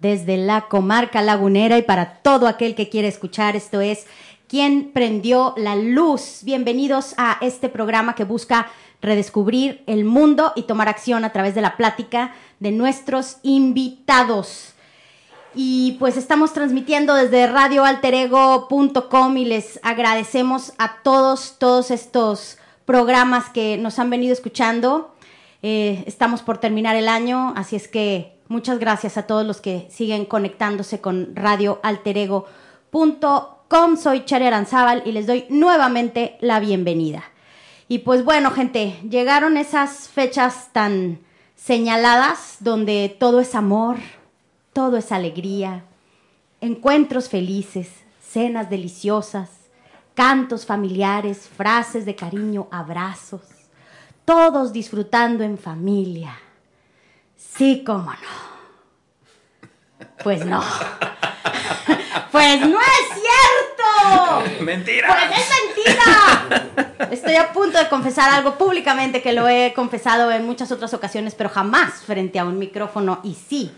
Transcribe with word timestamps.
Desde 0.00 0.36
la 0.36 0.62
comarca 0.62 1.22
lagunera 1.22 1.78
y 1.78 1.82
para 1.82 2.14
todo 2.22 2.48
aquel 2.48 2.74
que 2.74 2.88
quiere 2.88 3.08
escuchar, 3.08 3.54
esto 3.54 3.80
es 3.80 4.06
¿Quién 4.50 4.90
prendió 4.92 5.54
la 5.56 5.76
luz? 5.76 6.40
Bienvenidos 6.42 7.14
a 7.18 7.38
este 7.40 7.68
programa 7.68 8.16
que 8.16 8.24
busca 8.24 8.66
redescubrir 9.00 9.84
el 9.86 10.04
mundo 10.04 10.52
y 10.56 10.62
tomar 10.62 10.88
acción 10.88 11.24
a 11.24 11.30
través 11.30 11.54
de 11.54 11.60
la 11.60 11.76
plática 11.76 12.34
de 12.58 12.72
nuestros 12.72 13.36
invitados. 13.44 14.74
Y 15.54 15.92
pues 16.00 16.16
estamos 16.16 16.52
transmitiendo 16.52 17.14
desde 17.14 17.46
radioalterego.com 17.46 19.36
y 19.36 19.44
les 19.44 19.78
agradecemos 19.84 20.72
a 20.78 20.96
todos, 21.04 21.54
todos 21.60 21.92
estos 21.92 22.58
programas 22.86 23.50
que 23.50 23.78
nos 23.78 24.00
han 24.00 24.10
venido 24.10 24.32
escuchando. 24.32 25.14
Eh, 25.62 26.02
estamos 26.08 26.42
por 26.42 26.58
terminar 26.58 26.96
el 26.96 27.08
año, 27.08 27.52
así 27.54 27.76
es 27.76 27.86
que 27.86 28.39
muchas 28.50 28.78
gracias 28.80 29.16
a 29.16 29.22
todos 29.22 29.46
los 29.46 29.62
que 29.62 29.86
siguen 29.90 30.26
conectándose 30.26 31.00
con 31.00 31.34
radioalterego.com. 31.34 33.96
Soy 33.96 34.24
Chari 34.24 34.46
Aranzábal 34.46 35.04
y 35.06 35.12
les 35.12 35.28
doy 35.28 35.46
nuevamente 35.48 36.36
la 36.40 36.58
bienvenida. 36.58 37.22
Y 37.86 38.00
pues 38.00 38.24
bueno, 38.24 38.50
gente, 38.50 38.98
llegaron 39.08 39.56
esas 39.56 40.08
fechas 40.08 40.70
tan 40.72 41.20
señaladas 41.54 42.56
donde 42.58 43.16
todo 43.20 43.38
es 43.40 43.54
amor, 43.54 43.98
todo 44.72 44.96
es 44.96 45.12
alegría, 45.12 45.84
encuentros 46.60 47.28
felices, 47.28 47.88
cenas 48.20 48.68
deliciosas, 48.68 49.50
cantos 50.14 50.66
familiares, 50.66 51.48
frases 51.48 52.04
de 52.04 52.16
cariño, 52.16 52.66
abrazos, 52.72 53.42
todos 54.24 54.72
disfrutando 54.72 55.44
en 55.44 55.56
familia. 55.56 56.36
Sí, 57.60 57.84
cómo 57.84 58.10
no. 58.10 59.68
Pues 60.22 60.46
no. 60.46 60.64
pues 62.32 62.60
no 62.62 62.78
es 62.80 63.20
cierto. 63.20 64.64
Mentira. 64.64 65.08
Pues 65.08 65.42
es 65.42 65.46
mentira. 65.84 67.10
Estoy 67.10 67.36
a 67.36 67.52
punto 67.52 67.76
de 67.76 67.90
confesar 67.90 68.32
algo 68.32 68.56
públicamente 68.56 69.20
que 69.20 69.34
lo 69.34 69.46
he 69.46 69.74
confesado 69.74 70.30
en 70.32 70.46
muchas 70.46 70.72
otras 70.72 70.94
ocasiones, 70.94 71.34
pero 71.34 71.50
jamás 71.50 72.00
frente 72.00 72.38
a 72.38 72.46
un 72.46 72.58
micrófono. 72.58 73.20
Y 73.24 73.34
sí, 73.34 73.70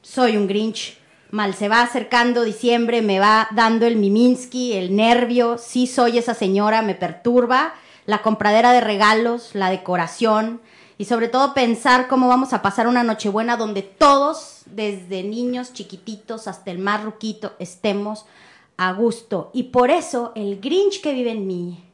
soy 0.00 0.38
un 0.38 0.46
Grinch 0.46 0.96
mal 1.30 1.52
se 1.52 1.68
va 1.68 1.82
acercando 1.82 2.44
diciembre, 2.44 3.02
me 3.02 3.20
va 3.20 3.48
dando 3.50 3.84
el 3.84 3.96
Miminsky, 3.96 4.72
el 4.72 4.96
nervio, 4.96 5.58
sí 5.58 5.86
soy 5.86 6.16
esa 6.16 6.32
señora, 6.32 6.80
me 6.80 6.94
perturba, 6.94 7.74
la 8.06 8.22
compradera 8.22 8.72
de 8.72 8.80
regalos, 8.80 9.50
la 9.52 9.68
decoración 9.68 10.62
y 10.98 11.04
sobre 11.04 11.28
todo 11.28 11.54
pensar 11.54 12.08
cómo 12.08 12.28
vamos 12.28 12.52
a 12.52 12.62
pasar 12.62 12.86
una 12.88 13.02
Nochebuena 13.02 13.56
donde 13.56 13.82
todos, 13.82 14.62
desde 14.66 15.22
niños 15.22 15.72
chiquititos 15.72 16.48
hasta 16.48 16.70
el 16.70 16.78
más 16.78 17.02
ruquito, 17.04 17.52
estemos 17.58 18.26
a 18.76 18.92
gusto. 18.92 19.50
Y 19.52 19.64
por 19.64 19.90
eso 19.90 20.32
el 20.34 20.60
Grinch 20.60 21.00
que 21.00 21.12
vive 21.12 21.32
en 21.32 21.46
mí 21.46 21.84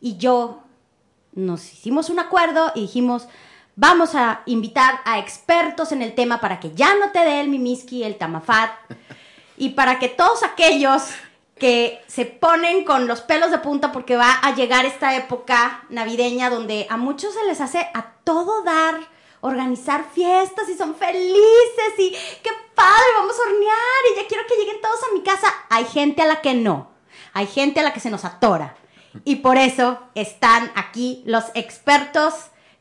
y 0.00 0.16
yo 0.16 0.60
nos 1.32 1.72
hicimos 1.72 2.10
un 2.10 2.18
acuerdo 2.18 2.72
y 2.74 2.82
dijimos, 2.82 3.26
Vamos 3.74 4.14
a 4.14 4.42
invitar 4.44 5.00
a 5.06 5.18
expertos 5.18 5.92
en 5.92 6.02
el 6.02 6.14
tema 6.14 6.40
para 6.40 6.60
que 6.60 6.72
ya 6.74 6.94
no 6.94 7.10
te 7.10 7.20
dé 7.20 7.40
el 7.40 7.48
mimiski, 7.48 8.04
el 8.04 8.18
tamafat, 8.18 8.70
y 9.56 9.70
para 9.70 9.98
que 9.98 10.08
todos 10.08 10.42
aquellos 10.42 11.04
que 11.62 12.02
se 12.08 12.26
ponen 12.26 12.84
con 12.84 13.06
los 13.06 13.20
pelos 13.22 13.52
de 13.52 13.58
punta 13.58 13.92
porque 13.92 14.16
va 14.16 14.32
a 14.42 14.54
llegar 14.54 14.84
esta 14.84 15.16
época 15.16 15.84
navideña 15.90 16.50
donde 16.50 16.88
a 16.90 16.96
muchos 16.96 17.32
se 17.32 17.44
les 17.44 17.60
hace 17.60 17.88
a 17.94 18.14
todo 18.24 18.64
dar 18.64 18.98
organizar 19.40 20.04
fiestas 20.12 20.68
y 20.68 20.76
son 20.76 20.94
felices 20.94 21.94
y 21.98 22.10
qué 22.42 22.50
padre, 22.74 23.06
vamos 23.16 23.36
a 23.38 23.48
hornear 23.48 24.02
y 24.12 24.20
ya 24.20 24.28
quiero 24.28 24.44
que 24.46 24.56
lleguen 24.56 24.80
todos 24.82 25.00
a 25.02 25.14
mi 25.14 25.22
casa. 25.22 25.46
Hay 25.70 25.84
gente 25.84 26.20
a 26.22 26.26
la 26.26 26.40
que 26.40 26.54
no, 26.54 26.90
hay 27.32 27.46
gente 27.46 27.80
a 27.80 27.84
la 27.84 27.94
que 27.94 28.00
se 28.00 28.10
nos 28.10 28.24
atora. 28.24 28.76
Y 29.24 29.36
por 29.36 29.56
eso 29.56 30.00
están 30.14 30.72
aquí 30.74 31.22
los 31.26 31.44
expertos 31.54 32.34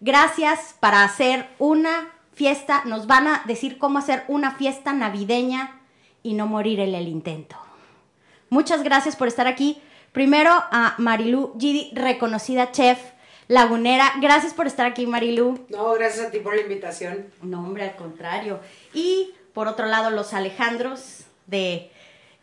Gracias 0.03 0.75
para 0.79 1.03
hacer 1.03 1.47
una 1.59 2.09
fiesta. 2.33 2.81
Nos 2.85 3.05
van 3.05 3.27
a 3.27 3.43
decir 3.45 3.77
cómo 3.77 3.99
hacer 3.99 4.23
una 4.27 4.49
fiesta 4.49 4.93
navideña 4.93 5.79
y 6.23 6.33
no 6.33 6.47
morir 6.47 6.79
en 6.79 6.95
el 6.95 7.07
intento. 7.07 7.60
Muchas 8.51 8.83
gracias 8.83 9.15
por 9.15 9.29
estar 9.29 9.47
aquí. 9.47 9.81
Primero 10.11 10.51
a 10.51 10.95
Marilu 10.97 11.55
Gidi, 11.57 11.89
reconocida 11.93 12.73
chef 12.73 12.99
lagunera. 13.47 14.11
Gracias 14.19 14.53
por 14.53 14.67
estar 14.67 14.85
aquí, 14.85 15.07
Marilu. 15.07 15.65
No, 15.69 15.93
gracias 15.93 16.27
a 16.27 16.31
ti 16.31 16.39
por 16.39 16.53
la 16.53 16.61
invitación. 16.61 17.27
No, 17.41 17.59
hombre, 17.59 17.83
al 17.83 17.95
contrario. 17.95 18.59
Y 18.93 19.31
por 19.53 19.69
otro 19.69 19.85
lado, 19.85 20.09
los 20.09 20.33
Alejandros 20.33 21.21
de 21.47 21.91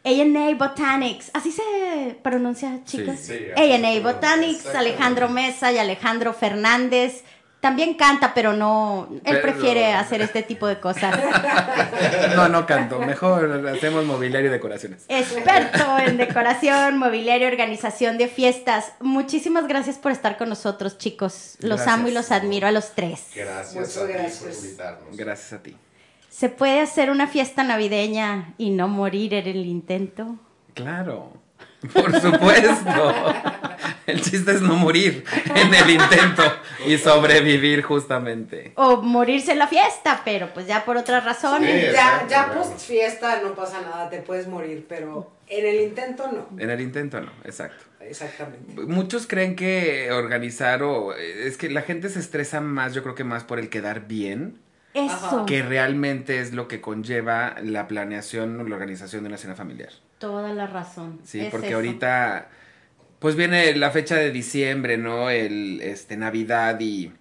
A&A 0.02 0.54
Botanics. 0.54 1.30
¿Así 1.34 1.52
se 1.52 2.18
pronuncia, 2.22 2.80
chicas? 2.86 3.20
Sí, 3.20 3.36
sí, 3.36 3.50
A&A 3.54 4.00
Botanics, 4.00 4.64
Alejandro 4.74 5.28
Mesa 5.28 5.72
y 5.72 5.76
Alejandro 5.76 6.32
Fernández 6.32 7.22
también 7.60 7.94
canta, 7.94 8.34
pero 8.34 8.52
no, 8.52 9.08
él 9.10 9.20
Pero- 9.24 9.42
prefiere 9.42 9.92
hacer 9.92 10.20
este 10.22 10.42
tipo 10.42 10.66
de 10.66 10.78
cosas. 10.80 11.18
No, 12.36 12.48
no 12.48 12.66
canto. 12.66 12.98
Mejor 13.00 13.66
hacemos 13.68 14.04
mobiliario 14.04 14.48
y 14.48 14.52
decoraciones. 14.52 15.04
Experto 15.08 15.98
en 15.98 16.16
decoración, 16.16 16.96
mobiliario, 16.98 17.48
organización 17.48 18.16
de 18.18 18.28
fiestas. 18.28 18.92
Muchísimas 19.00 19.66
gracias 19.66 19.96
por 19.98 20.12
estar 20.12 20.36
con 20.36 20.48
nosotros, 20.48 20.98
chicos. 20.98 21.56
Los 21.60 21.78
Gracias. 21.80 21.88
amo 21.94 22.08
y 22.08 22.12
los 22.12 22.30
admiro 22.30 22.68
a 22.68 22.72
los 22.72 22.92
tres. 22.94 23.26
Gracias 23.34 23.74
Muchas 23.74 23.96
a 23.96 24.00
ti 24.06 24.12
por 24.12 24.20
gracias. 24.22 24.64
invitarnos. 24.64 25.16
Gracias 25.16 25.52
a 25.52 25.62
ti. 25.62 25.76
¿Se 26.30 26.48
puede 26.48 26.80
hacer 26.80 27.10
una 27.10 27.26
fiesta 27.26 27.64
navideña 27.64 28.54
y 28.58 28.70
no 28.70 28.86
morir 28.86 29.34
en 29.34 29.46
el 29.48 29.66
intento? 29.66 30.36
Claro. 30.74 31.32
Por 31.92 32.20
supuesto. 32.20 33.14
El 34.06 34.20
chiste 34.22 34.52
es 34.52 34.62
no 34.62 34.74
morir 34.74 35.24
en 35.54 35.74
el 35.74 35.90
intento 35.90 36.42
y 36.86 36.96
sobrevivir 36.98 37.82
justamente. 37.82 38.72
O 38.74 39.02
morirse 39.02 39.52
en 39.52 39.58
la 39.58 39.68
fiesta, 39.68 40.22
pero 40.24 40.48
pues 40.54 40.66
ya 40.66 40.84
por 40.84 40.96
otras 40.96 41.24
razones. 41.24 41.88
Sí. 41.88 41.92
Ya, 41.92 42.26
ya 42.28 42.52
post 42.52 42.80
fiesta 42.80 43.40
no 43.42 43.54
pasa 43.54 43.80
nada, 43.82 44.08
te 44.08 44.20
puedes 44.20 44.48
morir, 44.48 44.86
pero 44.88 45.30
en 45.46 45.66
el 45.66 45.80
intento 45.82 46.30
no. 46.32 46.48
En 46.58 46.70
el 46.70 46.80
intento 46.80 47.20
no, 47.20 47.30
exacto. 47.44 47.84
Exactamente. 48.00 48.80
Muchos 48.82 49.26
creen 49.26 49.54
que 49.54 50.10
organizar 50.10 50.82
o... 50.82 51.12
Es 51.14 51.58
que 51.58 51.68
la 51.68 51.82
gente 51.82 52.08
se 52.08 52.20
estresa 52.20 52.60
más, 52.60 52.94
yo 52.94 53.02
creo 53.02 53.14
que 53.14 53.24
más 53.24 53.44
por 53.44 53.58
el 53.58 53.68
quedar 53.68 54.06
bien, 54.06 54.58
Eso. 54.94 55.44
que 55.46 55.62
realmente 55.62 56.40
es 56.40 56.54
lo 56.54 56.68
que 56.68 56.80
conlleva 56.80 57.56
la 57.62 57.86
planeación 57.86 58.58
o 58.60 58.64
la 58.64 58.76
organización 58.76 59.24
de 59.24 59.28
una 59.28 59.36
cena 59.36 59.54
familiar. 59.54 59.90
Toda 60.18 60.52
la 60.52 60.66
razón. 60.66 61.20
Sí, 61.24 61.40
Es 61.40 61.50
porque 61.50 61.68
eso. 61.68 61.76
ahorita 61.76 62.48
pues 63.18 63.36
viene 63.36 63.74
la 63.76 63.90
fecha 63.90 64.16
de 64.16 64.30
diciembre, 64.30 64.96
¿no? 64.96 65.30
El 65.30 65.80
este 65.82 66.16
Navidad 66.16 66.78
y 66.80 67.12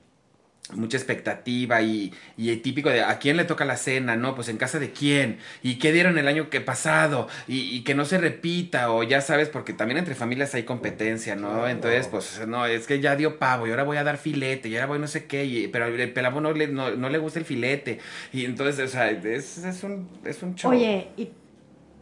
mucha 0.75 0.97
expectativa 0.97 1.81
y, 1.81 2.13
y 2.35 2.49
el 2.49 2.61
típico 2.61 2.89
de 2.89 3.01
a 3.01 3.19
quién 3.19 3.37
le 3.37 3.45
toca 3.45 3.63
la 3.63 3.77
cena, 3.77 4.17
¿no? 4.17 4.35
Pues 4.35 4.49
en 4.49 4.57
casa 4.57 4.79
de 4.79 4.91
quién 4.91 5.39
y 5.63 5.79
qué 5.79 5.93
dieron 5.93 6.17
el 6.17 6.27
año 6.27 6.49
que 6.49 6.59
pasado 6.59 7.29
y, 7.47 7.61
y 7.75 7.83
que 7.85 7.95
no 7.95 8.03
se 8.03 8.17
repita 8.17 8.91
o 8.91 9.01
ya 9.03 9.21
sabes, 9.21 9.47
porque 9.47 9.71
también 9.73 9.97
entre 9.97 10.13
familias 10.13 10.53
hay 10.55 10.63
competencia, 10.63 11.35
¿no? 11.37 11.67
Entonces, 11.69 12.07
pues 12.09 12.45
no, 12.47 12.65
es 12.65 12.85
que 12.85 12.99
ya 12.99 13.15
dio 13.15 13.39
pavo 13.39 13.65
y 13.65 13.69
ahora 13.71 13.83
voy 13.83 13.95
a 13.97 14.03
dar 14.03 14.17
filete 14.17 14.67
y 14.67 14.75
ahora 14.75 14.87
voy 14.87 14.99
no 14.99 15.07
sé 15.07 15.25
qué, 15.25 15.45
y- 15.45 15.67
pero 15.69 15.85
el 15.87 16.11
pelabo 16.11 16.41
no 16.41 16.51
le, 16.51 16.67
no, 16.67 16.91
no 16.91 17.09
le 17.09 17.17
gusta 17.17 17.39
el 17.39 17.45
filete 17.45 17.99
y 18.33 18.43
entonces, 18.45 18.89
o 18.89 18.91
sea, 18.91 19.09
es, 19.09 19.57
es 19.59 19.83
un, 19.83 20.09
es 20.25 20.43
un 20.43 20.55
show. 20.55 20.71
Oye, 20.71 21.07
y 21.15 21.29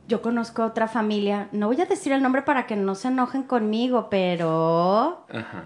yo 0.07 0.22
conozco 0.22 0.63
otra 0.63 0.88
familia, 0.88 1.50
no 1.52 1.68
voy 1.68 1.81
a 1.81 1.86
decir 1.86 2.12
el 2.13 2.22
nombre 2.22 2.42
para 2.42 2.68
que 2.68 2.75
no 2.75 2.96
se 2.96 3.07
enojen 3.10 3.44
conmigo, 3.44 4.07
pero... 4.10 5.25
Ajá. 5.30 5.63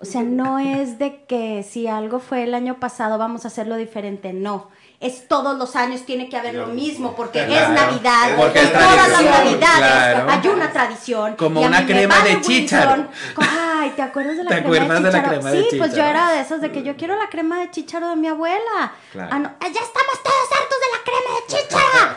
O 0.00 0.04
sea, 0.04 0.22
no 0.22 0.60
es 0.60 0.98
de 0.98 1.24
que 1.24 1.64
si 1.64 1.88
algo 1.88 2.20
fue 2.20 2.44
el 2.44 2.54
año 2.54 2.78
pasado 2.78 3.18
vamos 3.18 3.44
a 3.44 3.48
hacerlo 3.48 3.76
diferente, 3.76 4.32
no. 4.32 4.68
Es 5.00 5.28
todos 5.28 5.56
los 5.56 5.76
años 5.76 6.04
tiene 6.04 6.28
que 6.28 6.36
haber 6.36 6.54
lo 6.56 6.66
mismo 6.66 7.14
porque 7.14 7.42
es 7.44 7.68
Navidad, 7.68 8.30
porque 8.36 8.58
en 8.58 8.66
es 8.66 8.72
todas 8.72 9.08
las 9.08 9.22
Navidades 9.22 9.78
claro. 9.78 10.26
hay 10.30 10.48
una 10.48 10.72
tradición. 10.72 11.36
Como 11.36 11.62
Y 11.62 11.66
una 11.66 11.86
crema 11.86 12.18
de 12.24 12.40
chícharo. 12.40 13.06
Ay, 13.36 13.90
¿te 13.94 14.02
acuerdas 14.02 14.36
de 14.38 14.42
la 14.42 14.50
¿Te 14.50 14.64
crema 14.64 14.94
de 14.94 15.00
de 15.00 15.00
la 15.00 15.10
chícharo? 15.12 15.28
crema 15.28 15.50
de 15.52 15.62
sí, 15.62 15.76
pues 15.78 15.90
yo 15.90 15.96
chícharo? 15.98 16.08
era 16.10 16.32
de 16.32 16.40
esas 16.40 16.60
de 16.60 16.72
que 16.72 16.82
yo 16.82 16.96
quiero 16.96 17.14
la 17.16 17.28
crema 17.28 17.60
de 17.60 17.70
chícharo 17.70 18.08
de 18.08 18.16
mi 18.16 18.26
abuela. 18.26 18.92
Claro. 19.12 19.28
Ah, 19.32 19.38
no, 19.38 19.48
ah, 19.48 19.66
ya 19.72 19.80
estamos 19.80 20.22
todos 20.24 20.48
hartos 20.58 20.78
de 20.80 20.88
la 20.96 21.04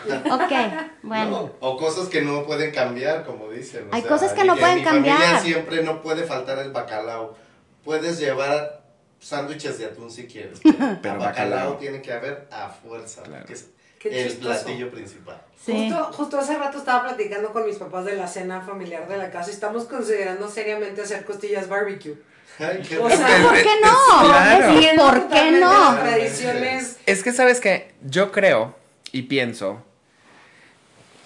crema 0.09 0.23
de 0.25 0.41
chichara. 0.41 0.79
Ok, 0.87 0.91
bueno. 1.03 1.29
No, 1.29 1.51
o 1.59 1.77
cosas 1.77 2.07
que 2.07 2.23
no 2.23 2.45
pueden 2.47 2.71
cambiar, 2.73 3.25
como 3.27 3.47
dicen. 3.51 3.89
o 3.91 3.95
Hay 3.95 4.01
sea, 4.01 4.09
cosas 4.09 4.33
que 4.33 4.43
no 4.43 4.55
pueden 4.55 4.79
en 4.79 4.83
mi 4.83 4.85
familia 4.89 5.17
cambiar. 5.17 5.41
siempre 5.43 5.83
no 5.83 6.01
puede 6.01 6.23
faltar 6.23 6.57
el 6.57 6.71
bacalao. 6.71 7.35
Puedes 7.83 8.17
llevar 8.17 8.80
sándwiches 9.21 9.77
de 9.77 9.85
atún 9.85 10.11
si 10.11 10.25
quieres. 10.27 10.59
Pero, 10.63 10.75
bacalao, 10.75 11.19
bacalao. 11.19 11.77
tiene 11.77 12.01
que 12.01 12.11
haber 12.11 12.47
a 12.51 12.67
fuerza, 12.69 13.23
Claro. 13.23 13.45
que 13.45 13.53
es 13.53 13.69
Qué 13.99 14.09
el 14.23 14.29
chistoso. 14.31 14.49
platillo 14.63 14.89
principal. 14.91 15.41
Sí. 15.63 15.71
Justo, 15.89 16.03
justo 16.13 16.39
hace 16.39 16.57
rato 16.57 16.79
estaba 16.79 17.03
platicando 17.03 17.53
con 17.53 17.65
mis 17.65 17.77
papás 17.77 18.03
de 18.05 18.15
la 18.15 18.27
cena 18.27 18.61
familiar 18.61 19.07
de 19.07 19.17
la 19.17 19.29
casa 19.31 19.51
y 19.51 19.53
estamos 19.53 19.85
considerando 19.85 20.49
seriamente 20.49 21.01
hacer 21.03 21.23
costillas 21.23 21.69
barbecue. 21.69 22.15
Ay, 22.59 22.81
qué 22.87 22.97
O 22.97 23.07
sea, 23.09 23.43
¿Por 23.43 23.53
qué 23.53 23.69
no? 23.83 24.25
Claro. 24.27 24.73
¿Por 24.97 25.29
qué 25.29 25.51
no? 25.59 25.95
Tradiciones. 25.95 26.97
Es 27.05 27.23
que 27.23 27.31
sabes 27.31 27.59
que 27.61 27.93
yo 28.03 28.31
creo 28.31 28.75
y 29.11 29.23
pienso 29.23 29.83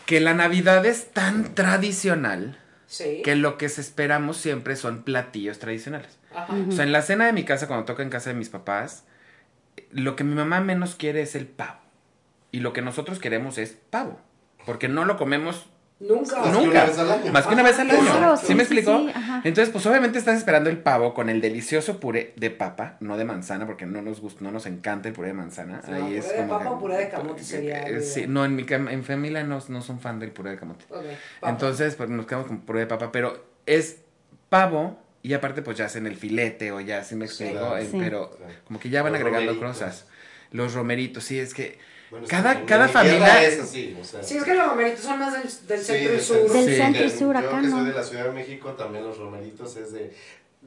que 0.05 0.19
la 0.19 0.33
Navidad 0.33 0.85
es 0.85 1.11
tan 1.11 1.55
tradicional 1.55 2.59
Sí. 2.87 3.21
que 3.23 3.35
lo 3.35 3.57
que 3.57 3.65
esperamos 3.65 4.37
siempre 4.37 4.75
son 4.75 5.01
platillos 5.03 5.57
tradicionales. 5.59 6.17
Ajá. 6.35 6.53
O 6.67 6.71
sea, 6.71 6.83
en 6.83 6.91
la 6.91 7.01
cena 7.01 7.25
de 7.25 7.33
mi 7.33 7.43
casa, 7.43 7.67
cuando 7.67 7.85
toca 7.85 8.03
en 8.03 8.09
casa 8.09 8.29
de 8.29 8.35
mis 8.35 8.49
papás, 8.49 9.05
lo 9.91 10.15
que 10.15 10.23
mi 10.23 10.35
mamá 10.35 10.59
menos 10.61 10.95
quiere 10.95 11.21
es 11.21 11.35
el 11.35 11.47
pavo. 11.47 11.79
Y 12.51 12.59
lo 12.59 12.73
que 12.73 12.81
nosotros 12.81 13.19
queremos 13.19 13.57
es 13.57 13.77
pavo. 13.89 14.19
Porque 14.65 14.87
no 14.87 15.05
lo 15.05 15.17
comemos 15.17 15.67
Nunca. 15.97 16.35
Más 16.41 16.47
que 16.47 16.51
nunca. 16.51 16.69
una 16.71 16.83
vez 16.85 16.97
al 16.99 17.11
año. 17.11 17.31
Más 17.31 17.47
que 17.47 17.53
una 17.53 17.63
vez 17.63 17.79
al 17.79 17.89
año. 17.89 18.01
Claro, 18.01 18.35
¿Sí, 18.35 18.47
sí, 18.47 18.55
me 18.55 18.63
explicó? 18.63 18.97
sí. 18.97 19.13
Entonces, 19.45 19.69
pues 19.71 19.85
obviamente 19.85 20.17
estás 20.19 20.37
esperando 20.37 20.69
el 20.69 20.77
pavo 20.79 21.13
con 21.13 21.29
el 21.29 21.39
delicioso 21.39 22.01
puré 22.01 22.33
de 22.35 22.51
papa, 22.51 22.97
no 22.99 23.15
de 23.15 23.23
manzana, 23.23 23.65
porque 23.65 23.85
no 23.85 24.01
nos 24.01 24.19
gusta, 24.19 24.43
no 24.43 24.51
nos 24.51 24.65
encanta 24.65 25.07
el 25.07 25.13
puré 25.15 25.29
de 25.29 25.35
manzana. 25.35 25.79
Ahí 25.87 26.01
puré 26.01 26.17
es 26.17 26.29
de 26.29 26.35
como 26.35 26.49
papa 26.49 26.63
que- 26.63 26.69
o 26.69 26.79
puré 26.79 26.97
de 26.97 27.09
camote 27.09 27.43
sería 27.43 27.87
Eh, 27.87 28.01
Sí, 28.01 28.25
no, 28.27 28.43
en 28.43 28.57
mi 28.57 28.65
en 28.69 29.03
familia 29.05 29.45
no, 29.45 29.59
no 29.69 29.81
son 29.81 30.01
fan 30.01 30.19
del 30.19 30.31
puré 30.31 30.51
de 30.51 30.57
camote. 30.59 30.83
Entonces, 31.43 31.95
pues 31.95 32.09
nos 32.09 32.25
quedamos 32.25 32.47
con 32.47 32.59
puré 32.61 32.81
de 32.81 32.87
papa, 32.87 33.11
pero 33.13 33.45
es 33.65 34.01
pavo 34.49 34.99
y 35.25 35.33
aparte 35.33 35.61
pues 35.61 35.77
ya 35.77 35.85
hacen 35.85 36.05
el 36.07 36.15
filete 36.15 36.71
o 36.71 36.79
ya, 36.81 37.03
¿sí 37.03 37.15
me 37.15 37.27
Sí. 37.27 37.43
explico? 37.43 37.65
Claro. 37.65 37.77
Eh, 37.77 37.87
Sí. 37.91 37.97
Pero 37.99 38.37
como 38.65 38.79
que 38.79 38.89
ya 38.89 39.01
van 39.01 39.13
Los 39.13 39.21
agregando 39.21 39.53
romeritos. 39.53 39.77
cosas. 39.79 40.05
Los 40.51 40.73
romeritos, 40.73 41.23
sí, 41.23 41.39
es 41.39 41.53
que 41.53 41.79
Bueno, 42.11 42.27
cada, 42.29 42.53
sí, 42.53 42.59
cada 42.67 42.87
familia... 42.87 43.43
es 43.43 43.59
así, 43.59 43.97
o 43.99 44.03
sea, 44.03 44.21
Sí, 44.23 44.37
es 44.37 44.43
que 44.43 44.53
los 44.53 44.67
romeritos 44.67 45.01
son 45.01 45.19
más 45.19 45.33
del, 45.33 45.67
del 45.67 45.79
Sí, 45.79 45.85
centro 45.85 45.95
y 45.95 46.11
del 46.13 46.21
sur. 46.21 46.37
centro. 46.37 46.53
Del 46.53 46.65
Sí. 46.69 46.75
centro 46.75 47.03
y 47.05 47.09
Yo 47.09 47.17
sur, 47.17 47.31
que 47.33 47.39
acá 47.47 47.61
soy 47.61 47.69
no. 47.71 47.83
de 47.83 47.93
la 47.93 48.03
Ciudad 48.03 48.23
de 48.25 48.31
México, 48.31 48.69
también 48.73 49.03
los 49.03 49.17
romeritos 49.17 49.75
es 49.77 49.91
de... 49.91 50.13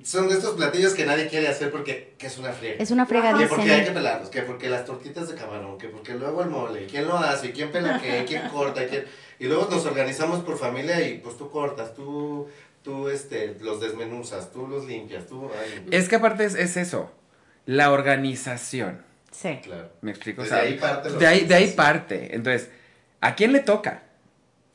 Son 0.05 0.29
de 0.29 0.35
estos 0.35 0.55
platillos 0.55 0.95
que 0.95 1.05
nadie 1.07 1.27
quiere 1.27 1.49
hacer 1.49 1.73
porque 1.73 2.15
que 2.19 2.27
es 2.29 2.39
una 2.39 2.53
friega. 2.53 2.77
Es 2.83 2.91
una 2.93 3.05
Que 3.07 3.47
porque 3.49 3.73
hay 3.73 3.85
que 3.85 3.91
pelarlos, 3.91 4.29
que 4.31 4.43
porque 4.43 4.69
las 4.69 4.85
tortitas 4.85 5.29
de 5.29 5.35
camarón, 5.35 5.77
que 5.77 5.89
porque 5.89 6.15
luego 6.15 6.43
el 6.43 6.51
mole, 6.51 6.87
quién 6.87 7.07
lo 7.09 7.19
hace, 7.19 7.51
quién 7.51 7.73
pela 7.73 8.01
qué, 8.01 8.25
quién 8.27 8.49
corta, 8.49 8.87
quién... 8.87 9.05
Y 9.41 9.47
luego 9.47 9.69
nos 9.71 9.85
organizamos 9.87 10.41
por 10.45 10.57
familia 10.59 11.01
y 11.07 11.19
pues 11.19 11.37
tú 11.37 11.51
cortas, 11.51 11.95
tú, 11.95 12.49
tú 12.89 13.11
este, 13.11 13.55
los 13.61 13.83
desmenuzas, 13.83 14.51
tú 14.51 14.67
los 14.67 14.87
limpias, 14.87 15.27
tú... 15.27 15.51
ay, 15.61 15.87
Es 15.91 16.09
que 16.09 16.17
aparte 16.17 16.47
es, 16.47 16.55
es 16.55 16.79
eso, 16.79 17.13
la 17.67 17.93
organización. 17.93 19.03
Sí. 19.31 19.61
Claro. 19.63 19.91
¿Me 20.01 20.11
explico? 20.11 20.41
Desde 20.41 20.55
O 20.55 20.59
sea, 20.59 20.67
ahí 20.67 20.79
parte 20.79 21.11
de 21.11 21.27
ahí, 21.27 21.45
de 21.45 21.55
ahí 21.55 21.71
parte. 21.73 22.35
Entonces, 22.35 22.71
¿a 23.21 23.35
quién 23.35 23.53
le 23.53 23.61
toca? 23.61 24.05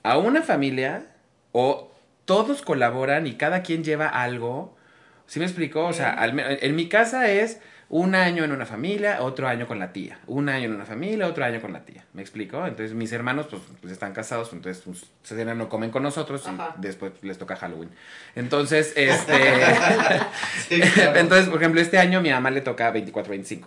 ¿A 0.03 0.19
una 0.19 0.43
familia 0.43 1.07
o 1.53 1.91
todos 2.25 2.61
colaboran 2.61 3.25
y 3.25 3.33
cada 3.33 3.63
quien 3.63 3.83
lleva 3.83 4.09
algo? 4.09 4.77
¿Sí 5.25 5.39
me 5.39 5.45
explico? 5.45 5.83
O 5.83 5.93
sea, 5.93 6.11
al 6.11 6.39
en 6.39 6.75
mi 6.75 6.89
casa 6.89 7.31
es 7.31 7.61
un 7.93 8.15
año 8.15 8.43
en 8.43 8.51
una 8.51 8.65
familia, 8.65 9.21
otro 9.21 9.47
año 9.47 9.67
con 9.67 9.77
la 9.77 9.93
tía. 9.93 10.17
Un 10.25 10.49
año 10.49 10.65
en 10.65 10.73
una 10.73 10.83
familia, 10.83 11.27
otro 11.27 11.45
año 11.45 11.61
con 11.61 11.73
la 11.73 11.85
tía. 11.85 12.03
¿Me 12.13 12.23
explico? 12.23 12.65
Entonces, 12.65 12.95
mis 12.95 13.11
hermanos, 13.11 13.45
pues, 13.51 13.61
pues, 13.81 13.93
están 13.93 14.13
casados, 14.13 14.51
entonces, 14.51 14.81
pues, 14.83 15.05
se 15.21 15.35
cenan 15.35 15.59
no 15.59 15.69
comen 15.69 15.91
con 15.91 16.01
nosotros 16.01 16.43
y 16.47 16.81
después 16.81 17.11
les 17.21 17.37
toca 17.37 17.55
Halloween. 17.55 17.91
Entonces, 18.35 18.93
este... 18.95 19.33
Sí, 20.67 20.81
claro. 20.81 21.19
Entonces, 21.19 21.49
por 21.49 21.61
ejemplo, 21.61 21.79
este 21.81 21.99
año 21.99 22.19
mi 22.19 22.31
mamá 22.31 22.49
le 22.49 22.61
toca 22.61 22.91
24-25. 22.91 23.65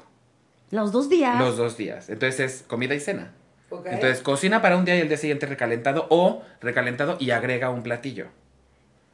Los 0.72 0.90
dos 0.90 1.08
días. 1.08 1.38
Los 1.38 1.56
dos 1.56 1.76
días. 1.76 2.08
Entonces 2.08 2.40
es 2.40 2.62
comida 2.66 2.96
y 2.96 3.00
cena. 3.00 3.30
Entonces 3.84 4.22
cocina 4.22 4.60
para 4.60 4.76
un 4.76 4.84
día 4.84 4.96
y 4.96 5.02
el 5.02 5.08
día 5.08 5.18
siguiente 5.18 5.46
recalentado 5.46 6.08
o 6.10 6.42
recalentado 6.60 7.16
y 7.20 7.30
agrega 7.30 7.70
un 7.70 7.84
platillo. 7.84 8.26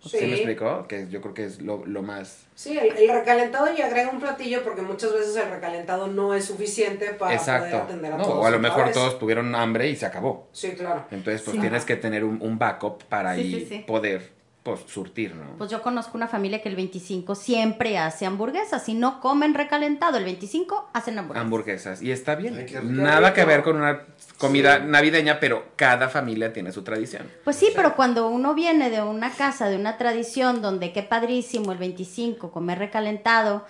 ¿Sí, 0.05 0.19
me 0.27 0.35
explicó? 0.35 0.87
Que 0.89 1.07
yo 1.09 1.21
creo 1.21 1.33
que 1.35 1.45
es 1.45 1.61
lo, 1.63 1.85
lo 1.87 2.03
más... 2.03 2.47
Sí, 2.55 2.77
el, 2.77 2.97
el 2.97 3.09
recalentado 3.09 3.69
y 3.73 3.81
agrega 3.83 4.11
un 4.11 4.19
platillo 4.21 4.63
porque 4.65 4.83
muchas 4.83 5.13
veces 5.13 5.37
el 5.37 5.49
recalentado 5.51 6.09
no 6.09 6.35
es 6.35 6.45
suficiente 6.45 7.13
para 7.15 7.37
poder 7.39 7.75
atender 7.77 8.13
a 8.13 8.17
No, 8.19 8.25
todos. 8.25 8.39
o 8.45 8.47
a 8.47 8.51
lo 8.51 8.59
mejor 8.59 8.87
vez. 8.87 8.95
todos 8.95 9.19
tuvieron 9.19 9.55
hambre 9.55 9.89
y 9.89 9.97
se 9.97 10.07
acabó. 10.07 10.49
Sí, 10.53 10.73
claro. 10.73 11.05
Entonces 11.11 11.43
pues 11.43 11.55
Sí. 11.55 11.61
tienes 11.61 11.85
que 11.85 11.97
tener 11.97 12.25
un, 12.25 12.43
un 12.43 12.59
backup 12.59 13.05
para 13.05 13.35
Sí, 13.37 13.41
ahí 13.41 13.61
sí, 13.61 13.67
sí. 13.69 13.79
poder 13.87 14.31
pues 14.63 14.81
surtir, 14.87 15.35
¿no? 15.35 15.57
Pues 15.59 15.71
yo 15.71 15.83
conozco 15.83 16.17
una 16.17 16.29
familia 16.29 16.63
que 16.63 16.69
el 16.69 16.77
25 16.77 17.35
siempre 17.35 17.99
hace 17.99 18.27
hamburguesas. 18.27 18.85
Si 18.85 18.95
no 18.95 19.21
comen 19.21 19.55
recalentado 19.55 20.19
el 20.19 20.25
25, 20.25 20.91
hacen 20.93 21.19
hamburguesas. 21.19 21.45
Hamburguesas. 21.45 22.03
Y 22.03 22.13
está 22.13 22.37
bien. 22.37 22.57
Ay. 22.57 22.73
Nada 22.85 23.35
que 23.35 23.45
ver 23.45 23.63
con 23.65 23.77
una 23.77 24.03
comida 24.39 24.79
Sí. 24.79 24.85
navideña, 24.87 25.41
pero 25.41 25.65
cada 25.75 26.09
familia 26.09 26.53
tiene 26.53 26.71
su 26.71 26.83
tradición. 26.83 27.29
Pues 27.43 27.57
sí, 27.57 27.71
pero 27.75 27.97
cuando 27.97 28.29
uno 28.29 28.55
viene 28.55 28.89
de 28.91 29.03
una 29.03 29.31
casa, 29.33 29.69
de 29.69 29.77
una 29.77 29.99
tradición 29.99 30.63
donde 30.63 30.93
qué 30.93 31.03
padrísimo 31.03 31.73
el 31.73 31.79
25 31.79 32.53
comer 32.53 32.79
recalentado, 32.79 33.67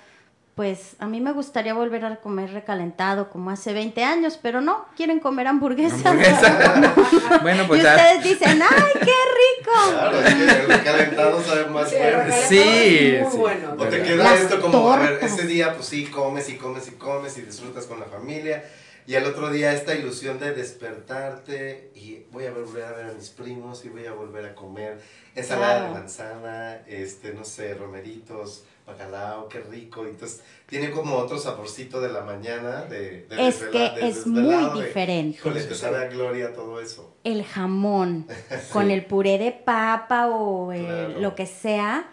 pues 0.54 0.96
a 0.98 1.06
mí 1.06 1.20
me 1.20 1.32
gustaría 1.32 1.72
volver 1.72 2.04
a 2.04 2.16
comer 2.16 2.52
recalentado 2.52 3.30
como 3.30 3.50
hace 3.50 3.72
20 3.72 4.04
años, 4.04 4.38
pero 4.42 4.60
no, 4.60 4.84
quieren 4.96 5.18
comer 5.18 5.46
hamburguesa. 5.46 6.10
Hamburguesa. 6.10 7.38
bueno, 7.42 7.62
y 7.62 7.66
pues 7.66 7.82
ya... 7.82 7.96
ustedes 7.96 8.24
dicen, 8.24 8.60
¡ay, 8.62 8.82
qué 8.92 9.00
rico! 9.06 9.72
Claro, 9.92 10.20
es 10.20 10.34
que 10.34 10.42
el 10.60 10.66
recalentado 10.68 11.42
sabe 11.42 11.66
más 11.66 11.88
Sí, 11.88 11.96
el 11.96 12.02
bueno. 12.02 12.24
recalentado 12.24 12.48
Sí, 12.48 13.14
es 13.16 13.22
muy 13.22 13.30
sí. 13.32 13.36
bueno. 13.38 13.72
O 13.78 13.84
te 13.86 13.98
Las 13.98 14.08
queda 14.08 14.34
esto 14.34 14.60
como, 14.60 14.92
a 14.92 14.98
ver, 14.98 15.18
ese 15.22 15.46
día 15.46 15.74
pues 15.74 15.86
sí, 15.86 16.04
comes 16.06 16.48
y 16.50 16.56
comes 16.56 16.86
y 16.88 16.92
comes 16.92 17.38
y 17.38 17.42
disfrutas 17.42 17.86
con 17.86 17.98
la 17.98 18.06
familia. 18.06 18.62
Y 19.06 19.14
al 19.16 19.24
otro 19.24 19.50
día 19.50 19.72
esta 19.72 19.94
ilusión 19.94 20.38
de 20.38 20.52
despertarte 20.54 21.90
y 21.94 22.24
voy 22.30 22.46
a 22.46 22.52
volver 22.52 22.84
a 22.84 22.92
ver 22.92 23.06
a 23.06 23.12
mis 23.14 23.30
primos 23.30 23.84
y 23.84 23.88
voy 23.88 24.06
a 24.06 24.12
volver 24.12 24.44
a 24.46 24.54
comer 24.54 25.00
ensalada 25.34 25.78
Claro. 25.78 25.94
de 25.94 26.00
manzana, 26.00 26.76
este, 26.86 27.32
no 27.32 27.44
sé, 27.44 27.74
romeritos, 27.74 28.64
bacalao, 28.92 29.48
qué 29.48 29.60
rico. 29.60 30.06
Entonces 30.06 30.42
tiene 30.66 30.90
como 30.90 31.16
otro 31.16 31.38
saborcito 31.38 32.00
de 32.00 32.12
la 32.12 32.22
mañana 32.22 32.82
de, 32.84 33.26
de 33.28 33.48
Es 33.48 33.56
que 33.64 33.78
de 33.90 34.08
es 34.08 34.26
muy 34.26 34.80
diferente. 34.82 35.38
Híjole, 35.38 35.62
te 35.62 35.74
sabe 35.74 35.98
a 35.98 36.06
gloria 36.08 36.54
todo 36.54 36.80
eso. 36.80 37.14
El 37.24 37.44
jamón 37.44 38.26
con 38.72 38.90
el 38.90 39.04
puré 39.04 39.38
de 39.38 39.52
papa 39.52 40.28
o 40.28 40.72
el- 40.72 40.82
Claro. 40.86 41.20
lo 41.20 41.34
que 41.34 41.46
sea, 41.46 42.08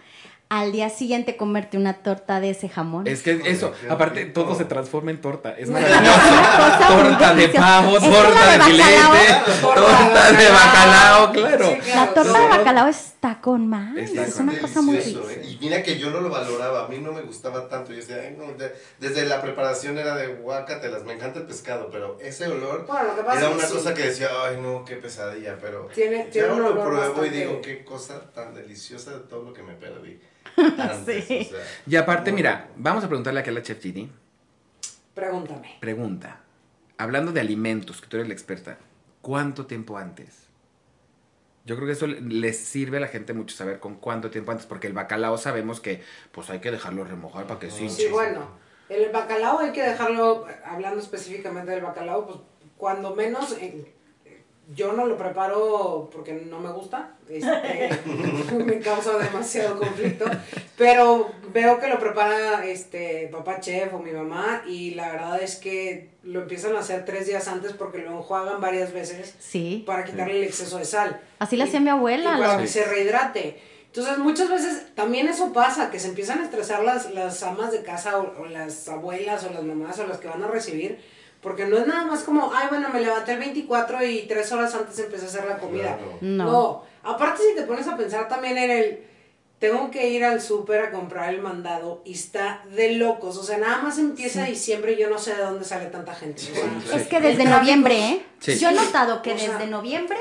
al 0.52 0.72
día 0.72 0.90
siguiente 0.90 1.38
comerte 1.38 1.78
una 1.78 1.94
torta 2.02 2.40
de 2.40 2.50
ese 2.50 2.70
jamón. 2.70 3.06
Es 3.06 3.22
que 3.22 3.40
eso, 3.46 3.72
aparte 3.88 4.22
rico. 4.26 4.42
todo 4.42 4.56
se 4.56 4.66
transforma 4.66 5.12
en 5.12 5.22
torta. 5.22 5.52
Es 5.56 5.70
maravilloso. 5.70 6.18
torta 6.88 7.36
de 7.36 7.50
pavo, 7.50 8.00
torta 8.00 8.52
de 8.54 8.60
filete, 8.64 9.52
torta 9.62 10.32
de 10.32 10.50
bacalao, 10.50 11.32
claro. 11.32 11.78
La 11.96 12.14
torta 12.16 12.40
de 12.42 12.48
bacalao 12.48 12.88
está 12.88 13.40
con 13.42 13.68
más. 13.68 13.96
Está 13.96 14.24
Es 14.24 14.34
con 14.36 14.50
una 14.50 14.60
cosa 14.60 14.82
muy 14.82 14.98
rica. 15.00 15.20
¿eh? 15.30 15.46
Y 15.52 15.58
mira 15.64 15.84
que 15.84 16.00
yo 16.00 16.10
no 16.10 16.20
lo 16.22 16.30
valoraba, 16.32 16.86
a 16.86 16.88
mí 16.88 16.98
no 16.98 17.12
me 17.12 17.22
gustaba 17.22 17.70
tanto. 17.70 17.92
Yo 17.92 17.98
decía, 17.98 18.18
"Ay, 18.20 18.36
no", 18.36 18.52
de- 18.54 18.74
desde 19.00 19.26
la 19.28 19.44
preparación 19.44 20.00
era 20.00 20.16
de 20.16 20.28
guacatelas, 20.30 21.04
me 21.04 21.14
encanta 21.14 21.38
el 21.40 21.46
pescado, 21.46 21.90
pero 21.92 22.18
ese 22.22 22.48
olor 22.48 22.88
era 23.38 23.50
una 23.52 23.66
sí. 23.68 23.74
cosa 23.74 23.94
que 23.94 24.04
decía, 24.08 24.30
ay 24.48 24.58
no, 24.60 24.84
qué 24.84 24.96
pesadilla, 24.96 25.58
pero 25.62 25.90
Tiene- 25.94 26.26
ya 26.26 26.32
tiene 26.32 26.54
un 26.54 26.64
lo 26.64 26.84
pruebo 26.84 27.24
y 27.24 27.30
digo, 27.30 27.62
qué 27.62 27.84
cosa 27.84 28.20
tan 28.34 28.56
deliciosa 28.56 29.12
de 29.12 29.20
todo 29.20 29.44
lo 29.44 29.54
que 29.54 29.62
me 29.62 29.74
perdí. 29.74 30.20
Antes, 30.80 31.26
Sí. 31.28 31.48
o 31.48 31.56
sea, 31.56 31.60
Y 31.88 31.96
aparte, 31.96 32.32
mira, 32.32 32.62
rico. 32.64 32.74
vamos 32.78 33.04
a 33.04 33.08
preguntarle 33.08 33.40
aquí 33.40 33.50
a 33.50 33.54
la 33.54 33.62
Chef 33.64 33.82
Gini. 33.82 34.12
Pregúntame. 35.14 35.78
Pregunta. 35.80 36.42
Hablando 36.98 37.32
de 37.32 37.40
alimentos, 37.42 38.02
que 38.02 38.08
tú 38.08 38.18
eres 38.18 38.28
la 38.28 38.34
experta, 38.34 38.78
¿cuánto 39.22 39.66
tiempo 39.66 39.98
antes? 39.98 40.48
Yo 41.66 41.76
creo 41.76 41.88
que 41.88 41.94
eso 41.94 42.08
le- 42.08 42.22
les 42.22 42.58
sirve 42.58 42.98
a 42.98 43.00
la 43.00 43.08
gente 43.08 43.34
mucho 43.34 43.56
saber 43.56 43.80
con 43.80 43.96
cuánto 43.96 44.30
tiempo 44.32 44.52
antes, 44.52 44.66
porque 44.66 44.88
el 44.88 44.94
bacalao 44.94 45.38
sabemos 45.38 45.80
que 45.80 46.02
pues 46.32 46.50
hay 46.50 46.60
que 46.60 46.72
dejarlo 46.72 47.04
remojar 47.04 47.46
para 47.48 47.60
que 47.60 47.70
sí. 47.70 47.90
Sí, 47.90 48.08
bueno. 48.12 48.48
El 48.90 49.12
bacalao 49.12 49.60
hay 49.60 49.72
que 49.72 49.84
dejarlo, 49.84 50.48
hablando 50.66 51.00
específicamente 51.00 51.72
del 51.72 51.82
bacalao, 51.84 52.26
pues 52.26 52.40
cuando 52.76 53.14
menos, 53.16 53.52
eh, 53.60 53.94
yo 54.76 54.94
no 54.94 55.06
lo 55.08 55.18
preparo 55.18 56.10
porque 56.14 56.34
no 56.34 56.60
me 56.60 56.72
gusta, 56.72 57.16
este, 57.28 57.90
me 58.66 58.80
causa 58.80 59.18
demasiado 59.18 59.78
conflicto, 59.80 60.26
pero 60.78 61.32
veo 61.52 61.80
que 61.80 61.88
lo 61.88 61.98
prepara 62.00 62.66
este 62.66 63.28
papá 63.32 63.60
chef 63.60 63.94
o 63.94 64.00
mi 64.00 64.12
mamá 64.12 64.62
y 64.68 64.92
la 64.92 65.12
verdad 65.12 65.42
es 65.42 65.56
que 65.56 66.10
lo 66.24 66.42
empiezan 66.42 66.76
a 66.76 66.80
hacer 66.80 67.06
tres 67.06 67.26
días 67.28 67.48
antes 67.48 67.74
porque 67.74 68.00
lo 68.00 68.12
enjuagan 68.12 68.62
varias 68.62 68.94
veces 68.94 69.34
Sí. 69.40 69.84
para 69.88 70.04
quitarle 70.06 70.38
el 70.38 70.44
exceso 70.44 70.78
de 70.78 70.86
sal. 70.86 71.20
Así 71.40 71.56
lo 71.58 71.66
Y- 71.66 71.68
hacía 71.68 71.80
mi 71.80 71.90
abuela, 71.90 72.36
y 72.38 72.42
para 72.42 72.58
que 72.60 72.68
se 72.68 72.86
rehidrate. 72.86 73.60
Entonces, 73.88 74.20
muchas 74.20 74.50
veces 74.50 74.94
también 74.94 75.28
eso 75.28 75.52
pasa, 75.52 75.90
que 75.90 76.00
se 76.00 76.10
empiezan 76.10 76.42
a 76.42 76.44
estresar 76.44 76.84
las, 76.84 77.12
las 77.12 77.42
amas 77.42 77.72
de 77.72 77.82
casa 77.82 78.20
o, 78.20 78.40
o 78.42 78.46
las 78.46 78.88
abuelas 78.88 79.44
o 79.46 79.50
las 79.52 79.64
mamás 79.64 79.98
o 79.98 80.06
las 80.06 80.20
que 80.20 80.28
van 80.28 80.44
a 80.44 80.48
recibir, 80.48 81.00
Porque 81.42 81.66
no 81.66 81.78
es 81.78 81.88
nada 81.88 82.04
más 82.06 82.24
como, 82.24 82.52
ay, 82.54 82.68
bueno, 82.70 82.90
me 82.90 83.00
levanté 83.00 83.34
el 83.34 83.40
24 83.40 84.04
y 84.06 84.22
tres 84.28 84.52
horas 84.52 84.76
antes 84.76 85.00
empecé 85.00 85.26
a 85.26 85.28
hacer 85.30 85.46
la 85.46 85.58
comida. 85.58 85.96
Claro. 85.98 86.18
No. 86.22 86.44
No. 86.46 86.84
Aparte, 87.04 87.42
si 87.50 87.56
te 87.56 87.64
pones 87.64 87.88
a 87.88 87.96
pensar 87.96 88.28
también 88.28 88.58
en 88.58 88.70
el, 88.72 89.00
tengo 89.58 89.90
que 89.90 90.10
ir 90.10 90.24
al 90.26 90.42
súper 90.42 90.82
a 90.82 90.92
comprar 90.92 91.34
el 91.34 91.42
mandado 91.42 92.02
y 92.06 92.14
está 92.14 92.62
de 92.76 92.94
locos. 92.94 93.38
O 93.38 93.44
sea, 93.44 93.58
nada 93.58 93.82
más 93.82 93.98
empieza 94.00 94.44
diciembre 94.44 94.94
y 94.94 94.98
yo 94.98 95.10
no 95.10 95.18
sé 95.18 95.34
de 95.36 95.42
dónde 95.44 95.64
sale 95.64 95.86
tanta 95.88 96.14
gente. 96.14 96.42
O 96.52 96.88
sea, 96.88 96.98
Es 97.00 97.08
que 97.08 97.22
desde 97.22 97.44
tráfico- 97.44 97.60
noviembre, 97.60 98.00
¿eh? 98.10 98.26
Sí. 98.40 98.58
Yo 98.58 98.70
he 98.70 98.74
notado 98.74 99.22
que 99.22 99.34
O 99.34 99.38
sea- 99.38 99.54
desde 99.58 99.68
noviembre 99.72 100.18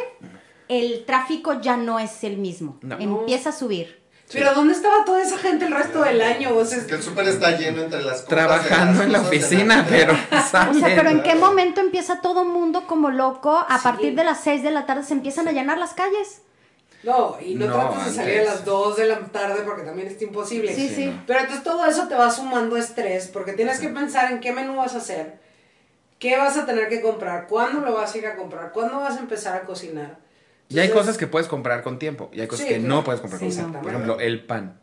el 0.68 1.04
tráfico 1.04 1.60
ya 1.60 1.76
no 1.76 1.98
es 1.98 2.22
el 2.24 2.36
mismo. 2.36 2.78
No. 2.82 2.96
Empieza 2.98 3.48
a 3.50 3.52
subir. 3.52 3.98
Pero 4.32 4.54
¿dónde 4.54 4.74
estaba 4.74 5.04
toda 5.06 5.22
esa 5.22 5.38
gente 5.38 5.64
el 5.64 5.72
resto 5.74 6.02
del 6.02 6.20
año? 6.20 6.54
O 6.54 6.64
sea, 6.64 6.78
Es 6.78 6.84
que 6.84 6.94
el 6.96 7.02
súper 7.02 7.26
está 7.28 7.52
lleno 7.56 7.82
entre 7.82 8.02
las 8.02 8.22
de 8.22 8.28
Trabajando 8.28 8.98
las 8.98 9.06
en 9.06 9.12
la 9.12 9.18
cosas 9.20 9.28
oficina, 9.32 9.86
pero 9.88 10.12
O 10.12 10.50
sea, 10.50 10.70
pero 10.96 11.08
¿en 11.10 11.22
qué 11.22 11.34
momento 11.34 11.80
empieza 11.80 12.20
todo 12.20 12.44
mundo 12.44 12.86
como 12.86 13.10
loco? 13.10 13.56
A 13.68 13.78
Sí. 13.78 13.84
partir 13.84 14.14
de 14.14 14.24
las 14.24 14.40
6 14.40 14.62
de 14.62 14.70
la 14.70 14.84
tarde 14.84 15.02
se 15.04 15.14
empiezan 15.14 15.48
a 15.48 15.52
llenar 15.52 15.78
las 15.78 15.94
calles. 15.94 16.42
no, 17.04 17.38
y 17.40 17.54
no, 17.54 17.66
No, 17.68 17.72
trates 17.74 18.04
de 18.06 18.12
salir 18.12 18.40
a 18.40 18.44
las 18.44 18.64
2 18.66 18.96
de 18.96 19.06
la 19.06 19.18
tarde 19.20 19.62
porque 19.64 19.82
también 19.82 20.08
es 20.08 20.20
imposible. 20.20 20.74
Sí, 20.74 20.88
Sí, 20.88 20.94
sí. 20.94 21.06
no. 21.06 21.22
Pero 21.26 21.40
entonces 21.40 21.64
todo 21.64 21.86
eso 21.86 22.06
te 22.08 22.14
va 22.14 22.30
sumando 22.30 22.76
estrés 22.76 23.28
porque 23.28 23.52
tienes 23.54 23.78
que 23.80 23.88
pensar 23.88 24.30
en 24.30 24.40
qué 24.40 24.52
menú 24.52 24.76
vas 24.76 24.94
a 24.94 24.98
hacer, 24.98 25.38
qué 26.18 26.36
vas 26.36 26.56
a 26.58 26.66
tener 26.66 26.88
que 26.90 27.00
comprar, 27.00 27.46
cuándo 27.46 27.80
lo 27.80 27.94
vas 27.94 28.14
a 28.14 28.18
ir 28.18 28.26
a 28.26 28.36
comprar, 28.36 28.72
cuándo 28.72 28.98
vas 29.00 29.16
a 29.16 29.20
empezar 29.20 29.56
a 29.56 29.62
cocinar. 29.62 30.18
Y 30.68 30.78
hay 30.80 30.90
cosas 30.90 31.16
que 31.16 31.26
puedes 31.26 31.48
comprar 31.48 31.82
con 31.82 31.98
tiempo 31.98 32.30
y 32.32 32.40
hay 32.40 32.46
cosas 32.46 32.66
Sí, 32.66 32.72
que 32.74 32.78
claro. 32.80 32.94
no 32.96 33.04
puedes 33.04 33.20
comprar 33.20 33.40
con 33.40 33.50
tiempo. 33.50 33.72
no. 33.72 33.80
Por 33.82 33.90
ejemplo, 33.92 34.20
el 34.20 34.44
pan. 34.44 34.78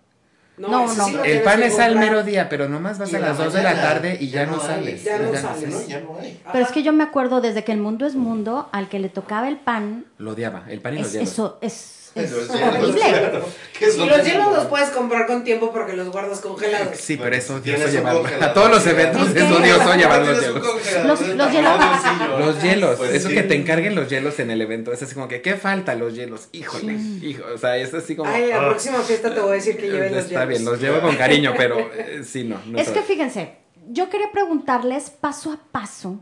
No, 0.58 0.70
no. 0.70 0.88
sí 1.06 1.12
lo 1.12 1.24
El 1.26 1.42
pan 1.42 1.62
es 1.64 1.78
al 1.80 1.98
mero 1.98 2.24
día, 2.24 2.48
pero 2.48 2.70
nomás 2.70 2.98
vas 2.98 3.14
a 3.14 3.20
la 3.20 3.28
las 3.28 3.38
2 3.38 3.54
de 3.54 3.62
la 3.64 3.74
tarde 3.76 4.18
y 4.20 4.30
ya, 4.30 4.46
no, 4.46 4.58
sales. 4.60 5.04
ya 5.04 5.18
sales. 5.36 5.88
ya 5.88 6.00
no 6.00 6.18
hay. 6.20 6.42
Pero 6.52 6.64
es 6.66 6.72
que 6.72 6.82
yo 6.82 6.94
me 6.94 7.04
acuerdo 7.04 7.42
desde 7.42 7.64
que 7.66 7.74
el 7.74 7.78
mundo 7.80 8.06
es 8.06 8.16
mundo, 8.16 8.70
al 8.72 8.88
que 8.88 9.00
le 9.00 9.10
tocaba 9.10 9.50
el 9.50 9.58
pan, 9.58 10.06
Lo 10.18 10.32
odiaba, 10.32 10.64
el 10.70 10.80
pan 10.80 10.98
y 10.98 11.02
es, 11.02 11.12
hielos. 11.12 11.28
eso 11.30 11.58
es, 11.62 12.05
es 12.16 12.32
hielos, 12.50 12.50
horrible. 12.50 13.42
es 13.82 13.96
Y 13.96 14.00
lo 14.00 14.06
los 14.18 14.26
hielos 14.26 14.54
los 14.54 14.66
puedes 14.66 14.90
comprar 14.90 15.28
con 15.28 15.44
tiempo 15.44 15.72
porque 15.74 15.94
los 15.94 16.10
guardas 16.10 16.40
congelados. 16.40 16.98
Sí, 16.98 17.18
pero 17.18 17.30
tienes 17.32 17.50
odioso 17.52 17.86
un 17.86 17.92
llevarlo. 17.92 18.20
congelador, 18.22 18.50
A 18.50 18.54
todos 18.54 18.70
los 18.72 18.88
eventos 18.88 19.28
Es 19.30 19.36
es 19.36 19.52
odioso 19.52 19.96
llevar 19.96 20.26
los 20.26 20.38
un 20.38 20.44
hielos. 20.44 21.06
Los- 21.06 21.20
hielos-. 21.52 22.40
Los 22.40 22.64
hielos, 22.64 22.96
Pues 22.98 23.14
eso 23.14 23.28
sí. 23.30 23.34
que 23.36 23.44
te 23.44 23.56
encarguen 23.56 23.96
los 23.96 24.10
hielos 24.10 24.40
en 24.40 24.50
el 24.52 24.62
evento, 24.62 24.92
es 24.94 25.04
así 25.04 25.14
como 25.14 25.28
que, 25.28 25.42
¿qué 25.42 25.56
falta 25.56 25.94
los 25.96 26.16
hielos? 26.16 26.48
Híjole, 26.54 26.94
hijo, 27.22 27.44
o 27.54 27.58
sea, 27.58 27.78
es 27.78 27.94
así 27.94 28.16
como... 28.16 28.30
Ay, 28.32 28.48
la 28.48 28.58
ah, 28.62 28.70
próxima 28.70 29.00
fiesta 29.00 29.34
te 29.34 29.40
voy 29.42 29.52
a 29.52 29.54
decir 29.56 29.76
que 29.78 29.88
lleven 29.90 30.14
los 30.16 30.24
Está 30.26 30.30
hielos. 30.46 30.48
bien, 30.50 30.66
los 30.66 30.80
llevo 30.82 31.02
con 31.02 31.16
cariño, 31.18 31.54
pero 31.58 31.80
eh, 31.94 32.22
sí, 32.26 32.44
no. 32.46 32.60
no 32.66 32.78
Es 32.80 32.90
que 32.90 33.02
fíjense, 33.02 33.56
yo 33.90 34.10
quería 34.10 34.32
preguntarles 34.32 35.10
paso 35.10 35.52
a 35.52 35.60
paso 35.72 36.20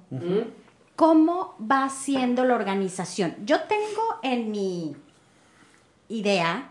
cómo 0.95 1.55
va 1.59 1.89
siendo 1.89 2.45
la 2.45 2.55
organización. 2.55 3.35
Yo 3.45 3.61
tengo 3.61 4.19
en 4.21 4.51
mi 4.51 4.95
idea 6.09 6.69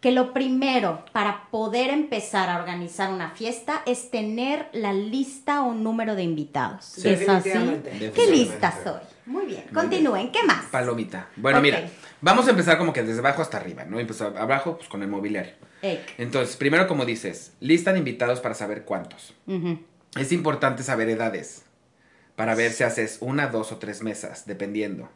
que 0.00 0.12
lo 0.12 0.32
primero 0.32 1.04
para 1.12 1.48
poder 1.50 1.90
empezar 1.90 2.48
a 2.48 2.58
organizar 2.58 3.12
una 3.12 3.30
fiesta 3.30 3.82
es 3.84 4.10
tener 4.10 4.68
la 4.72 4.92
lista 4.92 5.62
o 5.62 5.74
número 5.74 6.14
de 6.14 6.22
invitados. 6.22 6.84
Sí, 6.84 7.08
¿Es 7.08 7.28
así? 7.28 7.50
¿Qué 8.14 8.30
lista 8.30 8.72
soy? 8.84 9.00
Muy 9.26 9.46
bien, 9.46 9.64
continúen. 9.74 10.30
¿Qué 10.30 10.42
más? 10.44 10.66
Palomita. 10.66 11.28
Bueno, 11.36 11.60
mira, 11.60 11.88
vamos 12.20 12.46
a 12.46 12.50
empezar 12.50 12.78
como 12.78 12.92
que 12.92 13.02
desde 13.02 13.18
abajo 13.18 13.42
hasta 13.42 13.58
arriba, 13.58 13.84
¿no? 13.84 13.98
Empezar 13.98 14.36
abajo, 14.38 14.76
pues 14.76 14.88
con 14.88 15.02
el 15.02 15.08
mobiliario. 15.08 15.54
Ey. 15.82 16.04
Entonces, 16.16 16.56
primero, 16.56 16.86
como 16.86 17.04
dices, 17.04 17.52
lista 17.60 17.92
de 17.92 17.98
invitados 17.98 18.40
para 18.40 18.54
saber 18.54 18.84
cuántos. 18.84 19.34
Es 20.16 20.32
importante 20.32 20.82
saber 20.82 21.08
edades 21.08 21.64
para 22.36 22.54
ver 22.54 22.72
si 22.72 22.84
haces 22.84 23.18
una, 23.20 23.48
dos 23.48 23.72
o 23.72 23.78
tres 23.78 24.02
mesas, 24.02 24.46
dependiendo. 24.46 25.10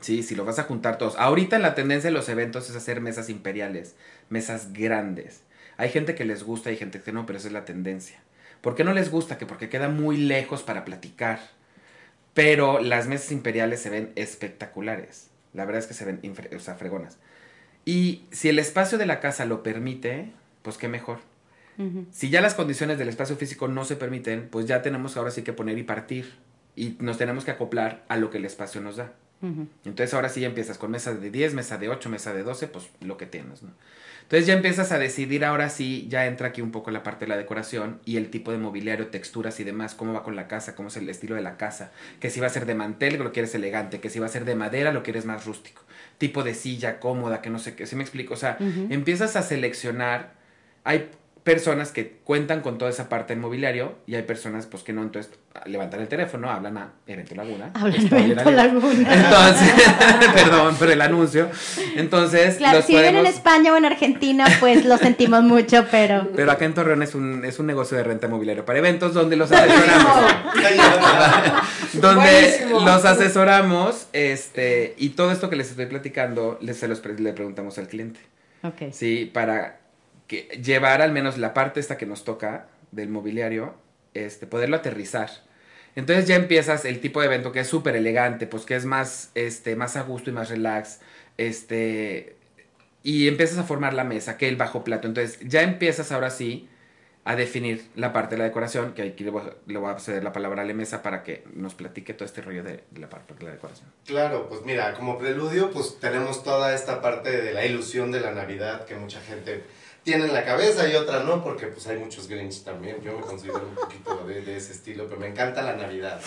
Sí, 0.00 0.22
si 0.22 0.34
lo 0.34 0.44
vas 0.44 0.58
a 0.58 0.64
juntar 0.64 0.98
todos. 0.98 1.16
Ahorita 1.16 1.58
la 1.58 1.74
tendencia 1.74 2.10
de 2.10 2.16
los 2.16 2.28
eventos 2.28 2.68
es 2.68 2.76
hacer 2.76 3.00
mesas 3.00 3.30
imperiales, 3.30 3.94
mesas 4.28 4.72
grandes. 4.72 5.42
Hay 5.78 5.90
gente 5.90 6.14
que 6.14 6.24
les 6.24 6.42
gusta 6.42 6.70
y 6.70 6.76
gente 6.76 7.00
que 7.00 7.12
no, 7.12 7.24
pero 7.24 7.38
esa 7.38 7.48
es 7.48 7.54
la 7.54 7.64
tendencia. 7.64 8.18
¿Por 8.60 8.74
qué 8.74 8.84
no 8.84 8.92
les 8.92 9.10
gusta? 9.10 9.38
Que 9.38 9.46
porque 9.46 9.68
queda 9.68 9.88
muy 9.88 10.16
lejos 10.16 10.62
para 10.62 10.84
platicar. 10.84 11.40
Pero 12.34 12.80
las 12.80 13.06
mesas 13.06 13.32
imperiales 13.32 13.80
se 13.80 13.90
ven 13.90 14.12
espectaculares. 14.16 15.28
La 15.54 15.64
verdad 15.64 15.80
es 15.80 15.86
que 15.86 15.94
se 15.94 16.04
ven 16.04 16.20
o 16.54 16.60
sea, 16.60 16.74
fregonas. 16.74 17.18
Y 17.84 18.24
si 18.30 18.48
el 18.48 18.58
espacio 18.58 18.98
de 18.98 19.06
la 19.06 19.20
casa 19.20 19.44
lo 19.46 19.62
permite, 19.62 20.32
pues 20.62 20.76
qué 20.76 20.88
mejor. 20.88 21.20
Si 22.10 22.28
ya 22.28 22.40
las 22.40 22.54
condiciones 22.54 22.98
del 22.98 23.08
espacio 23.08 23.36
físico 23.36 23.68
no 23.68 23.84
se 23.84 23.94
permiten, 23.94 24.48
pues 24.50 24.66
ya 24.66 24.82
tenemos 24.82 25.16
ahora 25.16 25.30
sí 25.30 25.42
que 25.42 25.52
poner 25.52 25.78
y 25.78 25.84
partir. 25.84 26.34
Y 26.74 26.96
nos 26.98 27.18
tenemos 27.18 27.44
que 27.44 27.52
acoplar 27.52 28.04
a 28.08 28.16
lo 28.16 28.30
que 28.30 28.38
el 28.38 28.44
espacio 28.44 28.80
nos 28.80 28.96
da. 28.96 29.12
Ujú. 29.40 29.68
Entonces 29.84 30.14
ahora 30.14 30.28
sí 30.28 30.40
ya 30.40 30.48
empiezas 30.48 30.78
con 30.78 30.90
mesa 30.90 31.14
de 31.14 31.30
10, 31.30 31.54
mesa 31.54 31.78
de 31.78 31.88
8, 31.88 32.10
mesa 32.10 32.32
de 32.32 32.42
12, 32.42 32.68
pues 32.68 32.90
lo 33.00 33.16
que 33.16 33.26
tienes, 33.26 33.62
¿no? 33.62 33.70
Entonces 34.22 34.46
ya 34.46 34.52
empiezas 34.52 34.92
a 34.92 34.98
decidir, 34.98 35.42
ahora 35.42 35.70
sí, 35.70 36.06
ya 36.10 36.26
entra 36.26 36.48
aquí 36.48 36.60
un 36.60 36.70
poco 36.70 36.90
la 36.90 37.02
parte 37.02 37.24
de 37.24 37.30
la 37.30 37.38
decoración 37.38 37.98
y 38.04 38.18
el 38.18 38.28
tipo 38.28 38.52
de 38.52 38.58
mobiliario, 38.58 39.06
texturas 39.06 39.58
y 39.58 39.64
demás, 39.64 39.94
cómo 39.94 40.12
va 40.12 40.22
con 40.22 40.36
la 40.36 40.48
casa, 40.48 40.74
cómo 40.74 40.88
es 40.88 40.96
el 40.98 41.08
estilo 41.08 41.34
de 41.34 41.40
la 41.40 41.56
casa, 41.56 41.92
que 42.20 42.28
si 42.28 42.38
va 42.38 42.46
a 42.46 42.50
ser 42.50 42.66
de 42.66 42.74
mantel, 42.74 43.18
lo 43.18 43.32
quieres 43.32 43.54
elegante, 43.54 44.00
que 44.00 44.10
si 44.10 44.18
va 44.18 44.26
a 44.26 44.28
ser 44.28 44.44
de 44.44 44.54
madera, 44.54 44.92
lo 44.92 45.02
quieres 45.02 45.24
más 45.24 45.46
rústico, 45.46 45.80
tipo 46.18 46.42
de 46.42 46.52
silla 46.52 47.00
cómoda, 47.00 47.40
que 47.40 47.48
no 47.48 47.58
sé 47.58 47.74
qué, 47.74 47.86
¿sí 47.86 47.96
me 47.96 48.02
explico? 48.02 48.34
O 48.34 48.36
sea, 48.36 48.58
empiezas 48.90 49.34
a 49.36 49.40
seleccionar, 49.40 50.34
hay 50.84 51.08
personas 51.52 51.90
que 51.92 52.18
cuentan 52.24 52.60
con 52.60 52.78
toda 52.78 52.90
esa 52.90 53.08
parte 53.08 53.32
del 53.34 53.40
mobiliario 53.40 53.96
y 54.06 54.14
hay 54.14 54.22
personas 54.22 54.66
pues 54.66 54.82
que 54.82 54.92
no, 54.92 55.02
entonces 55.02 55.32
levantan 55.66 56.00
el 56.00 56.08
teléfono, 56.08 56.50
hablan 56.50 56.76
a 56.78 56.92
Evento 57.06 57.34
Laguna. 57.34 57.70
Hablan 57.74 58.00
spoiler 58.06 58.30
Evento. 58.38 58.50
Laguna. 58.50 59.14
Entonces, 59.14 59.72
perdón 60.34 60.76
por 60.76 60.90
el 60.90 61.00
anuncio. 61.00 61.48
Entonces, 61.96 62.56
Claro, 62.56 62.76
los 62.78 62.86
si 62.86 62.92
viven 62.92 63.06
en 63.08 63.14
podemos- 63.22 63.34
España 63.34 63.72
o 63.72 63.76
en 63.76 63.84
Argentina, 63.86 64.46
pues 64.60 64.84
lo 64.84 64.96
sentimos 64.98 65.42
mucho, 65.42 65.86
pero... 65.90 66.28
Pero 66.36 66.52
acá 66.52 66.64
en 66.66 66.74
Torreón 66.74 67.02
es 67.02 67.14
un, 67.14 67.44
es 67.44 67.58
un 67.58 67.66
negocio 67.66 67.96
de 67.96 68.04
renta 68.04 68.28
mobiliario 68.28 68.64
para 68.64 68.78
eventos 68.78 69.14
donde 69.14 69.36
los 69.36 69.50
asesoramos. 69.50 70.32
donde 71.94 72.30
Buenísimo. 72.30 72.80
los 72.80 73.04
asesoramos, 73.04 74.06
este, 74.12 74.94
y 74.98 75.10
todo 75.10 75.32
esto 75.32 75.50
que 75.50 75.56
les 75.56 75.70
estoy 75.70 75.86
platicando, 75.86 76.58
les, 76.60 76.76
se 76.78 76.88
los 76.88 77.00
pre- 77.00 77.18
le 77.18 77.32
preguntamos 77.32 77.78
al 77.78 77.88
cliente. 77.88 78.20
Ok. 78.62 78.92
Sí, 78.92 79.30
para 79.32 79.78
que 80.28 80.42
llevar 80.62 81.02
al 81.02 81.10
menos 81.10 81.38
la 81.38 81.52
parte 81.54 81.80
esta 81.80 81.96
que 81.98 82.06
nos 82.06 82.22
toca 82.22 82.68
del 82.92 83.08
mobiliario, 83.08 83.74
este, 84.14 84.46
poderlo 84.46 84.76
aterrizar. 84.76 85.30
Entonces 85.96 86.28
ya 86.28 86.36
empiezas 86.36 86.84
el 86.84 87.00
tipo 87.00 87.20
de 87.20 87.26
evento 87.26 87.50
que 87.50 87.60
es 87.60 87.66
súper 87.66 87.96
elegante, 87.96 88.46
pues 88.46 88.64
que 88.64 88.76
es 88.76 88.84
más, 88.84 89.30
este, 89.34 89.74
más 89.74 89.96
a 89.96 90.02
gusto 90.02 90.30
y 90.30 90.32
más 90.32 90.48
relax, 90.48 91.00
este, 91.38 92.36
y 93.02 93.26
empiezas 93.26 93.58
a 93.58 93.64
formar 93.64 93.94
la 93.94 94.04
mesa, 94.04 94.36
que 94.36 94.48
el 94.48 94.56
bajo 94.56 94.84
plato. 94.84 95.08
Entonces 95.08 95.40
ya 95.42 95.62
empiezas 95.62 96.12
ahora 96.12 96.30
sí 96.30 96.68
a 97.24 97.36
definir 97.36 97.86
la 97.94 98.12
parte 98.12 98.36
de 98.36 98.38
la 98.38 98.44
decoración, 98.44 98.94
que 98.94 99.02
aquí 99.02 99.24
le 99.24 99.30
voy, 99.30 99.42
a- 99.90 99.98
ceder 99.98 100.24
la 100.24 100.32
palabra 100.32 100.62
a 100.62 100.64
la 100.64 100.72
mesa 100.72 101.02
para 101.02 101.22
que 101.24 101.44
nos 101.52 101.74
platique 101.74 102.14
todo 102.14 102.24
este 102.24 102.40
rollo 102.40 102.62
de, 102.62 102.84
de 102.90 103.00
la 103.00 103.08
parte 103.08 103.34
de 103.34 103.44
la 103.44 103.50
decoración. 103.50 103.88
Claro, 104.06 104.48
pues 104.48 104.62
mira, 104.64 104.94
como 104.94 105.18
preludio, 105.18 105.70
pues 105.70 105.98
tenemos 106.00 106.42
toda 106.42 106.74
esta 106.74 107.02
parte 107.02 107.30
de 107.42 107.52
la 107.52 107.66
ilusión 107.66 108.12
de 108.12 108.20
la 108.20 108.30
Navidad 108.32 108.86
que 108.86 108.94
mucha 108.94 109.20
gente 109.20 109.62
tiene 110.08 110.24
en 110.24 110.32
la 110.32 110.42
cabeza 110.42 110.88
y 110.88 110.94
otra 110.94 111.22
no, 111.22 111.44
porque 111.44 111.66
pues 111.66 111.86
hay 111.86 111.98
muchos 111.98 112.28
Grinch 112.28 112.64
también. 112.64 112.98
Yo 113.02 113.12
me 113.12 113.20
considero 113.20 113.58
un 113.58 113.74
poquito 113.74 114.24
de, 114.26 114.40
de 114.40 114.56
ese 114.56 114.72
estilo, 114.72 115.06
pero 115.06 115.20
me 115.20 115.26
encanta 115.26 115.60
la 115.60 115.76
Navidad. 115.76 116.18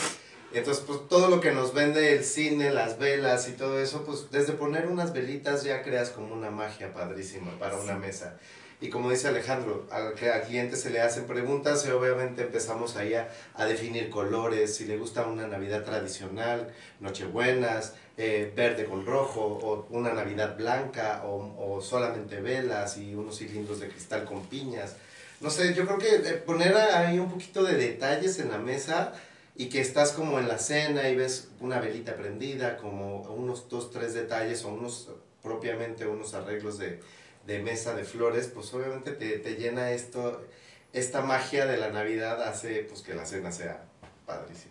Entonces, 0.54 0.84
pues 0.86 1.08
todo 1.10 1.30
lo 1.30 1.42
que 1.42 1.52
nos 1.52 1.74
vende 1.74 2.14
el 2.14 2.24
cine, 2.24 2.70
las 2.70 3.00
velas 3.00 3.50
y 3.50 3.54
todo 3.54 3.80
eso, 3.80 4.04
pues 4.04 4.30
desde 4.30 4.54
poner 4.54 4.86
unas 4.86 5.14
velitas 5.14 5.64
ya 5.64 5.82
creas 5.82 6.12
como 6.12 6.32
una 6.32 6.52
magia 6.52 6.94
padrísima 6.94 7.58
para 7.58 7.76
una 7.76 7.96
mesa. 7.96 8.38
Y 8.82 8.90
como 8.90 9.10
dice 9.10 9.30
Alejandro, 9.30 9.88
al, 9.90 10.14
al 10.30 10.42
cliente 10.44 10.76
se 10.76 10.92
le 10.92 11.02
hacen 11.02 11.26
preguntas 11.26 11.84
y 11.88 11.90
obviamente 11.90 12.44
empezamos 12.44 12.98
ahí 12.98 13.16
a, 13.16 13.30
a 13.56 13.66
definir 13.66 14.12
colores, 14.12 14.76
si 14.76 14.86
le 14.86 14.98
gusta 14.98 15.26
una 15.26 15.48
Navidad 15.48 15.84
tradicional, 15.84 16.72
Nochebuenas, 17.00 17.96
eh, 18.18 18.52
verde 18.56 18.86
con 18.86 19.06
rojo, 19.06 19.42
o 19.42 19.88
una 19.90 20.14
Navidad 20.14 20.58
blanca, 20.58 21.24
o, 21.26 21.76
o 21.76 21.82
solamente 21.82 22.42
velas 22.42 22.98
y 22.98 23.16
unos 23.16 23.38
cilindros 23.38 23.80
de 23.80 23.88
cristal 23.88 24.26
con 24.26 24.46
piñas. 24.46 24.96
No 25.40 25.50
sé, 25.50 25.74
yo 25.74 25.86
creo 25.86 25.98
que 25.98 26.16
eh, 26.16 26.34
poner 26.34 26.76
ahí 26.76 27.18
un 27.20 27.30
poquito 27.30 27.64
de 27.64 27.76
detalles 27.76 28.40
en 28.40 28.52
la 28.52 28.60
mesa 28.60 29.14
y 29.56 29.70
que 29.70 29.82
estás 29.82 30.12
como 30.12 30.40
en 30.40 30.48
la 30.48 30.58
cena 30.58 31.10
y 31.10 31.16
ves 31.16 31.50
una 31.60 31.80
velita 31.80 32.16
prendida, 32.16 32.78
como 32.78 33.22
unos 33.24 33.68
dos, 33.70 33.92
tres 33.92 34.14
detalles 34.14 34.64
o 34.64 34.70
unos 34.70 35.10
propiamente 35.42 36.06
unos 36.06 36.36
arreglos 36.36 36.78
de, 36.78 37.00
de 37.48 37.60
mesa 37.60 37.96
de 37.96 38.04
flores, 38.04 38.48
pues 38.48 38.74
obviamente 38.74 39.12
te, 39.12 39.40
te 39.40 39.56
llena 39.56 39.92
esto, 39.92 40.46
esta 40.94 41.22
magia 41.22 41.66
de 41.66 41.78
la 41.78 41.90
Navidad 41.90 42.44
hace 42.44 42.84
pues 42.84 43.02
que 43.02 43.16
la 43.16 43.26
cena 43.26 43.52
sea 43.52 43.84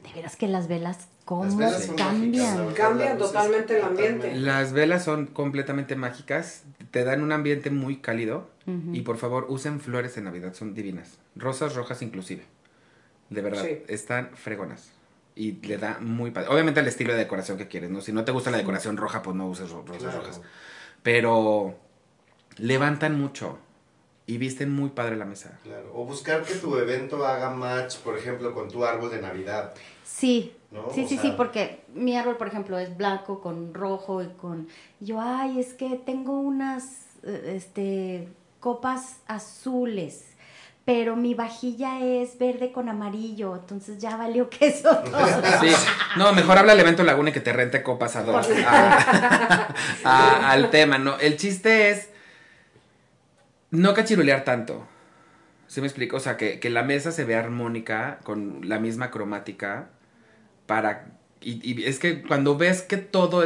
De 0.02 0.12
veras 0.14 0.36
que 0.36 0.48
las 0.48 0.66
velas, 0.68 1.08
¿cómo 1.24 1.44
Las 1.44 1.56
velas 1.56 1.84
son 1.84 1.96
cambian? 1.96 2.56
mágicas, 2.56 2.74
Cambian 2.76 3.18
totalmente 3.18 3.76
el 3.78 3.82
ambiente. 3.84 4.14
totalmente. 4.18 4.40
Las 4.46 4.72
velas 4.72 5.04
son 5.04 5.26
completamente 5.26 5.94
mágicas, 5.96 6.64
te 6.90 7.04
dan 7.04 7.22
un 7.22 7.32
ambiente 7.32 7.70
muy 7.70 7.98
cálido 7.98 8.50
y 8.92 9.00
por 9.02 9.16
favor 9.18 9.46
usen 9.48 9.80
flores 9.80 10.16
en 10.16 10.24
Navidad, 10.24 10.54
son 10.54 10.74
divinas, 10.74 11.18
rosas 11.36 11.74
rojas 11.74 12.02
inclusive. 12.02 12.44
De 13.28 13.42
verdad, 13.42 13.64
Sí. 13.64 13.82
están 13.88 14.30
fregonas. 14.34 14.90
Y 15.36 15.52
le 15.66 15.78
da 15.78 15.98
muy 16.00 16.30
padre. 16.32 16.48
Obviamente 16.50 16.80
el 16.80 16.86
estilo 16.88 17.12
de 17.12 17.18
decoración 17.20 17.56
que 17.56 17.68
quieres, 17.68 17.88
¿no? 17.90 18.00
Si 18.00 18.12
no 18.12 18.24
te 18.24 18.32
gusta 18.32 18.50
la 18.50 18.56
decoración 18.58 18.96
roja, 18.96 19.22
pues 19.22 19.36
no 19.36 19.46
uses 19.46 19.70
ro- 19.70 19.84
rosas 19.86 20.02
Claro. 20.02 20.18
rojas. 20.20 20.40
Pero 21.02 21.76
levantan 22.58 23.18
mucho 23.20 23.58
y 24.30 24.38
visten 24.38 24.72
muy 24.72 24.90
padre 24.90 25.16
la 25.16 25.24
mesa. 25.24 25.58
Claro. 25.64 25.90
O 25.94 26.04
buscar 26.04 26.42
que 26.42 26.54
tu 26.54 26.76
evento 26.76 27.26
haga 27.26 27.50
match, 27.50 27.96
por 27.98 28.16
ejemplo, 28.16 28.54
con 28.54 28.68
tu 28.68 28.84
árbol 28.84 29.10
de 29.10 29.20
Navidad. 29.20 29.74
Sí, 30.04 30.54
¿No? 30.70 30.86
sí, 30.94 31.04
O 31.04 31.08
sí, 31.08 31.14
sea- 31.16 31.22
sí, 31.22 31.34
porque 31.36 31.80
mi 31.94 32.16
árbol, 32.16 32.36
por 32.36 32.46
ejemplo, 32.46 32.78
es 32.78 32.96
blanco 32.96 33.40
con 33.40 33.74
rojo 33.74 34.22
y 34.22 34.28
con... 34.40 34.68
Yo, 35.00 35.20
ay, 35.20 35.58
es 35.58 35.74
que 35.74 36.00
tengo 36.06 36.38
unas, 36.38 36.84
eh, 37.24 37.54
este, 37.56 38.28
copas 38.60 39.16
azules, 39.26 40.26
pero 40.84 41.16
mi 41.16 41.34
vajilla 41.34 42.00
es 42.04 42.38
verde 42.38 42.70
con 42.72 42.88
amarillo, 42.88 43.56
entonces 43.56 43.98
ya 43.98 44.16
valió 44.16 44.48
queso 44.48 44.96
todo. 44.96 45.26
Sí. 45.60 45.72
No, 46.16 46.32
mejor 46.32 46.56
habla 46.58 46.72
al 46.72 46.80
evento 46.80 47.02
Laguna 47.02 47.30
y 47.30 47.32
que 47.32 47.40
te 47.40 47.52
rente 47.52 47.82
copas 47.82 48.14
a 48.16 48.22
dos. 48.22 48.48
a- 48.66 49.74
a- 50.04 50.50
al 50.52 50.70
tema, 50.70 50.98
¿no? 50.98 51.18
El 51.18 51.36
chiste 51.36 51.90
es 51.90 52.09
no 53.70 53.94
cachirulear 53.94 54.44
tanto. 54.44 54.86
¿Sí 55.66 55.80
me 55.80 55.86
explico? 55.86 56.16
O 56.16 56.20
sea, 56.20 56.36
que, 56.36 56.58
que 56.58 56.70
la 56.70 56.82
mesa 56.82 57.12
se 57.12 57.24
vea 57.24 57.38
armónica, 57.38 58.18
con 58.24 58.68
la 58.68 58.78
misma 58.78 59.10
cromática, 59.10 59.90
para... 60.66 61.16
Y, 61.40 61.84
es 61.84 61.98
que 61.98 62.22
cuando 62.22 62.56
ves 62.56 62.82
que 62.82 62.96
todo 62.96 63.44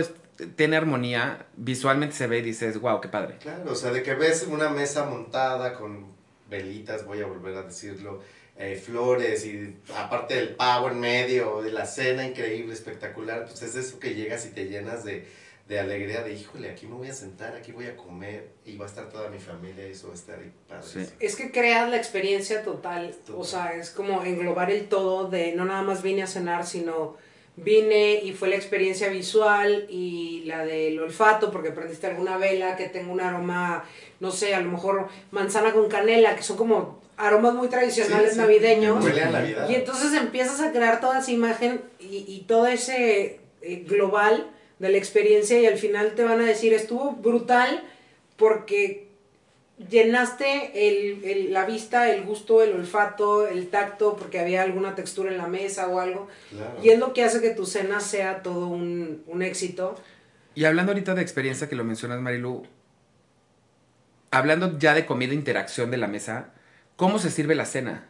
tiene 0.57 0.77
armonía, 0.77 1.47
visualmente 1.57 2.17
se 2.17 2.27
ve 2.27 2.39
y 2.39 2.43
dices, 2.43 2.81
wow, 2.81 3.01
qué 3.01 3.09
padre. 3.09 3.37
Claro, 3.41 3.71
o 3.71 3.75
sea, 3.75 3.93
de 3.93 4.03
que 4.03 4.15
ves 4.15 4.47
una 4.49 4.69
mesa 4.71 5.05
montada 5.05 5.75
con 5.75 6.13
velitas, 6.51 7.07
voy 7.07 7.21
a 7.21 7.27
volver 7.27 7.57
a 7.57 7.63
decirlo, 7.63 8.21
eh, 8.57 8.77
flores 8.77 9.45
y 9.47 9.77
aparte 9.97 10.35
del 10.35 10.55
pavo 10.57 10.89
en 10.89 11.01
medio, 11.01 11.63
de 11.63 11.73
la 11.73 11.87
cena 11.87 12.27
increíble, 12.27 12.73
espectacular, 12.73 13.45
pues 13.45 13.63
es 13.63 13.75
eso 13.75 13.99
que 13.99 14.15
llegas 14.15 14.47
y 14.47 14.51
te 14.51 14.67
llenas 14.67 15.05
de, 15.05 15.27
de 15.69 15.81
alegría, 15.81 16.23
de 16.23 16.35
híjole, 16.35 16.71
aquí 16.71 16.87
me 16.87 16.95
voy 16.95 17.09
a 17.09 17.15
sentar, 17.15 17.55
aquí 17.57 17.73
voy 17.73 17.87
a 17.87 17.97
comer 17.97 18.51
y 18.67 18.77
va 18.77 18.85
a 18.85 18.89
estar 18.89 19.09
toda 19.09 19.31
mi 19.31 19.39
familia 19.39 19.89
y 19.89 19.93
eso 19.93 20.09
va 20.09 20.13
a 20.13 20.17
estar 20.17 20.39
ahí 20.39 20.53
padre. 20.69 20.83
Sí. 20.87 21.07
Es 21.21 21.37
que 21.37 21.51
creas 21.51 21.89
la 21.89 21.97
experiencia 21.97 22.63
total, 22.63 23.15
o 23.35 23.45
sea, 23.45 23.75
es 23.75 23.89
como 23.91 24.23
englobar 24.25 24.71
el 24.71 24.89
todo 24.89 25.29
de 25.31 25.53
no 25.55 25.65
nada 25.65 25.83
más 25.83 26.03
vine 26.03 26.23
a 26.23 26.27
cenar, 26.27 26.67
sino 26.67 27.17
vine 27.57 28.17
y 28.23 28.33
fue 28.33 28.49
la 28.49 28.57
experiencia 28.57 29.09
visual 29.09 29.87
y 29.89 30.43
la 30.45 30.67
del 30.67 30.99
olfato, 31.01 31.51
porque 31.51 31.71
prendiste 31.71 32.09
alguna 32.09 32.37
vela 32.37 32.77
que 32.77 32.89
tenga 32.89 33.11
un 33.13 33.21
aroma, 33.21 33.85
no 34.21 34.31
sé, 34.33 34.55
a 34.55 34.61
lo 34.61 34.71
mejor 34.71 35.09
manzana 35.31 35.73
con 35.73 35.89
canela, 35.89 36.37
que 36.37 36.43
son 36.43 36.57
como 36.59 37.01
aromas 37.17 37.55
muy 37.55 37.69
tradicionales 37.69 38.31
Sí, 38.31 38.35
sí. 38.35 38.41
navideños. 38.41 39.03
Huele 39.03 39.23
a 39.23 39.31
Navidad. 39.31 39.69
Y 39.71 39.77
entonces 39.77 40.13
empiezas 40.13 40.61
a 40.61 40.73
crear 40.73 41.01
toda 41.01 41.21
esa 41.21 41.31
imagen 41.31 41.81
y, 42.01 42.25
y 42.29 42.45
todo 42.49 42.67
ese 42.67 43.41
eh, 43.63 43.85
global 43.89 44.51
de 44.79 44.89
la 44.89 44.99
experiencia 44.99 45.59
y 45.61 45.67
al 45.67 45.79
final 45.79 46.15
te 46.15 46.25
van 46.25 46.41
a 46.41 46.45
decir, 46.45 46.73
estuvo 46.73 47.13
brutal 47.13 47.83
porque 48.37 49.07
llenaste 49.91 50.89
el, 50.89 51.25
el- 51.25 51.53
la 51.53 51.65
vista, 51.65 52.11
el 52.11 52.23
gusto, 52.25 52.63
el 52.63 52.73
olfato, 52.73 53.47
el 53.47 53.69
tacto, 53.69 54.17
porque 54.17 54.39
había 54.41 54.63
alguna 54.63 54.95
textura 54.95 55.31
en 55.31 55.39
la 55.39 55.47
mesa 55.49 55.89
o 55.89 56.01
algo. 56.01 56.29
Claro. 56.51 56.77
Y 56.83 56.91
es 56.91 56.99
lo 56.99 57.13
que 57.13 57.25
hace 57.25 57.41
que 57.41 57.51
tu 57.51 57.67
cena 57.67 58.01
sea 58.01 58.43
todo 58.43 58.69
un, 58.69 59.23
un 59.27 59.43
éxito. 59.43 59.97
Y 60.55 60.65
hablando 60.65 60.93
ahorita 60.93 61.15
de 61.15 61.23
experiencia 61.23 61.69
que 61.69 61.75
lo 61.77 61.85
mencionas, 61.85 62.21
Marilu, 62.21 62.65
hablando 64.31 64.79
ya 64.79 64.95
de 64.95 65.07
comida 65.07 65.33
e 65.33 65.35
interacción 65.35 65.91
de 65.91 65.97
la 65.97 66.07
mesa, 66.09 66.51
¿cómo 66.97 67.19
se 67.19 67.31
sirve 67.31 67.55
la 67.55 67.67
cena? 67.67 68.07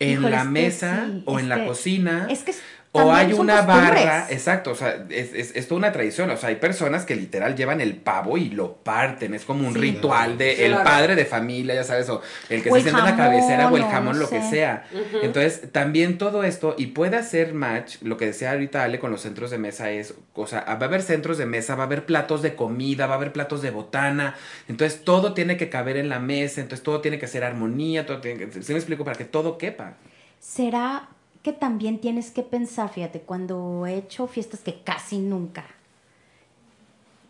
¿En 0.00 0.12
Híjole, 0.12 0.30
la 0.30 0.44
mesa 0.44 1.06
sí, 1.10 1.22
o 1.26 1.38
en 1.38 1.48
la 1.48 1.64
cocina? 1.66 2.26
Es 2.30 2.42
que 2.42 2.50
es- 2.50 2.62
O 2.96 3.12
hay 3.12 3.32
una 3.32 3.62
barra, 3.62 4.26
exacto, 4.30 4.70
o 4.70 4.74
sea, 4.76 5.04
es, 5.10 5.34
es, 5.34 5.56
es 5.56 5.66
toda 5.66 5.78
una 5.80 5.90
tradición, 5.90 6.30
o 6.30 6.36
sea, 6.36 6.50
hay 6.50 6.56
personas 6.56 7.04
que 7.04 7.16
literal 7.16 7.56
llevan 7.56 7.80
el 7.80 7.96
pavo 7.96 8.38
y 8.38 8.50
lo 8.50 8.76
parten, 8.76 9.34
es 9.34 9.44
como 9.44 9.66
un 9.66 9.74
Sí. 9.74 9.80
ritual 9.80 10.38
de 10.38 10.64
el 10.66 10.74
padre 10.76 11.16
de 11.16 11.24
familia, 11.24 11.74
ya 11.74 11.82
sabes, 11.82 12.08
o 12.08 12.22
el 12.48 12.62
que 12.62 12.70
O 12.70 12.74
se 12.76 12.82
sienta 12.82 13.00
en 13.00 13.06
la 13.06 13.16
cabecera 13.16 13.68
o 13.68 13.76
el 13.76 13.82
jamón, 13.84 14.14
no 14.16 14.22
lo 14.22 14.30
que 14.30 14.40
sea. 14.42 14.84
Entonces, 15.22 15.72
también 15.72 16.18
todo 16.18 16.44
esto, 16.44 16.76
y 16.78 16.86
puede 16.88 17.16
hacer 17.16 17.52
match, 17.52 17.96
lo 18.02 18.16
que 18.16 18.26
decía 18.26 18.52
ahorita 18.52 18.84
Ale 18.84 19.00
con 19.00 19.10
los 19.10 19.22
centros 19.22 19.50
de 19.50 19.58
mesa 19.58 19.90
es, 19.90 20.14
o 20.34 20.46
sea, 20.46 20.60
va 20.64 20.72
a 20.72 20.84
haber 20.84 21.02
centros 21.02 21.36
de 21.36 21.46
mesa, 21.46 21.74
va 21.74 21.82
a 21.82 21.86
haber 21.86 22.06
platos 22.06 22.42
de 22.42 22.54
comida, 22.54 23.06
va 23.08 23.14
a 23.14 23.16
haber 23.16 23.32
platos 23.32 23.60
de 23.60 23.70
botana, 23.70 24.36
entonces 24.68 25.02
todo 25.04 25.34
tiene 25.34 25.56
que 25.56 25.68
caber 25.68 25.96
en 25.96 26.08
la 26.08 26.20
mesa, 26.20 26.60
entonces 26.60 26.84
todo 26.84 27.00
tiene 27.00 27.18
que 27.18 27.26
ser 27.26 27.42
armonía, 27.42 28.06
todo 28.06 28.20
tiene 28.20 28.46
que, 28.46 28.62
¿sí 28.62 28.72
me 28.72 28.78
explico? 28.78 29.04
Para 29.04 29.16
que 29.18 29.24
todo 29.24 29.58
quepa. 29.58 29.94
¿Será 30.38 31.08
que 31.44 31.52
también 31.52 32.00
tienes 32.00 32.30
que 32.30 32.42
pensar, 32.42 32.88
fíjate, 32.88 33.20
cuando 33.20 33.86
he 33.86 33.98
hecho 33.98 34.26
fiestas 34.26 34.60
que 34.60 34.80
casi 34.80 35.18
nunca, 35.18 35.66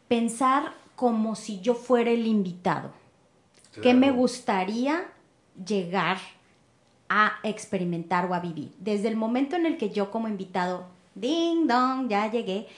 pensar 0.07 0.73
como 0.95 1.35
si 1.35 1.61
yo 1.61 1.75
fuera 1.75 2.13
el 2.13 2.27
invitado? 2.27 2.93
¿Qué 3.83 3.93
me 3.93 4.13
gustaría 4.13 5.09
llegar 5.67 6.19
a 7.09 7.33
experimentar 7.43 8.31
o 8.31 8.35
a 8.35 8.39
vivir? 8.39 8.73
Desde 8.79 9.09
el 9.09 9.17
momento 9.17 9.57
en 9.57 9.67
el 9.67 9.79
que 9.79 9.91
yo 9.91 10.13
como 10.13 10.29
invitado, 10.29 10.87
ding 11.17 11.67
dong, 11.67 12.09
ya 12.09 12.31
llegué, 12.31 12.69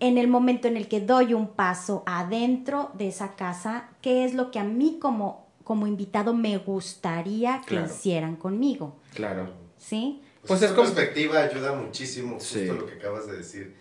en 0.00 0.18
el 0.18 0.26
momento 0.26 0.66
en 0.66 0.76
el 0.76 0.88
que 0.88 1.00
doy 1.00 1.32
un 1.32 1.46
paso 1.46 2.02
adentro 2.06 2.90
de 2.94 3.06
esa 3.06 3.36
casa, 3.36 3.88
¿qué 4.02 4.24
es 4.24 4.34
lo 4.34 4.50
que 4.50 4.58
a 4.58 4.64
mí 4.64 4.98
como, 5.00 5.46
como 5.62 5.86
invitado 5.86 6.34
me 6.34 6.58
gustaría 6.58 7.60
que 7.60 7.76
Claro. 7.76 7.86
hicieran 7.86 8.34
conmigo? 8.34 8.96
Claro. 9.14 9.63
¿Sí? 9.88 10.22
Pues 10.46 10.60
Pues, 10.60 10.62
es 10.62 10.72
perspectiva 10.72 11.40
ayuda 11.42 11.72
muchísimo, 11.74 12.34
justo 12.34 12.58
Sí. 12.58 12.66
lo 12.66 12.86
que 12.86 12.94
acabas 12.94 13.26
de 13.26 13.36
decir. 13.38 13.74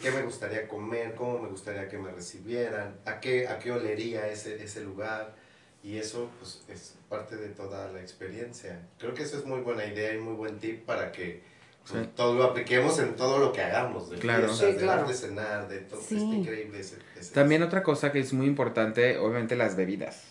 ¿Qué 0.00 0.10
me 0.10 0.22
gustaría 0.22 0.68
comer? 0.68 1.14
¿Cómo 1.14 1.38
me 1.38 1.48
gustaría 1.48 1.88
que 1.88 1.96
me 1.98 2.10
recibieran? 2.10 2.96
¿A 3.06 3.18
qué, 3.20 3.48
a 3.48 3.58
qué 3.58 3.72
olería 3.72 4.28
ese, 4.28 4.62
ese 4.62 4.82
lugar? 4.82 5.34
Y 5.82 5.96
eso 5.98 6.28
pues, 6.38 6.62
es 6.68 6.94
parte 7.08 7.36
de 7.36 7.48
toda 7.48 7.90
la 7.92 8.00
experiencia. 8.00 8.80
Creo 8.98 9.14
que 9.14 9.22
eso 9.22 9.38
es 9.38 9.44
muy 9.46 9.60
buena 9.60 9.84
idea 9.86 10.14
y 10.14 10.18
muy 10.18 10.34
buen 10.34 10.58
tip 10.58 10.84
para 10.84 11.12
que 11.12 11.42
pues, 11.88 12.02
Sí. 12.02 12.10
todo 12.16 12.34
lo 12.34 12.44
apliquemos 12.44 12.98
en 12.98 13.14
todo 13.16 13.38
lo 13.38 13.52
que 13.52 13.62
hagamos. 13.62 14.10
De 14.10 14.18
Claro. 14.18 14.48
fiestas, 14.48 14.66
Sí, 14.68 14.72
de 14.74 14.78
claro. 14.82 15.06
de 15.08 15.14
cenar, 15.14 15.68
de 15.68 15.78
todo. 15.78 16.00
Sí. 16.02 16.16
Está 16.16 16.34
increíble 16.34 16.80
ese, 16.80 16.96
ese- 17.18 17.32
También 17.32 17.62
otra 17.62 17.82
cosa 17.82 18.10
que 18.12 18.18
es 18.20 18.32
muy 18.32 18.46
importante, 18.46 19.16
obviamente 19.18 19.54
las 19.56 19.76
bebidas. 19.76 20.22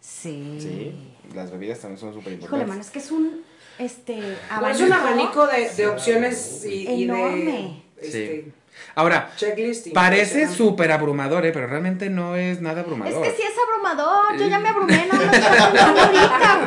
Sí. 0.00 0.58
Sí. 0.60 1.12
Las 1.34 1.50
bebidas 1.50 1.78
también 1.80 1.98
son 2.00 2.12
súper 2.14 2.32
Híjole, 2.32 2.42
importantes. 2.44 2.68
mano, 2.68 2.80
es 2.80 2.90
que 2.90 2.98
es 3.00 3.10
un 3.10 3.42
este 3.80 4.36
abanico 4.50 4.78
es 4.84 4.86
un 4.86 4.92
abanico 4.92 5.46
de, 5.46 5.70
de 5.70 5.86
opciones 5.88 6.64
y, 6.64 6.88
y 6.88 6.96
de 6.96 7.02
Enorme. 7.04 7.82
este, 8.00 8.52
Ahora, 8.94 9.30
checklist. 9.36 9.88
parece 9.92 10.48
súper 10.48 10.90
abrumador, 10.90 11.46
¿eh? 11.46 11.52
pero 11.52 11.66
realmente 11.66 12.08
no 12.10 12.34
es 12.36 12.60
nada 12.60 12.80
Es 12.80 12.86
abrumador. 12.86 13.22
que 13.22 13.30
sí 13.30 13.42
es 13.42 13.52
abrumador, 13.68 14.36
yo 14.38 14.46
ya 14.48 14.58
me 14.58 14.68
abrumé, 14.68 15.06
no, 15.10 15.18
no, 15.18 15.24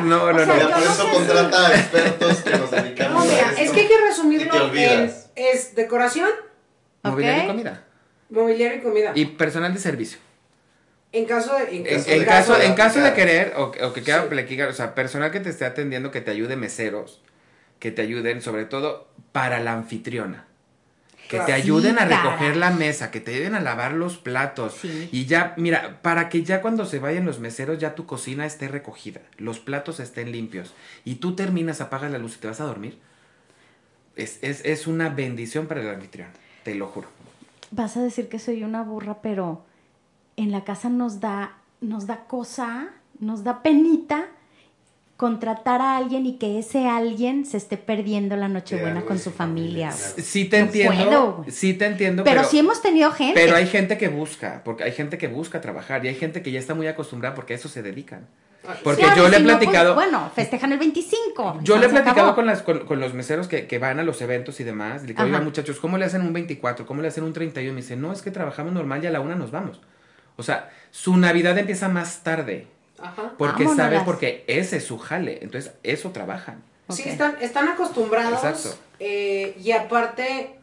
No, 0.00 0.32
no, 0.32 0.42
O 0.42 0.46
sea, 0.46 0.46
no. 0.46 0.54
Mira, 0.54 0.68
yo 0.68 0.70
por 0.70 0.84
no 0.84 0.92
eso 0.92 1.06
sé 1.06 1.12
contrata 1.12 1.66
a 1.66 1.74
expertos 1.74 2.36
que 2.42 2.50
nos 2.50 2.70
dedicamos 2.70 3.12
No, 3.14 3.20
a 3.20 3.24
mira, 3.34 3.50
esto. 3.50 3.62
es 3.62 3.70
que 3.72 3.80
hay 3.80 3.88
que 3.88 4.00
resumirlo 4.00 4.74
en 4.74 5.12
es 5.36 5.74
decoración, 5.74 6.30
Mobiliario 7.02 7.44
y 7.44 7.46
comida. 7.48 7.84
mobiliario 8.30 8.78
y 8.78 8.80
comida. 8.80 9.12
Y 9.14 9.24
personal 9.26 9.74
de 9.74 9.80
servicio. 9.80 10.18
En 11.14 11.24
caso 11.26 11.56
de 11.56 11.76
en 11.76 11.86
En, 11.86 11.94
caso, 11.96 12.10
en 12.10 12.18
de- 12.20 12.24
caso, 12.26 12.58
de 12.58 12.66
en 12.66 12.74
caso 12.74 13.00
de 13.00 13.12
querer, 13.14 13.52
o, 13.56 13.72
o 13.82 13.92
que 13.92 14.02
quiera 14.02 14.26
Sí. 14.28 14.60
o 14.62 14.72
sea, 14.72 14.94
personal 14.94 15.30
que 15.30 15.40
te 15.40 15.50
esté 15.50 15.64
atendiendo, 15.64 16.10
que 16.10 16.20
te 16.20 16.30
ayude 16.30 16.56
meseros, 16.56 17.20
que 17.78 17.90
te 17.90 18.02
ayuden, 18.02 18.42
sobre 18.42 18.64
todo, 18.64 19.08
para 19.32 19.60
la 19.60 19.72
anfitriona. 19.72 20.46
Que 21.24 21.36
Claro. 21.38 21.46
te 21.46 21.52
ayuden 21.54 21.98
a 21.98 22.04
recoger 22.04 22.56
la 22.56 22.70
mesa, 22.70 23.10
que 23.10 23.18
te 23.18 23.34
ayuden 23.34 23.54
a 23.54 23.60
lavar 23.60 23.92
los 23.92 24.18
platos. 24.18 24.74
Sí. 24.82 25.08
Y 25.10 25.24
ya, 25.24 25.54
mira, 25.56 26.00
para 26.02 26.28
que 26.28 26.42
ya 26.42 26.60
cuando 26.60 26.84
se 26.84 26.98
vayan 26.98 27.24
los 27.24 27.40
meseros, 27.40 27.78
ya 27.78 27.94
tu 27.94 28.04
cocina 28.04 28.44
esté 28.44 28.68
recogida, 28.68 29.22
los 29.38 29.58
platos 29.58 30.00
estén 30.00 30.32
limpios. 30.32 30.74
Y 31.04 31.14
tú 31.16 31.34
terminas, 31.34 31.80
apagas 31.80 32.10
la 32.10 32.18
luz 32.18 32.36
y 32.36 32.40
te 32.40 32.48
vas 32.48 32.60
a 32.60 32.64
dormir. 32.64 32.98
Es, 34.16 34.38
es, 34.42 34.64
es 34.64 34.86
una 34.86 35.08
bendición 35.08 35.66
para 35.66 35.80
el 35.80 35.88
anfitrión, 35.88 36.28
te 36.62 36.74
lo 36.74 36.86
juro. 36.88 37.08
Vas 37.70 37.96
a 37.96 38.02
decir 38.02 38.28
que 38.28 38.38
soy 38.38 38.62
una 38.62 38.82
burra, 38.82 39.18
pero 39.22 39.64
en 40.36 40.50
la 40.52 40.64
casa 40.64 40.88
nos 40.88 41.20
da, 41.20 41.56
nos 41.80 42.06
da 42.06 42.24
cosa, 42.26 42.88
nos 43.18 43.44
da 43.44 43.62
penita 43.62 44.26
contratar 45.16 45.80
a 45.80 45.96
alguien 45.96 46.26
y 46.26 46.38
que 46.38 46.58
ese 46.58 46.88
alguien 46.88 47.46
se 47.46 47.56
esté 47.56 47.76
perdiendo 47.76 48.36
la 48.36 48.48
Nochebuena 48.48 49.02
con 49.02 49.18
su 49.18 49.30
familia. 49.30 49.92
Sí 49.92 50.46
te 50.46 50.58
No 50.58 50.66
entiendo, 50.66 50.96
puedo, 50.96 51.44
sí 51.48 51.74
te 51.74 51.86
entiendo, 51.86 52.24
Pero, 52.24 52.40
pero, 52.40 52.48
sí 52.50 52.58
hemos 52.58 52.82
tenido 52.82 53.12
gente. 53.12 53.40
pero 53.40 53.56
hay 53.56 53.66
gente 53.66 53.96
que 53.96 54.08
busca, 54.08 54.62
porque 54.64 54.84
hay 54.84 54.92
gente 54.92 55.16
que 55.16 55.28
busca 55.28 55.60
trabajar 55.60 56.04
y 56.04 56.08
hay 56.08 56.14
gente 56.16 56.42
que 56.42 56.50
ya 56.50 56.58
está 56.58 56.74
muy 56.74 56.88
acostumbrada 56.88 57.34
porque 57.34 57.52
a 57.52 57.56
eso 57.56 57.68
se 57.68 57.82
dedican. 57.82 58.26
Porque 58.82 59.02
Claro, 59.02 59.24
yo 59.24 59.28
le 59.28 59.36
he 59.36 59.40
si 59.40 59.44
no, 59.44 59.48
pues, 59.50 59.58
platicado, 59.58 59.94
bueno, 59.94 60.30
festejan 60.34 60.72
el 60.72 60.78
25. 60.78 61.60
yo 61.62 61.76
le 61.76 61.86
he 61.86 61.88
platicado 61.90 62.34
con, 62.34 62.46
las, 62.46 62.62
con, 62.62 62.86
con 62.86 62.98
los 62.98 63.12
meseros 63.12 63.46
que, 63.46 63.66
que 63.66 63.78
van 63.78 64.00
a 64.00 64.02
los 64.02 64.20
eventos 64.22 64.58
y 64.60 64.64
demás. 64.64 65.02
Le 65.02 65.08
digo, 65.08 65.22
oiga, 65.22 65.40
muchachos, 65.40 65.78
¿cómo 65.80 65.98
le 65.98 66.06
hacen 66.06 66.22
un 66.22 66.32
24? 66.32 66.86
¿Cómo 66.86 67.02
le 67.02 67.08
hacen 67.08 67.24
un 67.24 67.34
31? 67.34 67.70
Y 67.70 67.74
me 67.74 67.82
dice, 67.82 67.96
no, 67.96 68.10
es 68.10 68.22
que 68.22 68.30
trabajamos 68.30 68.72
normal 68.72 69.04
y 69.04 69.06
a 69.06 69.10
la 69.10 69.20
una 69.20 69.34
nos 69.34 69.50
vamos. 69.50 69.80
O 70.36 70.42
sea, 70.42 70.70
su 70.90 71.16
Navidad 71.16 71.56
empieza 71.58 71.88
más 71.88 72.22
tarde. 72.22 72.66
Ajá. 72.98 73.32
Porque 73.38 73.64
Vámonos 73.64 73.76
sabe, 73.76 73.96
las- 73.96 74.04
porque 74.04 74.44
ese 74.46 74.76
es 74.78 74.84
su 74.84 74.98
jale. 74.98 75.38
Entonces, 75.42 75.72
eso 75.82 76.10
trabajan. 76.10 76.62
Sí, 76.90 77.02
están, 77.06 77.36
están 77.40 77.68
acostumbrados. 77.68 78.34
Exacto. 78.44 78.76
eh, 79.00 79.56
y 79.62 79.72
aparte, 79.72 80.56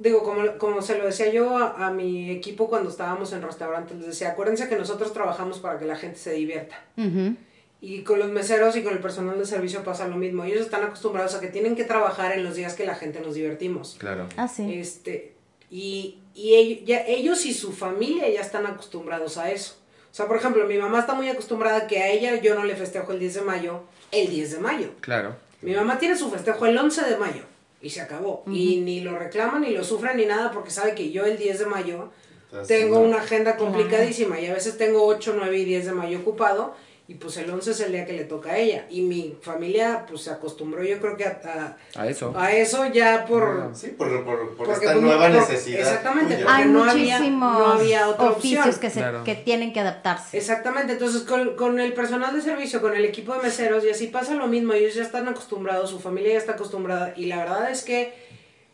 digo, 0.00 0.22
como, 0.22 0.58
como 0.58 0.82
se 0.82 0.98
lo 0.98 1.06
decía 1.06 1.30
yo 1.32 1.56
a, 1.58 1.86
a 1.86 1.90
mi 1.90 2.30
equipo 2.30 2.68
cuando 2.68 2.90
estábamos 2.90 3.32
en 3.32 3.42
restaurantes, 3.42 3.96
les 3.98 4.06
decía, 4.08 4.30
acuérdense 4.30 4.68
que 4.68 4.76
nosotros 4.76 5.12
trabajamos 5.12 5.58
para 5.60 5.78
que 5.78 5.84
la 5.84 5.96
gente 5.96 6.18
se 6.18 6.32
divierta. 6.32 6.76
Ujú. 6.96 7.36
Y 7.80 8.02
con 8.02 8.18
los 8.18 8.30
meseros 8.30 8.74
y 8.76 8.82
con 8.82 8.92
el 8.92 8.98
personal 8.98 9.38
de 9.38 9.46
servicio 9.46 9.84
pasa 9.84 10.08
lo 10.08 10.16
mismo. 10.16 10.42
Ellos 10.44 10.62
están 10.62 10.82
acostumbrados 10.82 11.36
a 11.36 11.40
que 11.40 11.46
tienen 11.46 11.76
que 11.76 11.84
trabajar 11.84 12.32
en 12.32 12.42
los 12.42 12.56
días 12.56 12.74
que 12.74 12.84
la 12.84 12.96
gente 12.96 13.20
nos 13.20 13.34
divertimos. 13.34 13.96
Claro. 14.00 14.26
Ah, 14.36 14.48
sí. 14.48 14.74
Este, 14.74 15.34
y, 15.70 16.18
y 16.38 16.54
ellos, 16.54 16.84
ya, 16.84 17.04
ellos 17.04 17.44
y 17.46 17.52
su 17.52 17.72
familia 17.72 18.28
ya 18.28 18.40
están 18.40 18.64
acostumbrados 18.64 19.38
a 19.38 19.50
eso. 19.50 19.74
O 20.08 20.14
sea, 20.14 20.28
por 20.28 20.36
ejemplo, 20.36 20.64
mi 20.66 20.78
mamá 20.78 21.00
está 21.00 21.14
muy 21.14 21.28
acostumbrada 21.28 21.88
que 21.88 21.98
a 21.98 22.08
ella 22.10 22.40
yo 22.40 22.54
no 22.54 22.62
le 22.62 22.76
festejo 22.76 23.10
el 23.12 23.18
10 23.18 23.34
de 23.34 23.40
mayo, 23.40 23.80
el 24.12 24.30
10 24.30 24.52
de 24.52 24.58
mayo. 24.60 24.90
Claro. 25.00 25.34
Mi 25.62 25.74
mamá 25.74 25.98
tiene 25.98 26.16
su 26.16 26.30
festejo 26.30 26.64
el 26.66 26.78
11 26.78 27.06
de 27.06 27.16
mayo 27.16 27.42
y 27.82 27.90
se 27.90 28.00
acabó. 28.00 28.44
Y 28.46 28.76
ni 28.76 29.00
lo 29.00 29.18
reclama, 29.18 29.58
ni 29.58 29.70
lo 29.70 29.82
sufre, 29.82 30.14
ni 30.14 30.26
nada, 30.26 30.52
porque 30.52 30.70
sabe 30.70 30.94
que 30.94 31.10
yo 31.10 31.26
el 31.26 31.38
10 31.38 31.58
de 31.58 31.66
mayo 31.66 32.12
Entonces, 32.44 32.68
tengo 32.68 33.00
no. 33.00 33.06
una 33.06 33.18
agenda 33.18 33.56
complicadísima 33.56 34.38
y 34.38 34.46
a 34.46 34.54
veces 34.54 34.78
tengo 34.78 35.04
8, 35.06 35.34
9 35.36 35.58
y 35.58 35.64
10 35.64 35.86
de 35.86 35.92
mayo 35.92 36.20
ocupado 36.20 36.76
y 37.10 37.14
pues 37.14 37.38
el 37.38 37.48
11 37.48 37.70
es 37.70 37.80
el 37.80 37.92
día 37.92 38.04
que 38.04 38.12
le 38.12 38.24
toca 38.24 38.50
a 38.50 38.58
ella. 38.58 38.84
Y 38.90 39.00
mi 39.00 39.34
familia 39.40 40.04
pues 40.06 40.20
se 40.20 40.30
acostumbró 40.30 40.84
yo 40.84 40.98
creo 41.00 41.16
que 41.16 41.24
a, 41.24 41.76
A 41.96 42.06
eso. 42.06 42.34
a, 42.36 42.52
eso 42.52 42.84
ya 42.84 43.24
por... 43.24 43.70
Sí, 43.74 43.88
por, 43.96 44.08
por, 44.26 44.54
por 44.54 44.56
Porque 44.58 44.72
esta 44.74 44.92
pues, 44.92 45.02
nueva 45.02 45.28
por- 45.28 45.36
necesidad. 45.40 45.80
exactamente, 45.80 46.34
tuya. 46.34 46.46
porque 46.46 46.62
Hay 46.62 46.68
no 46.68 46.84
había- 46.84 47.16
muchísimos 47.16 47.58
no 47.58 47.66
había 47.72 48.08
otra 48.10 48.30
oficios 48.32 48.66
opción. 48.66 48.80
que, 48.80 48.90
se, 48.90 49.00
Claro. 49.00 49.24
que 49.24 49.34
tienen 49.36 49.72
que 49.72 49.80
adaptarse. 49.80 50.36
Exactamente, 50.36 50.92
entonces 50.92 51.22
con, 51.22 51.56
con 51.56 51.80
el 51.80 51.94
personal 51.94 52.34
de 52.36 52.42
servicio, 52.42 52.82
con 52.82 52.94
el 52.94 53.06
equipo 53.06 53.32
de 53.34 53.40
meseros 53.42 53.82
y 53.86 53.88
así 53.90 54.08
pasa 54.08 54.34
lo 54.34 54.46
mismo, 54.46 54.74
ellos 54.74 54.94
ya 54.94 55.02
están 55.02 55.26
acostumbrados, 55.28 55.88
su 55.88 56.00
familia 56.00 56.32
ya 56.32 56.38
está 56.38 56.52
acostumbrada 56.52 57.14
y 57.16 57.24
la 57.24 57.38
verdad 57.38 57.70
es 57.70 57.84
que 57.84 58.12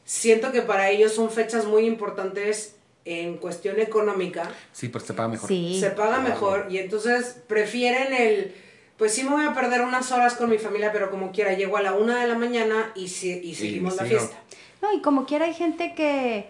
siento 0.05 0.51
que 0.51 0.61
para 0.63 0.91
ellos 0.91 1.13
son 1.15 1.31
fechas 1.31 1.67
muy 1.67 1.87
importantes 1.87 2.75
en 3.05 3.37
cuestión 3.37 3.79
económica, 3.81 4.49
Sí, 4.73 4.89
pues 4.89 5.05
se 5.05 5.13
paga 5.15 5.29
mejor. 5.29 5.49
Sí. 5.49 5.79
se 5.79 5.91
paga 5.91 6.21
mejor 6.21 6.67
y 6.71 6.79
entonces 6.79 7.37
prefieren 7.47 8.15
el, 8.15 8.55
pues 8.97 9.13
sí 9.15 9.25
me 9.25 9.31
voy 9.31 9.45
a 9.45 9.53
perder 9.53 9.83
unas 9.83 10.11
horas 10.13 10.35
con 10.35 10.49
mi 10.49 10.59
familia, 10.59 10.91
pero 10.93 11.11
como 11.11 11.31
quiera, 11.33 11.53
llego 11.53 11.77
a 11.77 11.83
la 11.83 11.93
una 11.95 12.21
de 12.23 12.29
la 12.29 12.37
mañana 12.39 12.93
y, 12.95 13.09
si- 13.09 13.41
y 13.43 13.55
seguimos 13.55 13.97
la 13.97 14.05
fiesta. 14.05 14.37
No, 14.81 14.93
y 14.93 15.01
como 15.03 15.27
quiera 15.27 15.45
hay 15.47 15.55
gente 15.55 15.95
que, 15.95 16.49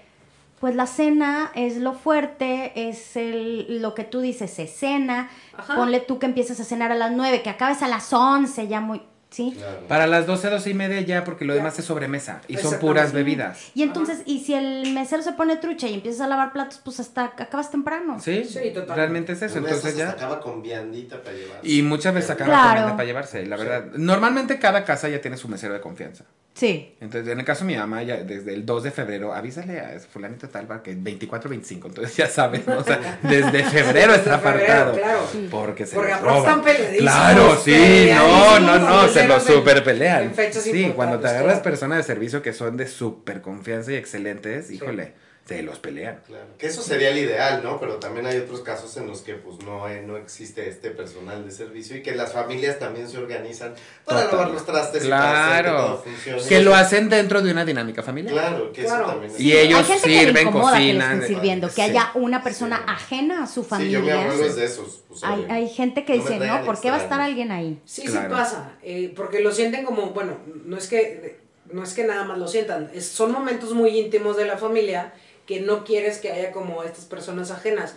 pues 0.60 0.74
la 0.76 0.86
cena 0.86 1.50
es 1.54 1.76
lo 1.78 1.92
fuerte, 1.92 2.72
es 2.88 3.16
el, 3.16 3.80
lo 3.82 3.94
que 3.94 4.04
tú 4.04 4.20
dices, 4.20 4.58
es 4.58 4.70
cena. 4.76 5.30
Ajá. 5.56 5.74
Ponle 5.76 6.00
tú 6.00 6.18
que 6.18 6.26
empiezas 6.26 6.58
a 6.60 6.64
cenar 6.64 6.90
a 6.92 6.94
las 6.94 7.12
9, 7.12 7.42
que 7.42 7.50
acabes 7.50 7.82
a 7.82 7.88
las 7.88 8.12
11, 8.12 8.66
ya 8.68 8.80
muy, 8.80 9.02
¿sí? 9.34 9.52
Claro. 9.56 9.86
Para 9.88 10.06
las 10.06 10.26
12, 10.26 10.48
12 10.48 10.70
y 10.70 10.74
media 10.74 11.00
ya, 11.00 11.24
porque 11.24 11.44
lo 11.44 11.52
Ya. 11.54 11.58
demás 11.58 11.78
es 11.78 11.84
sobremesa. 11.86 12.40
Y 12.46 12.56
son 12.56 12.78
puras 12.78 13.12
bebidas. 13.12 13.70
Y 13.74 13.82
entonces, 13.82 14.22
y 14.26 14.40
si 14.44 14.54
el 14.54 14.92
mesero 14.92 15.22
se 15.22 15.32
pone 15.32 15.56
trucha 15.56 15.88
y 15.88 15.94
empiezas 15.94 16.20
a 16.20 16.28
lavar 16.28 16.52
platos, 16.52 16.80
pues 16.84 17.00
hasta 17.00 17.24
acabas 17.24 17.70
temprano. 17.70 18.20
¿Sí? 18.20 18.44
Sí, 18.44 18.58
totalmente. 18.68 18.94
Realmente 18.94 19.32
es 19.32 19.42
eso. 19.42 19.58
Entonces 19.58 19.96
ya. 19.96 20.10
acaba 20.10 20.40
con 20.40 20.62
viandita 20.62 21.20
para 21.22 21.36
llevar. 21.36 21.58
Y 21.62 21.82
muchas 21.82 22.14
veces 22.14 22.30
acaba 22.30 22.50
Claro. 22.50 22.68
comiendo 22.70 22.92
para 22.96 23.06
llevarse, 23.06 23.44
la 23.46 23.56
verdad. 23.56 23.86
Normalmente 23.96 24.58
cada 24.58 24.84
casa 24.84 25.08
ya 25.08 25.20
tiene 25.20 25.36
su 25.36 25.48
mesero 25.48 25.74
de 25.74 25.80
confianza. 25.80 26.24
Sí. 26.54 26.94
Entonces, 27.00 27.32
en 27.32 27.40
el 27.40 27.44
caso 27.44 27.64
de 27.64 27.72
mi 27.72 27.76
mamá, 27.76 28.04
ya 28.04 28.18
desde 28.18 28.54
el 28.54 28.64
2 28.64 28.84
de 28.84 28.90
febrero, 28.92 29.34
avísale 29.34 29.80
a 29.80 29.98
fulanito 29.98 30.48
tal 30.48 30.68
para 30.68 30.84
que 30.84 30.94
24 30.94 31.50
25. 31.50 31.88
Entonces 31.88 32.16
ya 32.16 32.28
sabes, 32.28 32.64
¿no? 32.64 32.78
O 32.78 32.84
sea, 32.84 33.18
desde 33.22 33.64
febrero 33.64 34.14
está 34.14 34.36
Desde 34.36 34.50
febrero, 34.50 34.72
apartado. 34.72 34.92
claro. 34.96 35.20
Porque 35.50 35.84
se 35.84 35.96
Porque 35.96 36.12
los 36.12 36.20
roban. 36.22 36.38
están 36.38 36.62
peleadísimos, 36.62 37.12
Claro, 37.12 37.56
sí, 37.64 38.08
no, 38.14 38.60
no, 38.60 38.78
no, 38.78 39.02
los 39.02 39.10
se 39.12 39.26
lo 39.26 39.34
meseros 39.34 39.48
en- 39.50 39.54
super 39.56 39.82
pelean. 39.84 40.22
en 40.22 40.34
fechas 40.34 40.62
Sí, 40.62 40.92
cuando 40.94 41.18
te 41.18 41.26
agarras 41.26 41.44
claro. 41.54 41.62
personas 41.64 41.98
de 41.98 42.04
servicio 42.04 42.40
que 42.40 42.52
son 42.52 42.76
de 42.76 42.86
super 42.86 43.40
confianza 43.40 43.90
y 43.90 43.96
excelentes, 43.96 44.70
híjole, 44.70 45.12
se 45.46 45.62
los 45.62 45.78
pelean. 45.78 46.20
Claro, 46.26 46.46
que 46.56 46.66
eso 46.66 46.80
sería 46.82 47.10
el 47.10 47.18
ideal, 47.18 47.60
¿no? 47.62 47.78
Pero 47.78 47.96
también 47.96 48.24
hay 48.26 48.38
otros 48.38 48.60
casos 48.62 48.96
en 48.96 49.06
los 49.06 49.20
que 49.20 49.34
pues 49.34 49.58
no, 49.62 49.86
eh, 49.88 50.00
no 50.00 50.16
existe 50.16 50.68
este 50.70 50.90
personal 50.90 51.44
de 51.44 51.50
servicio 51.50 51.96
y 51.96 52.02
que 52.02 52.14
las 52.14 52.32
familias 52.32 52.78
también 52.78 53.08
se 53.10 53.18
organizan 53.18 53.74
para 54.06 54.22
Total. 54.22 54.36
lavar 54.38 54.54
los 54.54 54.64
trastes 54.64 55.04
y 55.04 55.08
para 55.10 55.50
hacer 55.52 55.64
que 55.66 55.70
Claro. 55.70 56.02
Que 56.48 56.60
lo 56.62 56.74
hacen 56.74 57.10
dentro 57.10 57.42
de 57.42 57.52
una 57.52 57.64
dinámica 57.66 58.02
familiar. 58.02 58.32
Claro, 58.32 58.72
que 58.72 58.84
Claro. 58.84 59.02
eso 59.04 59.12
también 59.12 59.32
es 59.34 59.40
Y 59.40 59.52
ellos 59.54 59.78
hay 59.80 59.84
gente 59.84 60.08
que 60.08 60.18
sirven, 60.20 60.46
que 60.46 60.52
cocinan, 60.52 61.12
estén 61.20 61.28
sirviendo, 61.34 61.66
que 61.68 61.74
sí. 61.74 61.80
haya 61.82 62.10
una 62.14 62.42
persona 62.42 62.76
Sí. 62.78 62.82
ajena 62.86 63.42
a 63.42 63.46
su 63.46 63.62
Sí, 63.64 63.68
familia. 63.68 63.98
yo 63.98 64.04
mi 64.04 64.10
abuelo 64.12 64.44
es 64.46 64.56
de 64.56 64.64
esos. 64.64 65.02
pues, 65.08 65.24
hay, 65.24 65.46
hay 65.50 65.68
gente 65.68 66.04
que 66.06 66.16
no 66.16 66.22
dice, 66.22 66.38
no, 66.38 66.64
¿por 66.64 66.80
qué 66.80 66.90
va 66.90 66.96
a 66.96 67.00
estar 67.02 67.20
extraños". 67.20 67.26
alguien 67.28 67.52
ahí? 67.52 67.82
Sí, 67.84 68.02
Claro. 68.06 68.28
sí 68.28 68.34
pasa, 68.34 68.72
eh, 68.82 69.12
porque 69.14 69.40
lo 69.40 69.52
sienten 69.52 69.84
como, 69.84 70.10
bueno, 70.10 70.38
no 70.64 70.78
es 70.78 70.88
que 70.88 71.44
no 71.72 71.82
es 71.82 71.94
que 71.94 72.04
nada 72.04 72.24
más 72.24 72.38
lo 72.38 72.46
sientan, 72.46 72.90
es- 72.94 73.08
son 73.08 73.32
momentos 73.32 73.72
muy 73.72 73.98
íntimos 73.98 74.36
de 74.36 74.44
la 74.44 74.56
familia 74.58 75.12
que 75.46 75.60
no 75.60 75.84
quieres 75.84 76.18
que 76.18 76.32
haya 76.32 76.52
como 76.52 76.82
estas 76.82 77.04
personas 77.04 77.50
ajenas. 77.50 77.94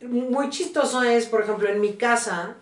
Muy 0.00 0.50
chistoso 0.50 1.02
es, 1.02 1.26
por 1.26 1.42
ejemplo, 1.42 1.68
en 1.68 1.80
mi 1.80 1.94
casa 1.94 2.54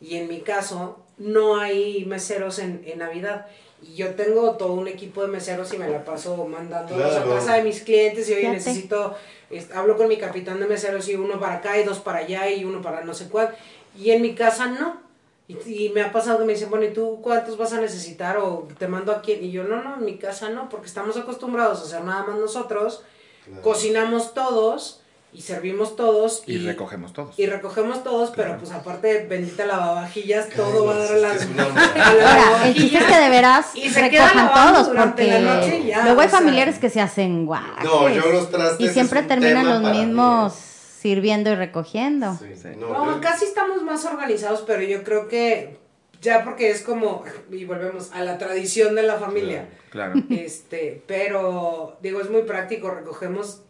y 0.00 0.16
en 0.16 0.28
mi 0.28 0.40
caso 0.40 0.98
no 1.18 1.58
hay 1.58 2.04
meseros 2.04 2.58
en, 2.58 2.82
en 2.86 2.98
Navidad. 2.98 3.46
Y 3.82 3.94
yo 3.96 4.14
tengo 4.14 4.52
todo 4.52 4.74
un 4.74 4.86
equipo 4.88 5.22
de 5.22 5.28
meseros 5.28 5.72
y 5.72 5.78
me 5.78 5.88
la 5.88 6.04
paso 6.04 6.46
Claro. 6.46 7.32
a 7.32 7.34
casa 7.34 7.54
de 7.54 7.62
mis 7.64 7.80
clientes 7.82 8.28
y 8.28 8.32
oye, 8.32 8.40
Fíjate. 8.42 8.56
necesito, 8.58 9.16
es- 9.50 9.70
hablo 9.72 9.96
con 9.96 10.06
mi 10.08 10.18
capitán 10.18 10.60
de 10.60 10.66
meseros 10.66 11.08
y 11.08 11.16
uno 11.16 11.40
para 11.40 11.54
acá 11.56 11.78
y 11.78 11.84
dos 11.84 11.98
para 11.98 12.18
allá 12.18 12.48
y 12.50 12.64
uno 12.64 12.80
para 12.82 13.02
no 13.02 13.14
sé 13.14 13.28
cuál. 13.28 13.54
Y 13.98 14.10
en 14.10 14.22
mi 14.22 14.34
casa 14.34 14.66
no. 14.66 15.00
Y, 15.48 15.54
y 15.86 15.88
me 15.90 16.02
ha 16.02 16.12
pasado 16.12 16.38
que 16.38 16.44
me 16.44 16.52
dicen, 16.52 16.70
bueno, 16.70 16.84
¿y 16.84 16.92
tú 16.92 17.20
cuántos 17.22 17.56
vas 17.58 17.72
a 17.72 17.80
necesitar? 17.80 18.36
O 18.36 18.68
te 18.78 18.86
mando 18.86 19.10
a 19.12 19.20
quién. 19.20 19.42
Y 19.42 19.50
yo, 19.50 19.64
no, 19.64 19.82
no, 19.82 19.96
en 19.96 20.04
mi 20.04 20.16
casa 20.16 20.50
no, 20.50 20.68
porque 20.68 20.86
estamos 20.86 21.16
acostumbrados 21.16 21.80
a 21.80 21.84
hacer 21.84 22.04
nada 22.04 22.24
más 22.24 22.36
nosotros. 22.38 23.02
Claro. 23.44 23.62
Cocinamos 23.62 24.34
todos 24.34 25.00
y 25.32 25.40
servimos 25.42 25.96
todos. 25.96 26.42
Y 26.46 26.58
recogemos 26.58 27.12
todos. 27.12 27.38
Y 27.38 27.46
recogemos 27.46 28.04
todos, 28.04 28.30
pero 28.36 28.58
pues 28.58 28.70
aparte, 28.70 29.26
bendita 29.28 29.64
lavavajillas, 29.64 30.48
todo 30.50 30.84
va 30.86 30.94
a 30.94 30.98
dar 30.98 31.12
a 31.12 31.16
la 31.16 31.28
Ahora, 32.04 32.66
el 32.68 32.74
chiste 32.74 32.98
es 32.98 33.04
que 33.04 33.16
de 33.18 33.28
veras 33.30 33.70
Y 33.74 33.88
se 33.88 34.00
recojan 34.02 34.52
todos, 34.52 34.88
durante 34.88 35.24
porque 35.24 35.40
la 35.40 35.54
noche 35.56 35.78
y 35.78 35.86
ya, 35.86 36.04
luego 36.04 36.20
hay 36.20 36.28
sea. 36.28 36.38
familiares 36.38 36.78
que 36.78 36.90
se 36.90 37.00
hacen 37.00 37.46
guajes. 37.46 37.84
No, 37.84 38.08
yo 38.10 38.26
los 38.30 38.50
trastes 38.50 38.80
Y 38.90 38.92
siempre 38.92 39.22
terminan 39.22 39.66
los 39.66 39.80
mí, 39.92 40.04
mismos 40.04 40.52
sirviendo 41.00 41.50
y 41.50 41.54
recogiendo. 41.56 42.36
Sí, 42.38 42.54
Sí. 42.54 42.68
no, 42.78 42.88
No, 42.90 43.14
yo- 43.14 43.20
casi 43.20 43.46
estamos 43.46 43.82
más 43.82 44.04
organizados, 44.04 44.62
pero 44.66 44.82
yo 44.82 45.02
creo 45.02 45.26
que 45.28 45.80
ya 46.22 46.44
porque 46.44 46.70
es 46.70 46.82
como, 46.82 47.24
y 47.50 47.64
volvemos 47.64 48.12
a 48.12 48.24
la 48.24 48.38
tradición 48.38 48.94
de 48.94 49.02
la 49.02 49.18
familia. 49.18 49.68
Claro. 49.90 50.14
Este, 50.30 51.02
pero 51.06 51.98
digo, 52.00 52.20
es 52.20 52.30
muy 52.30 52.42
práctico, 52.42 52.90
recogemos, 52.90 53.60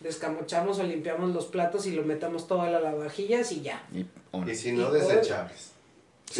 descamochamos 0.00 0.78
o 0.78 0.82
limpiamos 0.82 1.32
los 1.34 1.46
platos 1.46 1.86
y 1.86 1.92
lo 1.92 2.02
metamos 2.02 2.48
todo 2.48 2.62
a 2.62 2.70
las 2.70 2.82
lavavajillas 2.82 3.52
y 3.52 3.60
ya. 3.60 3.84
Y, 3.92 4.06
Y 4.50 4.54
si 4.54 4.72
no, 4.72 4.90
desechables. 4.90 5.69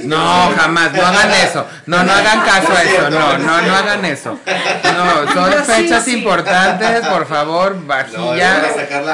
No, 0.05 0.53
jamás, 0.57 0.92
no 0.92 1.05
hagan 1.05 1.31
eso. 1.44 1.66
No, 1.87 2.05
no 2.05 2.12
hagan 2.12 2.40
caso 2.42 2.72
a 2.72 2.83
eso. 2.83 3.11
No, 3.11 3.38
no, 3.38 3.61
no 3.61 3.74
hagan 3.74 4.05
eso. 4.05 4.38
No, 4.85 5.33
son 5.33 5.64
fechas 5.64 6.07
importantes, 6.09 7.07
por 7.09 7.26
favor, 7.26 7.85
vajilla. 7.87 8.62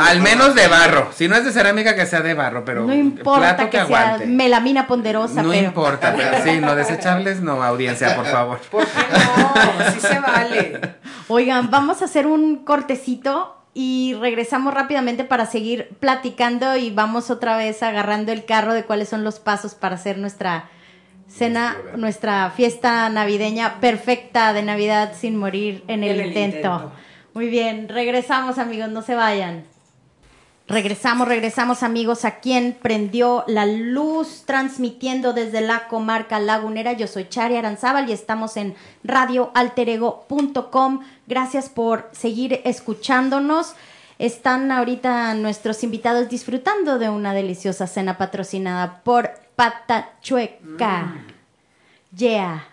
al 0.07 0.21
menos 0.21 0.55
de 0.55 0.69
barro. 0.69 1.11
Si 1.15 1.29
no 1.29 1.37
es 1.37 1.47
de 1.47 1.53
cerámica, 1.53 1.95
que 1.95 2.05
sea 2.05 2.21
de 2.21 2.35
barro, 2.35 2.65
pero 2.65 2.85
no 2.85 2.93
importa 2.93 3.57
plato 3.57 3.71
que, 3.71 3.79
que, 3.79 3.87
sea 3.87 4.19
melamina 4.27 4.87
ponderosa, 4.87 5.43
No 5.43 5.51
pero 5.51 5.65
importa, 5.65 6.15
pero 6.15 6.45
sí, 6.45 6.61
no 6.61 6.77
desechables, 6.77 7.41
no, 7.41 7.63
audiencia, 7.63 8.15
por 8.15 8.27
favor. 8.27 8.59
¿Por 8.71 8.87
qué 8.87 9.01
no? 9.13 9.93
Sí 9.93 10.01
se 10.01 10.19
vale. 10.21 10.81
Oigan, 11.29 11.71
vamos 11.71 12.03
a 12.03 12.05
hacer 12.05 12.27
un 12.27 12.65
cortecito 12.65 13.56
y 13.79 14.15
regresamos 14.15 14.73
rápidamente 14.73 15.25
para 15.25 15.45
seguir 15.45 15.91
platicando 16.01 16.79
y 16.79 16.91
vamos 16.91 17.29
otra 17.31 17.59
vez 17.59 17.83
agarrando 17.83 18.33
el 18.33 18.47
carro 18.47 18.73
de 18.73 18.85
cuáles 18.85 19.11
son 19.11 19.23
los 19.23 19.39
pasos 19.39 19.75
para 19.75 19.97
hacer 19.97 20.17
nuestra 20.17 20.71
cena, 21.29 21.77
nuestra 21.95 22.51
fiesta 22.57 23.07
navideña 23.11 23.79
perfecta 23.79 24.55
de 24.55 24.63
Navidad 24.63 25.13
sin 25.15 25.37
morir 25.37 25.85
en 25.89 26.05
el, 26.05 26.13
En 26.13 26.21
el 26.21 26.27
intento. 26.29 26.57
intento. 26.57 26.93
Muy 27.35 27.51
bien, 27.51 27.91
regresamos 27.91 28.57
amigos, 28.57 28.89
no 28.89 29.03
se 29.03 29.15
vayan. 29.15 29.65
Regresamos, 30.69 31.29
regresamos 31.29 31.85
amigos 31.85 32.25
a 32.25 32.41
quien 32.41 32.77
prendió 32.81 33.45
la 33.47 33.67
luz 33.67 34.43
transmitiendo 34.47 35.33
desde 35.33 35.61
la 35.61 35.87
comarca 35.87 36.41
lagunera. 36.41 36.93
Yo 36.93 37.07
soy 37.07 37.29
Chari 37.29 37.55
Aranzábal 37.55 38.11
y 38.11 38.13
estamos 38.13 38.57
en 38.57 38.75
radioalterego.com. 39.05 41.01
Gracias 41.29 41.69
por 41.69 42.09
seguir 42.11 42.63
escuchándonos. 42.65 43.77
Están 44.19 44.73
ahorita 44.73 45.35
nuestros 45.35 45.85
invitados 45.85 46.29
disfrutando 46.29 46.99
de 46.99 47.11
una 47.11 47.33
deliciosa 47.33 47.87
cena 47.87 48.19
patrocinada 48.19 49.03
por 49.05 49.31
Pata 49.55 50.15
Chueca. 50.21 51.26
Yeah. 52.17 52.65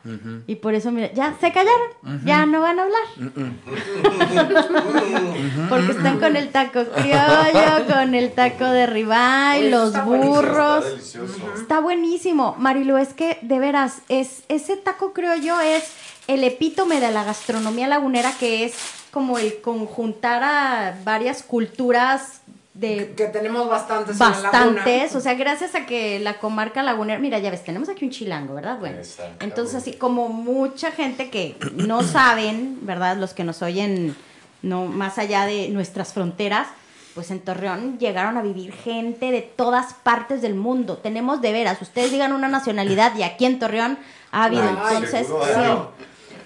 Y 0.47 0.55
por 0.55 0.73
eso, 0.73 0.89
mira, 0.91 1.11
ya 1.11 1.35
se 1.37 1.51
callaron, 1.51 1.89
ya 2.23 2.45
no 2.45 2.61
van 2.61 2.79
a 2.79 2.83
hablar. 2.83 3.01
Porque 5.69 5.91
están 5.91 6.21
con 6.21 6.37
el 6.37 6.49
taco 6.49 6.85
criollo, 6.85 7.85
con 7.93 8.15
el 8.15 8.31
taco 8.31 8.63
de 8.63 8.85
ribeye, 8.85 9.69
los 9.69 9.87
está 9.87 10.05
burros. 10.05 10.85
Está 10.85 10.89
delicioso. 10.91 11.53
Está 11.57 11.81
buenísimo. 11.81 12.55
Marilu, 12.57 12.95
es 12.95 13.13
que 13.13 13.37
de 13.41 13.59
veras, 13.59 13.97
es, 14.07 14.43
ese 14.47 14.77
taco 14.77 15.11
criollo 15.11 15.59
es 15.59 15.91
el 16.27 16.45
epítome 16.45 17.01
de 17.01 17.11
la 17.11 17.25
gastronomía 17.25 17.89
lagunera, 17.89 18.31
que 18.39 18.63
es 18.63 18.75
como 19.11 19.39
el 19.39 19.59
conjuntar 19.59 20.41
a 20.41 20.97
varias 21.03 21.43
culturas 21.43 22.39
de 22.73 23.13
Que 23.15 23.25
tenemos 23.25 23.69
bastantes 23.69 24.19
en 24.19 24.19
la 24.19 24.29
bastantes, 24.29 25.15
o 25.15 25.21
sea, 25.21 25.35
gracias 25.35 25.75
a 25.75 25.85
que 25.85 26.19
la 26.19 26.39
comarca 26.39 26.81
lagunera, 26.81 27.19
mira, 27.19 27.37
ya 27.37 27.51
ves, 27.51 27.63
tenemos 27.63 27.87
aquí 27.87 28.05
un 28.05 28.11
chilango, 28.11 28.55
¿verdad? 28.55 28.79
Bueno, 28.79 28.97
Exacto. 28.97 29.45
entonces 29.45 29.75
así 29.75 29.93
como 29.93 30.29
mucha 30.29 30.91
gente 30.91 31.29
que 31.29 31.55
no 31.75 32.01
saben, 32.01 32.79
¿verdad? 32.81 33.17
Los 33.17 33.33
que 33.33 33.43
nos 33.43 33.61
oyen 33.61 34.15
no 34.63 34.85
más 34.85 35.19
allá 35.19 35.45
de 35.45 35.69
nuestras 35.69 36.13
fronteras, 36.13 36.67
pues 37.13 37.29
en 37.29 37.41
Torreón 37.41 37.99
llegaron 37.99 38.37
a 38.37 38.41
vivir 38.41 38.73
gente 38.73 39.29
de 39.31 39.41
todas 39.41 39.93
partes 39.93 40.41
del 40.41 40.55
mundo. 40.55 40.97
Tenemos 40.97 41.41
de 41.41 41.51
veras, 41.51 41.79
ustedes 41.79 42.11
digan 42.11 42.33
una 42.33 42.47
nacionalidad 42.47 43.15
y 43.15 43.21
aquí 43.21 43.45
en 43.45 43.59
Torreón 43.59 43.99
ha 44.31 44.45
habido, 44.45 44.63
Ay, 44.63 44.95
entonces. 44.95 45.29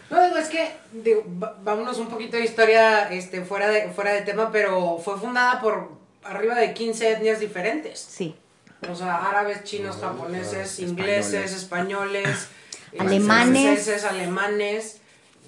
No, 0.09 0.23
digo, 0.23 0.37
es 0.37 0.47
que, 0.47 0.71
digo, 0.91 1.23
vámonos 1.27 1.97
un 1.99 2.07
poquito 2.07 2.37
de 2.37 2.45
historia 2.45 3.11
este, 3.11 3.41
fuera, 3.43 3.67
de, 3.69 3.89
fuera 3.89 4.11
de 4.11 4.21
tema, 4.21 4.49
pero 4.51 4.97
fue 4.99 5.17
fundada 5.17 5.59
por 5.59 5.96
arriba 6.27 6.55
de 6.55 6.73
15 6.73 7.11
etnias 7.11 7.39
diferentes. 7.39 7.99
sí. 7.99 8.35
O 8.87 8.93
sea, 8.93 9.27
árabes, 9.27 9.63
chinos, 9.63 9.97
japoneses, 9.97 10.77
ingleses, 10.79 11.51
españoles, 11.51 12.47
Alemanes. 12.99 13.63
franceses, 13.63 14.03
alemanes. 14.05 14.97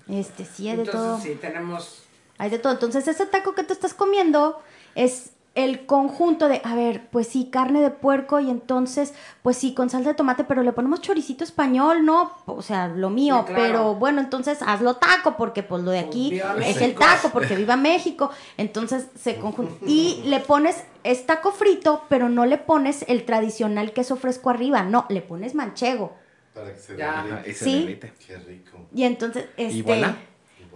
Este, 0.10 0.46
sí, 0.46 0.68
hay 0.68 0.78
de 0.78 0.86
todo. 0.86 1.16
Entonces, 1.18 1.32
sí, 1.34 1.38
tenemos... 1.40 2.04
Hay 2.40 2.50
de 2.50 2.58
todo. 2.58 2.74
Entonces, 2.74 3.08
ese 3.08 3.28
taco 3.28 3.54
que 3.54 3.64
te 3.64 3.74
estás 3.74 3.94
comiendo 3.94 4.60
es 4.96 5.30
el 5.56 5.86
conjunto 5.86 6.48
de, 6.48 6.62
a 6.64 6.76
ver, 6.76 7.10
pues 7.10 7.28
sí, 7.28 7.50
carne 7.52 7.82
de 7.82 7.90
puerco 7.90 8.40
y 8.40 8.50
entonces, 8.50 9.14
pues 9.42 9.58
sí, 9.58 9.74
con 9.74 9.90
salsa 9.90 10.10
de 10.10 10.16
tomate, 10.16 10.44
pero 10.44 10.64
le 10.64 10.72
ponemos 10.72 11.02
choricito 11.02 11.44
español, 11.44 12.06
¿no? 12.06 12.32
O 12.46 12.62
sea, 12.62 12.88
lo 12.88 13.10
mío, 13.10 13.44
Sí, 13.48 13.54
claro. 13.54 13.62
pero 13.64 13.96
bueno, 13.96 14.22
entonces 14.22 14.60
hazlo 14.66 14.96
taco, 14.96 15.36
porque 15.38 15.64
pues 15.64 15.84
lo 15.84 15.92
de 15.92 16.00
aquí 16.00 16.40
es 16.64 16.82
el 16.82 16.96
taco, 16.96 17.30
porque 17.32 17.56
viva 17.56 17.76
México. 17.76 18.30
Entonces 18.58 19.08
se 19.20 19.36
conjunta. 19.38 19.74
Y 19.86 20.22
le 20.26 20.40
pones, 20.40 20.84
es 21.04 21.26
taco 21.26 21.52
frito, 21.52 22.04
pero 22.10 22.30
no 22.30 22.46
le 22.46 22.58
pones 22.58 23.04
el 23.08 23.26
tradicional 23.26 23.92
queso 23.92 24.16
fresco 24.16 24.50
arriba, 24.52 24.84
no, 24.84 25.06
le 25.10 25.22
pones 25.22 25.56
manchego. 25.56 26.14
Para 26.54 26.74
que 26.74 26.80
se 26.80 26.96
Ya. 26.96 27.20
Ajá, 27.22 27.42
y 27.46 27.54
se 27.54 27.66
Sí. 27.66 27.80
derrite. 27.82 28.14
Qué 28.26 28.38
rico. 28.38 28.78
Y 28.94 29.04
entonces, 29.04 29.46
este... 29.58 29.82
voilà. 29.84 30.16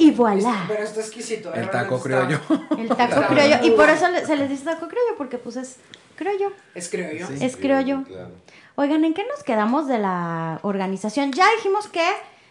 Y 0.03 0.11
voilà. 0.11 0.65
Pero 0.67 0.83
está 0.83 0.99
exquisito. 1.01 1.49
¿eh? 1.53 1.59
El 1.61 1.69
taco 1.69 1.99
criollo. 2.01 2.39
El 2.77 2.89
taco 2.89 3.21
criollo. 3.27 3.57
Y 3.63 3.71
por 3.71 3.89
eso 3.89 4.05
se 4.25 4.35
les 4.35 4.49
dice 4.49 4.65
taco 4.65 4.87
criollo, 4.87 5.15
porque 5.17 5.37
pues 5.37 5.55
es 5.55 5.77
criollo. 6.15 6.51
Es 6.75 6.89
criollo. 6.89 7.27
Sí. 7.27 7.37
Es 7.45 7.55
criollo. 7.55 8.03
Claro. 8.03 8.31
Oigan, 8.75 9.05
¿en 9.05 9.13
qué 9.13 9.23
nos 9.31 9.43
quedamos 9.43 9.87
de 9.87 9.99
la 9.99 10.59
organización? 10.63 11.31
Ya 11.31 11.45
dijimos 11.57 11.87
que 11.87 12.05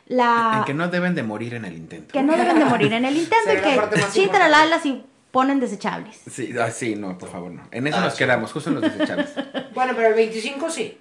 la... 0.07 0.57
En 0.59 0.65
que 0.65 0.75
no 0.75 0.89
deben 0.89 1.15
de 1.15 1.23
morir 1.23 1.55
en 1.55 1.65
el 1.65 1.75
intento. 1.75 2.13
que 2.13 2.23
no 2.23 2.37
deben 2.37 2.59
de 2.59 2.65
morir 2.65 2.93
en 2.93 3.05
el 3.05 3.17
intento 3.25 3.53
y 3.53 3.57
que 3.61 3.77
más 4.01 4.15
chintaralalas 4.15 4.87
y 4.87 5.05
ponen 5.31 5.61
desechables. 5.61 6.21
Sí, 6.31 6.55
ah, 6.61 6.71
sí, 6.71 6.95
no, 6.95 7.19
por 7.19 7.29
favor, 7.31 7.51
no. 7.51 7.63
En 7.71 7.87
eso 7.87 7.97
Ah, 7.99 8.05
nos 8.05 8.13
sí. 8.15 8.19
quedamos, 8.21 8.53
justo 8.53 8.71
en 8.71 8.77
los 8.81 8.85
desechables. 8.85 9.31
Bueno, 9.75 9.93
pero 9.97 10.09
el 10.09 10.15
25 10.15 10.71
sí. 10.71 10.99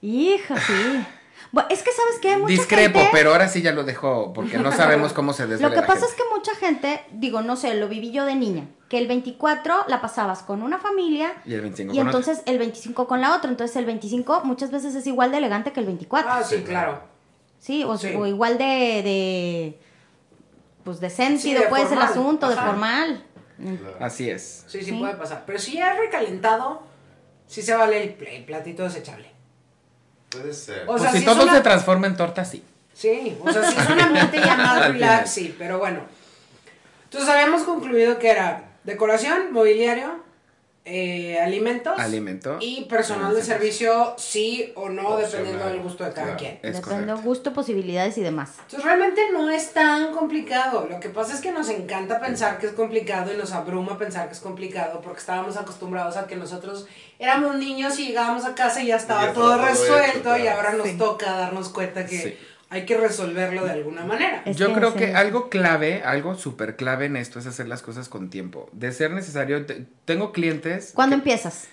Hija, 0.00 0.58
sí. 0.58 1.04
Bueno, 1.52 1.68
es 1.70 1.82
que 1.82 1.92
sabes 1.92 2.18
que 2.20 2.30
hay 2.30 2.36
mucha 2.40 2.48
Discrepo, 2.50 2.98
gente... 2.98 3.10
pero 3.12 3.30
ahora 3.32 3.46
sí 3.46 3.60
ya 3.60 3.72
lo 3.72 3.84
dejo 3.84 4.32
porque 4.32 4.56
no 4.58 4.72
sabemos 4.72 5.12
cómo 5.12 5.34
se 5.34 5.42
Lo 5.46 5.50
desvela 5.50 5.74
que 5.74 5.80
la 5.82 5.86
pasa 5.86 6.06
es 6.06 6.14
que 6.14 6.22
mucha 6.34 6.54
gente, 6.54 7.02
digo, 7.12 7.42
no 7.42 7.56
sé, 7.56 7.74
lo 7.74 7.88
viví 7.88 8.10
yo 8.10 8.24
de 8.24 8.34
niña, 8.34 8.66
que 8.88 8.96
el 8.98 9.06
24 9.06 9.84
la 9.86 10.00
pasabas 10.00 10.42
con 10.42 10.62
una 10.62 10.78
familia 10.78 11.34
Y 11.44 11.52
el 11.54 11.60
25 11.60 11.92
y 11.94 11.98
con 11.98 12.06
entonces 12.06 12.42
el 12.46 12.58
25 12.58 13.06
con 13.06 13.20
la 13.20 13.36
otra. 13.36 13.50
Entonces 13.50 13.76
el 13.76 13.84
25 13.84 14.40
muchas 14.44 14.70
veces 14.70 14.94
es 14.94 15.06
igual 15.06 15.30
de 15.30 15.38
elegante 15.38 15.72
que 15.72 15.80
el 15.80 15.86
24. 15.86 16.30
Ah, 16.32 16.42
sí, 16.42 16.62
claro. 16.62 17.00
Sí, 17.58 17.84
o, 17.84 17.96
Sí. 17.98 18.14
o 18.16 18.26
igual 18.26 18.56
de, 18.58 18.64
de 18.64 19.78
pues 20.84 21.00
de 21.00 21.10
sentido 21.10 21.58
Sí, 21.58 21.64
de 21.64 21.68
puede 21.68 21.84
ser 21.86 21.98
el 21.98 22.02
asunto, 22.04 22.48
de 22.48 22.56
formal. 22.56 23.24
claro. 23.58 23.96
Así 24.00 24.28
es. 24.30 24.64
Sí, 24.68 24.78
sí, 24.80 24.86
Sí. 24.86 24.92
puede 24.98 25.14
pasar. 25.14 25.44
Pero 25.46 25.58
si 25.58 25.74
ya 25.74 25.92
es 25.92 25.98
recalentado, 25.98 26.82
sí 27.46 27.60
se 27.62 27.74
vale 27.74 28.02
el, 28.18 28.26
el 28.26 28.44
platito 28.46 28.82
desechable. 28.84 29.30
Puede 30.32 30.52
ser. 30.52 30.82
O 30.84 30.86
Pues 30.86 31.02
sea, 31.02 31.12
si 31.12 31.18
si 31.20 31.24
todo 31.24 31.42
una- 31.42 31.52
se 31.54 31.60
transforma 31.60 32.06
en 32.06 32.16
torta, 32.16 32.44
sí. 32.44 32.62
Sí, 32.94 33.36
o 33.42 33.50
sea, 33.52 33.62
si 33.70 33.78
es 33.78 33.88
un 33.90 34.00
ambiente 34.00 34.38
ya 34.40 34.54
más 34.56 34.86
relax, 34.92 35.30
sí, 35.30 35.54
pero 35.58 35.78
bueno. 35.78 36.00
Entonces 37.04 37.28
habíamos 37.28 37.62
concluido 37.62 38.18
que 38.18 38.30
era 38.30 38.64
decoración, 38.84 39.52
mobiliario, 39.52 40.21
eh, 40.84 41.38
alimentos. 41.40 41.96
Alimento. 41.98 42.56
Y 42.60 42.86
personal 42.86 43.34
de 43.34 43.42
servicio, 43.42 44.14
sí 44.18 44.72
o 44.74 44.88
no, 44.88 45.10
Opcional, 45.10 45.30
dependiendo 45.30 45.66
del 45.66 45.80
gusto 45.80 46.02
de 46.04 46.12
cada 46.12 46.36
claro. 46.36 46.58
quien. 46.60 46.82
Correcto. 46.82 47.18
gusto, 47.22 47.52
posibilidades 47.52 48.18
y 48.18 48.22
demás. 48.22 48.50
Entonces 48.62 48.84
realmente 48.84 49.20
no 49.32 49.48
es 49.48 49.72
tan 49.72 50.12
complicado. 50.12 50.88
Lo 50.90 50.98
que 50.98 51.08
pasa 51.08 51.34
es 51.34 51.40
que 51.40 51.52
nos 51.52 51.68
encanta 51.68 52.20
pensar 52.20 52.58
que 52.58 52.66
es 52.66 52.72
complicado 52.72 53.32
y 53.32 53.36
nos 53.36 53.52
abruma 53.52 53.96
pensar 53.96 54.26
que 54.26 54.34
es 54.34 54.40
complicado 54.40 55.00
porque 55.02 55.20
estábamos 55.20 55.56
acostumbrados 55.56 56.16
a 56.16 56.26
que 56.26 56.34
nosotros 56.36 56.86
éramos 57.20 57.56
niños 57.56 57.98
y 58.00 58.08
llegábamos 58.08 58.44
a 58.44 58.54
casa 58.56 58.82
y 58.82 58.86
ya 58.88 58.96
estaba 58.96 59.22
Y 59.22 59.26
ya 59.26 59.32
todo 59.34 59.64
resuelto 59.64 60.34
hecho, 60.34 60.44
y 60.44 60.48
ahora 60.48 60.72
nos 60.72 60.88
Sí. 60.88 60.98
toca 60.98 61.30
darnos 61.30 61.68
cuenta 61.68 62.04
que 62.06 62.18
Sí. 62.18 62.38
Hay 62.72 62.84
que 62.86 62.96
resolverlo 62.96 63.64
de 63.64 63.70
alguna 63.72 64.04
manera. 64.04 64.42
Es 64.46 64.56
Yo 64.56 64.68
que 64.68 64.74
creo 64.74 64.94
que 64.94 65.14
algo 65.14 65.50
clave, 65.50 66.02
algo 66.04 66.34
súper 66.34 66.74
clave 66.76 67.06
en 67.06 67.16
esto 67.16 67.38
es 67.38 67.46
hacer 67.46 67.68
las 67.68 67.82
cosas 67.82 68.08
con 68.08 68.30
tiempo. 68.30 68.68
De 68.72 68.90
ser 68.92 69.10
necesario, 69.12 69.66
te- 69.66 69.84
tengo 70.06 70.32
clientes. 70.32 70.92
¿Cuándo 70.94 71.14
empiezas? 71.14 71.68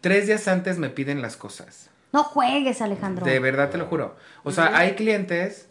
Tres 0.00 0.26
días 0.26 0.48
antes 0.48 0.78
me 0.78 0.88
piden 0.88 1.20
las 1.20 1.36
cosas. 1.36 1.90
No 2.12 2.24
juegues, 2.24 2.80
Alejandro. 2.80 3.24
De 3.26 3.38
verdad 3.38 3.70
te 3.70 3.78
lo 3.78 3.86
juro. 3.86 4.16
O 4.42 4.50
sea, 4.50 4.76
hay 4.76 4.94
clientes 4.94 5.68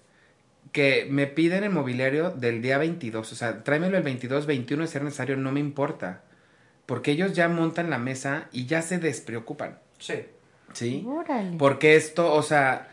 que 0.72 1.08
me 1.10 1.26
piden 1.26 1.64
el 1.64 1.72
mobiliario 1.72 2.30
del 2.30 2.62
día 2.62 2.78
22. 2.78 3.32
O 3.32 3.36
sea, 3.36 3.64
tráemelo 3.64 3.98
el 3.98 4.04
22, 4.04 4.46
21 4.46 4.84
de 4.84 4.88
ser 4.88 5.04
necesario, 5.04 5.36
no 5.36 5.52
me 5.52 5.60
importa. 5.60 6.22
Porque 6.86 7.12
ellos 7.12 7.34
ya 7.34 7.50
montan 7.50 7.90
la 7.90 7.98
mesa 7.98 8.48
y 8.52 8.68
ya 8.68 8.82
se 8.82 9.00
despreocupan. 9.00 9.80
Sí. 9.98 10.26
¿Sí? 10.74 11.04
Órale. 11.08 11.58
Porque 11.58 11.96
esto, 11.96 12.32
o 12.34 12.44
sea, 12.44 12.88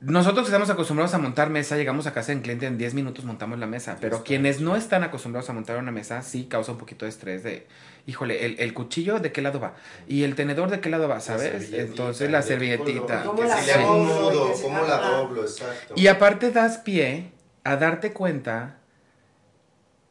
nosotros 0.00 0.46
estamos 0.46 0.68
acostumbrados 0.68 1.14
a 1.14 1.18
montar 1.18 1.48
mesa, 1.48 1.76
llegamos 1.76 2.06
a 2.06 2.12
casa 2.12 2.32
del 2.32 2.42
cliente 2.42 2.66
en 2.66 2.76
10 2.76 2.92
minutos 2.92 3.24
montamos 3.24 3.58
la 3.58 3.66
mesa. 3.66 3.96
Pero 3.98 4.24
quienes 4.24 4.60
no 4.60 4.76
están 4.76 5.02
acostumbrados 5.04 5.48
a 5.48 5.54
montar 5.54 5.78
una 5.78 5.90
mesa, 5.90 6.20
sí 6.22 6.44
causa 6.44 6.72
un 6.72 6.78
poquito 6.78 7.06
de 7.06 7.10
estrés 7.10 7.42
de, 7.42 7.66
híjole, 8.06 8.44
el, 8.44 8.60
el 8.60 8.74
cuchillo 8.74 9.20
de 9.20 9.32
qué 9.32 9.40
lado 9.40 9.58
va 9.58 9.74
y 10.06 10.24
el 10.24 10.34
tenedor 10.34 10.70
de 10.70 10.80
qué 10.80 10.90
lado 10.90 11.08
va, 11.08 11.20
¿sabes? 11.20 11.72
Entonces 11.72 12.30
la 12.30 12.42
servilletita. 12.42 13.22
¿Cómo 13.22 13.42
la 13.42 13.60
doblo? 13.60 14.52
¿cómo 14.62 14.82
la 14.82 14.96
doblo? 14.98 15.42
Exacto. 15.42 15.94
Y 15.96 16.08
aparte 16.08 16.50
das 16.50 16.78
pie 16.78 17.32
a 17.64 17.76
darte 17.76 18.12
cuenta 18.12 18.78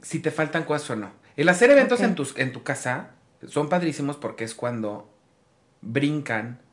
si 0.01 0.19
te 0.19 0.31
faltan 0.31 0.63
cosas 0.63 0.89
o 0.89 0.95
no. 0.95 1.11
El 1.35 1.47
hacer 1.49 1.69
eventos 1.69 2.01
en, 2.01 2.15
tus, 2.15 2.37
en 2.37 2.53
tu 2.53 2.63
casa 2.63 3.11
son 3.47 3.69
padrísimos 3.69 4.17
porque 4.17 4.45
es 4.45 4.55
cuando 4.55 5.11
brincan 5.81 6.64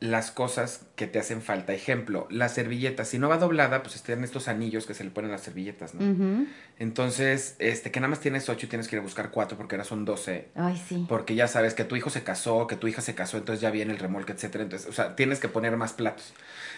las 0.00 0.30
cosas 0.30 0.82
que 0.94 1.06
te 1.06 1.18
hacen 1.18 1.42
falta. 1.42 1.72
Ejemplo, 1.72 2.28
la 2.30 2.48
servilleta, 2.48 3.04
si 3.04 3.18
no 3.18 3.28
va 3.28 3.38
doblada, 3.38 3.82
pues 3.82 3.96
están 3.96 4.22
estos 4.22 4.46
anillos 4.46 4.86
que 4.86 4.94
se 4.94 5.02
le 5.02 5.10
ponen 5.10 5.30
a 5.30 5.34
las 5.34 5.42
servilletas, 5.42 5.94
¿no? 5.94 6.08
Ujú. 6.08 6.46
Entonces, 6.78 7.56
este, 7.58 7.90
que 7.90 7.98
nada 7.98 8.10
más 8.10 8.20
tienes 8.20 8.48
ocho 8.48 8.66
y 8.66 8.68
tienes 8.68 8.86
que 8.86 8.96
ir 8.96 9.00
a 9.00 9.02
buscar 9.02 9.30
cuatro 9.30 9.56
porque 9.56 9.74
ahora 9.74 9.84
son 9.84 10.04
doce. 10.04 10.48
Ay, 10.54 10.80
sí. 10.88 11.04
Porque 11.08 11.34
ya 11.34 11.48
sabes 11.48 11.74
que 11.74 11.84
tu 11.84 11.96
hijo 11.96 12.10
se 12.10 12.22
casó, 12.22 12.68
que 12.68 12.76
tu 12.76 12.86
hija 12.86 13.02
se 13.02 13.16
casó, 13.16 13.38
entonces 13.38 13.60
ya 13.60 13.70
viene 13.70 13.92
el 13.92 13.98
remolque, 13.98 14.32
etcétera. 14.32 14.62
Entonces, 14.62 14.88
o 14.88 14.92
sea, 14.92 15.16
tienes 15.16 15.40
que 15.40 15.48
poner 15.48 15.76
más 15.76 15.92
platos. 15.92 16.32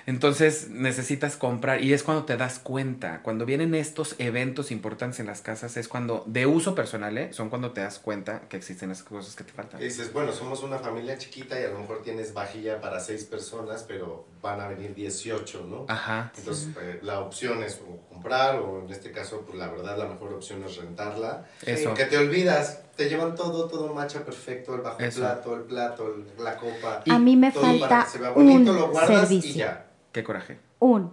Entonces, 0.07 0.71
necesitas 0.71 1.37
comprar 1.37 1.85
y 1.85 1.93
es 1.93 2.03
cuando 2.03 2.25
te 2.25 2.39
das 2.39 2.59
cuenta. 2.59 3.21
Cuando 3.23 3.45
vienen 3.45 3.75
estos 3.75 4.15
eventos 4.19 4.71
importantes 4.71 5.21
en 5.21 5.27
las 5.27 5.43
casas, 5.43 5.77
es 5.77 5.89
cuando, 5.89 6.25
de 6.27 6.47
uso 6.47 6.75
personal, 6.75 7.19
¿eh? 7.19 7.33
son 7.33 7.51
cuando 7.51 7.73
te 7.73 7.83
das 7.83 7.99
cuenta 7.99 8.43
que 8.49 8.57
existen 8.57 8.91
esas 8.91 9.05
cosas 9.05 9.37
que 9.37 9.45
te 9.45 9.53
faltan. 9.53 9.81
Y 9.81 9.85
dices, 9.85 10.13
bueno, 10.15 10.33
somos 10.33 10.63
una 10.63 10.79
familia 10.79 11.19
chiquita 11.19 11.61
y 11.61 11.65
a 11.65 11.69
lo 11.69 11.81
mejor 11.81 12.03
tienes 12.03 12.33
vajilla 12.33 12.81
para 12.81 13.01
seis 13.11 13.25
personas, 13.25 13.85
pero 13.89 14.27
van 14.41 14.61
a 14.61 14.69
venir 14.69 14.95
18, 14.95 15.67
¿no? 15.69 15.85
Ajá. 15.89 16.31
Entonces, 16.39 16.69
eh, 16.81 17.01
la 17.03 17.19
opción 17.21 17.63
es 17.65 17.81
o 17.89 17.97
comprar, 18.09 18.61
o 18.61 18.81
en 18.85 18.91
este 18.93 19.11
caso, 19.11 19.41
pues 19.45 19.59
la 19.59 19.67
verdad, 19.69 19.99
la 19.99 20.07
mejor 20.07 20.33
opción 20.33 20.63
es 20.65 20.77
rentarla. 20.77 21.45
Eso. 21.67 21.89
Porque 21.89 22.05
te 22.05 22.17
olvidas, 22.19 22.83
te 22.97 23.09
llevan 23.09 23.35
todo, 23.35 23.67
todo 23.67 23.93
macha 23.93 24.25
perfecto, 24.25 24.75
el 24.77 24.83
bajo 24.83 25.01
Eso. 25.01 25.21
plato, 25.21 25.57
el 25.57 25.63
plato, 25.63 26.07
el- 26.15 26.45
la 26.45 26.57
copa. 26.57 27.03
A 27.11 27.19
mí 27.19 27.37
me 27.37 27.51
todo 27.51 27.63
para 27.63 27.79
falta 27.79 28.05
que 28.05 28.11
se 28.11 28.19
vea 28.19 28.31
bonito, 28.31 28.71
un 28.71 28.77
lo 28.79 28.91
guardas 28.91 29.21
servicio. 29.29 29.51
y 29.51 29.55
ya. 29.55 29.87
Qué 30.13 30.23
coraje. 30.23 30.61
Un. 30.79 31.13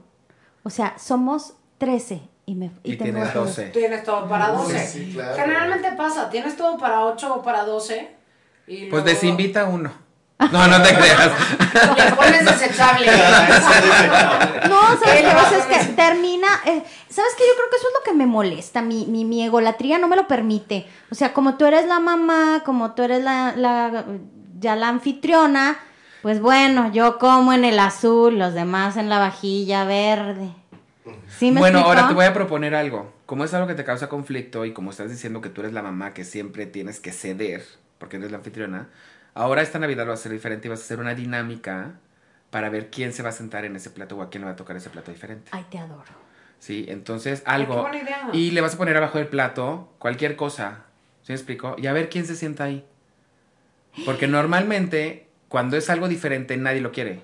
O 0.63 0.69
sea, 0.69 0.97
somos 0.99 1.53
13 1.79 2.21
y, 2.45 2.53
me, 2.55 2.67
y, 2.83 2.93
Y 2.93 2.97
tengo 2.97 3.12
tienes 3.13 3.33
dos. 3.33 3.47
12. 3.47 3.69
Tienes 3.69 4.03
todo 4.03 4.27
para 4.29 4.49
12. 4.51 4.79
Sí, 4.86 5.05
sí, 5.05 5.13
claro. 5.13 5.36
Generalmente 5.36 5.91
pasa, 5.97 6.29
tienes 6.29 6.55
todo 6.55 6.77
para 6.77 7.05
8 7.05 7.33
o 7.36 7.41
para 7.41 7.63
12. 7.63 8.15
Y 8.67 8.77
Pues 8.89 9.03
luego- 9.03 9.05
desinvita 9.07 9.65
uno. 9.65 9.91
No, 10.39 10.67
no 10.67 10.82
te 10.84 10.89
creas. 10.95 11.32
Le 11.97 12.12
pones 12.15 12.45
desechable. 12.45 13.08
No, 14.69 14.82
¿sabes 15.00 15.21
¿Qué 15.21 15.32
pasa? 15.32 15.58
Es 15.58 15.65
que 15.65 15.93
termina. 15.93 16.47
eh, 16.65 16.84
¿Sabes 17.10 17.34
qué? 17.38 17.43
Yo 17.47 17.56
creo 17.56 17.69
que 17.71 17.78
eso 17.78 17.88
es 17.88 17.93
lo 17.93 18.04
que 18.12 18.17
me 18.17 18.26
molesta. 18.26 18.82
Mi, 18.82 19.06
mi, 19.06 19.26
mi 19.26 19.43
egolatría 19.43 19.97
no 19.97 20.08
me 20.08 20.15
lo 20.15 20.28
permite. 20.28 20.88
O 21.10 21.15
sea, 21.15 21.34
como 21.34 21.56
tú 21.58 21.65
eres 21.65 21.88
la 21.88 22.00
mamá, 22.00 22.62
como 22.65 22.91
tú 22.93 23.04
eres 23.04 23.23
la, 23.23 23.54
la 23.56 24.06
ya 24.60 24.76
la 24.76 24.89
anfitriona, 24.89 25.78
pues 26.21 26.41
bueno, 26.41 26.91
yo 26.91 27.17
como 27.17 27.54
en 27.54 27.63
el 27.65 27.80
azul, 27.80 28.38
los 28.38 28.54
demás 28.54 28.97
en 28.97 29.10
la 29.10 29.19
vajilla 29.19 29.86
verde. 29.86 30.50
¿Sí 31.30 31.52
me 31.52 31.60
bueno, 31.60 31.80
explicó? 31.80 32.00
ahora 32.00 32.08
te 32.10 32.13
voy 32.13 32.26
a 32.26 32.34
proponer 32.34 32.76
algo. 32.76 33.13
Como 33.26 33.43
es 33.45 33.54
algo 33.54 33.67
que 33.67 33.76
te 33.76 33.86
causa 33.86 34.10
conflicto 34.10 34.65
y 34.65 34.73
como 34.73 34.91
estás 34.91 35.10
diciendo 35.10 35.41
que 35.41 35.50
tú 35.50 35.62
eres 35.62 35.73
la 35.73 35.82
mamá 35.84 36.13
que 36.13 36.26
siempre 36.26 36.65
tienes 36.65 37.00
que 37.00 37.12
ceder, 37.13 37.63
porque 37.97 38.17
eres 38.17 38.32
la 38.32 38.38
anfitriona, 38.38 38.89
ahora 39.38 39.62
esta 39.62 39.80
Navidad 39.80 40.08
va 40.08 40.13
a 40.13 40.17
ser 40.17 40.32
diferente 40.32 40.67
y 40.67 40.69
vas 40.69 40.80
a 40.82 40.84
hacer 40.84 41.00
una 41.00 41.13
dinámica 41.15 41.93
para 42.50 42.69
ver 42.69 42.89
quién 42.89 43.13
se 43.13 43.23
va 43.23 43.30
a 43.30 43.34
sentar 43.34 43.65
en 43.65 43.76
ese 43.76 43.89
plato 43.89 44.17
o 44.17 44.21
a 44.21 44.30
quién 44.30 44.41
le 44.41 44.45
va 44.47 44.54
a 44.54 44.56
tocar 44.56 44.76
ese 44.76 44.89
plato 44.89 45.12
diferente. 45.12 45.50
Ay, 45.54 45.65
te 45.69 45.78
adoro. 45.78 46.04
Sí, 46.60 46.86
entonces 46.88 47.43
Ay, 47.45 47.62
algo. 47.62 47.76
qué 47.76 47.82
buena 47.82 47.97
idea. 47.97 48.30
Y 48.34 48.52
le 48.52 48.62
vas 48.62 48.73
a 48.73 48.78
poner 48.78 48.97
abajo 48.97 49.17
del 49.17 49.28
plato 49.28 49.93
cualquier 50.00 50.36
cosa. 50.36 50.86
¿Sí 51.23 51.32
me 51.32 51.36
explico? 51.36 51.76
Y 51.78 51.88
a 51.88 51.93
ver 51.93 52.10
quién 52.10 52.26
se 52.26 52.36
sienta 52.36 52.63
ahí. 52.63 52.86
Porque 54.06 54.28
normalmente, 54.28 55.28
cuando 55.50 55.78
es 55.78 55.89
algo 55.89 56.08
diferente, 56.08 56.58
nadie 56.58 56.82
lo 56.82 56.91
quiere. 56.91 57.21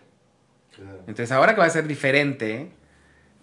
Claro. 0.76 0.99
Entonces, 1.08 1.32
ahora 1.32 1.54
que 1.56 1.62
va 1.62 1.67
a 1.67 1.69
ser 1.71 1.88
diferente, 1.88 2.71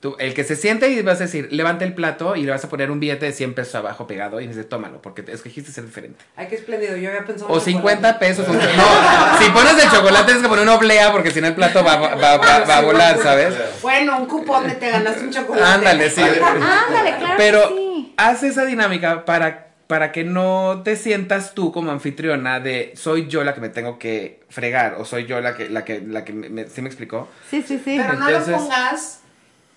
tú, 0.01 0.17
el 0.19 0.33
que 0.35 0.45
se 0.45 0.57
siente 0.57 0.89
y 0.89 1.03
vas 1.03 1.19
a 1.21 1.25
decir, 1.25 1.49
levanta 1.53 1.85
el 1.85 1.93
plato 1.95 2.35
y 2.37 2.43
le 2.45 2.51
vas 2.51 2.65
a 2.65 2.69
poner 2.69 2.91
un 2.91 3.01
billete 3.01 3.27
de 3.27 3.33
100 3.33 3.55
pesos 3.55 3.75
abajo 3.75 4.07
pegado 4.07 4.41
y 4.41 4.47
dices, 4.47 4.69
tómalo, 4.69 5.01
porque 5.03 5.23
te 5.23 5.33
escogiste 5.33 5.71
ser 5.73 5.85
diferente. 5.85 6.25
Ay, 6.37 6.47
qué 6.49 6.55
espléndido. 6.57 6.97
Yo 6.97 7.11
había 7.11 7.25
pensado. 7.25 7.51
O 7.53 7.57
en 7.57 7.61
50 7.61 8.19
pesos. 8.19 8.49
un- 8.49 8.57
No, 8.57 9.39
si 9.39 9.51
pones 9.51 9.83
el 9.85 9.91
chocolate 9.91 10.25
tienes 10.25 10.43
que 10.43 10.49
poner 10.49 10.63
una 10.65 10.75
oblea 10.75 11.13
porque 11.13 11.31
si 11.31 11.41
no 11.41 11.47
el 11.49 11.55
plato 11.55 11.85
va, 11.85 11.97
va- 11.97 12.15
va- 12.15 12.37
va- 12.39 12.65
va 12.65 12.77
a 12.79 12.81
volar, 12.81 13.19
¿sabes? 13.19 13.55
Bueno, 13.83 14.19
un 14.19 14.27
cupón 14.27 14.67
de 14.67 14.75
te 14.75 14.91
ganaste 14.91 15.21
un 15.25 15.31
chocolate. 15.33 15.67
Ándale, 15.67 16.11
sí. 16.11 16.23
Ándale, 16.23 17.17
claro 17.19 17.35
Pero 17.37 17.69
que 17.69 17.75
sí. 17.75 18.15
haz 18.17 18.43
esa 18.43 18.65
dinámica 18.65 19.25
para, 19.25 19.69
para 19.87 20.13
que 20.13 20.25
no 20.25 20.83
te 20.85 20.97
sientas 20.97 21.53
tú 21.55 21.73
como 21.73 21.91
anfitriona 21.91 22.61
de 22.61 22.93
soy 22.97 23.27
yo 23.29 23.45
la 23.45 23.55
que 23.55 23.61
me 23.61 23.69
tengo 23.69 23.99
que 23.99 24.41
fregar 24.49 24.95
o 24.99 25.05
soy 25.05 25.27
yo 25.27 25.41
la 25.41 25.55
que, 25.57 25.69
la 25.69 25.85
que, 25.85 26.01
la 26.01 26.25
que 26.25 26.33
me, 26.33 26.49
me- 26.49 26.69
¿sí 26.69 26.81
me 26.81 26.89
explicó? 26.89 27.29
Sí, 27.51 27.63
sí, 27.67 27.81
sí. 27.85 27.99
Pero 28.01 28.15
no 28.15 28.29
Entonces- 28.29 28.53
lo 28.53 28.57
pongas 28.59 29.20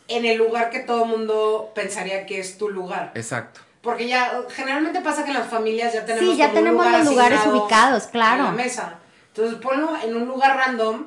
en 0.07 0.25
el 0.25 0.37
lugar 0.37 0.69
que 0.69 0.79
todo 0.79 1.05
mundo 1.05 1.71
pensaría 1.75 2.25
que 2.25 2.39
es 2.39 2.57
tu 2.57 2.69
lugar. 2.69 3.11
Exacto. 3.15 3.61
Porque 3.81 4.07
ya 4.07 4.43
generalmente 4.49 5.01
pasa 5.01 5.23
que 5.23 5.31
en 5.31 5.37
las 5.39 5.47
familias 5.49 5.93
ya 5.93 6.05
tenemos 6.05 6.31
Sí, 6.31 6.37
ya 6.37 6.47
como 6.47 6.59
un 6.59 6.63
tenemos 6.65 6.85
lugar 6.85 6.99
los 7.03 7.09
lugares 7.09 7.39
ubicados, 7.45 8.03
claro. 8.07 8.39
En 8.39 8.45
la 8.45 8.51
mesa. 8.51 8.99
Entonces 9.35 9.59
ponlo 9.59 9.91
en 10.03 10.15
un 10.15 10.25
lugar 10.27 10.55
random 10.57 11.05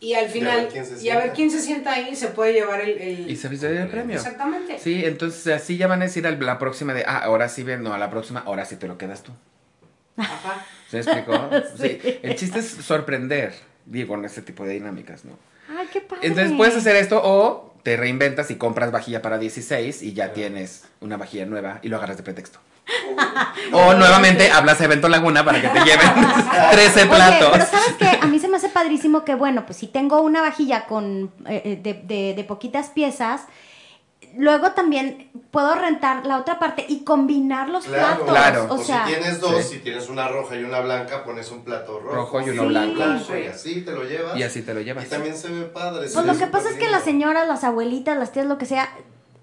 y 0.00 0.14
al 0.14 0.24
Y 0.26 0.28
a 0.28 0.30
final 0.30 0.56
ver 0.60 0.68
quién 0.68 0.86
se 0.86 1.04
y 1.04 1.10
a 1.10 1.14
ver 1.14 1.22
sienta. 1.22 1.34
quién 1.34 1.50
se 1.50 1.60
sienta 1.60 1.92
ahí 1.92 2.14
se 2.14 2.28
puede 2.28 2.52
llevar 2.52 2.80
el, 2.82 2.90
el- 2.98 3.30
Y 3.30 3.34
se 3.36 3.48
viste 3.48 3.66
el 3.76 3.88
premio. 3.88 4.14
exactamente. 4.16 4.78
Sí, 4.78 5.04
entonces 5.04 5.52
así 5.52 5.76
ya 5.76 5.88
van 5.88 6.02
a 6.02 6.04
decir 6.04 6.24
a 6.26 6.30
la 6.30 6.58
próxima 6.58 6.94
de, 6.94 7.04
ah, 7.04 7.18
ahora 7.18 7.48
sí 7.48 7.64
ven, 7.64 7.82
no, 7.82 7.92
a 7.92 7.98
la 7.98 8.10
próxima, 8.10 8.44
ahora 8.46 8.64
sí 8.64 8.76
te 8.76 8.86
lo 8.86 8.96
quedas 8.96 9.22
tú. 9.24 9.32
Ajá. 10.16 10.64
¿Se 10.90 10.98
explicó? 10.98 11.50
sí. 11.80 12.00
El 12.22 12.36
chiste 12.36 12.60
es 12.60 12.68
sorprender, 12.68 13.54
digo, 13.86 14.14
en 14.14 14.24
este 14.24 14.42
tipo 14.42 14.64
de 14.64 14.74
dinámicas, 14.74 15.24
¿no? 15.24 15.32
Ay, 15.76 15.88
qué 15.92 16.00
padre. 16.00 16.26
Entonces 16.28 16.52
puedes 16.56 16.76
hacer 16.76 16.94
esto 16.96 17.20
o 17.22 17.67
te 17.82 17.96
reinventas 17.96 18.50
y 18.50 18.56
compras 18.56 18.90
vajilla 18.92 19.22
para 19.22 19.38
16 19.38 20.02
y 20.02 20.12
ya 20.12 20.32
tienes 20.32 20.84
una 21.00 21.16
vajilla 21.16 21.46
nueva 21.46 21.78
y 21.82 21.88
lo 21.88 21.96
agarras 21.96 22.16
de 22.16 22.22
pretexto. 22.22 22.58
o 23.72 23.92
nuevamente 23.94 24.50
hablas 24.50 24.80
a 24.80 24.84
Evento 24.84 25.08
Laguna 25.08 25.44
para 25.44 25.60
que 25.60 25.68
te 25.68 25.80
lleven 25.80 26.08
13 26.70 27.00
Oye, 27.02 27.06
platos. 27.14 27.48
pero 27.52 27.66
¿sabes 27.66 27.94
qué? 27.98 28.18
A 28.20 28.26
mí 28.26 28.38
se 28.38 28.48
me 28.48 28.56
hace 28.56 28.68
padrísimo 28.70 29.24
que, 29.24 29.34
bueno, 29.34 29.66
pues 29.66 29.78
si 29.78 29.86
tengo 29.88 30.22
una 30.22 30.40
vajilla 30.40 30.86
con 30.86 31.30
eh, 31.46 31.62
eh, 31.64 31.78
de, 31.82 31.94
de- 31.94 32.34
de 32.34 32.44
poquitas 32.44 32.88
piezas, 32.88 33.42
luego 34.38 34.70
también 34.72 35.30
puedo 35.50 35.74
rentar 35.74 36.24
la 36.24 36.38
otra 36.38 36.58
parte 36.58 36.84
y 36.88 37.04
combinar 37.04 37.68
los 37.68 37.84
Claro, 37.84 38.24
platos. 38.24 38.28
Claro. 38.30 38.66
O 38.70 38.74
O 38.74 38.78
sea, 38.84 39.04
si 39.06 39.12
tienes 39.14 39.40
dos, 39.40 39.56
Sí. 39.64 39.74
si 39.74 39.78
tienes 39.80 40.08
una 40.08 40.28
roja 40.28 40.56
y 40.56 40.62
una 40.64 40.80
blanca, 40.80 41.24
pones 41.24 41.50
un 41.50 41.64
plato 41.64 41.98
rojo. 42.00 42.14
Rojo 42.14 42.40
y 42.40 42.50
uno 42.50 42.62
Sí. 42.62 42.68
blanco. 42.68 42.94
blanco 42.94 43.36
y 43.36 43.46
así 43.46 43.82
te 43.82 43.92
lo 43.92 44.04
llevas. 44.04 44.36
Y 44.36 44.42
así 44.44 44.62
te 44.62 44.72
lo 44.72 44.80
llevas. 44.80 45.04
Y 45.04 45.08
también 45.08 45.36
se 45.36 45.48
ve 45.48 45.62
padre. 45.64 46.08
pues 46.12 46.24
lo 46.24 46.38
que 46.38 46.46
pasa 46.46 46.70
es 46.70 46.76
que 46.76 46.88
las 46.88 47.02
señoras, 47.02 47.46
las 47.48 47.64
abuelitas, 47.64 48.16
las 48.16 48.32
tías, 48.32 48.46
lo 48.46 48.56
que 48.58 48.66
sea, 48.66 48.88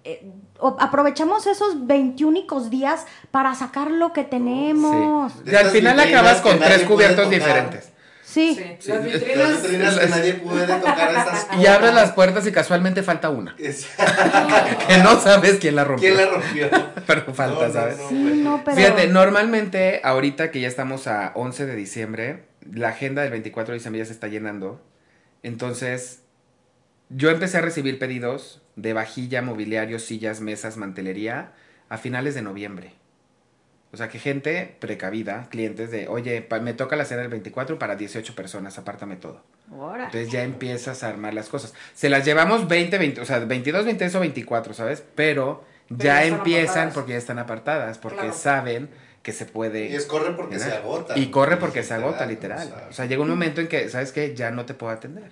eh, 0.06 0.32
aprovechamos 0.80 1.46
esos 1.48 1.86
21 1.88 2.70
días 2.70 3.06
para 3.32 3.54
sacar 3.56 3.92
lo 3.92 4.14
que 4.14 4.24
tenemos. 4.24 5.32
Sí. 5.34 5.40
Y 5.52 5.56
al 5.56 5.68
final 5.72 6.00
acabas 6.00 6.42
con 6.42 6.58
tres 6.60 6.84
cubiertos 6.84 7.30
diferentes. 7.30 7.92
Sí. 8.36 8.54
Sí. 8.54 8.76
Sí. 8.80 8.90
Las 8.90 8.98
Las 9.02 9.14
vitrinas. 9.14 9.62
vitrinas 9.62 9.98
que 10.00 10.08
nadie 10.08 10.34
puede 10.34 10.68
tocar 10.68 11.12
esas 11.12 11.48
Y 11.58 11.66
abres 11.68 11.94
las 11.94 12.12
puertas 12.12 12.46
y 12.46 12.52
casualmente 12.52 13.02
falta 13.02 13.30
una. 13.30 13.56
Es- 13.58 13.88
Que 14.88 14.98
no 14.98 15.18
sabes 15.22 15.58
quién 15.60 15.76
la 15.78 15.86
rompió. 15.86 16.14
¿Quién 16.14 16.26
la 16.26 16.32
rompió? 16.34 16.70
Pero 17.08 17.34
falta, 17.34 17.62
No, 17.62 17.68
no, 17.68 17.74
¿sabes? 17.74 17.98
no, 17.98 18.10
Sí, 18.10 18.16
no, 18.44 18.62
pero... 18.66 18.76
Fíjate, 18.78 19.08
normalmente, 19.08 20.02
ahorita 20.04 20.52
que 20.52 20.60
ya 20.60 20.68
estamos 20.68 21.08
a 21.08 21.32
11 21.36 21.66
de 21.66 21.76
diciembre, 21.76 22.44
la 22.74 22.90
agenda 22.90 23.22
del 23.22 23.32
24 23.32 23.72
de 23.72 23.78
diciembre 23.78 24.00
ya 24.00 24.06
se 24.06 24.12
está 24.14 24.28
llenando. 24.28 24.82
Entonces, 25.44 26.22
yo 27.10 27.30
empecé 27.30 27.60
a 27.60 27.62
recibir 27.62 28.00
pedidos 28.00 28.62
de 28.76 28.94
vajilla, 28.94 29.42
mobiliario, 29.42 30.00
sillas, 30.00 30.42
mesas, 30.42 30.76
mantelería 30.78 31.52
a 31.88 31.98
finales 31.98 32.36
de 32.36 32.42
noviembre. 32.42 32.94
O 33.94 33.98
sea, 33.98 34.10
que 34.10 34.20
gente 34.20 34.76
precavida, 34.80 35.48
clientes 35.50 35.90
de, 35.92 36.08
oye, 36.10 36.42
pa- 36.42 36.60
me 36.60 36.74
toca 36.74 36.96
la 36.98 37.06
cena 37.06 37.22
del 37.22 37.30
24 37.30 37.80
para 37.80 37.96
18 37.96 38.36
personas, 38.36 38.78
apártame 38.78 39.16
todo. 39.16 39.42
Entonces 39.72 40.30
ya 40.32 40.44
empiezas 40.44 41.04
a 41.04 41.10
armar 41.10 41.34
las 41.34 41.48
cosas. 41.50 41.74
Se 41.94 42.10
las 42.10 42.26
llevamos 42.26 42.68
20, 42.68 42.98
20, 42.98 43.22
o 43.22 43.26
sea, 43.26 43.40
22, 43.40 43.86
23 43.86 44.16
o 44.16 44.20
24, 44.20 44.74
¿sabes? 44.74 45.04
Pero 45.16 45.64
Pero 45.88 46.00
ya 46.04 46.26
empiezan 46.26 46.68
apartadas. 46.90 46.94
porque 46.94 47.12
ya 47.14 47.18
están 47.18 47.40
apartadas, 47.40 47.98
porque 47.98 48.18
Claro. 48.20 48.34
saben 48.34 48.90
que 49.24 49.32
se 49.32 49.46
puede... 49.46 49.88
Y 49.90 49.96
es 49.96 50.06
corre 50.06 50.32
porque 50.34 50.60
se 50.60 50.72
agota. 50.74 51.18
Y 51.18 51.28
corre 51.32 51.58
porque 51.58 51.82
se 51.84 51.94
agota, 51.94 52.26
literal. 52.26 52.68
o 52.68 52.78
sea, 52.78 52.88
O 52.90 52.94
sea, 52.94 53.06
llega 53.06 53.22
un 53.22 53.30
momento 53.30 53.62
en 53.62 53.68
que, 53.68 53.88
¿sabes 53.90 54.12
qué? 54.12 54.36
Ya 54.36 54.52
no 54.52 54.66
te 54.66 54.74
puedo 54.74 54.92
atender. 54.92 55.32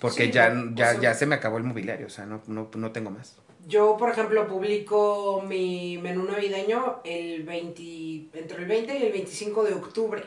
Porque 0.00 0.26
Sí, 0.26 0.30
ya, 0.32 0.48
o 0.52 0.74
ya, 0.74 0.92
sea- 0.92 1.00
ya 1.00 1.14
se 1.14 1.26
me 1.26 1.34
acabó 1.34 1.58
el 1.58 1.64
mobiliario, 1.64 2.06
o 2.06 2.10
sea, 2.10 2.24
no, 2.26 2.42
no, 2.46 2.70
no 2.74 2.90
tengo 2.92 3.10
más. 3.10 3.36
Yo, 3.68 3.98
por 3.98 4.08
ejemplo, 4.10 4.48
publico 4.48 5.42
mi 5.46 5.98
menú 5.98 6.24
navideño 6.24 7.00
el 7.04 7.42
20, 7.42 8.38
entre 8.38 8.58
el 8.62 8.64
20 8.66 8.98
y 8.98 9.02
el 9.04 9.12
25 9.12 9.62
de 9.64 9.74
octubre. 9.74 10.24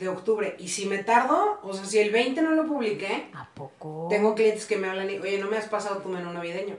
De 0.00 0.08
octubre. 0.08 0.56
Y 0.58 0.66
si 0.66 0.86
me 0.86 0.98
tardo, 1.04 1.60
o 1.62 1.72
sea, 1.72 1.84
si 1.84 2.00
el 2.00 2.10
20 2.10 2.42
no 2.42 2.50
lo 2.50 2.66
publiqué, 2.66 3.28
¿A 3.32 3.48
poco? 3.54 4.08
tengo 4.10 4.34
clientes 4.34 4.66
que 4.66 4.76
me 4.76 4.88
hablan 4.88 5.08
y, 5.08 5.18
oye, 5.20 5.38
no 5.38 5.46
me 5.48 5.56
has 5.56 5.66
pasado 5.68 5.98
tu 5.98 6.08
menú 6.08 6.32
navideño. 6.32 6.74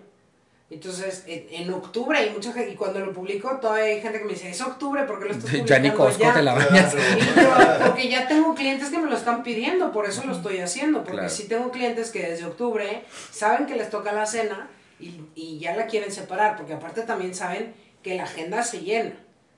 Entonces, 0.70 1.24
en, 1.28 1.48
en 1.50 1.74
octubre 1.74 2.18
hay 2.20 2.30
mucha 2.32 2.52
gente, 2.52 2.72
y 2.74 2.76
cuando 2.76 3.00
lo 3.00 3.14
publico, 3.14 3.58
todavía 3.62 3.86
hay 3.86 4.02
gente 4.02 4.20
que 4.20 4.26
me 4.26 4.34
dice, 4.34 4.50
es 4.50 4.60
octubre, 4.60 5.04
¿por 5.06 5.18
qué 5.20 5.26
lo 5.28 5.32
estás 5.32 5.50
publicando 5.50 5.74
Ya 5.74 5.80
ni 5.80 5.92
Costco 5.92 6.34
te 6.34 6.44
la 6.44 6.54
bañas. 6.56 6.94
Pero 7.36 7.50
porque 7.86 8.10
ya 8.10 8.28
tengo 8.28 8.54
clientes 8.54 8.90
que 8.90 8.98
me 8.98 9.10
lo 9.10 9.16
están 9.16 9.44
pidiendo, 9.44 9.94
por 9.94 10.06
eso 10.10 10.26
lo 10.26 10.34
estoy 10.34 10.58
haciendo. 10.60 11.00
Porque 11.06 11.14
Claro. 11.20 11.30
sí 11.30 11.48
tengo 11.48 11.72
clientes 11.72 12.12
que 12.12 12.22
desde 12.32 12.44
octubre 12.46 13.06
saben 13.32 13.66
que 13.66 13.76
les 13.78 13.90
toca 13.90 14.12
la 14.12 14.26
cena 14.26 14.70
y, 15.00 15.22
y 15.36 15.60
ya 15.60 15.76
la 15.76 15.88
quieren 15.88 16.12
separar, 16.12 16.58
porque 16.58 16.74
aparte 16.74 17.02
también 17.04 17.34
saben 17.36 17.74
que 18.04 18.16
la 18.16 18.24
agenda 18.24 18.64
se 18.64 18.82
llena. 18.82 19.16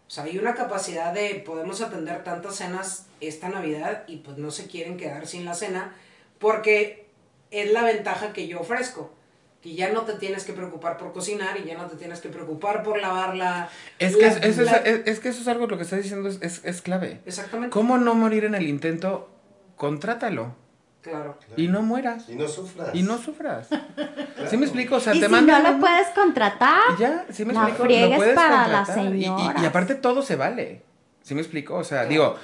O 0.07 0.11
sea, 0.11 0.23
hay 0.23 0.37
una 0.37 0.55
capacidad 0.55 1.13
de 1.13 1.35
podemos 1.45 1.81
atender 1.81 2.23
tantas 2.23 2.55
cenas 2.55 3.05
esta 3.21 3.49
Navidad 3.49 4.03
y 4.07 4.17
pues 4.17 4.37
no 4.37 4.49
se 4.51 4.65
quieren 4.67 4.97
quedar 4.97 5.27
sin 5.27 5.45
la 5.45 5.53
cena 5.53 5.93
porque 6.39 7.05
es 7.51 7.71
la 7.71 7.83
ventaja 7.83 8.33
que 8.33 8.47
yo 8.47 8.59
ofrezco. 8.61 9.13
Que 9.61 9.75
ya 9.75 9.91
no 9.91 10.03
te 10.03 10.13
tienes 10.13 10.45
que 10.45 10.53
preocupar 10.53 10.97
por 10.97 11.11
cocinar 11.11 11.59
y 11.59 11.65
ya 11.67 11.77
no 11.77 11.85
te 11.87 11.97
tienes 11.97 12.21
que 12.21 12.29
preocupar 12.29 12.81
por 12.81 12.97
lavarla. 13.01 13.69
Es 13.99 14.15
que, 14.15 14.21
la- 14.21 14.27
eso, 14.29 14.39
eso 14.41 14.61
la- 14.61 14.77
es, 14.77 14.99
es- 15.01 15.07
es 15.07 15.19
que 15.19 15.29
eso 15.29 15.41
es 15.41 15.47
algo, 15.49 15.67
lo 15.67 15.75
que 15.77 15.83
estás 15.83 16.01
diciendo 16.01 16.29
es, 16.29 16.39
es, 16.41 16.61
es 16.63 16.81
clave. 16.81 17.19
Exactamente. 17.25 17.73
¿Cómo 17.73 17.97
no 17.97 18.15
morir 18.15 18.45
en 18.45 18.55
el 18.55 18.67
intento? 18.69 19.29
Contrátalo. 19.75 20.55
Claro. 21.01 21.37
Y 21.55 21.67
no 21.69 21.81
mueras. 21.81 22.27
Y 22.27 22.35
no 22.35 22.47
sufras. 22.47 22.89
Y 22.93 23.03
no 23.03 23.17
sufras. 23.17 23.67
¿Sí 24.49 24.57
me 24.57 24.65
explico? 24.65 24.95
O 24.97 24.99
sea, 24.99 25.15
y 25.15 25.19
te 25.19 25.27
si 25.27 25.31
mandan 25.31 25.63
no 25.63 25.71
lo 25.73 25.79
puedes 25.79 26.07
contratar, 26.09 26.81
Y 26.97 27.01
ya, 27.01 27.25
sí 27.31 27.45
me 27.45 27.53
No 27.53 27.61
explico. 27.61 27.83
friegues 27.85 28.09
lo 28.11 28.15
puedes 28.17 28.35
para 28.35 28.63
contratar. 28.65 29.15
Y- 29.15 29.25
y- 29.25 29.63
Y, 29.63 29.65
aparte 29.65 29.95
todo 29.95 30.21
se 30.21 30.35
vale. 30.35 30.81
¿Sí 31.23 31.35
me 31.35 31.41
explico? 31.41 31.75
O 31.75 31.83
sea, 31.83 31.99
Claro. 31.99 32.09
digo, 32.09 32.35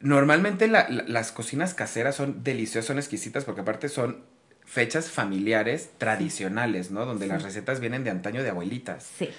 normalmente 0.00 0.68
la- 0.68 0.88
la- 0.88 1.04
las 1.06 1.32
cocinas 1.32 1.74
caseras 1.74 2.14
son 2.16 2.42
deliciosas, 2.44 2.86
son 2.86 2.98
exquisitas, 2.98 3.44
porque 3.44 3.60
aparte 3.62 3.88
son 3.88 4.22
fechas 4.64 5.10
familiares 5.10 5.90
tradicionales, 5.98 6.90
¿no? 6.90 7.04
Donde 7.06 7.26
las 7.26 7.42
recetas 7.42 7.80
vienen 7.80 8.04
de 8.04 8.10
antaño 8.10 8.42
de 8.42 8.50
abuelitas. 8.50 9.06
sí. 9.18 9.30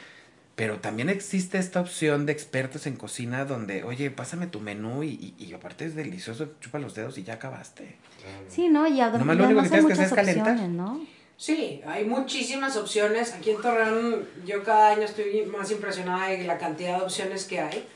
Pero 0.56 0.80
también 0.82 1.08
existe 1.08 1.58
esta 1.58 1.80
opción 1.80 2.26
de 2.26 2.34
expertos 2.34 2.86
en 2.86 2.98
cocina 2.98 3.46
donde, 3.46 3.84
oye, 3.86 4.12
pásame 4.12 4.46
tu 4.46 4.60
menú 4.60 5.04
y, 5.04 5.34
y- 5.40 5.46
y 5.46 5.54
aparte 5.54 5.86
es 5.86 5.96
delicioso, 5.96 6.50
chupa 6.60 6.80
los 6.80 6.94
dedos 6.96 7.18
y 7.18 7.24
ya 7.24 7.36
acabaste. 7.36 7.96
Sí, 8.48 8.70
¿no? 8.70 8.88
Y 8.88 9.00
además 9.02 9.20
Nomás 9.20 9.38
lo 9.38 9.44
único 9.46 9.60
que 9.62 9.66
hay 9.66 9.70
tienes 9.70 9.86
que 9.86 9.94
muchas 9.94 10.12
hacer 10.12 10.20
es 10.20 10.26
calentar. 10.28 10.54
opciones, 10.54 10.76
¿no? 10.76 11.06
Sí, 11.38 11.82
hay 11.88 12.06
muchísimas 12.06 12.76
opciones. 12.76 13.34
Aquí 13.34 13.52
en 13.52 13.62
Torreón 13.62 14.28
yo 14.46 14.64
cada 14.64 14.90
año 14.92 15.04
estoy 15.04 15.44
más 15.46 15.72
impresionada 15.72 16.28
de 16.28 16.44
la 16.44 16.58
cantidad 16.58 16.98
de 16.98 17.04
opciones 17.04 17.46
que 17.46 17.60
hay. 17.62 17.88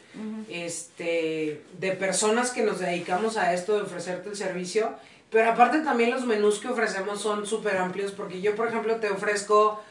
este, 0.49 1.63
de 1.79 1.91
personas 1.93 2.51
que 2.51 2.61
nos 2.61 2.79
dedicamos 2.79 3.35
a 3.35 3.53
esto 3.53 3.75
de 3.75 3.81
ofrecerte 3.83 4.29
el 4.29 4.35
servicio. 4.35 4.93
Pero 5.31 5.49
aparte 5.51 5.79
también 5.79 6.11
los 6.11 6.25
menús 6.25 6.59
que 6.59 6.67
ofrecemos 6.67 7.19
son 7.19 7.45
súper 7.47 7.77
amplios 7.77 8.11
porque 8.11 8.39
yo, 8.39 8.55
por 8.55 8.67
ejemplo, 8.67 8.97
te 8.97 9.09
ofrezco 9.09 9.81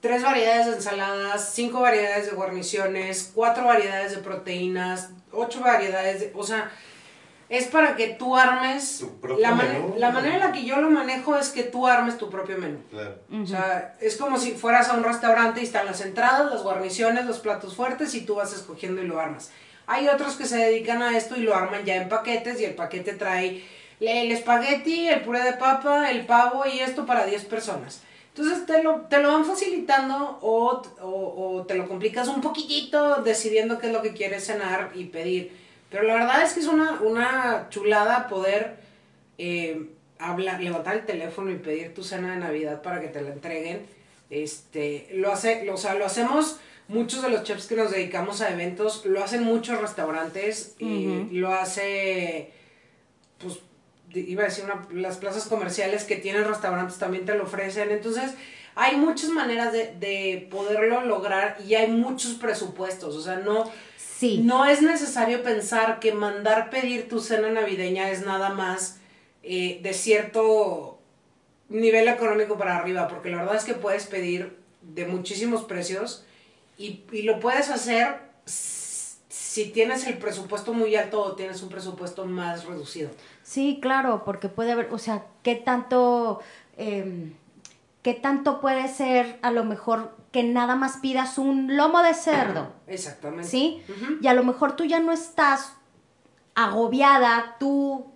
tres 0.00 0.22
variedades 0.22 0.66
de 0.66 0.72
ensaladas, 0.74 1.52
cinco 1.54 1.80
variedades 1.80 2.26
de 2.26 2.32
guarniciones, 2.32 3.32
cuatro 3.34 3.64
variedades 3.64 4.12
de 4.14 4.18
proteínas, 4.18 5.08
ocho 5.32 5.60
variedades 5.60 6.20
de... 6.20 6.32
O 6.34 6.44
sea, 6.44 6.70
es 7.48 7.66
para 7.66 7.94
que 7.94 8.08
tú 8.08 8.36
armes... 8.36 8.98
Tu 8.98 9.20
propio 9.20 9.42
la, 9.42 9.54
menú. 9.54 9.94
la 9.96 10.10
manera 10.10 10.34
en 10.34 10.40
la 10.40 10.52
que 10.52 10.64
yo 10.64 10.80
lo 10.80 10.90
manejo 10.90 11.36
es 11.36 11.50
que 11.50 11.62
tú 11.62 11.86
armes 11.86 12.18
tu 12.18 12.28
propio 12.28 12.58
menú. 12.58 12.78
Claro. 12.90 13.18
O 13.42 13.46
sea, 13.46 13.94
es 14.00 14.16
como 14.16 14.38
si 14.38 14.52
fueras 14.52 14.88
a 14.88 14.94
un 14.94 15.04
restaurante 15.04 15.60
y 15.60 15.64
están 15.64 15.86
las 15.86 16.00
entradas, 16.00 16.50
las 16.50 16.62
guarniciones, 16.62 17.26
los 17.26 17.38
platos 17.38 17.76
fuertes 17.76 18.14
y 18.14 18.22
tú 18.22 18.34
vas 18.34 18.52
escogiendo 18.52 19.00
y 19.02 19.06
lo 19.06 19.20
armas. 19.20 19.52
Hay 19.86 20.08
otros 20.08 20.34
que 20.34 20.46
se 20.46 20.56
dedican 20.56 21.02
a 21.02 21.16
esto 21.16 21.36
y 21.36 21.40
lo 21.40 21.54
arman 21.54 21.84
ya 21.84 21.96
en 21.96 22.08
paquetes 22.08 22.60
y 22.60 22.64
el 22.64 22.74
paquete 22.74 23.12
trae 23.12 23.64
el 24.00 24.30
espagueti, 24.32 25.08
el 25.08 25.22
puré 25.22 25.42
de 25.42 25.52
papa, 25.54 26.10
el 26.10 26.26
pavo 26.26 26.64
y 26.66 26.80
esto 26.80 27.06
para 27.06 27.24
10 27.24 27.44
personas. 27.44 28.02
Entonces 28.34 28.66
te 28.66 28.82
lo, 28.82 29.02
te 29.02 29.18
lo 29.18 29.32
van 29.32 29.44
facilitando 29.46 30.38
o, 30.42 30.82
o, 31.00 31.56
o 31.56 31.62
te 31.66 31.74
lo 31.74 31.88
complicas 31.88 32.28
un 32.28 32.42
poquitito 32.42 33.22
decidiendo 33.22 33.78
qué 33.78 33.86
es 33.86 33.92
lo 33.92 34.02
que 34.02 34.12
quieres 34.12 34.44
cenar 34.44 34.90
y 34.94 35.04
pedir. 35.04 35.65
Pero 35.90 36.02
la 36.04 36.14
verdad 36.14 36.42
es 36.42 36.52
que 36.52 36.60
es 36.60 36.66
una, 36.66 37.00
una 37.00 37.66
chulada 37.70 38.26
poder 38.28 38.76
eh, 39.38 39.88
hablar, 40.18 40.60
levantar 40.62 40.96
el 40.96 41.06
teléfono 41.06 41.50
y 41.50 41.56
pedir 41.56 41.94
tu 41.94 42.02
cena 42.02 42.32
de 42.32 42.38
Navidad 42.38 42.82
para 42.82 43.00
que 43.00 43.08
te 43.08 43.20
la 43.22 43.30
entreguen. 43.30 43.86
Este, 44.30 45.08
lo, 45.12 45.32
hace, 45.32 45.64
lo, 45.64 45.74
o 45.74 45.76
sea, 45.76 45.94
lo 45.94 46.04
hacemos, 46.04 46.58
muchos 46.88 47.22
de 47.22 47.28
los 47.30 47.44
chefs 47.44 47.66
que 47.66 47.76
nos 47.76 47.92
dedicamos 47.92 48.40
a 48.40 48.50
eventos, 48.50 49.06
lo 49.06 49.22
hacen 49.22 49.44
muchos 49.44 49.80
restaurantes, 49.80 50.74
y 50.80 51.28
lo 51.38 51.52
hace, 51.54 52.50
pues, 53.38 53.58
iba 54.14 54.42
a 54.42 54.46
decir, 54.46 54.64
una- 54.64 54.86
las 54.92 55.18
plazas 55.18 55.46
comerciales 55.46 56.02
que 56.04 56.16
tienen 56.16 56.44
restaurantes 56.44 56.98
también 56.98 57.24
te 57.24 57.34
lo 57.34 57.44
ofrecen. 57.44 57.90
Entonces, 57.92 58.32
hay 58.74 58.96
muchas 58.96 59.30
maneras 59.30 59.72
de, 59.72 59.94
de 60.00 60.48
poderlo 60.50 61.02
lograr 61.02 61.56
y 61.66 61.74
hay 61.76 61.88
muchos 61.88 62.34
presupuestos. 62.34 63.14
O 63.16 63.22
sea, 63.22 63.36
no, 63.36 63.70
Sí. 64.16 64.38
no 64.38 64.64
es 64.64 64.80
necesario 64.80 65.42
pensar 65.42 66.00
que 66.00 66.12
mandar 66.12 66.70
pedir 66.70 67.08
tu 67.08 67.20
cena 67.20 67.50
navideña 67.50 68.10
es 68.10 68.24
nada 68.24 68.50
más 68.50 68.98
eh, 69.42 69.80
de 69.82 69.92
cierto 69.92 70.98
nivel 71.68 72.08
económico 72.08 72.56
para 72.56 72.78
arriba, 72.78 73.08
porque 73.08 73.30
la 73.30 73.38
verdad 73.38 73.56
es 73.56 73.64
que 73.64 73.74
puedes 73.74 74.06
pedir 74.06 74.56
de 74.80 75.06
muchísimos 75.06 75.64
precios 75.64 76.24
y, 76.78 77.02
y 77.12 77.22
lo 77.22 77.40
puedes 77.40 77.70
hacer 77.70 78.20
si 78.46 79.70
tienes 79.70 80.06
el 80.06 80.18
presupuesto 80.18 80.72
muy 80.74 80.96
alto 80.96 81.20
o 81.22 81.32
tienes 81.32 81.62
un 81.62 81.68
presupuesto 81.68 82.26
más 82.26 82.64
reducido. 82.64 83.10
Sí, 83.42 83.78
claro, 83.80 84.22
porque 84.24 84.48
puede 84.48 84.72
haber, 84.72 84.88
o 84.92 84.98
sea, 84.98 85.24
qué 85.42 85.54
tanto, 85.54 86.40
eh, 86.76 87.32
qué 88.06 88.14
tanto 88.14 88.60
puede 88.60 88.86
ser 88.86 89.36
a 89.42 89.50
lo 89.50 89.64
mejor 89.64 90.16
que 90.30 90.44
nada 90.44 90.76
más 90.76 90.98
pidas 90.98 91.38
un 91.38 91.76
lomo 91.76 92.04
de 92.04 92.14
cerdo, 92.14 92.72
Exactamente. 92.86 93.48
¿sí? 93.48 93.82
Y 94.20 94.28
a 94.28 94.32
lo 94.32 94.44
mejor 94.44 94.76
tú 94.76 94.84
ya 94.84 95.00
no 95.00 95.10
estás 95.10 95.72
agobiada, 96.54 97.56
tú, 97.58 98.06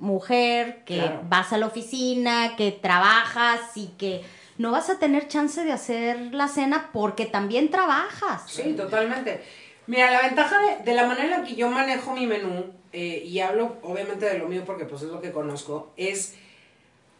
mujer, 0.00 0.82
que 0.84 0.96
Claro. 0.98 1.20
vas 1.28 1.52
a 1.52 1.58
la 1.58 1.66
oficina, 1.66 2.56
que 2.56 2.72
trabajas 2.72 3.60
y 3.76 3.86
que 3.98 4.24
no 4.58 4.72
vas 4.72 4.90
a 4.90 4.98
tener 4.98 5.28
chance 5.28 5.62
de 5.62 5.70
hacer 5.70 6.34
la 6.34 6.48
cena 6.48 6.90
porque 6.92 7.24
también 7.26 7.70
trabajas. 7.70 8.42
Sí, 8.50 8.72
totalmente. 8.76 9.44
Mira, 9.86 10.10
la 10.10 10.22
ventaja 10.22 10.56
de, 10.60 10.82
de 10.84 10.92
la 10.92 11.06
manera 11.06 11.24
en 11.36 11.40
la 11.42 11.46
que 11.46 11.54
yo 11.54 11.70
manejo 11.70 12.14
mi 12.14 12.26
menú, 12.26 12.64
eh, 12.92 13.22
y 13.24 13.38
hablo 13.38 13.76
obviamente 13.82 14.26
de 14.26 14.38
lo 14.38 14.48
mío 14.48 14.64
porque 14.66 14.86
pues 14.86 15.02
es 15.02 15.08
lo 15.08 15.20
que 15.20 15.30
conozco, 15.30 15.92
es, 15.96 16.34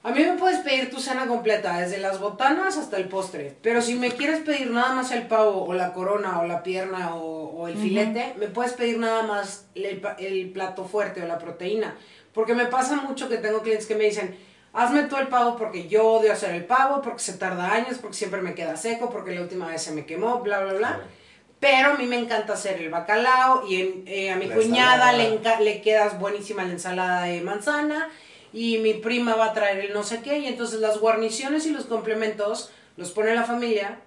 a 0.07 0.13
mí 0.13 0.21
me 0.23 0.35
puedes 0.35 0.61
pedir 0.61 0.89
tu 0.89 1.01
cena 1.01 1.27
completa, 1.27 1.79
desde 1.81 1.99
las 1.99 2.21
botanas 2.21 2.77
hasta 2.77 2.97
el 2.97 3.09
postre, 3.09 3.57
pero 3.61 3.83
si 3.83 3.97
me 3.97 4.13
quieres 4.13 4.39
pedir 4.43 4.71
nada 4.71 4.93
más 4.95 5.11
el 5.11 5.27
pavo 5.27 5.65
o 5.65 5.75
la 5.75 5.93
corona 5.93 6.39
o 6.39 6.47
la 6.47 6.63
pierna 6.63 7.17
o, 7.17 7.51
o 7.51 7.67
el 7.67 7.77
filete, 7.77 8.35
me 8.39 8.47
puedes 8.47 8.73
pedir 8.75 8.99
nada 9.01 9.25
más 9.25 9.67
el, 9.75 10.51
plato 10.55 10.85
fuerte 10.85 11.23
o 11.25 11.27
la 11.27 11.39
proteína, 11.41 11.97
porque 12.33 12.55
me 12.55 12.67
pasa 12.67 12.95
mucho 13.03 13.29
que 13.29 13.39
tengo 13.39 13.63
clientes 13.63 13.89
que 13.89 13.97
me 13.97 14.05
dicen, 14.05 14.39
hazme 14.73 15.03
tú 15.09 15.17
el 15.17 15.27
pavo 15.27 15.57
porque 15.57 15.89
yo 15.89 16.07
odio 16.07 16.33
hacer 16.33 16.55
el 16.55 16.65
pavo, 16.67 17.03
porque 17.03 17.19
se 17.19 17.33
tarda 17.33 17.73
años, 17.73 17.99
porque 18.01 18.17
siempre 18.17 18.41
me 18.43 18.55
queda 18.55 18.77
seco, 18.77 19.11
porque 19.11 19.35
la 19.35 19.41
última 19.41 19.67
vez 19.67 19.83
se 19.83 19.91
me 19.91 20.07
quemó, 20.07 20.39
bla, 20.39 20.61
bla, 20.61 20.75
bla. 20.75 21.01
Pero 21.59 21.93
a 21.93 21.95
mí 21.95 22.07
me 22.07 22.17
encanta 22.17 22.53
hacer 22.53 22.81
el 22.81 22.91
bacalao 22.91 23.67
y 23.67 23.81
en- 23.81 24.05
eh, 24.07 24.31
a 24.31 24.37
mi 24.37 24.47
La 24.47 24.55
cuñada 24.55 25.13
le, 25.15 25.41
le 25.65 25.81
quedas 25.81 26.17
buenísima 26.21 26.63
la 26.63 26.71
ensalada 26.73 27.23
de 27.23 27.41
manzana 27.41 28.09
y 28.57 28.79
mi 28.79 28.95
prima 28.95 29.35
va 29.37 29.47
a 29.47 29.53
traer 29.53 29.79
el 29.85 29.93
no 29.93 30.03
sé 30.03 30.23
qué 30.23 30.39
y 30.39 30.47
entonces 30.47 30.81
las 30.81 30.97
guarniciones 30.99 31.67
y 31.67 31.71
los 31.73 31.85
complementos 31.85 32.71
los 32.97 33.11
pone 33.11 33.35
la 33.35 33.45
familia 33.45 33.99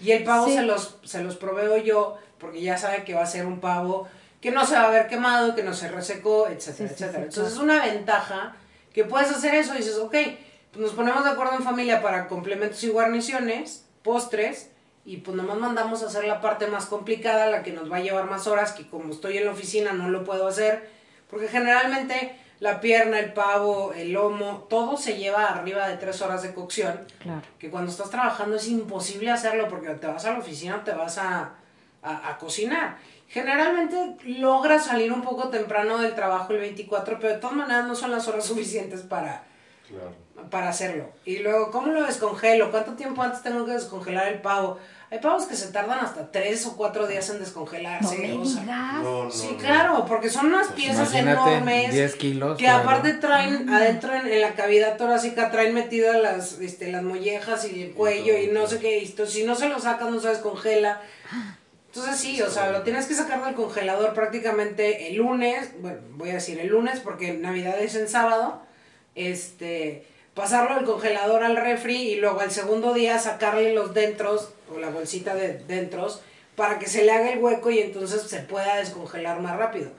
y 0.00 0.12
el 0.12 0.22
pavo 0.22 0.46
Sí. 0.46 0.54
se, 0.54 0.62
los, 0.62 0.98
se 1.02 1.24
los 1.24 1.34
proveo 1.36 1.76
yo 1.78 2.16
porque 2.38 2.60
ya 2.62 2.78
sabe 2.78 3.02
que 3.02 3.14
va 3.14 3.22
a 3.22 3.26
ser 3.26 3.46
un 3.46 3.58
pavo 3.58 4.06
que 4.40 4.52
no 4.52 4.64
se 4.64 4.74
va 4.76 4.84
a 4.86 4.90
ver 4.90 5.08
quemado, 5.08 5.56
que 5.56 5.64
no 5.64 5.74
se 5.74 5.88
resecó, 5.88 6.46
etcétera, 6.46 6.88
Sí, 6.90 6.94
sí, 6.94 7.02
etcétera. 7.04 7.22
sí, 7.24 7.28
entonces 7.30 7.54
es 7.54 7.58
una 7.58 7.84
ventaja 7.84 8.54
que 8.94 9.02
puedes 9.04 9.30
hacer 9.30 9.54
eso 9.56 9.74
y 9.74 9.78
dices, 9.78 9.96
ok, 9.96 10.12
pues 10.70 10.82
nos 10.84 10.92
ponemos 10.92 11.24
de 11.24 11.30
acuerdo 11.30 11.54
en 11.56 11.64
familia 11.64 12.00
para 12.00 12.28
complementos 12.28 12.84
y 12.84 12.88
guarniciones, 12.88 13.86
postres, 14.04 14.70
y 15.04 15.16
pues 15.18 15.36
nomás 15.36 15.56
mandamos 15.58 16.02
a 16.02 16.06
hacer 16.06 16.24
la 16.24 16.40
parte 16.40 16.66
más 16.68 16.86
complicada, 16.86 17.46
la 17.50 17.62
que 17.64 17.72
nos 17.72 17.90
va 17.90 17.96
a 17.96 18.00
llevar 18.00 18.28
más 18.30 18.46
horas, 18.46 18.72
que 18.72 18.86
como 18.88 19.12
estoy 19.12 19.38
en 19.38 19.46
la 19.46 19.52
oficina 19.52 19.92
no 19.92 20.10
lo 20.10 20.22
puedo 20.22 20.46
hacer, 20.46 20.88
porque 21.30 21.48
generalmente 21.48 22.36
la 22.60 22.80
pierna, 22.80 23.18
el 23.18 23.32
pavo, 23.32 23.92
el 23.92 24.12
lomo, 24.12 24.66
todo 24.70 24.96
se 24.96 25.16
lleva 25.18 25.46
arriba 25.46 25.88
de 25.88 25.96
tres 25.98 26.22
horas 26.22 26.42
de 26.42 26.54
cocción, 26.54 27.00
Claro. 27.18 27.42
que 27.58 27.68
cuando 27.70 27.90
estás 27.90 28.10
trabajando 28.10 28.56
es 28.56 28.66
imposible 28.68 29.30
hacerlo 29.30 29.68
porque 29.68 29.90
te 29.90 30.06
vas 30.06 30.24
a 30.24 30.32
la 30.32 30.38
oficina, 30.38 30.82
te 30.84 30.92
vas 30.92 31.18
a, 31.18 31.50
a, 32.02 32.28
a 32.30 32.38
cocinar. 32.38 32.96
Generalmente 33.28 34.16
logras 34.24 34.86
salir 34.86 35.12
un 35.12 35.22
poco 35.22 35.48
temprano 35.48 35.98
del 35.98 36.14
trabajo 36.14 36.52
el 36.52 36.60
24, 36.60 37.18
pero 37.20 37.34
de 37.34 37.38
todas 37.40 37.56
maneras 37.56 37.86
no 37.86 37.94
son 37.94 38.10
las 38.10 38.26
horas 38.28 38.44
suficientes 38.52 39.02
para, 39.02 39.42
Claro. 39.88 40.12
para 40.50 40.68
hacerlo. 40.70 41.10
Y 41.24 41.38
luego, 41.38 41.70
¿cómo 41.70 41.88
lo 41.92 42.04
descongelo? 42.04 42.70
¿Cuánto 42.70 42.92
tiempo 42.94 43.22
antes 43.22 43.42
tengo 43.42 43.64
que 43.66 43.72
descongelar 43.72 44.28
el 44.28 44.40
pavo? 44.40 44.78
Hay 45.08 45.20
pavos 45.20 45.44
que 45.44 45.54
se 45.54 45.68
tardan 45.68 46.00
hasta 46.00 46.32
tres 46.32 46.66
o 46.66 46.76
cuatro 46.76 47.06
días 47.06 47.28
en 47.30 47.36
No 47.38 47.44
descongelarse. 47.44 48.18
me 48.18 48.32
o 48.32 48.44
sea. 48.44 48.62
No, 49.02 49.24
no, 49.24 49.30
Sí, 49.30 49.50
no. 49.52 49.58
claro, 49.58 50.04
porque 50.06 50.28
son 50.28 50.46
unas 50.46 50.68
piezas 50.72 51.10
Imagínate, 51.12 51.50
enormes 51.52 51.92
10 51.92 52.14
kilos. 52.16 52.58
que 52.58 52.64
claro. 52.64 52.82
aparte 52.82 53.14
traen 53.14 53.68
adentro 53.68 54.14
en, 54.14 54.26
en 54.26 54.40
la 54.40 54.54
cavidad 54.54 54.96
torácica 54.96 55.50
traen 55.52 55.74
metidas 55.74 56.20
las 56.20 56.58
este, 56.60 56.90
las 56.90 57.04
mollejas 57.04 57.64
y 57.70 57.82
el 57.84 57.92
cuello 57.92 58.36
y 58.36 58.48
no 58.48 58.66
sé 58.66 58.80
qué, 58.80 58.98
y 58.98 59.04
esto, 59.04 59.26
si 59.26 59.44
no 59.44 59.54
se 59.54 59.68
lo 59.68 59.78
sacas 59.78 60.10
no 60.10 60.18
se 60.20 60.28
descongela. 60.28 61.00
Entonces 61.94 62.16
sí, 62.20 62.42
o 62.42 62.50
sea, 62.50 62.72
lo 62.72 62.82
tienes 62.82 63.06
que 63.06 63.14
sacar 63.14 63.42
del 63.44 63.54
congelador 63.54 64.12
prácticamente 64.12 65.08
el 65.08 65.16
lunes, 65.16 65.70
bueno, 65.80 65.98
voy 66.16 66.30
a 66.30 66.34
decir 66.34 66.58
el 66.60 66.66
lunes 66.68 67.00
porque 67.00 67.32
Navidad 67.32 67.78
es 67.80 67.94
en 67.94 68.06
sábado, 68.08 68.60
este, 69.14 70.04
pasarlo 70.34 70.74
del 70.74 70.84
congelador 70.84 71.42
al 71.42 71.56
refri 71.56 71.96
y 71.96 72.16
luego 72.16 72.40
al 72.40 72.50
segundo 72.50 72.92
día 72.92 73.18
sacarle 73.18 73.72
los 73.72 73.94
dentros 73.94 74.50
o 74.74 74.78
la 74.78 74.90
bolsita 74.90 75.34
de 75.34 75.58
dentros 75.58 76.22
para 76.56 76.78
que 76.78 76.86
se 76.86 77.04
le 77.04 77.12
haga 77.12 77.30
el 77.30 77.38
hueco 77.38 77.70
y 77.70 77.80
entonces 77.80 78.22
se 78.22 78.40
pueda 78.40 78.76
descongelar 78.76 79.40
más 79.40 79.56
rápido. 79.56 79.90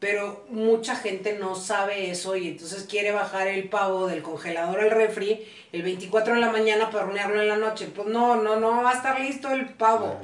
Pero 0.00 0.44
mucha 0.48 0.96
gente 0.96 1.38
no 1.38 1.54
sabe 1.54 2.10
eso 2.10 2.34
y 2.34 2.48
entonces 2.48 2.84
quiere 2.90 3.12
bajar 3.12 3.46
el 3.46 3.68
pavo 3.68 4.08
del 4.08 4.22
congelador 4.22 4.80
al 4.80 4.90
refri 4.90 5.46
el 5.70 5.82
24 5.82 6.34
de 6.34 6.40
la 6.40 6.50
mañana 6.50 6.90
para 6.90 7.04
hornearlo 7.04 7.40
en 7.40 7.48
la 7.48 7.56
noche. 7.56 7.86
Pues 7.94 8.08
no, 8.08 8.34
no, 8.42 8.58
no 8.58 8.82
va 8.82 8.90
a 8.90 8.94
estar 8.94 9.20
listo 9.20 9.52
el 9.52 9.68
pavo. 9.68 10.16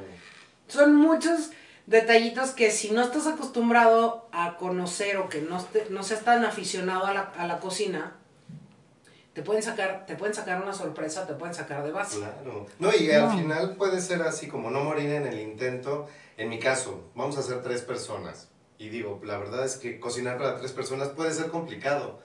Son 0.67 0.97
muchos 0.97 1.53
detallitos 1.87 2.51
que 2.51 2.73
si 2.73 2.91
no 2.91 3.03
estás 3.03 3.29
acostumbrado 3.29 4.29
a 4.33 4.57
conocer 4.57 5.17
o 5.19 5.29
que 5.29 5.41
no, 5.41 5.65
no 5.91 6.03
seas 6.03 6.25
tan 6.25 6.45
aficionado 6.45 7.07
a 7.07 7.15
la, 7.15 7.21
a 7.39 7.47
la 7.47 7.61
cocina, 7.61 8.17
te 9.39 9.45
pueden 9.45 9.63
sacar, 9.63 10.05
te 10.05 10.17
pueden 10.17 10.35
sacar 10.35 10.61
una 10.61 10.73
sorpresa, 10.73 11.25
te 11.25 11.35
pueden 11.35 11.55
sacar 11.55 11.85
de 11.85 11.93
base. 11.93 12.19
Claro. 12.19 12.67
No, 12.81 12.91
y 12.93 13.09
al 13.13 13.31
final 13.31 13.77
puede 13.77 14.01
ser 14.01 14.21
así 14.23 14.49
como 14.49 14.69
no 14.69 14.83
morir 14.83 15.11
en 15.11 15.29
el 15.29 15.39
intento. 15.39 16.09
En 16.37 16.49
mi 16.49 16.59
caso, 16.59 17.05
vamos 17.15 17.39
a 17.39 17.43
ser 17.45 17.63
tres 17.63 17.83
personas. 17.83 18.49
Y 18.79 18.89
digo, 18.89 19.21
la 19.23 19.39
verdad 19.39 19.65
es 19.65 19.77
que 19.77 20.01
cocinar 20.01 20.39
para 20.39 20.57
tres 20.57 20.73
personas 20.73 21.11
puede 21.11 21.33
ser 21.33 21.51
complicado. 21.51 22.19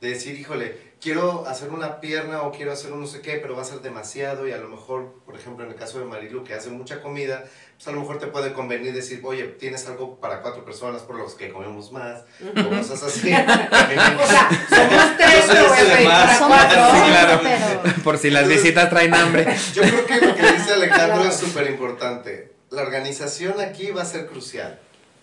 De 0.00 0.10
decir, 0.10 0.38
híjole, 0.38 0.92
quiero 1.00 1.48
hacer 1.48 1.70
una 1.70 1.98
pierna 1.98 2.42
o 2.42 2.52
quiero 2.52 2.70
hacer 2.70 2.92
un 2.92 3.00
no 3.00 3.06
sé 3.08 3.22
qué, 3.22 3.38
pero 3.38 3.56
va 3.56 3.62
a 3.62 3.64
ser 3.64 3.80
demasiado. 3.80 4.46
Y 4.46 4.52
a 4.52 4.58
lo 4.58 4.68
mejor, 4.68 5.20
por 5.26 5.34
ejemplo, 5.34 5.64
en 5.64 5.72
el 5.72 5.76
caso 5.76 5.98
de 5.98 6.04
Marilu, 6.04 6.44
que 6.44 6.54
hace 6.54 6.70
mucha 6.70 7.02
comida, 7.02 7.42
pues 7.82 7.88
a 7.88 7.96
lo 7.96 8.02
mejor 8.02 8.20
te 8.20 8.28
puede 8.28 8.52
convenir 8.52 8.92
decir, 8.92 9.20
oye, 9.24 9.42
tienes 9.44 9.88
algo 9.88 10.20
para 10.20 10.40
cuatro 10.40 10.64
personas 10.64 11.02
por 11.02 11.16
los 11.16 11.34
que 11.34 11.52
comemos 11.52 11.90
más. 11.90 12.22
O 12.40 12.68
cosas 12.68 13.02
así. 13.02 13.32
O 13.32 14.26
sea, 14.26 14.48
somos 14.68 15.16
tres, 15.16 15.44
pero 15.48 15.68
voy 15.68 15.78
a 15.78 15.84
pedir 15.92 16.08
para 16.08 16.38
cuatro. 16.38 16.84
Sí, 16.92 17.10
claro. 17.10 17.40
pero... 17.42 17.94
Por 18.04 18.18
si 18.18 18.30
las 18.30 18.46
visitas 18.46 18.88
traen 18.88 19.12
hambre. 19.14 19.46
Yo 19.74 19.82
creo 19.82 20.06
que 20.06 20.14
lo 20.26 20.34
que 20.36 20.52
dice 20.52 20.74
Alejandro 20.74 21.16
Claro. 21.22 21.28
es 21.28 21.36
súper 21.36 21.68
importante. 21.70 22.52
La 22.70 22.82
organización 22.82 23.60
aquí 23.60 23.90
va 23.90 24.02
a 24.02 24.06
ser 24.06 24.26
crucial. 24.26 24.78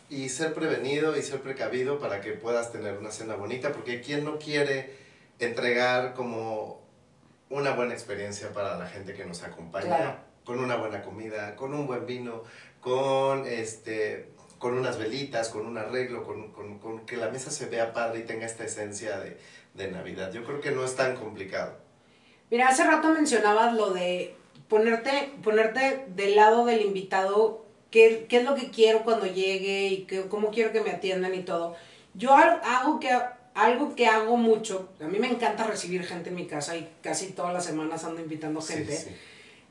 y 0.10 0.28
ser 0.28 0.54
prevenido 0.54 1.16
y 1.18 1.22
ser 1.22 1.40
precavido 1.40 2.00
para 2.00 2.20
que 2.20 2.32
puedas 2.34 2.74
tener 2.74 2.98
una 2.98 3.12
cena 3.12 3.36
bonita, 3.36 3.72
porque 3.72 4.02
¿quién 4.02 4.26
no 4.26 4.38
quiere 4.38 4.98
entregar 5.40 6.14
como 6.14 6.82
una 7.50 7.72
buena 7.72 7.94
experiencia 7.94 8.52
para 8.52 8.76
la 8.78 8.88
gente 8.88 9.14
que 9.14 9.24
nos 9.26 9.44
acompaña? 9.44 9.86
Claro. 9.86 10.29
Con 10.50 10.62
una 10.64 10.78
buena 10.78 11.04
comida, 11.04 11.56
con 11.56 11.76
un 11.76 11.86
buen 11.86 12.08
vino, 12.08 12.42
con 12.82 13.46
este 13.46 14.30
con 14.58 14.76
unas 14.76 14.98
velitas, 14.98 15.50
con 15.50 15.68
un 15.68 15.78
arreglo, 15.78 16.24
con, 16.24 16.52
con- 16.52 16.80
con 16.80 17.06
que 17.06 17.18
la 17.18 17.30
mesa 17.30 17.52
se 17.52 17.68
vea 17.68 17.94
padre 17.94 18.22
y 18.22 18.24
tenga 18.24 18.48
esta 18.48 18.64
esencia 18.66 19.20
de, 19.20 19.38
de 19.76 19.92
Navidad. 19.92 20.34
Yo 20.34 20.44
creo 20.44 20.60
que 20.60 20.72
no 20.72 20.84
es 20.84 20.96
tan 20.96 21.16
complicado. 21.18 21.78
Mira, 22.50 22.68
hace 22.70 22.84
rato 22.84 23.10
mencionabas 23.10 23.76
lo 23.76 23.92
de 23.92 24.34
ponerte, 24.68 25.34
ponerte 25.44 26.06
del 26.16 26.36
lado 26.36 26.66
del 26.66 26.82
invitado, 26.82 27.64
qué, 27.92 28.26
qué 28.28 28.38
es 28.38 28.44
lo 28.44 28.56
que 28.56 28.72
quiero 28.72 29.04
cuando 29.04 29.28
llegue 29.28 29.90
y 29.90 29.98
qué, 30.06 30.24
cómo 30.30 30.50
quiero 30.50 30.72
que 30.72 30.82
me 30.82 30.90
atiendan 30.90 31.36
y 31.36 31.44
todo. 31.44 31.76
Yo 32.16 32.34
hago 32.34 33.00
que, 33.00 33.12
algo 33.54 33.94
que 33.96 34.08
hago 34.08 34.36
mucho, 34.36 34.90
a 35.00 35.06
mí 35.08 35.20
me 35.20 35.28
encanta 35.30 35.68
recibir 35.68 36.04
gente 36.04 36.30
en 36.30 36.36
mi 36.36 36.48
casa 36.48 36.76
y 36.76 36.90
casi 37.04 37.34
todas 37.34 37.54
las 37.54 37.66
semanas 37.66 38.04
ando 38.04 38.20
invitando 38.20 38.62
Sí, 38.62 38.74
gente. 38.74 38.96
sí. 38.96 39.10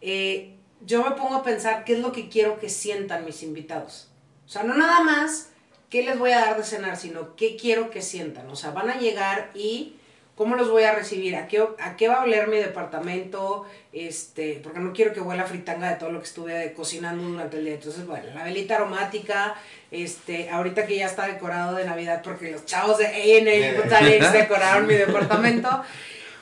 eh, 0.02 0.54
yo 0.80 1.02
me 1.02 1.12
pongo 1.12 1.36
a 1.36 1.42
pensar 1.42 1.84
qué 1.84 1.94
es 1.94 1.98
lo 2.00 2.12
que 2.12 2.28
quiero 2.28 2.58
que 2.58 2.68
sientan 2.68 3.24
mis 3.24 3.42
invitados. 3.42 4.08
O 4.46 4.48
sea, 4.48 4.62
no 4.62 4.74
nada 4.74 5.02
más 5.02 5.50
qué 5.90 6.02
les 6.02 6.18
voy 6.18 6.32
a 6.32 6.40
dar 6.40 6.56
de 6.56 6.64
cenar, 6.64 6.96
sino 6.96 7.36
qué 7.36 7.56
quiero 7.56 7.90
que 7.90 8.02
sientan. 8.02 8.48
O 8.48 8.56
sea, 8.56 8.70
van 8.70 8.90
a 8.90 8.98
llegar 8.98 9.50
y 9.54 9.96
cómo 10.38 10.54
los 10.54 10.70
voy 10.70 10.84
a 10.84 10.94
recibir, 10.94 11.34
a 11.34 11.48
qué, 11.48 11.60
a 11.80 11.96
qué 11.96 12.06
va 12.06 12.16
a 12.16 12.22
oler 12.22 12.46
mi 12.46 12.58
departamento, 12.58 13.66
este, 13.92 14.60
porque 14.62 14.78
no 14.78 14.92
quiero 14.92 15.12
que 15.12 15.20
huela 15.20 15.44
fritanga 15.44 15.90
de 15.90 15.96
todo 15.96 16.12
lo 16.12 16.20
que 16.20 16.26
estuve 16.26 16.72
cocinando 16.74 17.24
durante 17.24 17.58
el 17.58 17.64
día. 17.64 17.74
Entonces, 17.74 18.06
bueno, 18.06 18.26
la 18.32 18.44
velita 18.44 18.76
aromática, 18.76 19.56
este, 19.90 20.48
ahorita 20.48 20.86
que 20.86 20.96
ya 20.96 21.06
está 21.06 21.26
decorado 21.26 21.74
de 21.74 21.84
Navidad, 21.84 22.20
porque 22.22 22.52
los 22.52 22.64
chavos 22.66 22.98
de 22.98 23.06
A&A 23.06 24.32
decoraron 24.32 24.86
mi 24.86 24.94
departamento, 24.94 25.82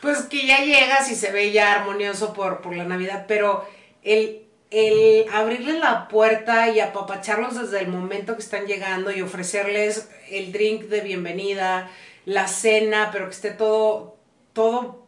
pues 0.03 0.25
que 0.25 0.47
ya 0.47 0.59
llegas 0.59 1.11
y 1.11 1.15
se 1.15 1.33
ve 1.33 1.51
ya 1.53 1.73
armonioso 1.73 2.35
por, 2.35 2.61
por 2.61 2.77
la 2.77 2.85
Navidad, 2.85 3.25
pero 3.27 3.67
el, 4.07 4.47
el 4.71 5.27
abrirles 5.33 5.81
la 5.81 6.07
puerta 6.09 6.71
y 6.71 6.81
apapacharlos 6.81 7.61
desde 7.61 7.81
el 7.81 7.89
momento 7.89 8.37
que 8.37 8.43
están 8.43 8.67
llegando 8.67 9.11
y 9.11 9.21
ofrecerles 9.21 10.09
el 10.31 10.53
drink 10.53 10.85
de 10.85 11.01
bienvenida, 11.01 11.91
la 12.25 12.47
cena, 12.47 13.11
pero 13.13 13.27
que 13.27 13.35
esté 13.35 13.51
todo, 13.51 14.17
todo 14.53 15.07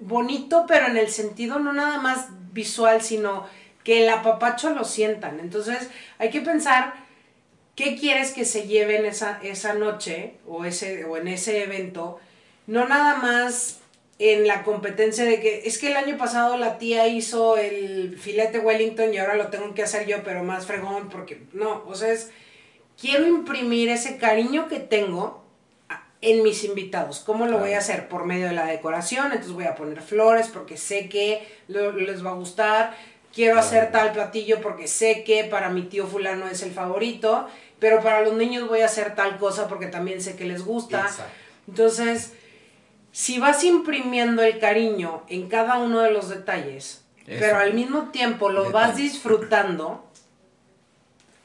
bonito, 0.00 0.66
pero 0.68 0.86
en 0.86 0.96
el 0.96 1.08
sentido 1.08 1.58
no 1.58 1.72
nada 1.72 1.98
más 1.98 2.28
visual, 2.52 3.02
sino 3.02 3.46
que 3.82 4.04
el 4.04 4.08
apapacho 4.08 4.70
lo 4.70 4.84
sientan. 4.84 5.40
Entonces 5.40 5.90
hay 6.18 6.30
que 6.30 6.40
pensar 6.40 6.94
qué 7.74 7.96
quieres 7.96 8.30
que 8.30 8.44
se 8.44 8.68
lleven 8.68 9.04
esa, 9.04 9.40
esa 9.42 9.74
noche 9.74 10.34
o, 10.46 10.64
ese, 10.64 11.04
o 11.06 11.16
en 11.16 11.26
ese 11.26 11.64
evento, 11.64 12.20
no 12.68 12.86
nada 12.86 13.16
más 13.16 13.81
en 14.30 14.46
la 14.46 14.62
competencia 14.62 15.24
de 15.24 15.40
que 15.40 15.62
es 15.64 15.78
que 15.78 15.88
el 15.88 15.96
año 15.96 16.16
pasado 16.16 16.56
la 16.56 16.78
tía 16.78 17.08
hizo 17.08 17.56
el 17.56 18.16
filete 18.18 18.58
Wellington 18.60 19.12
y 19.12 19.18
ahora 19.18 19.34
lo 19.36 19.48
tengo 19.48 19.74
que 19.74 19.82
hacer 19.82 20.06
yo, 20.06 20.22
pero 20.22 20.44
más 20.44 20.66
fregón, 20.66 21.08
porque 21.08 21.42
no, 21.52 21.82
o 21.86 21.94
sea, 21.94 22.12
es, 22.12 22.30
quiero 23.00 23.26
imprimir 23.26 23.88
ese 23.88 24.18
cariño 24.18 24.68
que 24.68 24.78
tengo 24.78 25.42
en 26.20 26.44
mis 26.44 26.62
invitados. 26.62 27.18
¿Cómo 27.20 27.46
lo 27.46 27.58
voy 27.58 27.72
a 27.72 27.78
hacer? 27.78 28.06
Por 28.08 28.24
medio 28.26 28.46
de 28.46 28.52
la 28.52 28.66
decoración, 28.66 29.26
entonces 29.26 29.52
voy 29.52 29.64
a 29.64 29.74
poner 29.74 30.00
flores 30.02 30.48
porque 30.48 30.76
sé 30.76 31.08
que 31.08 31.44
lo- 31.66 31.90
les 31.92 32.24
va 32.24 32.30
a 32.30 32.34
gustar. 32.34 32.94
Quiero 33.34 33.58
hacer 33.58 33.90
tal 33.90 34.12
platillo 34.12 34.60
porque 34.60 34.86
sé 34.86 35.24
que 35.24 35.42
para 35.44 35.68
mi 35.70 35.82
tío 35.82 36.06
fulano 36.06 36.46
es 36.48 36.62
el 36.62 36.70
favorito, 36.70 37.48
pero 37.80 38.00
para 38.02 38.20
los 38.20 38.34
niños 38.34 38.68
voy 38.68 38.82
a 38.82 38.84
hacer 38.84 39.16
tal 39.16 39.36
cosa 39.38 39.66
porque 39.66 39.86
también 39.86 40.20
sé 40.22 40.36
que 40.36 40.44
les 40.44 40.62
gusta. 40.64 41.00
Exacto. 41.00 41.32
Entonces, 41.66 42.34
si 43.12 43.38
vas 43.38 43.62
imprimiendo 43.62 44.42
el 44.42 44.58
cariño 44.58 45.22
en 45.28 45.48
cada 45.48 45.78
uno 45.78 46.00
de 46.00 46.10
los 46.10 46.30
detalles, 46.30 47.04
Eso. 47.26 47.38
pero 47.38 47.58
al 47.58 47.74
mismo 47.74 48.10
tiempo 48.10 48.48
lo 48.48 48.70
vas 48.70 48.96
disfrutando, 48.96 50.08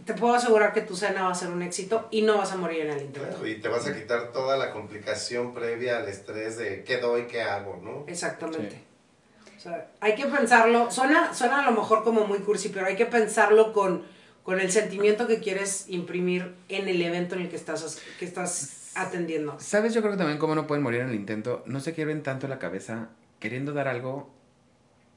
te 0.06 0.14
puedo 0.14 0.34
asegurar 0.34 0.74
que 0.74 0.82
tu 0.82 0.96
cena 0.96 1.24
va 1.24 1.32
a 1.32 1.36
ser 1.36 1.50
un 1.50 1.62
éxito 1.62 2.08
y 2.10 2.22
no 2.22 2.38
vas 2.38 2.54
a 2.54 2.56
morir 2.56 2.82
en 2.86 2.92
el 2.92 3.02
intento. 3.02 3.28
Claro, 3.28 3.48
y 3.48 3.60
te 3.60 3.68
vas 3.68 3.86
a 3.86 3.94
quitar 3.94 4.32
toda 4.32 4.56
la 4.56 4.72
complicación 4.72 5.54
previa 5.54 5.98
al 5.98 6.08
estrés 6.08 6.58
de 6.58 6.86
qué 6.86 6.98
doy, 6.98 7.28
qué 7.28 7.42
hago, 7.42 7.78
¿no? 7.84 8.06
Exactamente. 8.08 8.72
Sí. 8.72 9.58
O 9.58 9.60
sea, 9.60 9.88
hay 10.00 10.16
que 10.16 10.26
pensarlo, 10.26 10.90
suena, 10.90 11.34
suena 11.34 11.60
a 11.60 11.70
lo 11.70 11.72
mejor 11.72 12.06
como 12.06 12.26
muy 12.26 12.40
cursi, 12.40 12.70
pero 12.70 12.86
hay 12.86 12.96
que 12.96 13.06
pensarlo 13.06 13.74
con, 13.74 14.06
con 14.44 14.62
el 14.62 14.72
sentimiento 14.72 15.28
que 15.28 15.40
quieres 15.40 15.90
imprimir 15.90 16.56
en 16.70 16.88
el 16.88 17.02
evento 17.02 17.36
en 17.36 17.42
el 17.42 17.50
que 17.50 17.58
estás, 17.58 18.02
que 18.18 18.24
estás 18.24 18.87
atendiendo. 18.98 19.60
¿Sabes? 19.60 19.94
Yo 19.94 20.02
creo 20.02 20.14
que 20.14 20.18
también 20.18 20.40
como 20.40 20.56
no 20.56 20.68
pueden 20.68 20.84
morir 20.84 21.02
en 21.02 21.10
el 21.10 21.16
intento, 21.16 21.64
no 21.66 21.80
se 21.80 21.94
quieren 21.94 22.24
tanto 22.24 22.48
la 22.48 22.60
cabeza 22.60 23.10
queriendo 23.40 23.74
dar 23.74 23.88
algo 23.88 24.30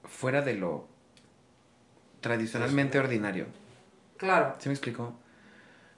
fuera 0.05 0.43
de 0.43 0.55
lo 0.55 0.87
tradicionalmente 2.20 2.99
ordinario. 2.99 3.47
Claro. 4.16 4.55
¿Sí 4.59 4.68
me 4.68 4.74
explico? 4.74 5.14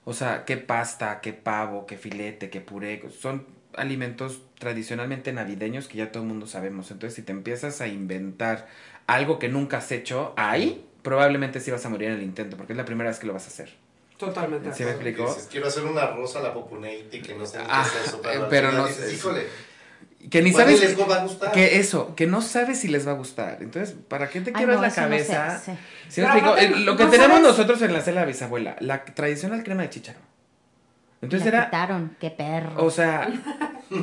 O 0.05 0.13
sea, 0.13 0.45
qué 0.45 0.57
pasta, 0.57 1.21
qué 1.21 1.33
pavo, 1.33 1.87
qué 1.87 1.97
filete, 1.97 2.51
qué 2.51 2.61
puré. 2.61 3.03
Son 3.11 3.47
alimentos 3.77 4.43
tradicionalmente 4.59 5.33
navideños 5.33 5.89
que 5.89 5.99
ya 5.99 6.13
todo 6.13 6.23
el 6.23 6.29
mundo 6.29 6.47
sabemos. 6.47 6.91
Entonces, 6.91 7.15
si 7.15 7.23
te 7.23 7.33
empiezas 7.33 7.81
a 7.81 7.89
inventar 7.89 8.69
algo 9.07 9.39
que 9.39 9.49
nunca 9.49 9.79
has 9.79 9.91
hecho, 9.93 10.35
ahí 10.37 10.87
probablemente 11.03 11.61
sí 11.61 11.71
vas 11.71 11.85
a 11.85 11.89
morir 11.89 12.09
en 12.09 12.15
el 12.15 12.23
intento, 12.23 12.57
porque 12.57 12.73
es 12.73 12.77
la 12.77 12.85
primera 12.85 13.11
vez 13.11 13.19
que 13.19 13.27
lo 13.27 13.33
vas 13.33 13.45
a 13.45 13.49
hacer. 13.49 13.82
Totalmente. 14.27 14.73
Sí, 14.75 14.85
me 14.85 14.91
explicó. 14.91 15.27
Dices, 15.27 15.49
quiero 15.51 15.67
hacer 15.69 15.85
una 15.85 16.07
rosa 16.07 16.39
a 16.39 16.43
la 16.43 16.55
popuneiti 16.55 17.21
que 17.21 17.35
no 17.35 17.45
sé 17.47 17.59
ni 17.59 17.65
qué 17.65 17.71
Ah, 17.73 17.85
es 18.03 18.09
eso, 18.09 18.21
eh, 18.25 18.37
al 18.37 18.49
pero 18.49 18.73
no 18.73 18.87
dices, 18.87 19.09
sé. 19.11 19.15
híjole, 19.15 19.47
Que 20.31 20.41
ni 20.43 20.53
sabes 20.53 20.81
les 20.81 20.99
va 20.99 21.17
a 21.17 21.23
gustar. 21.25 21.53
que 21.53 21.79
eso, 21.79 22.15
que 22.15 22.27
no 22.27 22.41
sabes 22.43 22.79
si 22.81 22.89
les 22.89 23.07
va 23.07 23.11
a 23.13 23.15
gustar. 23.15 23.59
Entonces, 23.61 23.97
¿para 24.09 24.29
qué 24.29 24.41
te 24.41 24.51
Ay, 24.51 24.55
quiebras 24.55 24.77
no, 24.77 24.83
la 24.83 24.89
eso 24.89 25.01
no 25.01 25.07
sé, 25.19 25.27
cabeza? 25.27 25.59
sí. 25.65 25.73
¿Sí 26.09 26.21
me 26.21 26.29
Pero 26.29 26.39
explico? 26.57 26.57
Eh, 26.77 26.81
lo 26.85 26.97
que 26.97 27.05
no 27.05 27.11
tenemos 27.11 27.37
sabes- 27.39 27.49
nosotros 27.49 27.83
en 27.83 27.93
la 27.93 28.01
cena 28.01 28.21
de 28.21 28.27
la 28.27 28.27
bisabuela, 28.33 28.77
la 28.81 29.05
tradicional 29.05 29.63
crema 29.65 29.83
de 29.83 29.91
chícharo. 29.91 30.19
Entonces 31.23 31.53
La 31.53 31.59
era, 31.59 31.65
quitaron, 31.67 32.17
qué 32.21 32.31
perro. 32.31 32.85
o 32.85 32.91
sea, 32.91 33.29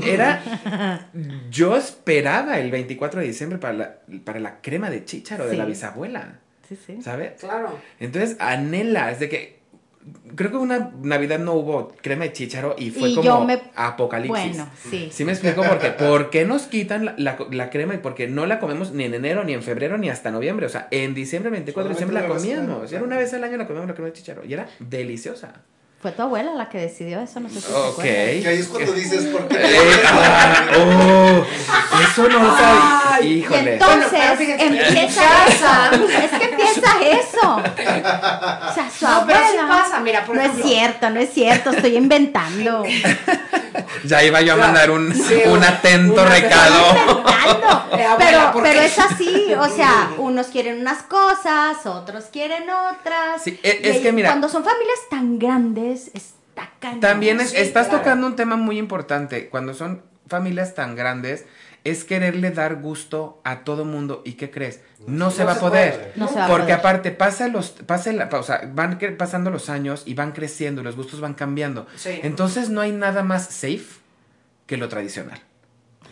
era, 0.05 1.09
yo 1.49 1.75
esperaba 1.75 2.59
el 2.59 2.71
24 2.71 3.19
de 3.19 3.27
diciembre 3.27 3.59
para 3.59 3.73
la, 3.73 3.95
para 4.23 4.39
la 4.39 4.61
crema 4.61 4.89
de 4.89 5.03
chícharo 5.05 5.45
de 5.47 5.57
la 5.57 5.65
bisabuela, 5.65 6.39
sí, 6.67 6.77
sí. 6.85 7.01
¿sabes? 7.01 7.33
Claro. 7.39 7.77
Entonces 7.99 8.37
anhelas 8.39 9.19
de 9.19 9.27
que, 9.29 9.58
creo 10.35 10.49
que 10.51 10.57
una 10.57 10.91
Navidad 11.03 11.39
no 11.39 11.53
hubo 11.53 11.89
crema 12.01 12.23
de 12.25 12.33
chícharo 12.33 12.75
y 12.77 12.89
fue 12.91 13.09
Y 13.09 13.15
como 13.15 13.45
me- 13.45 13.61
apocalipsis. 13.75 14.29
Bueno, 14.57 14.69
sí. 14.89 15.09
Sí 15.11 15.25
me 15.25 15.31
explico 15.33 15.61
por 15.63 15.77
qué. 15.79 15.89
¿Por 15.91 16.29
qué 16.29 16.45
nos 16.45 16.63
quitan 16.63 17.05
la, 17.05 17.13
la- 17.17 17.37
la 17.51 17.69
crema 17.69 17.93
y 17.95 17.97
por 17.97 18.15
qué 18.15 18.27
no 18.27 18.45
la 18.45 18.59
comemos 18.59 18.91
ni 18.93 19.03
en 19.03 19.13
enero, 19.13 19.43
ni 19.43 19.53
en 19.53 19.61
febrero, 19.63 19.97
ni 19.97 20.09
hasta 20.09 20.31
noviembre? 20.31 20.65
O 20.65 20.69
sea, 20.69 20.87
en 20.91 21.13
diciembre, 21.13 21.51
24 21.51 21.89
de 21.89 21.93
diciembre 21.93 22.15
la 22.15 22.21
Solamente 22.27 22.47
una 22.47 22.55
vez 22.55 22.59
al 22.59 22.65
comíamos. 22.65 22.89
año, 22.89 22.97
Era 22.97 23.05
una 23.05 23.17
vez 23.17 23.33
al 23.33 23.43
año 23.43 23.57
la 23.57 23.67
comíamos 23.67 23.87
la 23.89 23.93
crema 23.95 24.07
de 24.07 24.13
chicharo. 24.13 24.45
Y 24.45 24.53
era 24.53 24.67
deliciosa. 24.79 25.53
Fue 26.01 26.11
tu 26.13 26.21
abuela 26.21 26.53
la 26.53 26.69
que 26.69 26.77
decidió 26.77 27.19
eso, 27.19 27.41
no 27.41 27.49
sé 27.49 27.59
si 27.59 27.67
te 27.67 27.73
Ok. 27.73 27.89
acuerdas. 27.91 28.13
Que 28.41 28.47
ahí 28.47 28.59
es 28.59 28.67
cuando 28.67 28.93
dices, 28.93 29.23
¿por 29.25 29.47
qué? 29.49 29.57
Eh, 29.57 30.01
oh, 30.77 31.43
eso 32.01 32.27
no 32.29 32.39
lo 32.39 32.55
sabía. 32.57 33.17
Y 33.21 33.27
Híjole. 33.39 33.73
entonces 33.73 34.21
empieza 34.39 35.23
eso. 35.47 36.05
Es 36.07 36.31
que 36.39 36.45
empieza 36.45 36.91
eso. 37.01 37.55
O 37.57 38.73
sea, 38.73 38.89
su 38.97 39.05
No, 39.05 39.23
pero 39.27 39.39
sí 39.51 39.57
pasa, 39.67 39.99
mira, 39.99 40.23
por 40.25 40.35
no 40.35 40.41
ejemplo. 40.41 40.63
es 40.63 40.69
cierto, 40.71 41.09
no 41.09 41.19
es 41.19 41.33
cierto, 41.33 41.69
estoy 41.71 41.97
inventando. 41.97 42.83
Ya 44.05 44.23
iba 44.23 44.39
yo 44.41 44.53
a 44.53 44.55
mandar 44.55 44.91
un, 44.91 45.13
Sí, 45.27 45.41
un 45.47 45.61
atento 45.63 46.23
recado. 46.23 46.89
inventando. 46.91 47.25
Abuela, 47.89 48.15
Pero, 48.17 48.51
¿por 48.53 48.63
pero 48.63 48.79
es 48.81 48.97
así, 48.97 49.53
o 49.57 49.67
sea, 49.75 50.09
unos 50.17 50.47
quieren 50.47 50.79
unas 50.79 51.03
cosas, 51.03 51.85
otros 51.85 52.25
quieren 52.31 52.63
otras. 52.69 53.43
Sí, 53.43 53.59
e- 53.61 53.81
Y 53.83 53.87
es 53.89 53.97
que 53.97 54.11
mira- 54.11 54.29
Cuando 54.29 54.47
son 54.49 54.63
familias 54.63 54.99
tan 55.09 55.37
grandes, 55.37 55.88
está 55.93 56.71
cañón. 56.79 56.99
También 56.99 57.39
es- 57.39 57.51
Sí, 57.51 57.57
estás 57.57 57.87
claro. 57.87 58.03
tocando 58.03 58.27
un 58.27 58.35
tema 58.35 58.55
muy 58.55 58.77
importante. 58.77 59.49
Cuando 59.49 59.73
son 59.73 60.01
familias 60.27 60.75
tan 60.75 60.95
grandes, 60.95 61.45
es 61.85 62.03
quererle 62.03 62.51
dar 62.51 62.75
gusto 62.81 63.39
a 63.45 63.59
todo 63.63 63.85
mundo. 63.85 64.21
¿Y 64.25 64.33
qué 64.33 64.51
crees? 64.51 64.81
No, 65.07 65.31
se 65.31 65.43
va 65.45 65.53
a 65.53 65.59
poder. 65.59 65.93
puede. 65.95 66.11
No 66.17 66.27
se 66.27 66.35
va 66.35 66.45
a 66.45 66.47
Porque 66.47 66.63
poder. 66.65 66.79
aparte 66.79 67.11
pasa 67.11 67.47
los, 67.47 67.69
pasa 67.71 68.11
la, 68.11 68.25
o 68.31 68.43
sea, 68.43 68.69
van 68.73 68.99
pasando 69.17 69.49
los 69.49 69.69
años 69.69 70.03
y 70.05 70.13
van 70.13 70.33
creciendo 70.33 70.83
los 70.83 70.95
gustos 70.97 71.21
van 71.21 71.33
cambiando. 71.35 71.87
Sí. 71.95 72.19
Entonces 72.23 72.69
no 72.69 72.81
hay 72.81 72.91
nada 72.91 73.23
más 73.23 73.45
safe 73.45 73.85
que 74.67 74.75
lo 74.77 74.89
tradicional. 74.89 75.41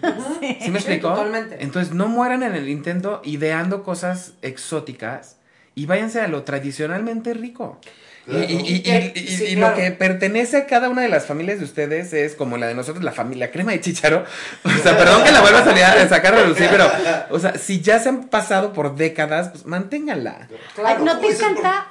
¿Sí 0.62 0.70
me 0.72 0.78
explico? 0.80 1.10
totalmente. 1.10 1.58
Entonces 1.60 1.94
no 1.94 2.08
mueran 2.08 2.44
en 2.44 2.54
el 2.56 2.70
intento 2.70 3.22
ideando 3.26 3.84
cosas 3.84 4.34
exóticas 4.42 5.38
y 5.76 5.86
váyanse 5.86 6.22
a 6.22 6.28
lo 6.28 6.44
tradicionalmente 6.44 7.34
rico. 7.34 7.80
Y, 8.28 8.30
Claro. 8.30 8.46
y- 8.50 8.54
y- 8.54 8.76
y- 8.76 8.82
Que- 8.84 9.14
y- 9.16 9.28
sí, 9.28 9.46
y 9.46 9.56
claro. 9.56 9.76
lo 9.76 9.82
que 9.82 9.92
pertenece 9.92 10.58
a 10.58 10.66
cada 10.66 10.90
una 10.90 11.02
de 11.02 11.08
las 11.08 11.26
familias 11.26 11.60
de 11.60 11.66
ustedes 11.66 12.12
es 12.12 12.36
como 12.36 12.58
la 12.58 12.68
de 12.68 12.76
nosotros, 12.76 13.02
la 13.04 13.14
familia 13.14 13.52
crema 13.52 13.72
de 13.72 13.80
chicharo. 13.80 14.26
O 14.66 14.70
sea, 14.84 14.98
perdón 14.98 15.24
que 15.24 15.32
la 15.32 15.40
vuelva 15.42 15.60
a 15.60 15.64
salir 15.64 15.84
a 15.86 16.10
sacar 16.10 16.34
a 16.34 16.42
relucir, 16.42 16.68
pero, 16.70 16.92
o 17.30 17.40
sea, 17.40 17.58
si 17.58 17.80
ya 17.80 18.00
se 18.00 18.10
han 18.10 18.26
pasado 18.26 18.74
por 18.74 18.96
décadas, 18.98 19.50
pues 19.50 19.66
manténganla. 19.66 20.48
Claro. 20.76 20.98
Ay, 21.00 21.06
¿No 21.06 21.18
te 21.20 21.28
por- 21.28 21.36
encanta? 21.36 21.88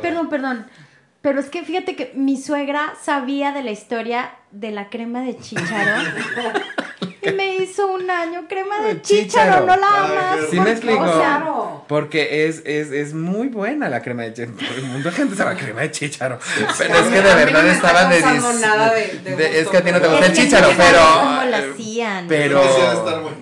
Perdón, 0.00 0.28
perdón. 0.28 0.66
Pero 1.22 1.38
es 1.40 1.46
que 1.50 1.62
fíjate 1.62 1.94
que 1.96 2.12
mi 2.14 2.36
suegra 2.36 2.94
sabía 3.02 3.52
de 3.52 3.62
la 3.62 3.70
historia 3.70 4.32
de 4.50 4.70
la 4.72 4.88
crema 4.90 5.22
de 5.22 5.36
chícharo. 5.38 6.02
y 7.22 7.30
me 7.30 7.54
hizo 7.56 7.86
un 7.86 8.10
año 8.10 8.46
crema 8.48 8.80
de 8.82 9.00
chícharo, 9.00 9.64
no 9.64 9.76
la 9.76 9.86
amas. 10.04 10.38
Sí 10.50 10.56
¿por 10.56 10.64
me 10.64 10.72
explico. 10.72 11.00
O 11.00 11.06
sea, 11.06 11.14
Claro. 11.38 11.84
Porque 11.86 12.46
es, 12.48 12.62
es, 12.64 12.90
es 12.90 13.14
muy 13.14 13.46
buena 13.48 13.88
la 13.88 14.02
crema 14.02 14.22
de 14.24 14.32
chícharo. 14.34 14.74
El 14.76 14.82
mundo 14.82 15.10
de 15.10 15.14
gente 15.16 15.36
sabe 15.36 15.54
crema 15.56 15.82
de 15.82 15.90
chícharo. 15.92 16.40
Pero 16.78 16.94
es 16.94 17.02
que 17.06 17.20
de 17.22 17.34
verdad 17.34 17.68
estaban 17.68 18.10
de, 18.10 18.20
dis- 18.24 18.60
nada 18.60 18.92
de- 18.92 19.20
de 19.22 19.36
de- 19.36 19.60
Es 19.60 19.68
que 19.68 19.76
a 19.76 19.84
ti 19.84 19.92
no 19.92 20.00
te 20.00 20.08
gusta 20.08 20.26
el 20.26 20.32
chícharo, 20.32 20.68
no 20.70 20.76
sabes 20.76 20.92
pero. 20.92 21.20
cómo 21.20 21.44
la 21.44 21.58
hacían. 21.58 22.26
Pero. 22.28 22.62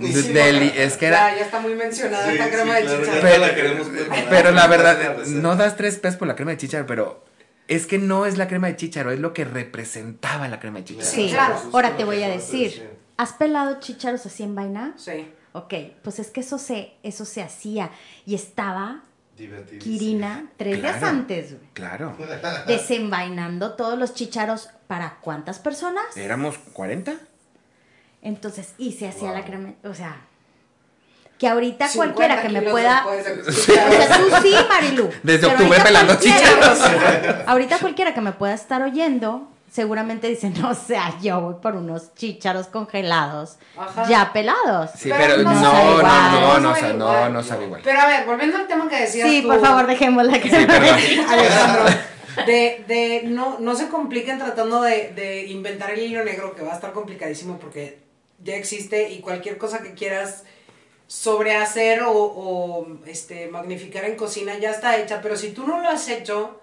Es 0.03 0.97
que 0.99 1.07
era. 1.07 1.31
Ya, 1.31 1.37
ya 1.39 1.45
está 1.47 1.61
muy 1.61 1.74
mencionada 1.74 2.26
Sí, 2.26 2.33
esta 2.33 2.45
sí, 2.45 2.51
crema 2.51 2.74
de 2.74 2.83
chícharo. 2.83 4.26
Pero, 4.28 4.51
la 4.51 4.66
verdad, 4.66 5.16
no 5.28 5.57
das 5.57 5.76
tres 5.76 5.97
pesos 5.97 6.18
por 6.18 6.28
la 6.28 6.37
crema 6.37 6.51
de 6.51 6.59
chícharo, 6.59 6.87
pero 6.87 7.24
es 7.70 7.86
que 7.86 7.98
no 7.98 8.26
es 8.26 8.36
la 8.36 8.46
crema 8.48 8.66
de 8.66 8.76
chícharo, 8.76 9.10
es 9.12 9.18
lo 9.20 9.32
que 9.32 9.44
representaba 9.46 10.46
la 10.48 10.60
crema 10.60 10.80
de 10.80 10.84
chícharo. 10.84 11.06
Sí, 11.08 11.28
Claro. 11.30 11.56
ahora 11.72 11.96
te 11.96 12.04
voy 12.04 12.22
a 12.22 12.28
decir. 12.28 12.90
¿Has 13.16 13.32
pelado 13.32 13.80
chícharos 13.80 14.26
así 14.26 14.42
en 14.42 14.54
vaina? 14.54 14.92
Sí. 14.96 15.26
Ok, 15.52 15.74
pues 16.02 16.18
es 16.18 16.30
que 16.30 16.40
eso 16.40 16.58
se, 16.58 16.92
eso 17.02 17.24
se 17.24 17.42
hacía. 17.42 17.90
Y 18.26 18.34
estaba. 18.34 19.02
Kirina 19.80 20.50
tres 20.58 20.82
días 20.82 21.02
antes, 21.02 21.52
güey, 21.54 21.70
Claro. 21.72 22.14
desenvainando 22.66 23.72
todos 23.74 23.98
los 23.98 24.12
chícharos 24.14 24.68
para 24.86 25.16
cuántas 25.22 25.58
personas. 25.58 26.14
¿Éramos 26.16 26.58
40? 26.74 27.14
Entonces, 28.22 28.74
y 28.76 28.92
se 28.92 29.08
hacía 29.08 29.28
Wow. 29.30 29.38
la 29.38 29.44
crema, 29.46 29.74
o 29.84 29.94
sea, 29.94 30.20
que 31.41 31.49
ahorita 31.49 31.88
50 31.88 32.14
cualquiera 32.14 32.43
que 32.43 32.49
me 32.51 32.61
pueda, 32.70 33.07
o 33.07 33.22
sea, 33.22 34.18
tú 34.18 34.30
sí, 34.43 34.55
Marilu. 34.68 35.09
Desde 35.22 35.47
octubre 35.47 35.80
pelando 35.80 36.12
cualquiera- 36.18 37.45
Ahorita 37.47 37.78
cualquiera 37.78 38.12
que 38.14 38.20
me 38.20 38.32
pueda 38.32 38.53
estar 38.53 38.82
oyendo, 38.82 39.49
seguramente 39.72 40.28
dice, 40.28 40.51
no, 40.51 40.68
o 40.70 40.74
sea, 40.74 41.14
yo 41.22 41.41
voy 41.41 41.55
por 41.62 41.76
unos 41.76 42.14
chícharos 42.14 42.66
congelados, 42.66 43.57
Ajá. 43.78 44.07
ya 44.07 44.32
pelados. 44.34 44.91
Sí, 44.99 45.09
Pero 45.09 45.36
pero, 45.36 45.43
no 45.45 45.55
no, 45.55 45.62
no, 45.62 46.03
no, 46.03 46.03
No 46.03 46.61
no, 46.61 46.74
sabe 46.74 46.93
no, 46.93 47.05
igual. 47.07 47.32
no 47.32 47.43
sabe 47.43 47.64
igual. 47.64 47.80
Pero 47.82 48.01
a 48.01 48.07
ver, 48.07 48.26
volviendo 48.26 48.59
al 48.59 48.66
tema 48.66 48.86
que 48.88 49.01
decías 49.01 49.26
Sí, 49.30 49.41
tú, 49.41 49.49
por 49.49 49.61
favor, 49.62 49.86
dejemos 49.86 50.24
la 50.26 50.38
crema 50.41 50.66
perdón. 50.66 50.97
de 50.97 51.03
chícharo. 51.07 51.30
Alejandro, 51.32 51.84
de, 52.47 52.84
de 52.86 53.22
no, 53.24 53.57
no 53.61 53.74
se 53.74 53.88
compliquen 53.88 54.38
tratando 54.38 54.82
de, 54.82 55.12
de 55.14 55.47
inventar 55.47 55.91
el 55.93 56.01
hilo 56.01 56.22
negro, 56.22 56.55
que 56.55 56.62
va 56.62 56.72
a 56.72 56.74
estar 56.74 56.93
complicadísimo 56.93 57.59
porque 57.59 57.99
ya 58.45 58.57
existe 58.57 59.11
y 59.11 59.20
cualquier 59.20 59.57
cosa 59.59 59.78
que 59.82 59.95
quieras 59.95 60.45
sobrehacer 61.11 62.02
o, 62.04 62.12
o, 62.12 62.86
este, 63.04 63.48
magnificar 63.48 64.04
en 64.04 64.14
cocina 64.14 64.56
ya 64.61 64.70
está 64.70 64.96
hecha, 64.96 65.20
pero 65.20 65.36
si 65.36 65.50
tú 65.50 65.66
no 65.66 65.80
lo 65.80 65.88
has 65.88 66.08
hecho, 66.08 66.61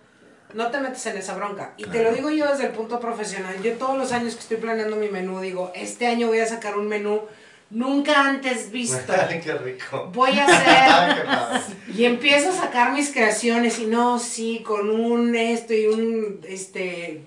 no 0.54 0.72
te 0.72 0.80
metes 0.80 1.06
en 1.08 1.18
esa 1.18 1.36
bronca. 1.36 1.74
Y 1.76 1.84
te 1.84 2.02
lo 2.02 2.14
digo 2.14 2.30
yo 2.30 2.50
desde 2.50 2.68
el 2.68 2.72
punto 2.72 2.98
profesional. 3.02 3.62
Yo 3.62 3.74
todos 3.74 3.98
los 3.98 4.14
años 4.14 4.36
que 4.36 4.40
estoy 4.40 4.56
planeando 4.56 4.96
mi 4.96 5.10
menú 5.10 5.42
digo, 5.42 5.74
este 5.76 6.08
año 6.08 6.28
voy 6.28 6.40
a 6.40 6.46
sacar 6.46 6.78
un 6.78 6.88
menú 6.88 7.24
nunca 7.72 8.22
antes 8.22 8.72
visto. 8.72 9.14
Ay, 9.30 9.42
qué 9.42 9.54
rico. 9.54 10.10
Voy 10.14 10.40
a 10.40 10.46
hacer 11.66 11.76
y 11.94 12.06
empiezo 12.06 12.52
a 12.52 12.54
sacar 12.54 12.94
mis 12.94 13.12
creaciones 13.12 13.78
y 13.80 13.86
no, 13.86 14.18
sí, 14.18 14.64
con 14.66 14.90
un 14.90 15.36
esto 15.36 15.74
y 15.74 15.88
un, 15.88 16.40
este, 16.48 17.26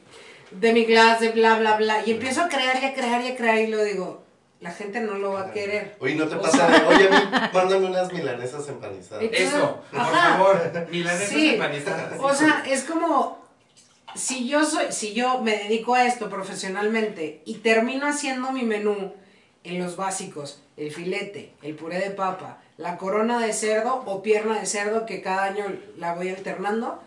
de 0.53 0.73
mi 0.73 0.87
glass, 0.87 1.21
de 1.21 1.29
bla, 1.33 1.59
bla, 1.59 1.77
bla. 1.77 2.03
Y 2.07 2.13
empiezo 2.13 2.41
a 2.41 2.49
crear 2.49 2.83
y 2.83 2.87
a 2.87 2.95
crear 2.95 3.21
y 3.21 3.29
a 3.29 3.37
crear 3.37 3.59
y 3.59 3.67
lo 3.67 3.85
digo, 3.85 4.30
la 4.61 4.71
gente 4.71 5.01
no 5.01 5.15
lo 5.15 5.33
va 5.33 5.43
a 5.49 5.53
querer. 5.53 5.97
Oye, 6.01 6.15
no 6.17 6.27
te 6.29 6.37
pasa. 6.37 6.69
sea- 6.69 6.89
Oye, 6.89 7.09
a 7.09 7.11
mí, 7.11 7.49
mándame 7.55 7.87
unas 7.87 8.13
milanesas 8.13 8.69
empanizadas. 8.69 9.25
Eso, 9.33 9.83
por 9.91 10.01
ajá. 10.01 10.37
favor. 10.39 10.89
Milanesas 10.91 11.29
Sí. 11.29 11.51
empanizadas. 11.55 12.19
O 12.21 12.35
sea, 12.35 12.63
es 12.67 12.85
como, 12.85 13.39
si 14.15 14.49
yo 14.49 14.65
soy, 14.65 14.87
si 14.93 15.15
yo 15.15 15.41
me 15.41 15.57
dedico 15.57 15.95
a 15.95 16.05
esto 16.07 16.29
profesionalmente 16.29 17.43
y 17.45 17.55
termino 17.57 18.07
haciendo 18.07 18.53
mi 18.53 18.63
menú 18.63 19.15
en 19.65 19.79
los 19.79 19.97
básicos, 19.97 20.63
el 20.77 20.93
filete, 20.93 21.53
el 21.63 21.75
puré 21.75 21.99
de 21.99 22.11
papa, 22.11 22.59
la 22.77 22.97
corona 22.97 23.39
de 23.41 23.53
cerdo 23.53 24.03
o 24.07 24.23
pierna 24.23 24.59
de 24.59 24.67
cerdo 24.67 25.05
que 25.07 25.21
cada 25.23 25.45
año 25.45 25.65
la 25.99 26.15
voy 26.15 26.31
alternando, 26.31 27.03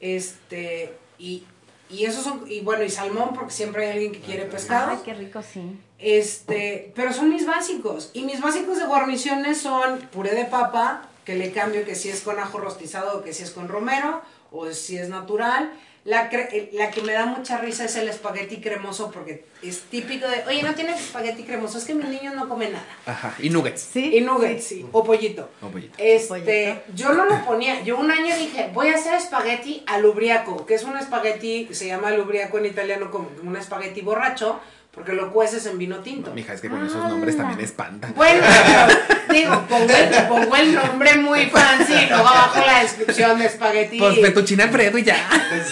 este, 0.00 0.92
y, 1.18 1.44
y 1.90 2.06
esos 2.06 2.24
son, 2.24 2.44
y 2.48 2.60
bueno, 2.60 2.82
y 2.84 2.90
salmón 2.90 3.30
porque 3.34 3.52
siempre 3.52 3.86
hay 3.86 3.92
alguien 3.92 4.12
que 4.12 4.20
quiere 4.20 4.46
pescado. 4.46 4.92
Ay, 4.92 4.98
qué 5.04 5.14
rico, 5.14 5.42
sí. 5.42 5.78
Este, 5.98 6.92
pero 6.94 7.12
son 7.12 7.28
mis 7.28 7.46
básicos. 7.46 8.10
Y 8.12 8.22
mis 8.22 8.40
básicos 8.40 8.78
de 8.78 8.86
guarniciones 8.86 9.60
son 9.60 9.98
puré 10.12 10.34
de 10.34 10.44
papa, 10.44 11.08
que 11.24 11.36
le 11.36 11.52
cambio 11.52 11.84
que 11.84 11.94
si 11.94 12.08
es 12.08 12.20
con 12.22 12.38
ajo 12.38 12.58
rostizado 12.58 13.18
o 13.18 13.22
que 13.22 13.32
si 13.32 13.42
es 13.42 13.50
con 13.50 13.68
romero, 13.68 14.22
o 14.50 14.70
si 14.72 14.96
es 14.96 15.08
natural. 15.08 15.72
La, 16.04 16.30
cre- 16.30 16.48
eh, 16.52 16.68
la 16.74 16.90
que 16.90 17.00
me 17.00 17.14
da 17.14 17.24
mucha 17.24 17.56
risa 17.58 17.86
es 17.86 17.96
el 17.96 18.08
espagueti 18.10 18.58
cremoso, 18.60 19.10
porque 19.10 19.46
es 19.62 19.80
típico 19.84 20.28
de, 20.28 20.44
oye, 20.46 20.62
no 20.62 20.74
tienes 20.74 21.00
espagueti 21.00 21.44
cremoso, 21.44 21.78
es 21.78 21.84
que 21.84 21.94
mis 21.94 22.06
niños 22.08 22.34
no 22.34 22.46
comen 22.46 22.72
nada. 22.72 22.84
Ajá, 23.06 23.34
y 23.38 23.48
nuggets. 23.48 23.80
Sí. 23.80 24.14
Y 24.14 24.20
nuggets, 24.20 24.64
sí, 24.64 24.86
o 24.92 25.02
pollito. 25.02 25.48
O 25.62 25.68
pollito. 25.68 25.94
Este, 25.96 26.28
Pollito. 26.28 26.82
yo 26.94 27.14
no 27.14 27.24
lo 27.24 27.42
ponía. 27.46 27.82
Yo 27.84 27.96
un 27.98 28.10
año 28.10 28.36
dije, 28.36 28.70
voy 28.74 28.88
a 28.88 28.96
hacer 28.96 29.14
espagueti 29.14 29.82
alubriaco, 29.86 30.66
que 30.66 30.74
es 30.74 30.84
un 30.84 30.96
espagueti, 30.98 31.68
se 31.72 31.86
llama 31.86 32.08
alubriaco 32.08 32.58
en 32.58 32.66
italiano 32.66 33.10
como 33.10 33.30
un 33.42 33.56
espagueti 33.56 34.02
borracho, 34.02 34.60
porque 34.94 35.12
lo 35.12 35.32
cueces 35.32 35.66
en 35.66 35.76
vino 35.78 35.98
tinto. 35.98 36.32
Mija, 36.32 36.52
es 36.52 36.60
que 36.60 36.68
con 36.70 36.84
esos 36.86 37.02
nombres 37.08 37.36
también 37.36 37.60
espantan. 37.60 38.14
Bueno, 38.14 38.44
pero, 38.46 39.18
digo, 39.34 39.64
pongo 39.68 39.92
el, 39.92 40.26
pongo 40.28 40.56
el 40.56 40.74
nombre 40.74 41.16
muy 41.16 41.46
fancy 41.46 41.92
y 41.94 42.06
luego 42.08 42.28
abajo 42.28 42.60
la 42.64 42.80
descripción 42.82 43.38
de 43.38 43.46
espagueti. 43.46 43.98
Pues 43.98 44.20
fettuccine 44.20 44.62
Alfredo 44.62 44.96
y 44.98 45.02
ya. 45.02 45.16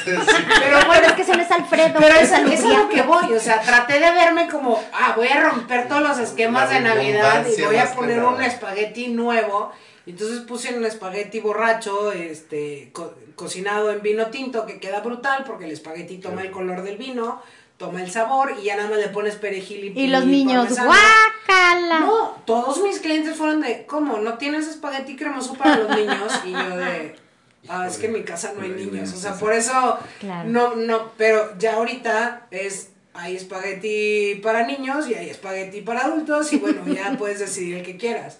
pero 0.04 0.86
Bueno, 0.86 1.06
es 1.06 1.12
que 1.12 1.22
ese 1.22 1.36
no 1.36 1.42
es 1.42 1.50
Alfredo. 1.50 1.94
pero 2.00 2.14
es 2.16 2.32
es, 2.32 2.52
es 2.60 2.64
a 2.64 2.68
lo 2.78 2.88
que 2.88 3.02
voy, 3.02 3.32
o 3.32 3.40
sea, 3.40 3.60
traté 3.60 3.94
de 3.94 4.10
verme 4.10 4.48
como, 4.48 4.82
ah, 4.92 5.12
voy 5.16 5.28
a 5.28 5.40
romper 5.40 5.88
todos 5.88 6.02
los 6.02 6.18
esquemas 6.18 6.68
La 6.70 6.74
de 6.76 6.80
Navidad 6.80 7.46
y 7.46 7.62
voy 7.62 7.76
a 7.76 7.92
poner 7.94 8.22
un 8.24 8.42
espagueti 8.42 9.08
nuevo. 9.08 9.72
Entonces 10.04 10.40
puse 10.40 10.74
un 10.76 10.84
espagueti 10.84 11.38
borracho, 11.38 12.10
este, 12.10 12.90
co- 12.92 13.14
cocinado 13.36 13.92
en 13.92 14.02
vino 14.02 14.26
tinto, 14.26 14.66
que 14.66 14.80
queda 14.80 14.98
brutal 15.00 15.44
porque 15.46 15.66
el 15.66 15.70
espagueti 15.70 16.18
toma 16.18 16.42
el 16.42 16.50
color 16.50 16.82
del 16.82 16.96
vino, 16.96 17.40
toma 17.76 18.02
el 18.02 18.10
sabor 18.10 18.54
y 18.60 18.64
ya 18.66 18.76
nada 18.76 18.88
más 18.90 18.98
le 18.98 19.08
pones 19.08 19.36
perejil 19.36 19.92
y 19.96 20.00
Y 20.02 20.06
los 20.08 20.24
niños, 20.24 20.68
guácala. 20.70 22.00
No, 22.00 22.36
todos 22.44 22.80
mis 22.82 23.00
clientes 23.00 23.36
fueron 23.36 23.60
de, 23.60 23.86
¿cómo? 23.86 24.18
¿No 24.18 24.38
tienes 24.38 24.68
espagueti 24.68 25.16
cremoso 25.16 25.54
para 25.54 25.78
los 25.78 25.96
niños? 25.96 26.32
Y 26.44 26.52
yo 26.52 26.76
de, 26.76 27.16
ah, 27.68 27.86
es 27.88 27.98
que 27.98 28.06
en 28.06 28.12
mi 28.12 28.22
casa 28.22 28.52
no 28.56 28.62
hay 28.62 28.70
niños. 28.70 29.12
O 29.12 29.16
sea, 29.16 29.34
por 29.34 29.52
eso, 29.52 29.98
Claro. 30.20 30.48
no, 30.48 30.76
no, 30.76 31.12
pero 31.16 31.56
ya 31.58 31.74
ahorita 31.74 32.46
es, 32.50 32.90
hay 33.14 33.36
espagueti 33.36 34.40
para 34.42 34.64
niños 34.66 35.08
y 35.08 35.14
hay 35.14 35.28
espagueti 35.30 35.80
para 35.82 36.00
adultos 36.06 36.52
y 36.52 36.58
bueno, 36.58 36.86
ya 36.86 37.14
puedes 37.18 37.40
decidir 37.40 37.78
el 37.78 37.82
que 37.84 37.96
quieras. 37.96 38.38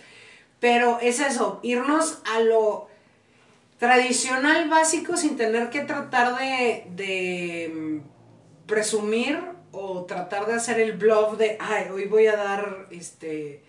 Pero 0.61 0.99
es 1.01 1.19
eso, 1.19 1.59
irnos 1.65 2.19
a 2.33 2.39
lo 2.41 2.89
tradicional 3.79 4.69
básico 4.69 5.17
sin 5.17 5.37
tener 5.37 5.71
que 5.71 5.81
tratar 5.81 6.39
de, 6.39 6.85
de 6.95 7.73
mm, 7.75 7.99
presumir 8.77 9.39
o 9.71 10.05
tratar 10.05 10.47
de 10.47 10.55
hacer 10.55 10.81
el 10.81 10.93
bluff 10.93 11.37
de, 11.37 11.57
ay, 11.61 11.87
hoy 11.93 12.07
voy 12.07 12.27
a 12.27 12.37
dar, 12.37 12.87
este, 12.91 13.63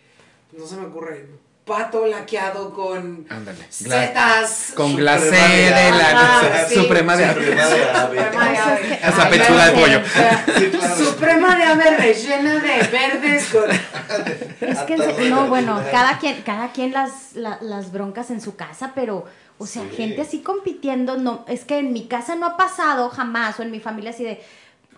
no 0.58 0.66
se 0.66 0.76
me 0.78 0.86
ocurre, 0.88 1.26
pato 1.66 2.06
laqueado 2.06 2.74
con 2.74 3.26
Ándale. 3.30 3.66
setas. 3.70 4.72
Con 4.76 4.96
glacé 4.96 5.30
de 5.32 5.92
la 5.92 6.68
suprema 6.74 7.16
de 7.18 7.26
ave. 7.26 7.46
Suprema 7.46 8.50
de 8.52 8.58
ave. 8.58 9.00
Esa 9.02 9.30
pechuga 9.30 9.66
de 9.66 9.72
pollo. 9.72 10.02
Suprema 10.98 11.56
de 11.58 11.64
ave 11.64 11.98
rellena 11.98 12.56
de 12.56 12.88
verdes 12.88 13.46
con... 13.48 13.70
Es 14.70 14.80
que, 14.80 14.98
se- 14.98 15.30
no, 15.30 15.48
bueno, 15.48 15.82
cada 15.92 16.18
quien, 16.20 16.42
cada 16.44 16.72
quien 16.72 16.92
las, 16.94 17.34
la- 17.34 17.60
las 17.62 17.92
broncas 17.92 18.30
en 18.32 18.40
su 18.42 18.56
casa, 18.56 18.92
pero, 18.96 19.26
o 19.58 19.66
sea, 19.66 19.84
Sí. 19.90 19.96
gente 19.96 20.22
así 20.22 20.40
compitiendo, 20.42 21.18
no, 21.18 21.44
es 21.48 21.64
que 21.66 21.78
en 21.80 21.92
mi 21.94 22.08
casa 22.08 22.36
no 22.36 22.46
ha 22.46 22.58
pasado 22.58 23.10
jamás, 23.10 23.60
o 23.60 23.64
en 23.64 23.72
mi 23.72 23.80
familia 23.80 24.12
así 24.12 24.24
de, 24.24 24.42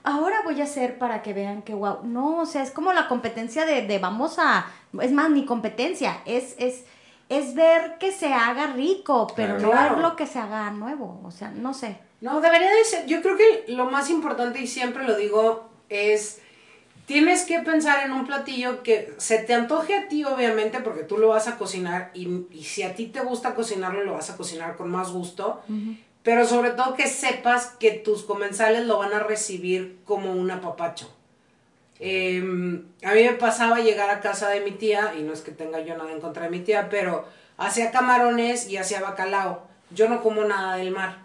ahora 0.05 0.41
voy 0.43 0.61
a 0.61 0.63
hacer 0.65 0.97
para 0.97 1.21
que 1.21 1.33
vean 1.33 1.61
que 1.61 1.73
wow. 1.73 1.99
No, 2.03 2.37
o 2.41 2.45
sea, 2.45 2.63
es 2.63 2.71
como 2.71 2.93
la 2.93 3.07
competencia 3.07 3.65
de, 3.65 3.81
de 3.85 3.99
vamos 3.99 4.37
a, 4.39 4.67
es 5.01 5.11
más, 5.11 5.29
ni 5.29 5.45
competencia, 5.45 6.21
es, 6.25 6.55
es, 6.57 6.85
es 7.29 7.55
ver 7.55 7.97
que 7.99 8.11
se 8.11 8.33
haga 8.33 8.67
rico, 8.67 9.27
pero 9.35 9.59
no 9.59 9.71
Claro. 9.71 9.95
ver 9.95 10.03
lo 10.03 10.15
que 10.15 10.27
se 10.27 10.39
haga 10.39 10.69
nuevo, 10.71 11.19
o 11.23 11.31
sea, 11.31 11.49
no 11.51 11.73
sé. 11.73 11.97
No, 12.21 12.39
debería 12.41 12.71
de 12.71 12.83
ser. 12.85 13.05
Yo 13.05 13.21
creo 13.21 13.35
que 13.37 13.65
lo 13.73 13.85
más 13.91 14.09
importante, 14.09 14.59
y 14.61 14.67
siempre 14.67 15.03
lo 15.03 15.15
digo, 15.17 15.69
es. 15.89 16.41
Tienes 17.05 17.43
que 17.43 17.59
pensar 17.59 18.03
en 18.03 18.11
un 18.13 18.25
platillo 18.25 18.81
que 18.81 19.13
se 19.17 19.37
te 19.37 19.53
antoje 19.53 19.93
a 19.95 20.07
ti, 20.07 20.23
obviamente, 20.23 20.79
porque 20.79 21.03
tú 21.03 21.17
lo 21.19 21.27
vas 21.27 21.47
a 21.47 21.55
cocinar. 21.55 22.09
Y, 22.15 22.47
y 22.49 22.63
si 22.63 22.81
a 22.81 22.95
ti 22.95 23.05
te 23.07 23.19
gusta 23.19 23.53
cocinarlo, 23.53 24.03
lo 24.03 24.13
vas 24.13 24.31
a 24.31 24.37
cocinar 24.37 24.75
con 24.75 24.89
más 24.89 25.11
gusto. 25.11 25.61
Pero 26.25 26.45
sobre 26.45 26.71
todo 26.71 26.95
que 26.95 27.07
sepas 27.07 27.67
que 27.79 27.91
tus 27.91 28.23
comensales 28.23 28.85
lo 28.85 28.97
van 28.97 29.13
a 29.13 29.19
recibir 29.19 29.99
como 30.05 30.33
un 30.33 30.51
apapacho. 30.51 31.09
Em, 31.99 32.83
a 33.03 33.13
mí 33.13 33.23
me 33.23 33.33
pasaba 33.33 33.79
llegar 33.79 34.09
a 34.09 34.19
casa 34.19 34.49
de 34.49 34.59
mi 34.61 34.71
tía, 34.71 35.13
y 35.17 35.21
no 35.23 35.31
es 35.31 35.41
que 35.41 35.51
tenga 35.51 35.79
yo 35.79 35.95
nada 35.97 36.11
en 36.11 36.19
contra 36.19 36.43
de 36.43 36.49
mi 36.49 36.59
tía, 36.59 36.89
pero 36.89 37.25
hacía 37.57 37.91
camarones 37.91 38.67
y 38.67 38.75
hacía 38.77 38.99
bacalao. 39.01 39.67
Yo 39.91 40.09
no 40.09 40.21
como 40.21 40.43
nada 40.43 40.75
del 40.75 40.91
mar. 40.91 41.19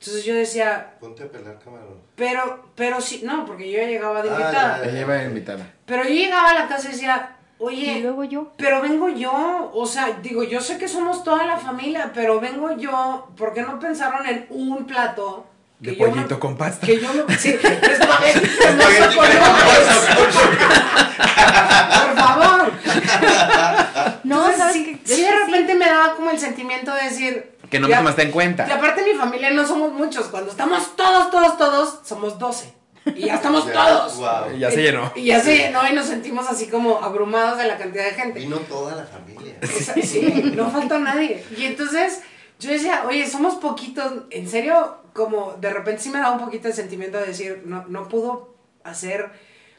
Entonces 0.00 0.24
yo 0.24 0.34
decía, 0.34 0.94
Ponte 1.00 1.22
a 1.24 1.28
pelar 1.30 1.58
camarón. 1.58 1.96
pero, 2.14 2.66
pero 2.74 3.00
sí, 3.00 3.22
no, 3.24 3.44
porque 3.46 3.70
yo 3.70 3.78
ya 3.80 3.86
llegaba 3.88 4.22
de 4.22 4.28
Ah, 4.30 4.32
invitada. 4.32 4.84
ya, 4.84 4.90
Ella 4.90 5.00
iba 5.00 5.22
invitada. 5.24 5.74
Pero 5.86 6.02
yo 6.04 6.10
llegaba 6.10 6.50
a 6.50 6.54
la 6.54 6.68
casa 6.68 6.88
y 6.88 6.92
decía, 6.92 7.36
Y 7.60 7.64
oye, 7.64 8.00
luego 8.00 8.24
yo. 8.24 8.52
pero 8.56 8.80
vengo 8.80 9.08
yo, 9.08 9.70
o 9.74 9.84
sea, 9.86 10.18
digo, 10.22 10.42
yo 10.44 10.60
sé 10.60 10.78
que 10.78 10.86
somos 10.88 11.24
toda 11.24 11.44
la 11.44 11.56
familia, 11.58 12.12
pero 12.14 12.38
vengo 12.40 12.70
yo, 12.76 13.28
¿por 13.36 13.52
qué 13.52 13.62
no 13.62 13.78
pensaron 13.80 14.24
en 14.26 14.46
un 14.50 14.84
plato? 14.86 15.44
De 15.80 15.92
que 15.92 15.98
yo 16.00 16.10
pollito 16.10 16.34
me- 16.34 16.40
con 16.40 16.56
pasta. 16.56 16.86
Que 16.86 17.00
yo 17.00 17.08
me... 17.12 17.22
Sí, 17.38 17.50
espagueti 17.50 18.48
con. 19.16 19.26
Por 21.18 22.16
favor. 22.16 22.72
No, 24.24 24.36
Entonces, 24.50 24.56
¿sabes 24.58 24.72
sí, 24.74 25.00
sí, 25.04 25.10
de 25.22 25.28
sí. 25.28 25.28
repente 25.46 25.74
me 25.74 25.86
daba 25.86 26.14
como 26.14 26.30
el 26.30 26.38
sentimiento 26.38 26.92
de 26.94 27.02
decir... 27.04 27.56
Que 27.70 27.78
no 27.80 27.88
me 27.88 27.94
tomaste 27.96 28.22
en 28.22 28.28
Y 28.28 28.32
cuenta. 28.32 28.64
aparte 28.64 29.02
mi 29.04 29.12
familia 29.18 29.50
no 29.50 29.66
somos 29.66 29.92
muchos, 29.92 30.26
cuando 30.28 30.50
estamos 30.50 30.96
todos, 30.96 31.30
todos, 31.30 31.58
todos, 31.58 31.98
somos 32.04 32.38
12. 32.38 32.72
Y 33.06 33.26
ya 33.26 33.34
estamos 33.36 33.66
Ya, 33.66 33.72
todos. 33.72 34.16
guau. 34.18 34.56
Ya 34.56 34.70
se 34.70 34.82
llenó. 34.82 35.12
Y 35.14 35.24
ya 35.26 35.40
se 35.40 35.56
llenó 35.56 35.80
y 35.88 35.94
nos 35.94 36.06
sentimos 36.06 36.48
así 36.48 36.66
como 36.68 36.98
abrumados 37.02 37.58
de 37.58 37.66
la 37.66 37.78
cantidad 37.78 38.04
de 38.04 38.10
gente. 38.12 38.38
Vino 38.40 38.56
toda 38.58 38.94
la 38.96 39.04
familia. 39.04 39.56
Esa- 39.60 39.94
Sí, 39.94 40.52
no 40.54 40.70
falta 40.70 40.98
nadie. 40.98 41.44
Y 41.56 41.64
entonces 41.64 42.20
yo 42.58 42.70
decía, 42.70 43.04
oye, 43.06 43.26
somos 43.28 43.54
poquitos. 43.56 44.12
En 44.30 44.48
serio, 44.48 44.98
como 45.14 45.52
de 45.60 45.70
repente 45.72 46.02
sí 46.02 46.10
me 46.10 46.18
daba 46.18 46.32
un 46.32 46.40
poquito 46.44 46.68
de 46.68 46.74
sentimiento 46.74 47.18
de 47.18 47.26
decir, 47.26 47.62
no, 47.64 47.84
no 47.88 48.08
pudo 48.08 48.54
hacer. 48.84 49.30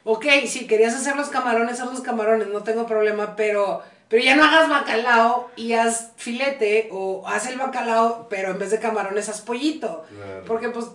Ok, 0.05 0.25
si 0.47 0.65
querías 0.65 0.95
hacer 0.95 1.15
los 1.15 1.29
camarones, 1.29 1.79
haz 1.81 1.89
los 1.91 2.01
camarones, 2.01 2.47
no 2.47 2.63
tengo 2.63 2.85
problema, 2.87 3.35
pero, 3.35 3.83
pero 4.07 4.23
ya 4.23 4.35
no 4.35 4.43
hagas 4.45 4.69
bacalao 4.69 5.51
y 5.55 5.73
haz 5.73 6.11
filete, 6.15 6.87
o 6.91 7.27
haz 7.27 7.47
el 7.47 7.57
bacalao, 7.59 8.27
pero 8.29 8.51
en 8.51 8.59
vez 8.59 8.71
de 8.71 8.79
camarones 8.79 9.29
haz 9.29 9.41
pollito. 9.41 10.03
Claro. 10.09 10.43
Porque 10.47 10.69
pues. 10.69 10.85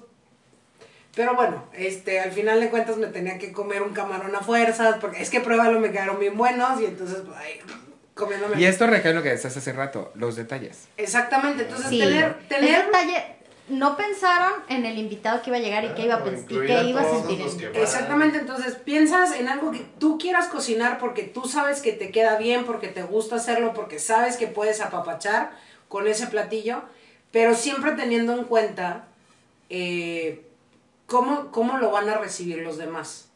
Pero 1.14 1.34
bueno, 1.34 1.64
este, 1.72 2.20
al 2.20 2.32
final 2.32 2.60
de 2.60 2.70
cuentas 2.70 2.96
me 2.96 3.06
tenía 3.06 3.38
que 3.38 3.52
comer 3.52 3.82
un 3.82 3.92
camarón 3.92 4.34
a 4.34 4.40
fuerzas, 4.40 4.96
porque 5.00 5.22
es 5.22 5.30
que 5.30 5.40
pruébalo, 5.40 5.78
me 5.80 5.92
quedaron 5.92 6.18
bien 6.18 6.36
buenos, 6.36 6.80
y 6.80 6.86
entonces, 6.86 7.18
pues, 7.24 7.36
ay, 7.38 7.60
comiéndome. 8.14 8.60
Y 8.60 8.64
esto 8.64 8.86
recae 8.86 9.10
en 9.10 9.16
lo 9.16 9.22
que 9.22 9.30
decías 9.30 9.56
hace 9.56 9.72
rato, 9.72 10.10
los 10.14 10.36
detalles. 10.36 10.88
Exactamente, 10.96 11.64
entonces 11.64 11.88
Sí, 11.88 12.00
tener, 12.00 12.24
el 12.24 12.48
tener 12.48 12.86
detalle, 12.86 13.24
no 13.68 13.96
pensaron 13.96 14.52
en 14.68 14.84
el 14.84 14.98
invitado 14.98 15.40
que 15.40 15.50
iba 15.50 15.56
a 15.56 15.60
llegar 15.60 15.84
y 15.84 15.88
que 15.90 16.04
iba 16.04 16.16
a, 16.16 16.22
Claro, 16.22 16.38
y 16.38 16.66
que 16.66 16.72
a 16.72 16.82
iba 16.82 17.00
a 17.00 17.04
sentir. 17.04 17.70
Exactamente, 17.74 18.38
entonces 18.38 18.74
piensas 18.74 19.34
en 19.38 19.48
algo 19.48 19.70
que 19.70 19.86
tú 19.98 20.18
quieras 20.18 20.48
cocinar 20.48 20.98
porque 20.98 21.22
tú 21.22 21.46
sabes 21.46 21.80
que 21.80 21.92
te 21.92 22.10
queda 22.10 22.36
bien, 22.36 22.64
porque 22.64 22.88
te 22.88 23.02
gusta 23.02 23.36
hacerlo, 23.36 23.72
porque 23.72 23.98
sabes 23.98 24.36
que 24.36 24.48
puedes 24.48 24.80
apapachar 24.80 25.52
con 25.88 26.08
ese 26.08 26.26
platillo, 26.26 26.82
pero 27.30 27.54
siempre 27.54 27.92
teniendo 27.92 28.34
en 28.34 28.44
cuenta 28.44 29.06
eh, 29.70 30.42
cómo, 31.06 31.50
cómo 31.50 31.78
lo 31.78 31.90
van 31.90 32.08
a 32.08 32.18
recibir 32.18 32.58
los 32.58 32.78
demás. 32.78 33.28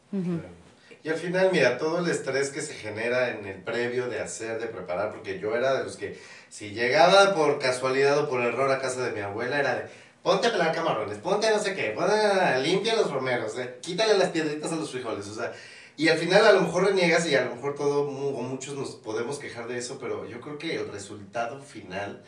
Y 1.03 1.09
al 1.09 1.15
final, 1.15 1.49
mira, 1.51 1.77
todo 1.77 1.99
el 1.99 2.09
estrés 2.09 2.49
que 2.49 2.61
se 2.61 2.73
genera 2.73 3.29
en 3.29 3.45
el 3.45 3.61
previo 3.61 4.09
de 4.09 4.19
hacer, 4.19 4.59
de 4.59 4.67
preparar, 4.67 5.11
porque 5.11 5.39
yo 5.39 5.55
era 5.55 5.77
de 5.77 5.83
los 5.85 5.95
que, 5.95 6.19
si 6.49 6.71
llegaba 6.71 7.33
por 7.33 7.59
casualidad 7.59 8.17
o 8.17 8.29
por 8.29 8.41
error 8.41 8.69
a 8.71 8.79
casa 8.79 9.05
de 9.05 9.11
mi 9.11 9.21
abuela, 9.21 9.59
era 9.59 9.75
de, 9.75 9.85
ponte 10.23 10.47
a 10.47 10.51
pelar 10.51 10.73
camarones, 10.73 11.17
ponte 11.19 11.47
a 11.47 11.51
no 11.51 11.59
sé 11.59 11.73
qué, 11.73 11.91
ponte 11.91 12.13
a 12.13 12.57
limpia 12.57 12.95
los 12.95 13.11
romeros, 13.11 13.57
eh, 13.57 13.77
quítale 13.81 14.17
las 14.17 14.29
piedritas 14.29 14.71
a 14.73 14.75
los 14.75 14.91
frijoles, 14.91 15.27
o 15.27 15.35
sea, 15.35 15.53
y 15.95 16.07
al 16.09 16.17
final 16.17 16.45
a 16.45 16.51
lo 16.53 16.61
mejor 16.61 16.85
reniegas 16.85 17.25
y 17.27 17.35
a 17.35 17.45
lo 17.45 17.55
mejor 17.55 17.75
todo, 17.75 18.03
o 18.03 18.41
muchos 18.41 18.75
nos 18.75 18.95
podemos 18.95 19.39
quejar 19.39 19.67
de 19.67 19.77
eso, 19.77 19.99
pero 19.99 20.25
yo 20.27 20.41
creo 20.41 20.57
que 20.57 20.75
el 20.75 20.91
resultado 20.91 21.61
final 21.61 22.23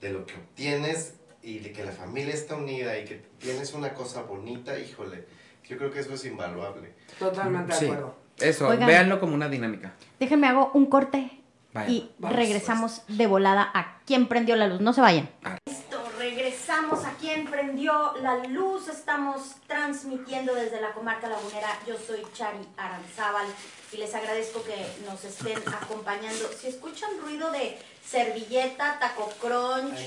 de 0.00 0.10
lo 0.10 0.26
que 0.26 0.34
obtienes 0.34 1.14
y 1.42 1.58
de 1.58 1.72
que 1.72 1.84
la 1.84 1.92
familia 1.92 2.34
está 2.34 2.54
unida 2.56 2.96
y 2.98 3.04
que 3.04 3.22
tienes 3.38 3.72
una 3.74 3.92
cosa 3.94 4.22
bonita, 4.22 4.78
híjole, 4.78 5.26
yo 5.68 5.76
creo 5.76 5.90
que 5.90 6.00
eso 6.00 6.14
es 6.14 6.24
invaluable. 6.24 6.94
Totalmente 7.18 7.72
de 7.72 7.78
Sí. 7.78 7.84
acuerdo. 7.86 8.14
Eso, 8.38 8.68
Oigan. 8.68 8.86
véanlo 8.86 9.20
como 9.20 9.34
una 9.34 9.48
dinámica. 9.48 9.92
Déjenme 10.18 10.46
hago 10.48 10.70
un 10.74 10.86
corte 10.86 11.30
Vaya. 11.72 11.88
y 11.90 12.10
Vamos, 12.18 12.36
regresamos 12.36 13.02
de 13.08 13.26
volada 13.26 13.70
a 13.74 14.00
quién 14.06 14.26
prendió 14.28 14.56
la 14.56 14.66
luz. 14.68 14.80
No 14.80 14.92
se 14.92 15.00
vayan. 15.00 15.28
Ah. 15.44 15.58
Listo, 15.66 16.00
regresamos 16.18 17.04
a 17.04 17.12
quién 17.20 17.46
prendió 17.46 18.14
la 18.22 18.38
luz. 18.48 18.88
Estamos 18.88 19.56
transmitiendo 19.66 20.54
desde 20.54 20.80
la 20.80 20.92
comarca 20.92 21.28
lagunera. 21.28 21.68
Yo 21.86 21.96
soy 21.98 22.22
Chari 22.34 22.58
Aranzábal 22.76 23.46
y 23.92 23.96
les 23.98 24.14
agradezco 24.14 24.62
que 24.64 24.74
nos 25.06 25.22
estén 25.24 25.58
acompañando. 25.74 26.48
Si 26.58 26.68
escuchan 26.68 27.10
ruido 27.22 27.50
de 27.52 27.76
servilleta, 28.04 28.98
taco 28.98 29.30
crunch, 29.40 29.98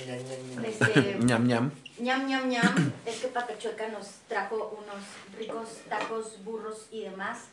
este, 0.63 1.17
ñam 1.23 1.47
ñam. 1.47 1.71
ñam 1.99 2.27
ñam 2.27 2.49
ñam, 2.49 2.93
es 3.05 3.19
que 3.21 3.27
Patachueca 3.27 3.87
nos 3.89 4.07
trajo 4.27 4.77
unos 4.77 5.03
ricos 5.37 5.79
tacos, 5.89 6.43
burros 6.43 6.87
y 6.91 7.01
demás. 7.01 7.45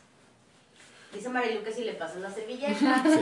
Dice 1.13 1.29
Marilu 1.29 1.63
que 1.63 1.71
si 1.71 1.83
le 1.83 1.93
pasas 1.93 2.17
la 2.17 2.31
servilleta. 2.31 3.03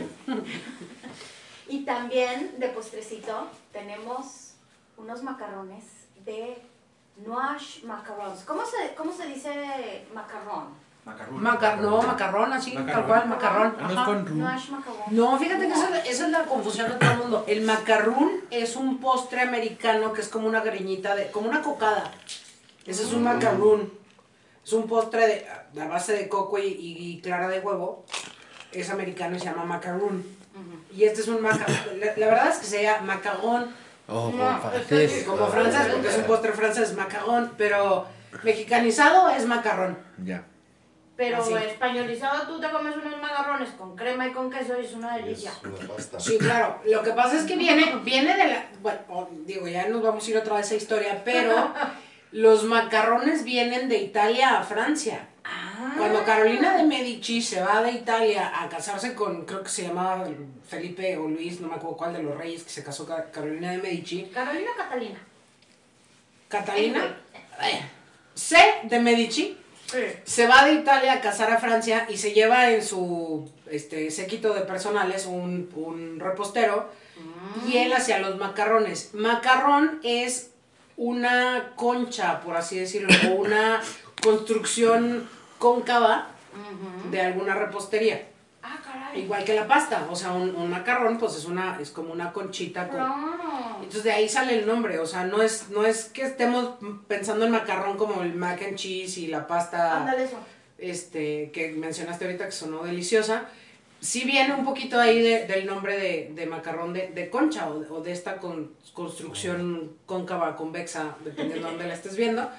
Y 1.72 1.86
también 1.86 2.59
de 2.59 2.67
postrecito 2.67 3.47
tenemos 3.72 4.55
unos 4.97 5.24
macarrones 5.24 5.86
de 6.26 6.57
Noash 7.26 7.84
Macarons. 7.86 8.41
¿Cómo 8.43 8.63
se, 8.65 8.93
cómo 8.95 9.13
se 9.13 9.28
dice 9.28 10.05
macarrón? 10.13 10.74
Maca- 11.06 11.78
no, 11.78 12.02
macarrón, 12.02 12.54
así, 12.54 12.74
tal 12.76 13.06
cual, 13.08 13.28
macarrón. 13.28 13.76
Ah, 13.80 13.84
no 13.84 13.89
es 13.89 14.06
con 14.06 14.26
rum. 14.28 14.38
Noash 14.39 14.70
Macarón. 14.70 14.97
No, 15.10 15.38
fíjate 15.39 15.68
que 15.68 15.74
esa, 15.74 15.99
esa 15.99 16.26
es 16.26 16.32
la 16.32 16.43
confusión 16.43 16.89
de 16.89 16.95
todo 16.95 17.12
el 17.12 17.18
mundo. 17.18 17.43
El 17.47 17.62
macarrón 17.64 18.30
es 18.52 18.76
un 18.76 18.99
postre 18.99 19.41
americano 19.41 20.14
que 20.14 20.22
es 20.22 20.30
como 20.30 20.47
una 20.47 20.62
greñita, 20.62 21.16
de, 21.16 21.32
como 21.32 21.49
una 21.49 21.62
cocada. 21.64 22.12
Ese 22.86 23.04
es 23.04 23.14
un 23.14 23.24
macarrón. 23.24 23.91
Es 24.64 24.74
un 24.74 24.88
postre 24.88 25.45
de, 25.74 25.82
a 25.82 25.88
base 25.88 26.14
de 26.14 26.30
coco 26.30 26.60
y, 26.60 26.66
y 26.68 27.20
clara 27.22 27.47
de 27.47 27.60
huevo. 27.62 28.06
Es 28.72 28.89
americano 28.91 29.36
y 29.36 29.39
se 29.39 29.45
llama 29.45 29.66
macarrón. 29.66 30.24
Y 30.95 31.04
este 31.06 31.22
es 31.22 31.28
un 31.28 31.41
macarrón. 31.41 31.99
La, 31.99 32.06
la 32.16 32.26
verdad 32.28 32.49
es 32.49 32.58
que 32.58 32.66
se 32.68 32.84
llama 32.84 33.16
macarrón. 33.16 33.74
Oh, 34.08 34.32
No, 34.36 34.60
francés. 34.60 35.24
Como 35.26 35.47
francés, 35.47 35.88
porque 35.91 36.10
es 36.10 36.18
un 36.18 36.24
postre 36.26 36.52
francés, 36.54 36.95
macarrón. 36.95 37.54
Pero 37.58 38.06
mexicanizado 38.43 39.30
es 39.30 39.45
macarrón. 39.47 39.97
Ya. 40.24 40.43
Pero 41.24 41.38
Así. 41.38 41.53
españolizado 41.53 42.47
tú 42.47 42.59
te 42.59 42.67
comes 42.72 42.95
unos 42.95 43.22
macarrones 43.22 43.69
con 43.78 43.95
crema 43.95 44.28
y 44.28 44.32
con 44.32 44.49
queso 44.49 44.74
y 44.82 44.86
es 44.86 44.93
una 44.93 45.17
delicia. 45.17 45.51
Es 45.51 45.63
una 45.63 45.88
pasta. 45.93 46.19
Sí, 46.19 46.39
claro. 46.39 46.80
Lo 46.84 47.03
que 47.03 47.11
pasa 47.11 47.38
es 47.38 47.43
que 47.43 47.55
viene, 47.55 47.95
viene 48.03 48.36
de 48.36 48.47
la. 48.47 48.65
Bueno, 48.82 48.99
o- 49.07 49.30
digo, 49.45 49.67
ya 49.67 49.88
nos 49.88 50.01
vamos 50.01 50.26
a 50.26 50.30
ir 50.32 50.38
otra 50.38 50.55
vez 50.55 50.63
a 50.63 50.67
esa 50.69 50.76
historia, 50.84 51.22
pero 51.24 51.72
los 52.32 52.63
macarrones 52.63 53.43
vienen 53.43 53.88
de 53.88 53.99
Italia 53.99 54.57
a 54.59 54.63
Francia. 54.63 55.28
Ah. 55.43 55.93
Cuando 55.95 56.24
Carolina 56.24 56.76
de 56.76 56.86
Medici 56.86 57.39
se 57.39 57.61
va 57.61 57.84
de 57.84 57.91
Italia 57.91 58.51
a 58.59 58.67
casarse 58.67 59.13
con, 59.13 59.45
creo 59.45 59.61
que 59.61 59.69
se 59.69 59.84
llamaba 59.84 60.28
Felipe 60.67 61.17
o 61.17 61.28
Luis, 61.28 61.61
no 61.61 61.67
me 61.67 61.76
acuerdo 61.76 61.97
cuál 61.97 62.13
de 62.13 62.24
los 62.24 62.36
reyes 62.36 62.63
que 62.63 62.72
se 62.72 62.84
casó 62.84 63.05
con 63.05 63.15
Carolina 63.32 63.69
de 63.74 63.78
Medici. 63.78 64.24
Carolina 64.34 64.72
o 64.74 64.78
Catalina. 64.78 65.19
Catalina, 66.47 67.17
eh, 67.61 67.82
C 68.34 68.57
de 68.84 68.99
Medici, 68.99 69.57
Sí. 69.92 70.04
se 70.24 70.48
va 70.48 70.64
de 70.66 70.74
Italia 70.74 71.14
a 71.14 71.22
casar 71.22 71.52
a 71.52 71.58
Francia 71.58 72.08
y 72.10 72.16
se 72.16 72.32
lleva 72.32 72.70
en 72.72 72.82
su 72.82 73.50
este, 73.70 74.10
séquito 74.10 74.54
de 74.54 74.62
personales 74.62 75.26
un, 75.26 75.70
un 75.76 76.20
repostero 76.20 76.89
y 77.68 77.78
él 77.78 77.92
hacía 77.94 78.20
los 78.20 78.38
macarrones. 78.38 79.14
Macarrón 79.14 80.00
es 80.04 80.52
una 80.98 81.74
concha, 81.76 82.42
por 82.42 82.56
así 82.56 82.80
decirlo, 82.80 83.10
o 83.30 83.42
una 83.42 83.82
construcción 84.22 85.28
cóncava 85.58 86.30
de 87.10 87.22
alguna 87.22 87.56
repostería. 87.56 88.28
Igual 89.16 89.43
que 89.43 89.53
la 89.55 89.68
pasta, 89.68 90.07
o 90.09 90.16
sea, 90.16 90.32
un, 90.34 90.55
un 90.55 90.70
macarrón 90.70 91.18
pues 91.18 91.36
es, 91.36 91.45
una, 91.45 91.80
es 91.82 91.89
como 91.91 92.14
una 92.14 92.32
conchita 92.34 92.88
con, 92.88 92.97
Claro. 92.97 93.76
entonces 93.78 94.03
de 94.03 94.12
ahí 94.12 94.30
sale 94.30 94.59
el 94.59 94.66
nombre, 94.68 94.99
o 94.99 95.05
sea, 95.05 95.26
no 95.26 95.41
es, 95.41 95.70
no 95.70 95.86
es 95.86 96.05
que 96.05 96.24
estemos 96.24 96.76
pensando 97.07 97.45
en 97.45 97.51
macarrón 97.51 97.97
como 97.97 98.22
el 98.24 98.34
mac 98.34 98.62
and 98.64 98.76
cheese 98.76 99.18
y 99.18 99.28
la 99.28 99.47
pasta 99.47 99.97
Ándale 99.97 100.24
eso. 100.26 100.38
este, 100.78 101.51
que 101.51 101.72
mencionaste 101.72 102.26
ahorita 102.26 102.45
que 102.45 102.51
sonó 102.51 102.84
deliciosa. 102.84 103.45
Sí 103.99 104.24
viene 104.26 104.53
un 104.55 104.66
poquito 104.66 104.99
ahí 104.99 105.22
de- 105.22 105.45
del 105.45 105.68
nombre 105.68 105.95
de, 105.97 106.32
de 106.34 106.45
macarrón 106.47 106.91
de, 106.91 107.09
de 107.09 107.30
concha 107.30 107.70
o, 107.70 107.86
o 107.93 108.01
de 108.01 108.12
esta 108.12 108.38
con- 108.38 108.72
construcción 108.93 109.91
cóncava, 110.07 110.55
convexa, 110.55 111.16
dependiendo 111.24 111.66
de 111.68 111.72
dónde 111.72 111.88
la 111.88 111.93
estés 111.93 112.16
viendo. 112.16 112.49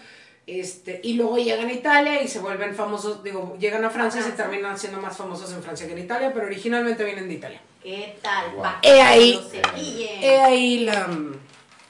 Este, 0.46 1.00
y 1.04 1.14
luego 1.14 1.38
llegan 1.38 1.68
a 1.68 1.72
Italia 1.72 2.20
y 2.22 2.26
se 2.28 2.40
vuelven 2.40 2.74
famosos, 2.74 3.22
digo, 3.22 3.56
llegan 3.60 3.84
a 3.84 3.90
Francia 3.90 4.20
y 4.20 4.24
se 4.24 4.32
terminan 4.32 4.76
siendo 4.76 5.00
más 5.00 5.16
famosos 5.16 5.52
en 5.52 5.62
Francia 5.62 5.86
que 5.86 5.92
en 5.92 6.00
Italia, 6.00 6.32
pero 6.34 6.46
originalmente 6.46 7.04
vienen 7.04 7.28
de 7.28 7.34
Italia. 7.34 7.60
¿Qué 7.82 8.16
tal? 8.20 8.52
Pa' 8.56 8.78
He 8.82 9.00
ahí. 9.00 9.40
cepillen. 9.50 10.22
He 10.22 10.40
ahí 10.40 10.78
la, 10.80 11.08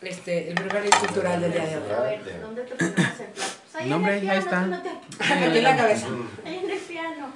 este, 0.02 0.48
el 0.50 0.54
brevario 0.54 0.90
cultural 1.00 1.40
del 1.40 1.52
día 1.52 1.64
de 1.66 1.76
hoy. 1.78 1.92
A 1.92 2.00
ver, 2.02 2.40
¿dónde 2.42 2.62
te 2.62 2.74
ponemos 2.74 2.98
el 3.20 3.26
plato? 3.26 3.52
Pues 3.72 3.74
ahí 3.82 3.88
No, 3.90 3.96
en 3.96 4.04
ahí 4.04 4.20
piano, 4.20 4.38
está. 4.38 4.60
tú 4.64 4.70
no 4.70 4.82
te- 4.82 5.32
Aquí 5.32 5.58
en 5.58 5.64
la 5.64 5.76
cabeza. 5.76 6.06
Ahí 6.44 6.60
en 6.64 6.70
el 6.70 6.78
piano. 6.78 7.26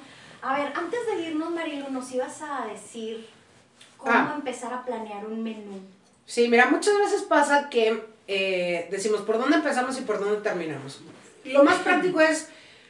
A 0.43 0.57
ver, 0.59 0.71
antes 0.75 0.99
de 1.07 1.21
irnos, 1.23 1.49
Marilu, 1.51 1.89
nos 1.89 2.11
ibas 2.11 2.41
a 2.43 2.67
decir 2.71 3.27
cómo 3.97 4.11
Ah. 4.13 4.33
empezar 4.35 4.71
a 4.71 4.85
planear 4.85 5.25
un 5.25 5.41
menú. 5.43 5.79
Sí, 6.27 6.47
mira, 6.47 6.67
muchas 6.67 6.95
veces 6.99 7.23
pasa 7.23 7.69
que 7.69 8.05
eh, 8.27 8.87
decimos 8.91 9.21
por 9.21 9.37
dónde 9.37 9.57
empezamos 9.57 9.97
y 9.97 10.01
por 10.01 10.19
dónde 10.19 10.41
terminamos. 10.41 11.01
Lo 11.45 11.63
más 11.63 11.79
práctico 11.79 12.19
es 12.21 12.49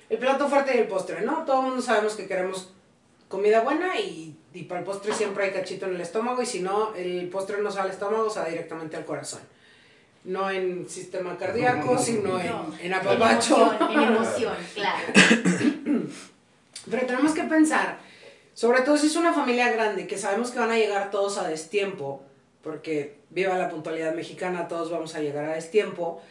el 0.09 0.17
plato 0.17 0.47
fuerte 0.47 0.75
y 0.75 0.79
el 0.79 0.87
postre, 0.87 1.21
¿no? 1.21 1.43
Todo 1.45 1.59
el 1.61 1.65
mundo 1.67 1.81
sabemos 1.81 2.15
que 2.15 2.27
queremos 2.27 2.71
comida 3.27 3.61
buena 3.61 3.99
y, 3.99 4.35
y 4.53 4.63
para 4.63 4.79
el 4.79 4.85
postre 4.85 5.13
siempre 5.13 5.45
hay 5.45 5.51
cachito 5.51 5.85
en 5.85 5.95
el 5.95 6.01
estómago 6.01 6.41
y 6.41 6.45
si 6.45 6.61
no, 6.61 6.95
el 6.95 7.27
postre 7.29 7.61
no 7.61 7.69
sale 7.69 7.83
al 7.85 7.91
estómago, 7.91 8.29
sale 8.29 8.51
directamente 8.51 8.95
al 8.97 9.05
corazón. 9.05 9.41
No 10.23 10.49
en 10.49 10.89
sistema 10.89 11.37
cardíaco, 11.37 11.97
sino 11.97 12.39
en, 12.39 12.47
No, 12.47 12.73
en 12.81 12.93
apapacho. 12.93 13.55
emoción, 13.73 13.91
en 13.91 14.03
emoción, 14.03 14.55
claro. 14.73 15.05
Pero 16.89 17.05
tenemos 17.05 17.33
que 17.33 17.43
pensar, 17.43 17.97
sobre 18.53 18.81
todo 18.81 18.97
si 18.97 19.07
es 19.07 19.15
una 19.15 19.33
familia 19.33 19.71
grande, 19.71 20.07
que 20.07 20.17
sabemos 20.17 20.51
que 20.51 20.59
van 20.59 20.71
a 20.71 20.77
llegar 20.77 21.11
todos 21.11 21.37
a 21.37 21.47
destiempo, 21.47 22.23
porque 22.61 23.17
viva 23.29 23.57
la 23.57 23.69
puntualidad 23.69 24.13
mexicana, 24.13 24.67
todos 24.67 24.91
vamos 24.91 25.15
a 25.15 25.21
llegar 25.21 25.45
a 25.45 25.55
destiempo, 25.55 26.21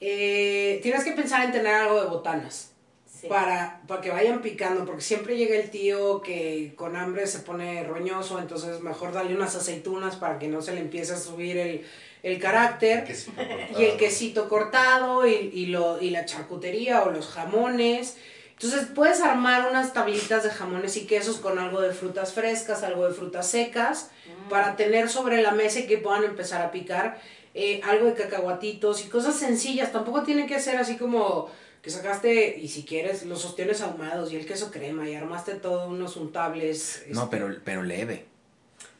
eh, 0.00 0.80
tienes 0.82 1.04
que 1.04 1.12
pensar 1.12 1.44
en 1.44 1.52
tener 1.52 1.74
algo 1.74 2.00
de 2.00 2.08
botanas. 2.08 2.70
Sí. 3.06 3.28
Para, 3.28 3.82
para 3.86 4.00
que 4.00 4.10
vayan 4.10 4.42
picando, 4.42 4.84
porque 4.84 5.02
siempre 5.02 5.36
llega 5.36 5.54
el 5.54 5.70
tío 5.70 6.22
que 6.22 6.72
con 6.74 6.96
hambre 6.96 7.28
se 7.28 7.38
pone 7.38 7.84
roñoso, 7.84 8.40
entonces 8.40 8.80
mejor 8.80 9.12
darle 9.12 9.36
unas 9.36 9.54
aceitunas 9.54 10.16
para 10.16 10.40
que 10.40 10.48
no 10.48 10.60
se 10.60 10.74
le 10.74 10.80
empiece 10.80 11.12
a 11.12 11.16
subir 11.16 11.56
el, 11.56 11.86
el 12.24 12.38
carácter. 12.40 13.04
quesito 13.04 13.40
Y 13.78 13.84
el 13.84 13.96
quesito 13.96 14.48
cortado 14.48 15.24
y, 15.24 15.34
y, 15.52 15.66
lo, 15.66 16.02
y 16.02 16.10
la 16.10 16.24
charcutería 16.24 17.04
o 17.04 17.12
los 17.12 17.28
jamones. 17.28 18.16
Entonces 18.62 18.88
puedes 18.94 19.20
armar 19.20 19.68
unas 19.68 19.92
tablitas 19.92 20.44
de 20.44 20.50
jamones 20.50 20.96
y 20.96 21.06
quesos 21.06 21.38
con 21.38 21.58
algo 21.58 21.80
de 21.80 21.92
frutas 21.92 22.32
frescas, 22.32 22.82
algo 22.84 23.08
de 23.08 23.14
frutas 23.14 23.48
secas, 23.48 24.10
para 24.48 24.76
tener 24.76 25.08
sobre 25.08 25.42
la 25.42 25.50
mesa 25.50 25.80
y 25.80 25.86
que 25.86 25.98
puedan 25.98 26.24
empezar 26.24 26.62
a 26.62 26.70
picar. 26.70 27.20
eh, 27.54 27.80
algo 27.84 28.06
de 28.06 28.14
cacahuatitos 28.14 29.04
y 29.04 29.08
cosas 29.08 29.34
sencillas. 29.38 29.92
Tampoco 29.92 30.22
tiene 30.22 30.46
que 30.46 30.58
ser 30.58 30.78
así 30.78 30.96
como 30.96 31.50
que 31.82 31.90
sacaste, 31.90 32.58
y 32.58 32.68
si 32.68 32.84
quieres, 32.84 33.24
los 33.26 33.44
ostiones 33.44 33.80
ahumados 33.80 34.32
y 34.32 34.36
el 34.36 34.46
queso 34.46 34.70
crema 34.70 35.08
y 35.08 35.14
armaste 35.14 35.54
todo 35.56 35.88
unos 35.88 36.16
untables. 36.16 37.04
No, 37.08 37.24
este, 37.24 37.36
pero, 37.36 37.56
pero 37.64 37.82
leve. 37.82 38.26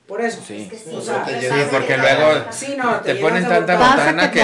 Por 0.07 0.21
eso. 0.21 0.41
Sí. 0.47 0.63
Es 0.63 0.69
que 0.83 0.91
sí, 0.91 0.95
O 0.97 1.01
sea, 1.01 1.25
porque 1.71 1.87
que 1.87 1.97
luego 1.97 2.41
te- 2.43 2.53
Sí, 2.53 2.75
no, 2.77 3.01
Te 3.01 3.15
llenas 3.15 3.31
ponen 3.31 3.49
tanta 3.49 3.77
botana. 3.77 4.31
Que 4.31 4.41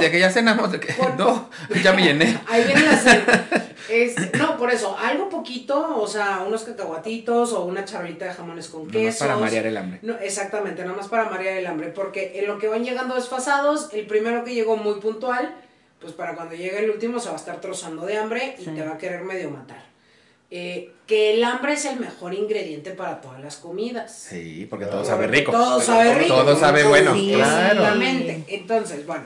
de 0.00 0.10
que 0.10 0.18
ya 0.18 0.30
cenamos, 0.30 0.70
de 0.72 0.80
que 0.80 0.92
Por- 0.92 1.18
no, 1.18 1.48
ya 1.82 1.92
me 1.92 2.02
llené. 2.02 2.38
Ahí 2.48 2.64
viene 2.64 2.82
la 2.82 2.96
cena. 2.96 3.46
Este, 3.88 4.38
no, 4.38 4.56
por 4.56 4.70
eso, 4.70 4.96
algo 4.96 5.28
poquito, 5.28 5.98
o 6.00 6.06
sea, 6.06 6.44
unos 6.46 6.62
cacahuatitos 6.62 7.52
o 7.52 7.64
una 7.64 7.84
charolita 7.84 8.24
de 8.26 8.32
jamones 8.32 8.68
con 8.68 8.88
quesos. 8.88 9.18
para 9.26 9.36
marear 9.36 9.66
el 9.66 9.76
hambre. 9.76 9.98
No, 10.02 10.14
exactamente, 10.18 10.82
nada 10.84 10.96
más 10.96 11.08
para 11.08 11.24
marear 11.28 11.58
el 11.58 11.66
hambre, 11.66 11.88
porque 11.88 12.38
en 12.38 12.46
lo 12.46 12.58
que 12.58 12.68
van 12.68 12.84
llegando 12.84 13.16
desfasados, 13.16 13.88
el 13.92 14.06
primero 14.06 14.44
que 14.44 14.54
llegó 14.54 14.76
muy 14.76 15.00
puntual, 15.00 15.52
pues 16.00 16.12
para 16.12 16.36
cuando 16.36 16.54
llegue 16.54 16.78
el 16.78 16.90
último 16.90 17.18
se 17.18 17.28
va 17.28 17.34
a 17.34 17.38
estar 17.38 17.60
trozando 17.60 18.06
de 18.06 18.16
hambre 18.16 18.54
y 18.58 18.64
Sí. 18.64 18.70
te 18.70 18.82
va 18.86 18.94
a 18.94 18.98
querer 18.98 19.22
medio 19.24 19.50
matar. 19.50 19.82
Eh, 20.54 20.90
que 21.06 21.32
el 21.32 21.42
hambre 21.44 21.72
es 21.72 21.84
el 21.86 21.98
mejor 21.98 22.34
ingrediente 22.34 22.90
para 22.90 23.22
todas 23.22 23.40
las 23.40 23.56
comidas. 23.56 24.26
Sí, 24.28 24.66
porque 24.68 24.84
todo 24.84 25.02
sabe 25.02 25.26
rico. 25.26 25.50
Todo 25.50 25.80
sabe 25.80 26.14
rico. 26.14 26.34
Todo 26.34 26.54
sabe 26.56 26.84
bueno, 26.84 27.14
Sí. 27.14 27.32
claro. 27.34 27.70
Exactamente. 27.80 28.44
Entonces, 28.48 29.06
bueno, 29.06 29.24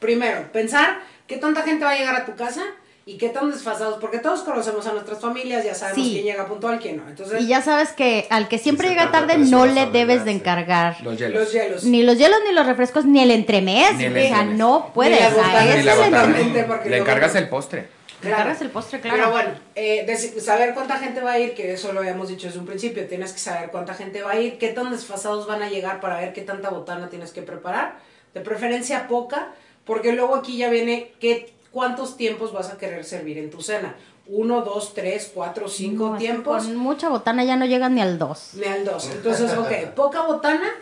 primero, 0.00 0.50
pensar 0.52 0.98
qué 1.28 1.36
tanta 1.36 1.62
gente 1.62 1.84
va 1.84 1.92
a 1.92 1.96
llegar 1.96 2.16
a 2.16 2.26
tu 2.26 2.34
casa 2.34 2.62
y 3.06 3.18
qué 3.18 3.28
tan 3.28 3.50
desfasados, 3.52 3.98
porque 4.00 4.18
todos 4.18 4.40
conocemos 4.40 4.84
a 4.88 4.92
nuestras 4.94 5.20
familias, 5.20 5.64
ya 5.64 5.74
sabemos 5.74 6.04
Sí. 6.04 6.12
quién 6.14 6.24
llega 6.24 6.46
puntual, 6.48 6.80
quién 6.80 6.96
no. 6.96 7.08
Entonces, 7.08 7.40
Y 7.42 7.46
ya 7.46 7.62
sabes 7.62 7.90
que 7.92 8.26
al 8.30 8.48
que 8.48 8.58
siempre 8.58 8.88
llega 8.88 9.12
tarde 9.12 9.38
no 9.38 9.66
le 9.66 9.86
debes 9.86 10.24
de 10.24 10.32
encargar 10.32 11.00
Los 11.02 11.16
hielos. 11.18 11.40
los 11.42 11.52
hielos. 11.52 11.84
ni 11.84 12.02
los 12.02 12.18
hielos, 12.18 12.38
ni 12.48 12.52
los 12.52 12.66
refrescos, 12.66 13.04
ni 13.04 13.22
el 13.22 13.30
entremés. 13.30 13.94
Ni 13.96 14.06
el 14.06 14.16
o 14.16 14.20
sea, 14.20 14.44
no 14.44 14.90
puedes. 14.92 15.20
la 15.20 15.26
a 15.26 15.30
botana, 15.30 15.64
ese 15.66 15.78
Ni 15.78 15.84
la 15.84 15.94
botana. 15.94 16.84
Le 16.84 16.96
encargas 16.98 17.34
el 17.36 17.48
postre. 17.48 17.86
Encargas 18.26 18.60
el 18.62 18.70
postre, 18.70 19.00
claro. 19.00 19.16
Pero 19.16 19.30
bueno, 19.30 19.50
eh, 19.74 20.16
saber 20.40 20.74
cuánta 20.74 20.98
gente 20.98 21.20
va 21.20 21.32
a 21.32 21.38
ir, 21.38 21.54
que 21.54 21.72
eso 21.72 21.92
lo 21.92 22.00
habíamos 22.00 22.28
dicho 22.28 22.46
desde 22.46 22.58
un 22.58 22.66
principio, 22.66 23.06
tienes 23.06 23.32
que 23.32 23.38
saber 23.38 23.70
cuánta 23.70 23.94
gente 23.94 24.22
va 24.22 24.32
a 24.32 24.40
ir, 24.40 24.58
qué 24.58 24.68
tan 24.68 24.90
desfasados 24.90 25.46
van 25.46 25.62
a 25.62 25.68
llegar 25.68 26.00
para 26.00 26.20
ver 26.20 26.32
qué 26.32 26.42
tanta 26.42 26.70
botana 26.70 27.08
tienes 27.08 27.32
que 27.32 27.42
preparar, 27.42 27.98
de 28.32 28.40
preferencia 28.40 29.08
poca, 29.08 29.52
porque 29.84 30.12
luego 30.12 30.34
aquí 30.34 30.56
ya 30.56 30.70
viene 30.70 31.12
qué, 31.20 31.54
cuántos 31.70 32.16
tiempos 32.16 32.52
vas 32.52 32.70
a 32.70 32.78
querer 32.78 33.04
servir 33.04 33.38
en 33.38 33.50
tu 33.50 33.60
cena. 33.60 33.94
Uno, 34.26 34.62
dos, 34.62 34.94
tres, 34.94 35.30
cuatro, 35.34 35.68
cinco 35.68 36.10
No, 36.12 36.16
tiempos. 36.16 36.64
Con 36.64 36.76
mucha 36.76 37.10
botana 37.10 37.44
ya 37.44 37.56
no 37.56 37.66
llegan 37.66 37.94
ni 37.94 38.00
al 38.00 38.18
2. 38.18 38.54
Ni 38.54 38.64
al 38.64 38.84
2. 38.84 39.10
Entonces, 39.16 39.52
ok, 39.52 39.94
poca 39.94 40.22
botana, 40.22 40.72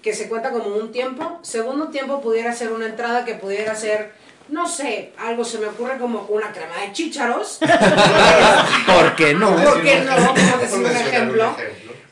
que 0.00 0.14
se 0.14 0.30
cuenta 0.30 0.50
como 0.50 0.74
un 0.74 0.92
tiempo. 0.92 1.38
Segundo 1.42 1.88
tiempo 1.88 2.22
pudiera 2.22 2.54
ser 2.54 2.72
una 2.72 2.86
entrada 2.86 3.26
que 3.26 3.34
pudiera 3.34 3.74
ser, 3.74 4.12
no 4.48 4.66
sé, 4.68 5.12
algo 5.18 5.44
se 5.44 5.58
me 5.58 5.66
ocurre 5.66 5.98
como 5.98 6.20
una 6.28 6.52
crema 6.52 6.76
de 6.80 6.92
chícharos. 6.92 7.58
¿Por 8.86 9.16
qué 9.16 9.34
no? 9.34 9.54
¿Por 9.56 9.82
qué 9.82 10.00
no? 10.00 10.34
Por 10.34 10.60
decir 10.60 10.78
un 10.78 10.86
ejemplo. 10.86 11.56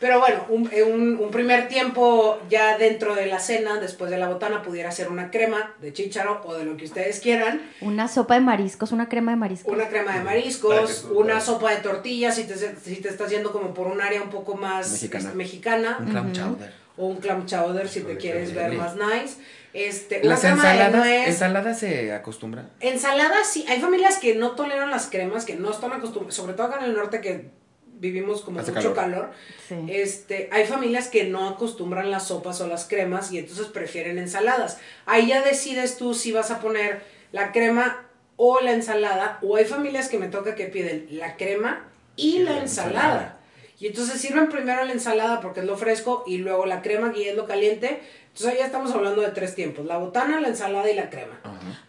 Pero 0.01 0.21
bueno, 0.21 0.45
un, 0.51 0.69
eh, 0.71 0.83
un- 0.83 1.17
un 1.19 1.31
primer 1.31 1.67
tiempo 1.69 2.39
ya 2.51 2.77
dentro 2.77 3.15
de 3.15 3.25
la 3.27 3.39
cena, 3.39 3.81
después 3.81 4.11
de 4.11 4.19
la 4.19 4.29
botana, 4.29 4.61
pudiera 4.63 4.91
ser 4.91 5.09
una 5.09 5.31
crema 5.31 5.73
de 5.81 5.95
chícharo 5.95 6.43
o 6.45 6.53
de 6.55 6.65
lo 6.67 6.77
que 6.77 6.85
ustedes 6.85 7.21
quieran. 7.21 7.63
Una 7.81 8.07
sopa 8.07 8.35
de 8.35 8.41
mariscos, 8.41 8.93
una 8.93 9.09
crema 9.09 9.31
de 9.31 9.39
mariscos. 9.39 9.73
Una 9.73 9.89
crema 9.89 10.13
de 10.19 10.21
mariscos, 10.25 11.07
una 11.11 11.41
sopa 11.41 11.71
de 11.71 11.77
tortillas, 11.79 12.35
si 12.35 12.45
te, 12.45 12.55
si 12.55 12.97
te 12.97 13.09
estás 13.09 13.31
yendo 13.31 13.51
como 13.51 13.73
por 13.73 13.87
un 13.87 14.03
área 14.03 14.21
un 14.21 14.29
poco 14.29 14.55
más 14.57 14.91
Mexicana. 14.91 15.31
mexicana. 15.35 15.97
Un 16.01 16.07
clam 16.11 16.33
chowder. 16.33 16.84
O 16.97 17.07
un 17.07 17.17
clam 17.17 17.47
chowder 17.47 17.89
si 17.89 18.01
te 18.01 18.17
quieres 18.17 18.55
ver 18.55 18.73
más 18.73 18.95
nice. 18.97 19.37
Este, 19.73 20.21
una 20.21 20.31
Las 20.31 20.41
crema 20.41 20.55
de 20.63 20.69
ensaladas, 20.71 20.95
nuez. 21.07 21.29
ensaladas 21.29 21.79
se 21.81 22.13
acostumbran. 22.13 22.71
Ensaladas, 22.79 23.49
sí. 23.49 23.65
Hay 23.69 23.81
familias 23.81 24.19
que 24.19 24.37
no 24.37 24.53
toleran 24.53 24.91
las 24.91 25.07
cremas, 25.07 25.45
que 25.45 25.57
no 25.57 25.71
están 25.73 25.93
acostumbradas, 25.93 26.35
sobre 26.37 26.55
todo 26.55 26.69
acá 26.69 26.79
en 26.79 26.91
el 26.91 26.95
norte 26.95 27.21
que 27.21 27.51
vivimos 27.99 28.43
como 28.43 28.61
Hace 28.61 28.71
mucho 28.71 28.95
calor. 28.95 29.31
calor. 29.31 29.31
Sí. 29.69 29.75
Este, 29.93 30.49
hay 30.53 30.67
familias 30.67 31.09
que 31.09 31.25
no 31.25 31.49
acostumbran 31.49 32.11
las 32.13 32.29
sopas 32.29 32.61
o 32.61 32.69
las 32.69 32.85
cremas 32.87 33.33
y 33.33 33.39
entonces 33.39 33.67
prefieren 33.67 34.19
ensaladas. 34.19 34.79
Ahí 35.07 35.27
ya 35.29 35.43
decides 35.43 35.97
tú 35.97 36.15
si 36.15 36.31
vas 36.31 36.53
a 36.53 36.61
poner 36.61 37.03
la 37.33 37.51
crema 37.51 38.07
o 38.37 38.61
la 38.61 38.73
ensalada, 38.73 39.39
o 39.43 39.57
hay 39.57 39.65
familias 39.65 40.09
que 40.09 40.19
me 40.19 40.27
toca 40.29 40.55
que 40.57 40.67
piden 40.67 41.07
la 41.11 41.37
crema 41.37 41.89
y 42.17 42.41
la 42.41 42.59
ensalada. 42.59 43.39
Y 43.79 43.89
entonces 43.89 44.21
sirven 44.21 44.49
primero 44.49 44.85
la 44.85 44.93
ensalada 44.93 45.41
porque 45.41 45.61
es 45.61 45.67
lo 45.67 45.77
fresco 45.77 46.25
y 46.27 46.39
luego 46.39 46.65
la 46.65 46.81
crema 46.81 47.13
que 47.13 47.31
es 47.31 47.37
lo 47.37 47.47
caliente. 47.47 48.01
Entonces 48.29 48.47
ahí 48.53 48.59
ya 48.59 48.67
estamos 48.67 48.93
hablando 48.93 49.21
de 49.21 49.29
tres 49.29 49.55
tiempos, 49.55 49.85
la 49.87 49.99
botana, 49.99 50.41
la 50.41 50.49
ensalada 50.49 50.91
y 50.91 50.95
la 50.95 51.11
crema. 51.11 51.39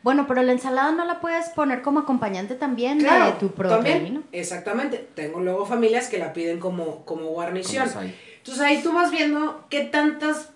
Bueno, 0.04 0.26
pero 0.28 0.44
la 0.44 0.52
ensalada 0.52 0.92
no 0.92 1.06
la 1.06 1.20
puedes 1.20 1.50
poner 1.50 1.82
como 1.82 2.00
acompañante 2.00 2.56
también 2.56 3.00
Claro, 3.00 3.26
de 3.26 3.32
tu 3.34 3.50
también, 3.50 4.24
exactamente. 4.32 5.08
Tengo 5.16 5.40
luego 5.40 5.66
familias 5.66 6.08
que 6.08 6.20
la 6.20 6.34
piden 6.34 6.60
como, 6.60 7.06
como 7.06 7.28
guarnición. 7.30 7.90
Entonces 8.38 8.64
ahí 8.64 8.82
tú 8.84 8.94
vas 8.94 9.12
viendo 9.12 9.66
qué 9.70 9.86
tantos 9.86 10.50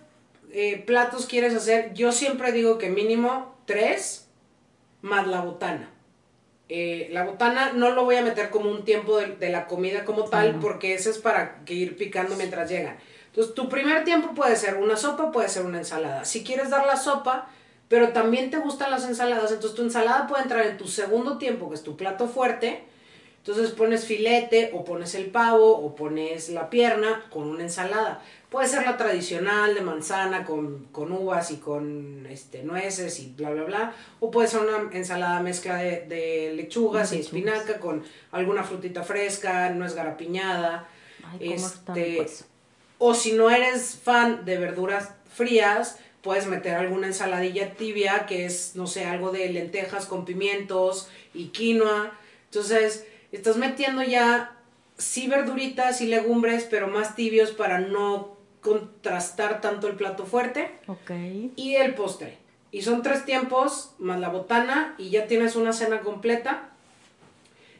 platos 0.86 1.25
quieres 1.25 1.55
hacer. 1.55 1.93
Yo 1.93 2.11
siempre 2.11 2.51
digo 2.51 2.77
que 2.77 2.89
mínimo 2.89 3.55
tres 3.65 4.27
más 5.01 5.27
la 5.27 5.41
botana. 5.41 5.89
Eh, 6.72 7.09
la 7.11 7.26
botana 7.26 7.74
no 7.74 7.89
lo 7.91 8.05
voy 8.05 8.15
a 8.15 8.22
meter 8.22 8.51
como 8.51 8.70
un 8.70 8.86
tiempo 8.86 9.17
de, 9.17 9.36
de 9.36 9.49
la 9.49 9.65
comida 9.65 10.05
como 10.05 10.26
tal, 10.26 10.59
porque 10.59 10.93
ese 10.93 11.09
es 11.09 11.17
para 11.17 11.65
que 11.65 11.74
ir 11.74 11.97
picando 11.97 12.36
mientras 12.36 12.70
llegan. 12.70 12.97
Entonces, 13.26 13.55
tu 13.55 13.70
primer 13.70 14.03
tiempo 14.03 14.36
puede 14.36 14.55
ser 14.55 14.78
una 14.78 14.95
sopa, 14.95 15.32
puede 15.32 15.49
ser 15.49 15.65
una 15.65 15.80
ensalada. 15.80 16.26
Si 16.26 16.43
quieres 16.43 16.70
dar 16.70 16.86
la 16.86 16.95
sopa, 16.95 17.49
pero 17.88 18.09
también 18.09 18.51
te 18.51 18.57
gustan 18.57 18.91
las 18.91 19.03
ensaladas, 19.05 19.51
entonces 19.51 19.76
tu 19.76 19.82
ensalada 19.82 20.28
puede 20.28 20.43
entrar 20.43 20.65
en 20.65 20.78
tu 20.78 20.88
segundo 20.88 21.39
tiempo, 21.39 21.70
que 21.70 21.76
es 21.76 21.84
tu 21.84 21.97
plato 21.97 22.28
fuerte. 22.28 22.84
Entonces 23.38 23.72
pones 23.72 24.05
filete 24.05 24.70
o 24.74 24.84
pones 24.84 25.15
el 25.15 25.28
pavo 25.28 25.72
o 25.72 25.95
pones 25.95 26.49
la 26.49 26.70
pierna 26.70 27.26
con 27.32 27.47
una 27.47 27.63
ensalada. 27.63 28.22
Puede 28.50 28.68
ser 28.68 28.84
la 28.84 28.97
tradicional 28.97 29.76
de 29.76 29.82
manzana 29.82 30.43
con, 30.43 30.86
con 30.86 31.12
uvas 31.12 31.52
y 31.52 31.58
con 31.58 32.26
este, 32.28 32.64
nueces 32.64 33.20
y 33.20 33.34
bla, 33.38 33.52
bla, 33.52 33.64
bla. 33.64 33.93
O 34.20 34.32
puede 34.32 34.47
ser 34.47 34.62
una 34.62 34.89
ensalada 34.91 35.39
mezcla 35.41 35.78
de, 35.78 36.06
de 36.08 36.54
lechugas 36.56 37.14
y 37.14 37.20
espinaca 37.20 37.80
con 37.80 38.04
alguna 38.32 38.64
frutita 38.64 39.04
fresca, 39.04 39.70
nuez 39.70 39.93
garapiñada. 39.93 40.88
Ay, 41.32 41.54
Este. 41.54 42.26
O 42.97 43.14
si 43.14 43.34
no 43.34 43.52
eres 43.52 44.00
fan 44.04 44.45
de 44.45 44.58
verduras 44.58 45.12
frías, 45.32 46.00
puedes 46.24 46.47
meter 46.47 46.76
alguna 46.76 47.08
ensaladilla 47.08 47.76
tibia, 47.76 48.26
que 48.26 48.45
es, 48.45 48.76
no 48.76 48.88
sé, 48.88 49.06
algo 49.06 49.32
de 49.32 49.47
lentejas 49.50 50.08
con 50.08 50.26
pimientos 50.26 51.08
y 51.36 51.50
quinoa. 51.50 52.12
Entonces, 52.45 53.06
estás 53.32 53.58
metiendo 53.58 54.02
ya, 54.02 54.58
sí 54.97 55.28
verduritas 55.28 56.02
y 56.02 56.08
legumbres, 56.08 56.68
pero 56.70 56.88
más 56.88 57.16
tibios 57.16 57.52
para 57.52 57.80
no 57.80 58.39
contrastar 58.62 59.62
tanto 59.62 59.88
el 59.88 59.95
plato 59.95 60.26
fuerte. 60.26 60.80
Y 61.55 61.76
el 61.76 61.95
postre. 61.95 62.38
Y 62.72 62.84
son 62.84 63.01
tres 63.01 63.26
tiempos, 63.26 63.95
más 63.97 64.20
la 64.20 64.30
botana, 64.30 64.95
y 64.97 65.10
ya 65.10 65.28
tienes 65.28 65.55
una 65.55 65.74
cena 65.74 66.01
completa. 66.01 66.68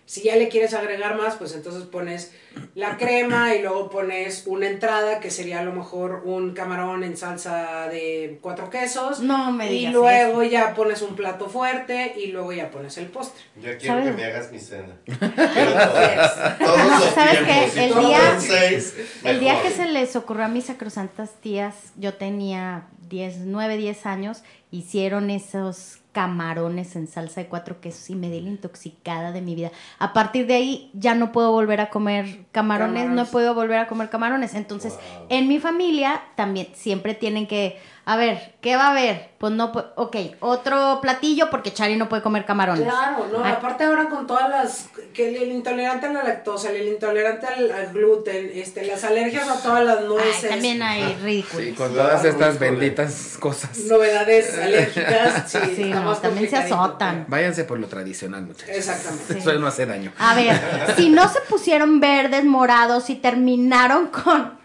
Si 0.10 0.24
ya 0.24 0.36
le 0.38 0.50
quieres 0.50 0.74
agregar 0.74 1.16
más, 1.18 1.36
pues 1.36 1.54
entonces 1.54 1.84
pones 1.84 2.32
la 2.74 2.98
crema 2.98 3.54
y 3.54 3.62
luego 3.62 3.92
pones 3.92 4.42
una 4.48 4.66
entrada 4.68 5.20
que 5.20 5.30
sería 5.30 5.60
a 5.60 5.64
lo 5.64 5.72
mejor 5.72 6.24
un 6.26 6.56
camarón 6.56 7.04
en 7.04 7.16
salsa 7.16 7.88
de 7.90 8.40
cuatro 8.42 8.72
quesos. 8.72 9.20
No 9.20 9.52
me 9.52 9.68
Y 9.72 9.78
digas 9.78 9.94
luego 9.94 10.42
ya 10.42 10.74
pones 10.74 11.04
un 11.04 11.16
plato 11.16 11.48
fuerte 11.48 12.16
y 12.18 12.32
luego 12.32 12.52
ya 12.54 12.72
pones 12.72 12.98
el 12.98 13.06
postre. 13.06 13.40
Yo 13.58 13.78
quiero 13.78 13.98
¿Sabes? 14.00 14.06
que 14.06 14.12
me 14.14 14.24
hagas 14.26 14.52
mi 14.52 14.58
cena. 14.60 14.96
Quiero 15.06 15.74
todos, 15.74 16.58
todos 16.58 16.78
No, 16.80 17.00
los 17.00 17.04
¿sabes 17.14 17.46
tiempos. 17.46 17.46
qué? 17.46 17.70
Si 17.70 17.80
El 17.80 17.94
día- 18.00 18.40
seis, 18.40 18.96
El 19.24 19.40
día 19.40 19.62
que 19.62 19.70
se 19.70 19.86
les 19.86 20.16
ocurrió 20.16 20.46
a 20.46 20.48
mis 20.48 20.66
sacrosantas 20.66 21.34
tías, 21.40 21.76
yo 21.98 22.16
tenía 22.16 22.88
10, 23.10 23.42
9, 23.46 23.78
10 23.78 24.06
años, 24.08 24.42
hicieron 24.72 25.30
esos 25.30 26.00
camarones 26.12 26.96
en 26.96 27.08
salsa 27.08 27.42
de 27.42 27.48
cuatro 27.48 27.80
quesos 27.82 28.10
y 28.10 28.16
me 28.16 28.30
di 28.30 28.42
la 28.42 28.50
intoxicada 28.50 29.32
de 29.32 29.42
mi 29.42 29.56
vida. 29.56 29.72
A 30.00 30.12
partir 30.14 30.48
de 30.48 30.56
ahí 30.56 30.90
ya 30.94 31.14
no 31.16 31.32
puedo 31.32 31.52
volver 31.52 31.82
a 31.82 31.90
comer 31.90 32.46
camarones, 32.52 33.10
no 33.10 33.26
puedo 33.26 33.54
volver 33.54 33.78
a 33.78 33.88
comer 33.88 34.10
camarones. 34.10 34.56
Entonces, 34.56 34.94
Wow. 34.94 35.28
en 35.30 35.48
mi 35.48 35.60
familia 35.60 36.22
también 36.36 36.68
siempre 36.74 37.14
tienen 37.14 37.48
que, 37.48 37.78
a 38.12 38.16
ver, 38.16 38.56
¿qué 38.60 38.76
va 38.76 38.88
a 38.88 38.92
haber? 38.92 39.30
Pues 39.38 39.54
no, 39.54 39.72
ok, 39.96 40.16
otro 40.40 40.98
platillo 41.00 41.50
porque 41.52 41.72
Chari 41.72 41.96
no 41.96 42.10
puede 42.10 42.24
comer 42.24 42.44
camarones. 42.44 42.84
Claro, 42.84 43.28
no, 43.32 43.44
Ay. 43.44 43.54
aparte 43.54 43.84
ahora 43.84 44.10
con 44.10 44.26
todas 44.26 44.50
las, 44.50 44.90
que 45.14 45.30
el 45.44 45.52
intolerante 45.52 46.08
a 46.08 46.14
la 46.14 46.24
lactosa, 46.24 46.72
el 46.72 46.88
intolerante 46.88 47.46
al, 47.46 47.72
al 47.72 47.94
gluten, 47.94 48.50
este, 48.56 48.84
las 48.88 49.04
alergias 49.04 49.48
a 49.48 49.62
todas 49.62 49.86
las 49.86 50.00
Ay, 50.00 50.06
nueces, 50.08 50.50
también 50.50 50.82
hay 50.82 51.14
ridículos. 51.22 51.66
Sí, 51.68 51.74
con 51.74 51.90
Sí, 51.90 51.96
todas 51.96 52.26
estas 52.26 52.58
benditas 52.58 53.38
cosas. 53.40 53.78
novedades 53.86 54.58
alérgicas, 54.58 55.44
sí, 55.52 55.60
Sí, 55.76 55.84
no, 55.86 56.16
también 56.18 56.50
se 56.50 56.58
azotan. 56.58 57.26
Váyanse 57.28 57.64
por 57.64 57.78
lo 57.80 57.86
tradicional, 57.88 58.42
muchachos. 58.42 58.76
Exactamente. 58.76 59.38
Eso 59.38 59.54
no 59.54 59.68
hace 59.68 59.86
daño. 59.86 60.12
A 60.18 60.34
ver, 60.34 60.60
si 60.98 61.10
no 61.10 61.30
se 61.30 61.42
pusieron 61.42 62.00
verdes, 62.00 62.44
morados 62.44 63.10
y 63.12 63.16
terminaron 63.16 64.08
con 64.08 64.59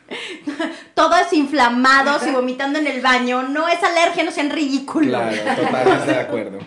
todos 0.94 1.32
inflamados 1.32 2.26
y 2.26 2.30
vomitando 2.30 2.78
en 2.78 2.86
el 2.86 3.00
baño, 3.00 3.42
no 3.42 3.68
es 3.68 3.82
alergia, 3.82 4.24
no 4.24 4.30
sean 4.30 4.50
ridículos. 4.50 5.20
Claro, 5.20 5.62
totalmente 5.62 6.12
de 6.12 6.18
acuerdo. 6.18 6.58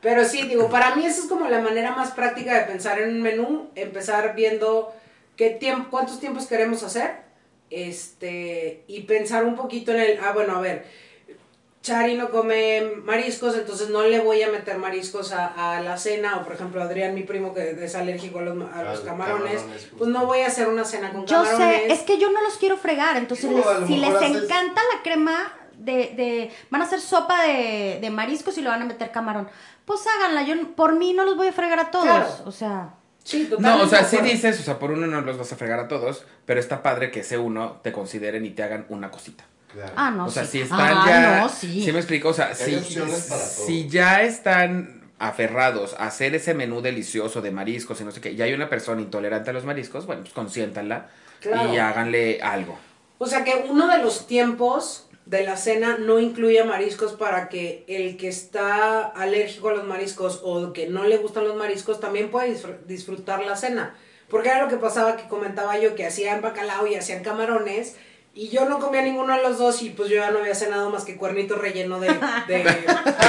Pero 0.00 0.24
sí, 0.24 0.42
digo, 0.42 0.70
para 0.70 0.94
mí 0.94 1.04
esa 1.04 1.22
es 1.22 1.26
como 1.26 1.48
la 1.48 1.60
manera 1.60 1.90
más 1.90 2.12
práctica 2.12 2.54
de 2.54 2.64
pensar 2.64 3.00
en 3.00 3.08
un 3.08 3.22
menú, 3.22 3.70
empezar 3.74 4.34
viendo 4.36 4.94
qué 5.36 5.50
tiempo, 5.50 5.88
cuántos 5.90 6.20
tiempos 6.20 6.46
queremos 6.46 6.82
hacer, 6.82 7.16
este, 7.70 8.84
y 8.86 9.00
pensar 9.02 9.44
un 9.44 9.56
poquito 9.56 9.92
en 9.92 10.00
el, 10.00 10.20
ah, 10.22 10.32
bueno, 10.32 10.56
a 10.56 10.60
ver, 10.60 10.86
Chari 11.86 12.16
no 12.16 12.30
come 12.30 12.82
mariscos, 13.04 13.54
entonces 13.54 13.90
no 13.90 14.02
le 14.02 14.18
voy 14.18 14.42
a 14.42 14.50
meter 14.50 14.76
mariscos 14.78 15.32
a, 15.32 15.76
a 15.76 15.80
la 15.80 15.96
cena, 15.96 16.38
o 16.38 16.42
por 16.44 16.54
ejemplo 16.54 16.82
Adrián, 16.82 17.14
mi 17.14 17.22
primo 17.22 17.54
que 17.54 17.76
es 17.84 17.94
alérgico 17.94 18.40
a 18.40 18.42
los, 18.42 18.56
a 18.72 18.80
A 18.80 18.82
los 18.82 18.92
los 18.96 19.00
camarones, 19.02 19.62
pues 19.96 20.10
no 20.10 20.26
voy 20.26 20.40
a 20.40 20.48
hacer 20.48 20.66
una 20.68 20.84
cena 20.84 21.12
con 21.12 21.24
Yo 21.26 21.36
camarones. 21.44 21.82
sé, 21.82 21.92
es 21.92 22.00
que 22.00 22.18
yo 22.18 22.30
no 22.32 22.42
los 22.42 22.54
quiero 22.58 22.76
fregar, 22.76 23.16
entonces 23.16 23.48
les- 23.50 23.86
si 23.86 23.98
les 23.98 24.10
haces- 24.12 24.44
encanta 24.44 24.80
la 24.94 25.02
crema 25.04 25.52
de, 25.78 25.92
de- 26.16 26.50
van 26.70 26.82
a 26.82 26.86
hacer 26.86 27.00
sopa 27.00 27.44
de, 27.44 27.98
de 28.00 28.10
mariscos 28.10 28.58
y 28.58 28.62
le 28.62 28.68
van 28.68 28.82
a 28.82 28.86
meter 28.86 29.12
camarón, 29.12 29.48
pues 29.84 30.00
háganla, 30.08 30.42
yo 30.42 30.54
por 30.74 30.96
mí 30.96 31.12
no 31.12 31.24
los 31.24 31.36
voy 31.36 31.46
a 31.46 31.52
fregar 31.52 31.78
a 31.78 31.90
todos, 31.92 32.04
Claro. 32.06 32.28
o 32.46 32.50
sea, 32.52 32.94
Sí, 33.22 33.48
No, 33.58 33.82
o 33.82 33.86
sea, 33.88 34.04
sí 34.04 34.18
dices, 34.18 34.58
o 34.60 34.62
sea, 34.62 34.78
por 34.78 34.92
uno 34.92 35.06
no 35.08 35.20
los 35.20 35.36
vas 35.36 35.52
a 35.52 35.56
fregar 35.56 35.80
a 35.80 35.88
todos, 35.88 36.24
pero 36.44 36.60
está 36.60 36.80
padre 36.82 37.10
que 37.10 37.20
ese 37.20 37.38
uno 37.38 37.80
te 37.82 37.90
consideren 37.90 38.44
y 38.46 38.50
te 38.50 38.62
hagan 38.62 38.86
una 38.88 39.10
cosita. 39.10 39.44
Claro. 39.76 39.92
ah, 39.96 40.10
no, 40.10 40.26
o 40.26 40.30
sea, 40.30 40.44
sí. 40.44 40.50
si 40.52 40.60
están 40.62 40.80
Ah, 40.80 41.04
ya. 41.06 41.40
no, 41.42 41.48
sí. 41.48 41.88
me 41.92 41.98
explico, 41.98 42.30
o 42.30 42.34
sea, 42.34 42.54
si, 42.54 42.80
si 42.80 43.88
ya 43.88 44.22
están 44.22 45.02
aferrados 45.18 45.94
a 45.94 46.06
hacer 46.06 46.34
ese 46.34 46.54
menú 46.54 46.80
delicioso 46.82 47.40
de 47.42 47.50
mariscos 47.50 48.00
y 48.00 48.04
no 48.04 48.10
sé 48.10 48.20
qué, 48.20 48.32
y 48.32 48.42
hay 48.42 48.52
una 48.52 48.68
persona 48.68 49.00
intolerante 49.00 49.50
a 49.50 49.52
los 49.52 49.64
mariscos, 49.64 50.06
bueno, 50.06 50.22
pues 50.22 50.34
consiéntanla 50.34 51.08
Claro. 51.40 51.72
y 51.72 51.78
háganle 51.78 52.40
algo. 52.42 52.78
O 53.18 53.26
sea 53.26 53.44
que 53.44 53.66
uno 53.68 53.88
de 53.88 53.98
los 54.02 54.26
tiempos 54.26 55.08
de 55.26 55.42
la 55.44 55.56
cena 55.56 55.96
no 55.98 56.18
incluye 56.20 56.62
mariscos 56.64 57.12
para 57.14 57.48
que 57.48 57.84
el 57.88 58.16
que 58.16 58.28
está 58.28 59.02
alérgico 59.06 59.70
a 59.70 59.74
los 59.74 59.84
mariscos 59.84 60.40
o 60.44 60.72
que 60.72 60.88
no 60.88 61.04
le 61.04 61.16
gustan 61.18 61.44
los 61.44 61.56
mariscos 61.56 61.98
también 62.00 62.30
pueda 62.30 62.46
disfr- 62.46 62.78
disfrutar 62.86 63.44
la 63.44 63.56
cena. 63.56 63.94
Porque 64.28 64.48
era 64.50 64.62
lo 64.62 64.68
que 64.68 64.76
pasaba 64.76 65.16
que 65.16 65.28
comentaba 65.28 65.78
yo 65.78 65.94
que 65.94 66.06
hacían 66.06 66.42
bacalao 66.42 66.86
y 66.86 66.94
hacían 66.96 67.22
camarones 67.22 67.96
y 68.36 68.48
yo 68.50 68.66
no 68.66 68.78
comía 68.78 69.00
ninguno 69.02 69.34
de 69.34 69.42
los 69.42 69.56
dos 69.58 69.82
y 69.82 69.90
pues 69.90 70.08
yo 70.10 70.16
ya 70.16 70.30
no 70.30 70.38
había 70.40 70.54
cenado 70.54 70.90
más 70.90 71.04
que 71.04 71.16
cuernito 71.16 71.56
relleno 71.56 71.98
de, 71.98 72.08
de, 72.08 72.14
De 72.58 72.62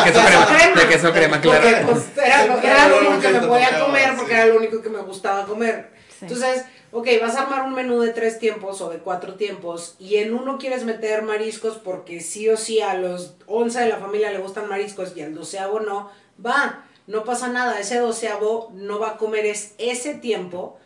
queso 0.04 0.22
crema, 0.22 0.82
de 0.82 0.88
queso 0.88 1.12
crema, 1.14 1.42
claro. 1.42 1.62
Porque, 1.88 1.92
pues, 2.14 2.26
era, 2.28 2.46
lo- 2.46 2.60
era 2.62 2.88
lo 2.90 3.00
único 3.00 3.22
que 3.22 3.30
me 3.30 3.40
podía 3.48 3.80
comer 3.80 4.10
porque 4.18 4.34
era 4.34 4.46
lo 4.48 4.58
único 4.58 4.82
que 4.82 4.90
me 4.90 5.00
gustaba 5.00 5.46
comer. 5.46 5.92
Sí. 6.10 6.26
Entonces, 6.26 6.66
ok, 6.92 7.08
vas 7.22 7.36
a 7.36 7.44
armar 7.44 7.64
un 7.64 7.74
menú 7.74 8.02
de 8.02 8.12
tres 8.12 8.38
tiempos 8.38 8.82
o 8.82 8.90
de 8.90 8.98
cuatro 8.98 9.36
tiempos 9.36 9.96
y 10.00 10.18
en 10.18 10.34
uno 10.34 10.58
quieres 10.58 10.84
meter 10.84 11.22
mariscos 11.22 11.78
porque 11.78 12.20
sí 12.20 12.50
o 12.50 12.58
sí 12.58 12.82
a 12.82 12.94
los 12.96 13.36
11 13.48 13.80
de 13.80 13.88
la 13.90 13.98
familia 13.98 14.32
le 14.32 14.40
gustan 14.40 14.68
mariscos 14.68 15.14
y 15.16 15.22
al 15.22 15.34
doceavo 15.34 15.80
no, 15.80 16.12
va, 16.46 16.84
no 17.08 17.24
pasa 17.24 17.48
nada, 17.48 17.80
ese 17.80 18.00
doceavo 18.00 18.72
no 18.74 19.00
va 19.00 19.12
a 19.12 19.18
comer 19.18 19.46
es 19.46 19.74
ese 19.78 20.16
tiempo, 20.16 20.78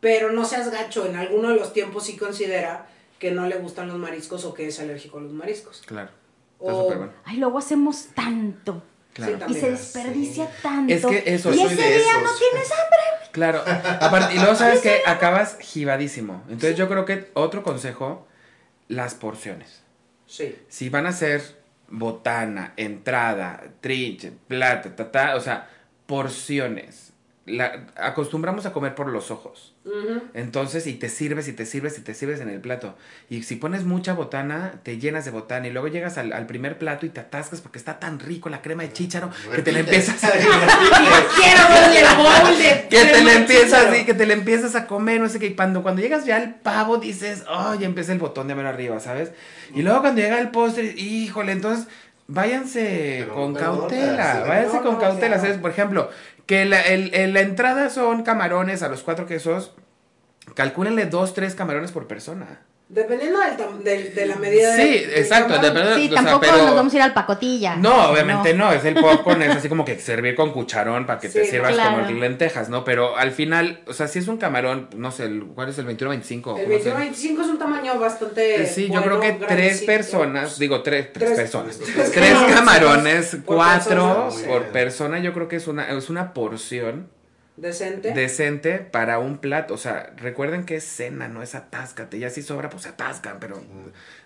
pero 0.00 0.30
no 0.32 0.44
seas 0.44 0.70
gacho, 0.70 1.06
en 1.06 1.16
alguno 1.16 1.48
de 1.48 1.56
los 1.56 1.72
tiempos 1.72 2.04
sí 2.04 2.16
considera 2.16 2.86
que 3.24 3.32
no 3.32 3.46
le 3.46 3.56
gustan 3.56 3.88
los 3.88 3.96
mariscos 3.96 4.44
o 4.44 4.52
que 4.52 4.66
es 4.66 4.78
alérgico 4.80 5.16
a 5.16 5.22
los 5.22 5.32
mariscos. 5.32 5.82
Claro. 5.86 6.10
Está 6.60 6.72
O- 6.74 6.82
súper 6.82 6.98
bueno. 6.98 7.12
Ay, 7.24 7.38
luego 7.38 7.56
hacemos 7.56 8.08
tanto. 8.14 8.82
Claro. 9.14 9.38
Sí, 9.46 9.52
Y 9.52 9.60
se 9.60 9.70
desperdicia 9.70 10.50
tanto. 10.62 10.92
Es 10.92 11.06
que 11.06 11.22
eso, 11.34 11.50
y 11.52 11.56
soy 11.56 11.66
ese 11.72 11.74
de 11.76 11.88
día 11.88 11.96
esos. 12.00 12.22
no 12.22 12.30
tienes 12.36 12.70
hambre. 12.72 13.30
Claro. 13.32 13.64
Aparte, 14.00 14.34
y 14.34 14.38
luego 14.38 14.54
sabes 14.54 14.80
que 14.82 15.00
acabas 15.06 15.56
gibadísimo. 15.58 16.42
Entonces 16.48 16.76
yo 16.76 16.86
creo 16.88 17.04
que 17.06 17.30
otro 17.34 17.62
consejo, 17.62 18.26
las 18.88 19.14
porciones. 19.14 19.82
Sí. 20.26 20.54
Si 20.68 20.90
van 20.90 21.06
a 21.06 21.10
hacer 21.10 21.42
botana, 21.88 22.74
entrada, 22.76 23.62
trinche, 23.80 24.32
plata, 24.48 24.94
ta, 24.96 25.10
ta, 25.10 25.36
o 25.36 25.40
sea, 25.40 25.70
porciones. 26.06 27.12
La, 27.46 27.86
acostumbramos 27.96 28.66
a 28.66 28.72
comer 28.72 28.94
por 28.94 29.08
los 29.08 29.30
ojos. 29.30 29.73
Entonces, 30.32 30.86
y 30.86 30.94
te 30.94 31.10
sirves, 31.10 31.46
y 31.46 31.52
te 31.52 31.66
sirves, 31.66 31.98
y 31.98 32.00
te 32.00 32.14
sirves 32.14 32.40
en 32.40 32.48
el 32.48 32.60
plato. 32.60 32.96
Y 33.28 33.42
si 33.42 33.56
pones 33.56 33.84
mucha 33.84 34.14
botana, 34.14 34.80
te 34.82 34.98
llenas 34.98 35.26
de 35.26 35.30
botana. 35.30 35.68
Y 35.68 35.72
luego 35.72 35.88
llegas 35.88 36.16
al, 36.16 36.32
al 36.32 36.46
primer 36.46 36.78
plato 36.78 37.04
y 37.04 37.10
te 37.10 37.20
atascas 37.20 37.60
porque 37.60 37.78
está 37.78 38.00
tan 38.00 38.18
rico 38.18 38.48
la 38.48 38.62
crema 38.62 38.82
de 38.82 38.92
chícharo 38.92 39.30
que 39.54 39.62
te 39.62 39.72
la 39.72 39.80
empiezas 39.80 40.24
a... 40.24 40.30
Quiero 41.36 41.62
darle 41.68 42.00
el 42.00 42.16
bowl 42.16 42.58
de 42.58 42.88
que 42.88 43.04
te 43.04 43.24
le 43.24 43.32
empiezas 43.34 43.86
así, 43.86 44.04
que 44.04 44.14
te 44.14 44.26
le 44.26 44.34
empiezas 44.34 44.74
a 44.74 44.86
comer, 44.86 45.20
no 45.20 45.28
sé 45.28 45.38
qué. 45.38 45.46
Y 45.46 45.54
cuando, 45.54 45.82
cuando 45.82 46.00
llegas 46.00 46.24
ya 46.24 46.36
al 46.36 46.54
pavo, 46.54 46.96
dices, 46.96 47.44
oh, 47.48 47.74
ya 47.74 47.86
empieza 47.86 48.12
el 48.12 48.18
botón 48.18 48.48
de 48.48 48.54
mano 48.54 48.70
arriba, 48.70 48.98
¿sabes? 49.00 49.32
Y 49.74 49.82
luego 49.82 50.00
cuando 50.00 50.22
llega 50.22 50.40
el 50.40 50.50
postre, 50.50 50.94
híjole, 50.96 51.52
entonces 51.52 51.88
váyanse 52.26 53.18
Pero 53.20 53.34
con 53.34 53.54
cautela, 53.54 54.44
váyanse 54.46 54.76
no, 54.76 54.82
con 54.82 54.92
no, 54.94 54.98
cautela. 55.00 55.38
¿sabes? 55.38 55.58
Por 55.58 55.70
ejemplo, 55.70 56.10
que 56.46 56.64
la, 56.64 56.80
el- 56.82 57.14
el- 57.14 57.32
la 57.34 57.40
entrada 57.40 57.90
son 57.90 58.22
camarones 58.22 58.82
a 58.82 58.88
los 58.88 59.02
cuatro 59.02 59.26
quesos, 59.26 59.74
calcúlenle 60.54 61.06
dos, 61.06 61.34
tres 61.34 61.54
camarones 61.54 61.92
por 61.92 62.06
persona. 62.06 62.62
Dependiendo 62.86 63.38
del 63.82 64.14
de 64.14 64.26
la 64.26 64.36
medida 64.36 64.76
Sí, 64.76 64.82
del- 64.82 65.10
del 65.10 65.18
exacto, 65.18 65.54
depende- 65.54 65.94
Sí, 65.94 66.04
o 66.06 66.12
sea, 66.12 66.22
tampoco 66.22 66.40
pero- 66.40 66.66
nos 66.66 66.74
vamos 66.76 66.92
a 66.92 66.96
ir 66.96 67.02
al 67.02 67.14
pacotilla. 67.14 67.76
No, 67.76 68.10
obviamente 68.10 68.52
no. 68.52 68.70
es 68.72 68.84
el 68.84 68.94
popcorn, 68.94 69.40
es 69.42 69.56
así 69.56 69.70
como 69.70 69.86
que 69.86 69.98
servir 69.98 70.34
con 70.34 70.52
cucharón 70.52 71.06
para 71.06 71.18
que 71.18 71.30
te 71.30 71.44
Sí, 71.46 71.50
sirvas 71.50 71.72
claro. 71.72 72.04
como 72.04 72.20
lentejas, 72.20 72.68
¿no? 72.68 72.84
Pero 72.84 73.16
al 73.16 73.32
final, 73.32 73.80
o 73.86 73.94
sea, 73.94 74.06
si 74.06 74.18
es 74.18 74.28
un 74.28 74.36
camarón, 74.36 74.90
no 74.96 75.10
sé, 75.10 75.30
¿cuál 75.54 75.70
es 75.70 75.78
el 75.78 75.86
21-25? 75.86 76.58
El 76.58 76.68
No 76.68 76.78
sé. 76.78 76.90
21-25 76.94 77.40
es 77.42 77.48
un 77.48 77.58
tamaño 77.58 77.98
bastante. 77.98 78.62
Eh, 78.62 78.66
Sí, 78.66 78.90
yo 78.92 79.02
creo 79.02 79.18
que 79.18 79.32
tres 79.32 79.82
personas, 79.82 80.58
digo 80.58 80.82
tres, 80.82 81.10
tres, 81.12 81.24
Tres- 81.30 81.38
personas, 81.38 81.78
tres 81.78 82.12
tres 82.12 82.34
camarones 82.54 83.36
por 83.46 83.56
cuatro 83.56 84.24
persona. 84.28 84.46
por 84.48 84.62
persona, 84.66 85.18
yo 85.20 85.32
creo 85.32 85.48
que 85.48 85.56
es 85.56 85.66
una, 85.66 85.88
es 85.90 86.10
una 86.10 86.34
porción 86.34 87.08
Decente. 87.56 88.10
decente 88.12 88.78
para 88.80 89.20
un 89.20 89.38
plato. 89.38 89.74
O 89.74 89.78
sea, 89.78 90.12
recuerden 90.16 90.66
que 90.66 90.74
es 90.76 90.84
cena, 90.84 91.28
no 91.28 91.40
es 91.42 91.54
atáscate. 91.54 92.18
Ya 92.18 92.28
si 92.28 92.42
sobra, 92.42 92.68
pues 92.68 92.82
se 92.82 92.88
atascan, 92.88 93.38
pero 93.38 93.62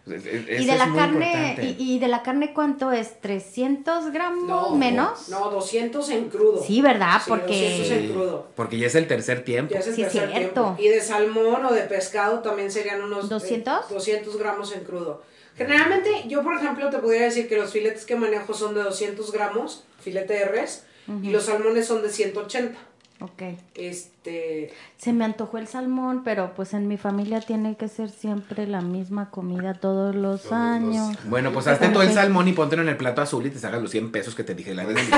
es- 0.06 0.24
es- 0.24 0.60
Y 0.62 0.64
de 0.64 0.72
es 0.72 0.78
la 0.78 0.86
muy 0.86 0.98
carne, 0.98 1.26
importante. 1.26 1.76
y, 1.78 1.94
y 1.96 1.98
de 1.98 2.08
la 2.08 2.22
carne 2.22 2.54
cuánto 2.54 2.90
es? 2.90 3.20
¿300 3.20 4.12
gramos 4.12 4.44
No, 4.48 4.74
menos? 4.74 5.28
No, 5.28 5.50
200 5.50 6.08
en 6.08 6.30
crudo. 6.30 6.62
Sí, 6.64 6.80
¿verdad? 6.80 7.20
Sí, 7.22 7.28
Porque- 7.28 7.46
200 7.78 7.90
en 7.90 8.12
crudo. 8.12 8.48
Porque 8.56 8.78
ya 8.78 8.86
es 8.86 8.94
el 8.94 9.06
tercer 9.06 9.44
tiempo. 9.44 9.74
Ya 9.74 9.80
es 9.80 9.88
el 9.88 9.94
Sí, 9.96 10.02
tercer 10.02 10.30
cierto. 10.30 10.74
tiempo. 10.74 10.76
Y 10.78 10.88
de 10.88 11.00
salmón 11.02 11.66
o 11.66 11.72
de 11.74 11.82
pescado 11.82 12.38
también 12.40 12.70
serían 12.70 13.02
unos. 13.02 13.26
eh, 13.26 13.28
¿200? 13.34 13.88
200 13.90 14.38
gramos 14.38 14.74
en 14.74 14.84
crudo. 14.84 15.22
Generalmente, 15.54 16.10
yo 16.28 16.42
por 16.42 16.54
ejemplo 16.56 16.88
te 16.88 16.98
podría 16.98 17.24
decir 17.24 17.48
que 17.48 17.56
los 17.56 17.72
filetes 17.72 18.06
que 18.06 18.16
manejo 18.16 18.54
son 18.54 18.74
de 18.74 18.82
200 18.84 19.32
gramos, 19.32 19.84
filete 20.00 20.32
de 20.34 20.44
res, 20.46 20.84
y 21.22 21.30
los 21.30 21.44
salmones 21.46 21.86
son 21.86 22.02
de 22.02 22.10
180. 22.10 22.78
Ok. 23.20 23.42
Este, 23.74 24.72
Se 24.96 25.12
me 25.12 25.24
antojó 25.24 25.58
el 25.58 25.66
salmón, 25.66 26.22
pero 26.24 26.52
pues 26.54 26.72
en 26.72 26.86
mi 26.86 26.96
familia 26.98 27.40
tiene 27.40 27.76
que 27.76 27.88
ser 27.88 28.10
siempre 28.10 28.68
la 28.68 28.80
misma 28.80 29.30
comida 29.30 29.74
todos 29.74 30.14
los 30.14 30.42
Todos 30.42 30.52
los- 30.52 30.60
años. 30.60 31.16
Bueno, 31.24 31.50
pues 31.52 31.66
hazte 31.66 31.88
todo 31.88 32.04
el 32.04 32.12
salmón 32.12 32.46
y 32.46 32.52
póntelo 32.52 32.82
en 32.82 32.90
el 32.90 32.96
plato 32.96 33.20
azul 33.20 33.44
y 33.46 33.50
te 33.50 33.58
sacas 33.58 33.82
los 33.82 33.90
100 33.90 34.12
pesos 34.12 34.36
que 34.36 34.44
te 34.44 34.54
dije 34.54 34.72
la 34.72 34.84
vez. 34.84 34.96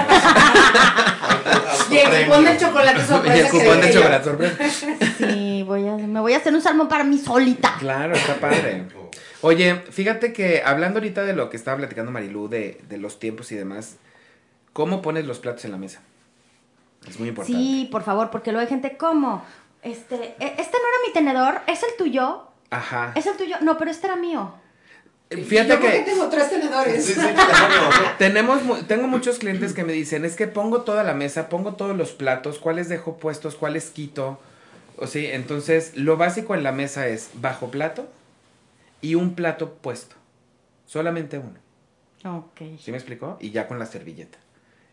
y 1.91 1.97
el 1.99 2.27
cupón 2.27 2.45
de 2.45 2.57
chocolate 2.57 3.01
y 3.01 3.05
sorpresa 3.05 3.37
el 3.39 3.51
que 3.51 3.59
cupón 3.59 3.81
de 3.81 3.93
chocolate 3.93 4.25
sorpresa. 4.25 4.65
Sí, 5.19 5.63
voy 5.67 5.87
a, 5.89 5.97
me 5.97 6.21
voy 6.21 6.33
a 6.33 6.37
hacer 6.39 6.55
un 6.55 6.63
salmón 6.63 6.89
para 6.89 7.05
mí 7.05 7.19
solita. 7.19 7.77
Claro, 7.79 8.15
está 8.15 8.37
padre. 8.37 8.85
Oye, 9.43 9.77
fíjate 9.91 10.33
que 10.33 10.63
hablando 10.65 10.99
ahorita 10.99 11.25
de 11.25 11.35
lo 11.35 11.51
que 11.51 11.57
estaba 11.57 11.79
platicando 11.79 12.11
Marilú, 12.13 12.49
de, 12.49 12.81
de 12.89 12.99
los 12.99 13.19
tiempos 13.19 13.51
y 13.53 13.57
demás, 13.57 13.97
¿cómo 14.73 15.03
pones 15.03 15.27
los 15.27 15.39
platos 15.39 15.65
en 15.65 15.73
la 15.73 15.79
mesa? 15.79 16.01
Es 17.09 17.19
muy 17.19 17.29
importante. 17.31 17.59
Sí, 17.59 17.89
por 17.91 18.03
favor, 18.03 18.31
porque 18.31 18.53
luego 18.53 18.63
hay 18.63 18.69
gente 18.69 18.97
como, 18.97 19.45
este, 19.83 20.15
e- 20.17 20.55
este 20.59 20.77
no 20.79 20.89
era 20.89 21.07
mi 21.07 21.13
tenedor, 21.13 21.61
es 21.67 21.83
el 21.83 21.91
tuyo, 21.97 22.47
Ajá. 22.71 23.13
es 23.15 23.27
el 23.27 23.37
tuyo, 23.37 23.57
no, 23.63 23.79
pero 23.79 23.91
este 23.91 24.07
era 24.07 24.17
mío. 24.17 24.53
Fíjate 25.31 25.69
Yo 25.69 25.81
porque 25.81 25.99
que 25.99 26.11
tengo 26.11 26.29
tres 26.29 26.51
tenedores. 26.51 27.05
Sí, 27.05 27.15
sí, 27.15 27.21
claro. 27.21 27.91
tenemos, 28.19 28.65
mu- 28.65 28.83
tengo 28.83 29.07
muchos 29.07 29.39
clientes 29.39 29.73
que 29.73 29.85
me 29.85 29.93
dicen, 29.93 30.25
es 30.25 30.35
que 30.35 30.49
pongo 30.49 30.83
toda 30.83 31.05
la 31.05 31.15
mesa, 31.15 31.49
pongo 31.49 31.75
todos 31.75 31.97
los 31.97 32.11
platos, 32.11 32.59
cuáles 32.59 32.89
dejo 32.89 33.17
puestos, 33.17 33.55
cuáles 33.55 33.91
quito. 33.91 34.41
O 34.99 35.07
sí, 35.07 35.27
entonces 35.27 35.93
lo 35.97 36.17
básico 36.17 36.55
en 36.57 36.65
la 36.65 36.73
mesa 36.73 37.07
es 37.07 37.31
bajo 37.35 37.71
plato 37.71 38.09
y 39.01 39.15
un 39.15 39.35
plato 39.37 39.75
puesto. 39.75 40.17
Solamente 40.87 41.39
uno. 41.39 41.59
Ok. 42.39 42.63
¿Sí 42.81 42.91
me 42.91 42.97
explicó? 42.99 43.39
Y 43.41 43.51
ya 43.53 43.69
con 43.69 43.79
la 43.79 43.87
servilleta. 43.87 44.37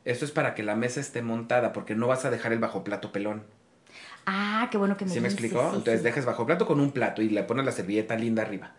Esto 0.07 0.23
es 0.23 0.31
para 0.31 0.55
que 0.55 0.63
la 0.63 0.75
mesa 0.75 1.01
esté 1.01 1.21
montada, 1.21 1.73
porque 1.73 1.93
no 1.93 2.07
vas 2.07 2.23
a 2.23 2.29
dejar 2.31 2.53
el 2.53 2.59
bajo 2.59 2.83
plato 2.85 3.11
pelón. 3.11 3.43
Ah, 4.25 4.69
qué 4.71 4.77
bueno 4.77 4.95
que 4.95 5.03
me 5.05 5.13
¿Sí 5.13 5.19
me 5.19 5.27
dices, 5.27 5.43
explicó? 5.43 5.69
sí, 5.69 5.77
Entonces 5.77 5.99
sí. 5.99 6.03
dejas 6.05 6.25
bajo 6.25 6.45
plato 6.45 6.65
con 6.65 6.79
un 6.79 6.91
plato 6.91 7.21
y 7.21 7.29
le 7.29 7.43
pones 7.43 7.65
la 7.65 7.73
servilleta 7.73 8.15
linda 8.15 8.41
arriba. 8.43 8.71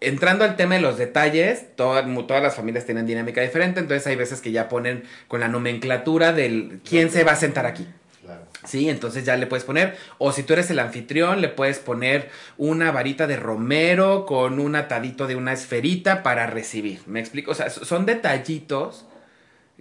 Entrando 0.00 0.42
al 0.44 0.56
tema 0.56 0.74
de 0.76 0.80
los 0.80 0.96
detalles, 0.96 1.76
todas, 1.76 2.04
todas 2.26 2.42
las 2.42 2.54
familias 2.54 2.86
tienen 2.86 3.06
dinámica 3.06 3.42
diferente, 3.42 3.80
entonces 3.80 4.06
hay 4.06 4.16
veces 4.16 4.40
que 4.40 4.52
ya 4.52 4.68
ponen 4.70 5.04
con 5.28 5.40
la 5.40 5.48
nomenclatura 5.48 6.32
del 6.32 6.80
quién 6.88 7.10
se 7.10 7.24
va 7.24 7.32
a 7.32 7.36
sentar 7.36 7.66
aquí. 7.66 7.86
Claro. 8.22 8.42
Sí, 8.64 8.88
entonces 8.88 9.24
ya 9.26 9.36
le 9.36 9.46
puedes 9.46 9.64
poner, 9.64 9.96
o 10.16 10.32
si 10.32 10.42
tú 10.44 10.54
eres 10.54 10.70
el 10.70 10.78
anfitrión, 10.78 11.42
le 11.42 11.48
puedes 11.48 11.78
poner 11.78 12.30
una 12.56 12.90
varita 12.90 13.26
de 13.26 13.36
romero 13.36 14.24
con 14.24 14.58
un 14.60 14.76
atadito 14.76 15.26
de 15.26 15.36
una 15.36 15.52
esferita 15.52 16.22
para 16.22 16.46
recibir. 16.46 17.00
¿Me 17.06 17.20
explico? 17.20 17.50
O 17.52 17.54
sea, 17.54 17.68
so- 17.68 17.84
son 17.84 18.06
detallitos 18.06 19.06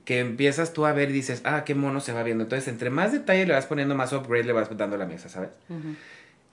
que 0.06 0.20
empiezas 0.20 0.74
tú 0.74 0.86
a 0.86 0.92
ver 0.94 1.10
y 1.10 1.14
dices, 1.14 1.42
ah, 1.46 1.64
qué 1.66 1.76
mono 1.76 2.02
se 2.02 2.12
va 2.14 2.24
viendo. 2.24 2.44
Entonces, 2.44 2.68
entre 2.68 2.90
más 2.90 3.12
detalle 3.12 3.46
le 3.46 3.54
vas 3.54 3.66
poniendo, 3.68 3.96
más 3.96 4.12
upgrade 4.14 4.44
le 4.44 4.52
vas 4.54 4.76
dando 4.78 4.96
a 4.96 5.00
la 5.00 5.06
mesa, 5.06 5.30
¿sabes? 5.30 5.50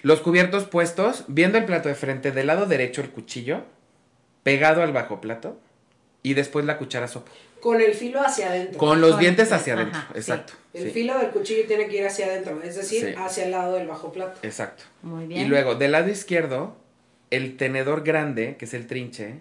Los 0.03 0.21
cubiertos 0.21 0.65
puestos, 0.65 1.25
viendo 1.29 1.59
el 1.59 1.65
plato 1.65 1.89
de 1.89 1.95
frente, 1.95 2.33
del 2.33 2.47
lado 2.47 2.67
derecho 2.67 3.01
el 3.03 3.11
cuchillo, 3.11 3.63
pegado 4.43 4.83
al 4.83 4.93
bajo 4.93 5.21
plato, 5.21 5.59
y 6.23 6.35
después 6.35 6.65
la 6.65 6.79
cuchara 6.79 7.09
sopa. 7.09 7.31
Con 7.61 7.81
el 7.81 7.93
filo 7.93 8.23
hacia 8.23 8.49
adentro. 8.49 8.79
Con 8.79 9.01
los 9.03 9.11
Con- 9.13 9.21
dientes 9.21 9.53
hacia 9.53 9.75
ajá, 9.75 9.83
adentro, 9.83 10.01
sí. 10.13 10.19
exacto. 10.19 10.53
El 10.73 10.85
sí, 10.85 10.91
filo 10.93 11.19
del 11.19 11.29
cuchillo 11.31 11.67
tiene 11.67 11.89
que 11.89 11.97
ir 11.99 12.07
hacia 12.07 12.27
adentro, 12.27 12.63
es 12.63 12.77
decir, 12.77 13.09
Sí. 13.09 13.15
hacia 13.19 13.45
el 13.45 13.51
lado 13.51 13.75
del 13.75 13.87
bajo 13.89 14.13
plato. 14.13 14.39
Exacto. 14.43 14.85
Muy 15.03 15.27
bien. 15.27 15.43
Y 15.43 15.45
luego, 15.47 15.75
del 15.75 15.93
lado 15.93 16.09
izquierdo, 16.09 16.77
el 17.31 17.57
tenedor 17.59 18.03
grande, 18.03 18.57
que 18.59 18.65
es 18.65 18.73
el 18.75 18.87
trinche, 18.87 19.41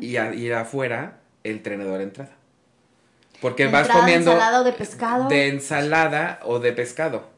y, 0.00 0.16
a- 0.16 0.34
y 0.34 0.50
afuera, 0.50 1.18
el 1.44 1.62
tenedor 1.62 2.00
entrada. 2.00 2.32
Porque 3.40 3.64
Entrada, 3.64 3.86
vas 3.86 3.96
comiendo 3.96 4.32
ensalada 4.32 4.60
o 4.60 4.64
de 4.64 4.72
pescado. 4.72 5.28
de 5.28 5.48
ensalada 5.48 6.40
o 6.42 6.58
de 6.58 6.72
pescado. 6.72 7.28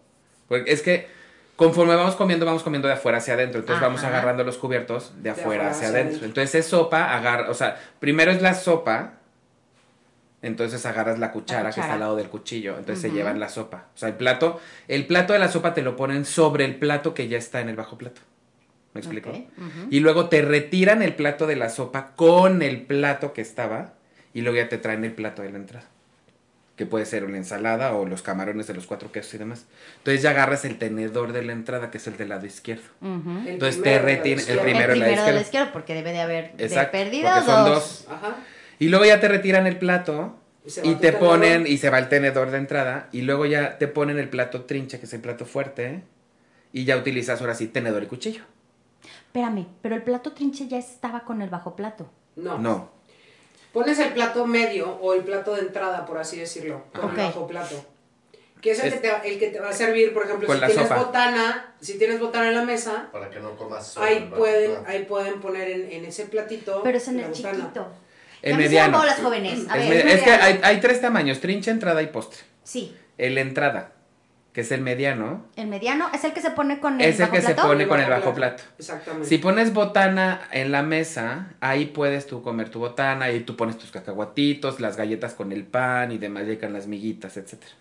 Porque 0.48 0.72
es 0.72 0.82
que 0.82 1.08
conforme 1.56 1.94
vamos 1.94 2.16
comiendo, 2.16 2.46
vamos 2.46 2.62
comiendo 2.62 2.88
de 2.88 2.94
afuera 2.94 3.18
hacia 3.18 3.34
adentro. 3.34 3.60
Entonces 3.60 3.82
vamos 3.82 4.02
agarrando 4.02 4.44
los 4.44 4.56
cubiertos 4.56 5.12
de 5.22 5.30
afuera, 5.30 5.46
afuera 5.46 5.70
hacia 5.70 5.88
adentro. 5.88 6.08
adentro. 6.08 6.26
Entonces 6.26 6.54
es 6.54 6.66
sopa, 6.66 7.14
agarra, 7.14 7.50
o 7.50 7.54
sea, 7.54 7.78
primero 7.98 8.30
es 8.30 8.40
la 8.40 8.54
sopa. 8.54 9.14
Entonces 10.42 10.86
agarras 10.86 11.18
la 11.18 11.32
cuchara, 11.32 11.64
que 11.64 11.68
está 11.68 11.82
cuchara. 11.82 11.92
al 11.92 12.00
lado 12.00 12.16
del 12.16 12.30
cuchillo. 12.30 12.78
Entonces 12.78 13.02
se 13.02 13.10
llevan 13.10 13.38
la 13.38 13.50
sopa. 13.50 13.88
O 13.94 13.98
sea, 13.98 14.08
el 14.08 14.14
plato, 14.14 14.58
el 14.88 15.06
plato 15.06 15.34
de 15.34 15.38
la 15.38 15.48
sopa 15.48 15.74
te 15.74 15.82
lo 15.82 15.96
ponen 15.96 16.24
sobre 16.24 16.64
el 16.64 16.76
plato 16.76 17.12
que 17.12 17.28
ya 17.28 17.36
está 17.36 17.60
en 17.60 17.68
el 17.68 17.76
bajo 17.76 17.98
plato. 17.98 18.22
¿Me 18.94 19.00
explico? 19.00 19.30
Y 19.90 20.00
luego 20.00 20.28
te 20.30 20.42
retiran 20.42 21.02
el 21.02 21.14
plato 21.14 21.46
de 21.46 21.56
la 21.56 21.68
sopa 21.68 22.12
con 22.16 22.62
el 22.62 22.82
plato 22.82 23.32
que 23.32 23.42
estaba 23.42 23.92
y 24.34 24.42
luego 24.42 24.56
ya 24.58 24.68
te 24.68 24.78
traen 24.78 25.04
el 25.04 25.12
plato 25.12 25.42
de 25.42 25.50
la 25.50 25.58
entrada. 25.58 25.86
Que 26.76 26.86
puede 26.86 27.04
ser 27.04 27.24
una 27.24 27.36
ensalada 27.36 27.94
o 27.94 28.06
los 28.06 28.22
camarones 28.22 28.66
de 28.66 28.72
los 28.74 28.86
cuatro 28.86 29.12
quesos 29.12 29.34
y 29.34 29.38
demás. 29.38 29.66
Entonces 29.98 30.22
ya 30.22 30.30
agarras 30.30 30.64
el 30.64 30.78
tenedor 30.78 31.32
de 31.32 31.42
la 31.42 31.52
entrada, 31.52 31.90
que 31.90 31.98
es 31.98 32.06
el 32.06 32.16
del 32.16 32.30
lado 32.30 32.46
izquierdo. 32.46 32.84
Ujú. 33.02 33.30
El 33.42 33.48
Entonces 33.48 33.80
primero 33.82 34.00
te 34.00 34.06
retiene- 34.06 34.32
el 34.32 34.38
izquierda. 34.40 34.62
primero 34.62 34.92
el 34.94 35.00
primero 35.00 35.24
de 35.24 35.32
la 35.32 35.40
izquierda. 35.42 35.72
porque 35.72 35.94
debe 35.94 36.12
de 36.12 36.20
haber 36.22 36.44
Exacto. 36.56 36.96
de 36.96 37.04
perdida 37.04 37.34
porque 37.34 37.50
son 37.50 37.64
dos. 37.66 37.74
dos. 37.74 38.06
Ajá. 38.10 38.36
Y 38.78 38.88
luego 38.88 39.04
ya 39.04 39.20
te 39.20 39.28
retiran 39.28 39.66
el 39.66 39.76
plato 39.76 40.38
Y 40.64 40.70
te 40.94 41.12
tenedor. 41.12 41.18
ponen, 41.20 41.66
y 41.66 41.76
se 41.76 41.90
va 41.90 41.98
el 41.98 42.08
tenedor 42.08 42.50
de 42.50 42.58
entrada, 42.58 43.08
y 43.12 43.22
luego 43.22 43.44
ya 43.44 43.76
te 43.76 43.86
ponen 43.88 44.18
el 44.18 44.28
plato 44.30 44.62
trinche, 44.64 44.98
que 44.98 45.04
es 45.06 45.12
el 45.12 45.20
plato 45.20 45.44
fuerte, 45.44 46.02
y 46.72 46.84
ya 46.86 46.96
utilizas 46.96 47.40
ahora 47.42 47.54
sí 47.54 47.66
tenedor 47.66 48.02
y 48.02 48.06
cuchillo. 48.06 48.42
Espérame, 49.26 49.66
pero 49.82 49.94
el 49.96 50.02
plato 50.02 50.32
trinche 50.32 50.66
ya 50.68 50.78
estaba 50.78 51.24
con 51.24 51.42
el 51.42 51.50
bajo 51.50 51.76
plato. 51.76 52.10
No. 52.36 52.58
No. 52.58 52.90
Pones 53.72 53.98
el 54.00 54.12
plato 54.12 54.46
medio 54.46 54.90
o 55.00 55.14
el 55.14 55.22
plato 55.22 55.54
de 55.54 55.60
entrada, 55.62 56.04
por 56.06 56.18
así 56.18 56.38
decirlo, 56.38 56.84
con 56.92 57.10
el 57.10 57.16
bajo 57.16 57.46
plato. 57.46 57.84
Que 58.60 58.72
es 58.72 58.80
el, 58.80 58.88
Es- 58.88 58.94
que 58.94 59.00
te, 59.08 59.28
el 59.32 59.38
que 59.38 59.46
te 59.48 59.60
va 59.60 59.70
a 59.70 59.72
servir, 59.72 60.12
por 60.12 60.24
ejemplo, 60.24 60.52
si 60.52 60.58
tienes 60.58 60.76
sopa. 60.76 60.96
botana, 60.96 61.74
si 61.80 61.96
tienes 61.98 62.20
botana 62.20 62.48
en 62.48 62.54
la 62.56 62.64
mesa, 62.64 63.08
Para 63.10 63.30
que 63.30 63.40
no 63.40 63.56
comas 63.56 63.86
solo 63.86 64.04
ahí 64.06 64.30
pueden, 64.36 64.72
plato. 64.72 64.86
ahí 64.88 65.04
pueden 65.04 65.40
poner 65.40 65.70
en, 65.70 65.90
en 65.92 66.04
ese 66.04 66.26
platito 66.26 66.82
Pero 66.82 66.98
es 66.98 67.08
en 67.08 67.16
la 67.18 67.22
el 67.26 67.30
botana. 67.30 67.56
chiquito. 67.58 67.86
El 68.42 68.56
me 68.56 68.62
mediano. 68.64 68.98
bolas, 68.98 69.18
jóvenes. 69.20 69.66
A 69.68 69.78
Es, 69.78 69.88
ver, 69.88 70.04
me- 70.04 70.12
es 70.12 70.22
que 70.22 70.30
hay, 70.30 70.60
hay 70.62 70.80
tres 70.80 71.00
tamaños, 71.00 71.40
trinche, 71.40 71.70
entrada 71.70 72.02
y 72.02 72.08
postre. 72.08 72.40
sí. 72.64 72.94
El 73.18 73.36
entrada, 73.38 73.92
que 74.52 74.62
es 74.62 74.72
el 74.72 74.80
mediano, 74.80 75.44
El 75.56 75.68
mediano 75.68 76.08
es 76.12 76.24
el 76.24 76.32
que 76.32 76.40
se 76.40 76.50
pone 76.50 76.80
con 76.80 77.00
el 77.00 77.06
es 77.08 77.16
el 77.20 77.26
bajo 77.26 77.32
que 77.34 77.40
se 77.42 77.54
plato. 77.54 77.68
pone 77.68 77.86
con 77.86 78.00
el 78.00 78.10
bajo 78.10 78.34
plato. 78.34 78.62
Exactamente. 78.78 79.28
Si 79.28 79.38
pones 79.38 79.72
botana 79.72 80.40
en 80.50 80.72
la 80.72 80.82
mesa, 80.82 81.52
ahí 81.60 81.86
puedes 81.86 82.26
tú 82.26 82.42
comer 82.42 82.68
tu 82.68 82.80
botana 82.80 83.30
y 83.30 83.40
tú 83.40 83.54
pones 83.56 83.78
tus 83.78 83.90
cacahuatitos, 83.90 84.80
las 84.80 84.96
galletas 84.96 85.34
con 85.34 85.52
el 85.52 85.64
pan 85.64 86.10
y 86.12 86.18
demás, 86.18 86.44
llegan 86.46 86.72
las 86.72 86.86
miguitas, 86.86 87.36
etcétera. 87.36 87.72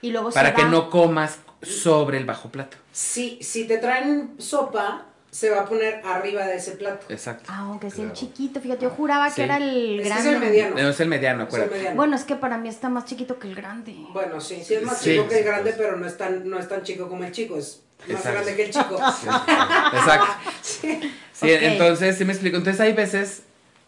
Y 0.00 0.10
luego 0.10 0.30
Para 0.30 0.50
se 0.50 0.54
que 0.54 0.62
va- 0.62 0.68
no 0.70 0.90
comas 0.90 1.38
sobre 1.62 2.18
el 2.18 2.24
bajo 2.24 2.50
plato. 2.50 2.76
Si, 2.92 3.38
si 3.42 3.66
te 3.66 3.78
traen 3.78 4.30
sopa, 4.38 5.06
se 5.30 5.50
va 5.50 5.60
a 5.60 5.64
poner 5.66 6.00
arriba 6.04 6.46
de 6.46 6.56
ese 6.56 6.72
plato. 6.72 7.06
Exacto. 7.10 7.44
Ah, 7.48 7.58
aunque 7.68 7.90
sea 7.90 8.04
el 8.04 8.12
chiquito, 8.12 8.60
fíjate, 8.60 8.82
yo 8.84 8.90
juraba 8.90 9.28
Sí. 9.28 9.36
que 9.36 9.42
era 9.44 9.56
el 9.58 10.00
Es 10.00 10.02
que 10.02 10.08
grande. 10.08 10.28
es 10.30 10.34
el 10.34 10.40
mediano. 10.40 10.76
No, 10.82 10.88
es 10.88 11.00
el 11.00 11.08
mediano, 11.08 11.42
Es 11.42 11.42
el 11.42 11.46
acuérdate. 11.48 11.74
mediano. 11.76 11.96
Bueno, 11.96 12.16
es 12.16 12.24
que 12.24 12.34
para 12.36 12.56
mí 12.58 12.68
está 12.68 12.88
más 12.88 13.04
chiquito 13.04 13.38
que 13.38 13.48
el 13.48 13.54
grande. 13.54 13.94
Bueno, 14.12 14.40
sí, 14.40 14.62
sí 14.64 14.74
es 14.74 14.82
más 14.82 14.98
Sí. 14.98 15.10
chico 15.12 15.28
que 15.28 15.38
el 15.40 15.44
grande, 15.44 15.74
pero 15.76 15.96
no 15.96 16.06
es 16.06 16.16
tan, 16.16 16.48
no 16.48 16.58
es 16.58 16.66
tan 16.68 16.82
chico 16.82 17.08
como 17.08 17.24
el 17.24 17.32
chico, 17.32 17.56
es 17.58 17.82
más 18.00 18.10
Exacto. 18.10 18.30
grande 18.32 18.56
que 18.56 18.64
el 18.64 18.70
chico. 18.70 18.94
Exacto. 18.96 20.26
Sí. 20.62 21.00
Entonces, 21.42 22.16
sí 22.18 22.24
me 22.24 22.32
explico. 22.32 22.56
Entonces 22.56 22.80
hay 22.80 22.92
veces 22.94 23.42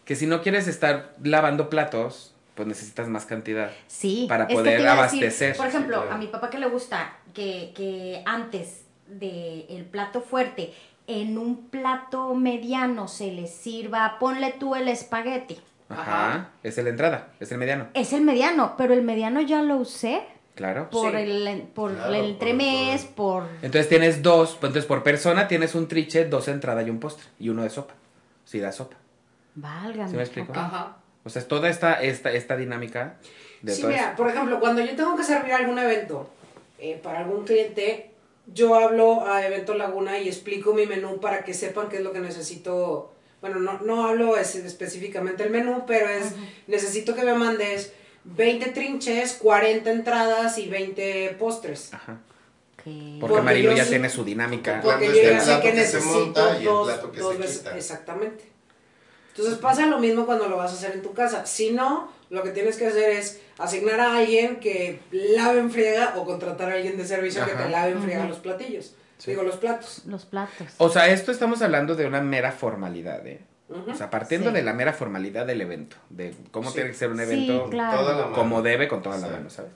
que 0.05 0.15
si 0.15 0.25
no 0.25 0.41
quieres 0.41 0.67
estar 0.67 1.13
lavando 1.23 1.69
platos, 1.69 2.33
pues 2.55 2.67
necesitas 2.67 3.07
más 3.07 3.25
cantidad. 3.25 3.71
Sí. 3.87 4.25
Para 4.29 4.43
es 4.43 4.49
que 4.49 4.53
poder 4.55 4.73
decir, 4.73 4.87
abastecer. 4.87 5.55
por 5.57 5.67
ejemplo, 5.67 5.97
Sí, 5.97 6.01
claro. 6.03 6.15
a 6.15 6.17
mi 6.17 6.27
papá 6.27 6.49
que 6.49 6.59
le 6.59 6.67
gusta 6.67 7.13
que, 7.33 7.71
que 7.75 8.21
antes 8.25 8.81
del 9.07 9.65
el 9.69 9.85
plato 9.85 10.21
fuerte, 10.21 10.73
en 11.11 11.37
un 11.37 11.67
plato 11.69 12.33
mediano 12.33 13.07
se 13.07 13.31
le 13.31 13.47
sirva, 13.47 14.17
ponle 14.19 14.53
tú 14.59 14.75
el 14.75 14.87
espagueti. 14.87 15.59
Ajá. 15.89 16.01
Ajá. 16.01 16.49
Es 16.63 16.77
el 16.77 16.87
entrada, 16.87 17.29
es 17.39 17.51
el 17.51 17.57
mediano. 17.57 17.87
Es 17.93 18.13
el 18.13 18.21
mediano, 18.21 18.75
pero 18.77 18.93
el 18.93 19.01
mediano 19.03 19.41
ya 19.41 19.61
lo 19.61 19.75
usé 19.77 20.21
Claro. 20.55 20.89
por 20.89 21.11
Sí. 21.11 21.17
el 21.17 21.61
por 21.73 21.93
Claro, 21.93 22.13
el 22.13 22.19
por- 22.21 22.29
entremés, 22.29 23.05
por... 23.05 23.43
Entonces 23.61 23.89
tienes 23.89 24.21
dos, 24.21 24.51
pues 24.59 24.69
entonces 24.69 24.85
por 24.85 25.03
persona 25.03 25.47
tienes 25.47 25.75
un 25.75 25.87
triche, 25.87 26.25
dos 26.25 26.47
entrada 26.47 26.81
y 26.83 26.89
un 26.89 26.99
postre. 26.99 27.25
Y 27.39 27.49
uno 27.49 27.63
de 27.63 27.69
sopa. 27.69 27.93
Sí, 28.45 28.59
da 28.59 28.71
sopa. 28.71 28.95
Válgame. 29.55 30.09
¿Sí 30.09 30.15
me 30.15 30.21
explico? 30.23 30.53
Ajá. 30.55 30.97
O 31.23 31.29
sea, 31.29 31.41
es 31.41 31.47
toda 31.47 31.69
esta, 31.69 32.01
esta, 32.01 32.31
esta 32.31 32.55
dinámica 32.57 33.15
de 33.61 33.73
Sí, 33.73 33.81
todo 33.81 33.91
mira, 33.91 34.07
eso. 34.07 34.15
por 34.17 34.29
ejemplo, 34.29 34.59
cuando 34.59 34.81
yo 34.81 34.95
tengo 34.95 35.15
que 35.15 35.23
servir 35.23 35.53
algún 35.53 35.77
evento 35.77 36.29
eh, 36.79 36.99
para 37.03 37.19
algún 37.19 37.43
cliente, 37.45 38.10
yo 38.47 38.75
hablo 38.75 39.25
a 39.27 39.45
Evento 39.45 39.73
Laguna 39.75 40.19
y 40.19 40.27
explico 40.27 40.73
mi 40.73 40.85
menú 40.85 41.19
para 41.19 41.43
que 41.43 41.53
sepan 41.53 41.89
qué 41.89 41.97
es 41.97 42.03
lo 42.03 42.11
que 42.11 42.19
necesito. 42.19 43.11
Bueno, 43.41 43.59
no, 43.59 43.79
no 43.81 44.05
hablo 44.07 44.37
es- 44.37 44.55
específicamente 44.55 45.43
el 45.43 45.49
menú, 45.49 45.83
pero 45.87 46.07
es, 46.09 46.33
necesito 46.67 47.15
que 47.15 47.23
me 47.23 47.33
mandes 47.33 47.93
20 48.23 48.67
trinches, 48.71 49.33
40 49.33 49.91
entradas 49.91 50.57
y 50.57 50.67
20 50.67 51.35
postres. 51.39 51.93
Ajá. 51.93 52.19
Porque, 52.75 53.17
Porque 53.19 53.41
Marilu 53.41 53.73
ya 53.73 53.83
sí- 53.83 53.89
tiene 53.91 54.09
su 54.09 54.23
dinámica. 54.23 54.79
Porque 54.83 55.07
yo 55.07 55.13
ya 55.21 55.39
sé 55.39 55.59
que 55.61 55.73
necesito 55.73 56.19
monta 56.19 56.53
y 56.55 56.59
el 56.59 56.65
dos, 56.65 57.37
veces. 57.39 57.59
quita. 57.59 57.77
Exactamente. 57.77 58.43
Entonces 59.35 59.59
pasa 59.59 59.85
lo 59.85 59.97
mismo 59.99 60.25
cuando 60.25 60.47
lo 60.49 60.57
vas 60.57 60.71
a 60.71 60.73
hacer 60.73 60.91
en 60.93 61.01
tu 61.01 61.13
casa. 61.13 61.45
Si 61.45 61.71
no, 61.71 62.11
Lo 62.31 62.43
que 62.43 62.51
tienes 62.51 62.77
que 62.77 62.87
hacer 62.87 63.09
es 63.09 63.41
asignar 63.63 63.99
a 63.99 64.17
alguien 64.17 64.57
que 64.57 64.99
lave 65.11 65.59
en 65.59 65.71
friega 65.71 66.13
o 66.17 66.25
contratar 66.25 66.71
a 66.71 66.75
alguien 66.75 66.97
de 66.97 67.05
servicio 67.05 67.45
que 67.45 67.51
te 67.53 67.69
lave 67.69 67.91
en 67.91 68.01
friega 68.03 68.25
los 68.25 68.37
platillos. 68.39 68.95
Sí. 69.17 69.31
Digo, 69.31 69.43
los 69.43 69.57
platos. 69.57 70.01
Los 70.07 70.25
platos. 70.25 70.67
O 70.77 70.89
sea, 70.89 71.07
esto 71.07 71.31
estamos 71.31 71.61
hablando 71.61 71.95
de 71.95 72.07
una 72.07 72.21
mera 72.21 72.51
formalidad, 72.51 73.25
¿eh? 73.27 73.39
Ujú. 73.69 73.91
O 73.91 73.95
sea, 73.95 74.09
partiendo 74.09 74.49
Sí. 74.49 74.55
de 74.55 74.63
la 74.63 74.73
mera 74.73 74.93
formalidad 74.93 75.45
del 75.45 75.61
evento, 75.61 75.95
de 76.09 76.33
cómo 76.51 76.69
Sí. 76.69 76.75
tiene 76.75 76.89
que 76.89 76.95
ser 76.97 77.09
un 77.11 77.17
Sí, 77.17 77.23
evento 77.23 77.69
claro. 77.69 77.99
Toda 77.99 78.13
la 78.15 78.21
mano. 78.23 78.35
como 78.35 78.61
debe, 78.61 78.87
con 78.87 79.01
toda 79.03 79.17
la 79.17 79.27
mano, 79.27 79.49
¿sabes? 79.49 79.71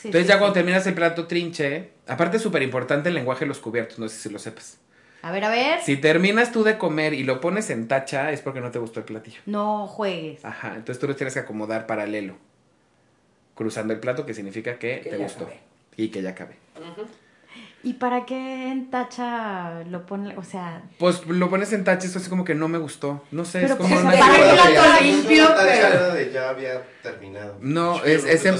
Sí, 0.00 0.08
Entonces 0.08 0.26
sí, 0.26 0.28
ya 0.28 0.34
sí. 0.34 0.38
cuando 0.40 0.52
terminas 0.54 0.86
el 0.86 0.94
plato 0.94 1.26
trinche, 1.26 1.90
aparte 2.06 2.36
es 2.36 2.42
súper 2.42 2.62
importante 2.62 3.08
el 3.08 3.14
lenguaje 3.14 3.40
de 3.40 3.46
los 3.48 3.58
cubiertos, 3.58 3.98
no 3.98 4.08
sé 4.08 4.16
si 4.18 4.28
lo 4.30 4.38
sepas. 4.38 4.78
A 5.22 5.32
ver, 5.32 5.44
a 5.44 5.48
ver. 5.50 5.80
Si 5.82 5.96
terminas 5.96 6.52
tú 6.52 6.62
de 6.62 6.78
comer 6.78 7.14
y 7.14 7.24
lo 7.24 7.40
pones 7.40 7.70
en 7.70 7.88
tacha, 7.88 8.30
es 8.32 8.40
porque 8.40 8.60
no 8.60 8.70
te 8.70 8.78
gustó 8.78 9.00
el 9.00 9.06
platillo. 9.06 9.40
No 9.46 9.86
juegues. 9.88 10.44
Ajá, 10.44 10.74
entonces 10.76 10.98
tú 11.00 11.08
los 11.08 11.16
tienes 11.16 11.34
que 11.34 11.40
acomodar 11.40 11.86
paralelo, 11.86 12.34
cruzando 13.58 13.92
el 13.92 13.98
plato, 13.98 14.24
que 14.24 14.32
significa 14.34 14.78
que, 14.78 15.00
Que 15.02 15.10
te 15.10 15.16
gustó 15.18 15.44
acabé. 15.44 15.58
y 15.96 16.08
que 16.08 16.22
ya 16.22 16.32
cabe. 16.34 16.54
Ujú. 16.76 17.06
¿Y 17.84 17.94
para 17.94 18.26
qué 18.26 18.68
en 18.72 18.90
tacha 18.90 19.84
lo 19.88 20.04
pone? 20.04 20.36
O 20.36 20.42
sea, 20.42 20.82
Pues 20.98 21.24
lo 21.26 21.48
pones 21.48 21.72
en 21.72 21.84
tacha, 21.84 22.08
eso 22.08 22.18
así 22.18 22.28
como 22.28 22.44
que 22.44 22.56
no 22.56 22.66
me 22.66 22.76
gustó. 22.78 23.22
No 23.30 23.44
sé, 23.44 23.60
Pero 23.60 23.74
es 23.74 23.78
como 23.78 23.88
pues, 23.94 24.00
una 24.04 24.12
para 24.12 25.00
limpio, 25.00 25.46
pero- 25.56 26.30
ya 26.32 26.48
había 26.50 26.82
terminado. 27.02 27.56
No, 27.60 28.02
es, 28.04 28.24
es 28.24 28.44
en, 28.44 28.56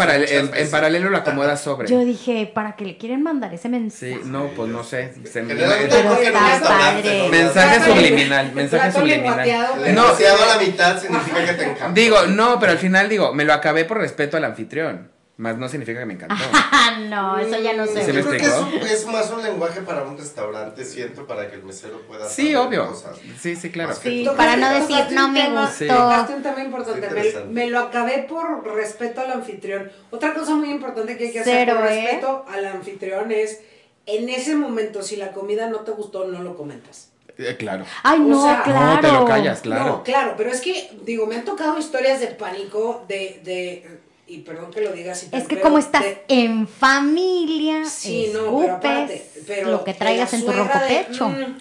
paralelo 0.70 1.11
lo 1.11 1.19
acomodas 1.19 1.61
sobre. 1.61 1.89
yo 1.89 2.05
dije, 2.05 2.51
¿para 2.55 2.77
qué 2.77 2.85
le 2.85 2.97
quieren 2.97 3.23
mandar 3.24 3.53
ese 3.53 3.69
mensaje? 3.69 4.15
Sí, 4.15 4.20
no, 4.24 4.49
pues 4.55 4.70
no 4.70 4.85
sé. 4.85 5.12
Se- 5.24 5.45
Generalmente 5.45 5.97
Pero 5.97 6.15
está 6.15 6.61
padre. 6.69 7.28
Mensaje 7.28 7.93
subliminal, 7.93 8.53
mensaje 8.55 8.93
subliminal. 8.93 9.49
No, 9.95 10.03
a 10.07 10.57
la 10.57 10.59
mitad 10.65 11.01
significa 11.01 11.45
que 11.45 11.53
te 11.55 11.65
encanta. 11.65 11.93
Digo, 11.93 12.27
no, 12.28 12.59
pero 12.61 12.73
al 12.73 12.78
final 12.78 13.09
digo, 13.09 13.35
me 13.35 13.45
lo 13.45 13.53
acabé 13.53 13.85
por 13.85 13.99
respeto 13.99 14.36
al 14.36 14.45
anfitrión. 14.45 15.18
Más 15.39 15.56
no 15.56 15.69
significa 15.69 16.01
que 16.01 16.05
me 16.06 16.15
encantó. 16.15 16.35
No, 17.09 17.39
eso 17.39 17.59
ya 17.60 17.74
no 17.74 17.86
¿Se 17.86 18.05
sé. 18.05 18.12
me 18.12 18.23
Yo 18.23 18.28
creo 18.28 18.70
que 18.81 18.93
es, 18.93 19.06
más 19.06 19.31
un 19.31 19.40
lenguaje 19.40 19.82
para 19.82 20.02
un 20.02 20.19
restaurante, 20.19 20.85
siento, 20.85 21.27
para 21.28 21.48
que 21.48 21.55
el 21.56 21.62
mesero 21.62 22.01
pueda 22.09 22.28
Sí, 22.28 22.52
saber 22.52 22.66
obvio. 22.69 22.89
cosas. 22.89 23.16
Sí, 23.40 23.55
sí, 23.55 23.70
claro. 23.70 23.94
Sí, 23.94 24.28
para 24.36 24.56
no 24.56 24.69
decir, 24.70 25.06
no 25.12 25.28
me 25.28 25.48
gustó. 25.48 25.86
tocaste 25.86 26.35
un 26.35 26.43
tema 26.43 26.65
importante. 26.65 27.09
Sí, 27.31 27.36
Me, 27.51 27.69
lo 27.70 27.78
acabé 27.78 28.27
por 28.28 28.65
respeto 28.74 29.20
al 29.20 29.31
anfitrión. 29.31 29.93
Otra 30.10 30.35
cosa 30.35 30.56
muy 30.56 30.70
importante 30.70 31.16
que 31.16 31.27
hay 31.27 31.32
que 31.32 31.40
hacer 31.40 31.66
Cero, 31.69 31.78
por 31.81 31.86
¿eh? 31.86 32.01
respeto 32.02 32.44
al 32.48 32.65
anfitrión 32.66 33.31
es, 33.31 33.60
en 34.06 34.28
ese 34.28 34.56
momento, 34.56 35.02
si 35.05 35.15
la 35.16 35.31
comida 35.31 35.69
no 35.70 35.81
te 35.81 35.93
gustó, 35.93 36.27
no 36.27 36.43
lo 36.43 36.56
comentas. 36.56 37.10
Eh, 37.36 37.55
claro. 37.56 37.85
Ay, 38.02 38.19
O 38.19 38.24
no, 38.24 38.43
sea, 38.43 38.62
claro. 38.65 38.94
No, 38.97 39.01
te 39.01 39.12
lo 39.12 39.24
callas, 39.24 39.60
claro. 39.60 39.85
No, 39.85 40.02
claro, 40.02 40.35
pero 40.36 40.51
es 40.51 40.60
que, 40.60 40.90
digo, 41.05 41.27
me 41.27 41.36
han 41.36 41.44
tocado 41.44 41.78
historias 41.78 42.19
de 42.19 42.27
pánico, 42.28 43.05
de, 43.06 43.40
de 43.44 44.01
y 44.29 44.39
perdón 44.39 44.71
que 44.71 44.81
lo 44.83 44.93
diga 44.93 45.13
así. 45.13 45.27
Es 45.33 45.45
que 45.45 45.57
pero 45.57 45.63
como 45.63 45.79
estás 45.79 46.03
de- 46.03 46.23
en 46.29 46.69
familia, 46.69 47.85
Sí, 47.87 48.31
no, 48.33 48.41
pero 48.41 48.61
escupes 48.61 48.71
aparte, 48.71 49.31
pero 49.47 49.71
lo 49.71 49.85
que 49.85 49.95
traigas 49.95 50.33
en 50.35 50.45
tu 50.45 50.53
ronco 50.53 50.79
de, 50.79 51.05
pecho. 51.05 51.29
mm. 51.29 51.57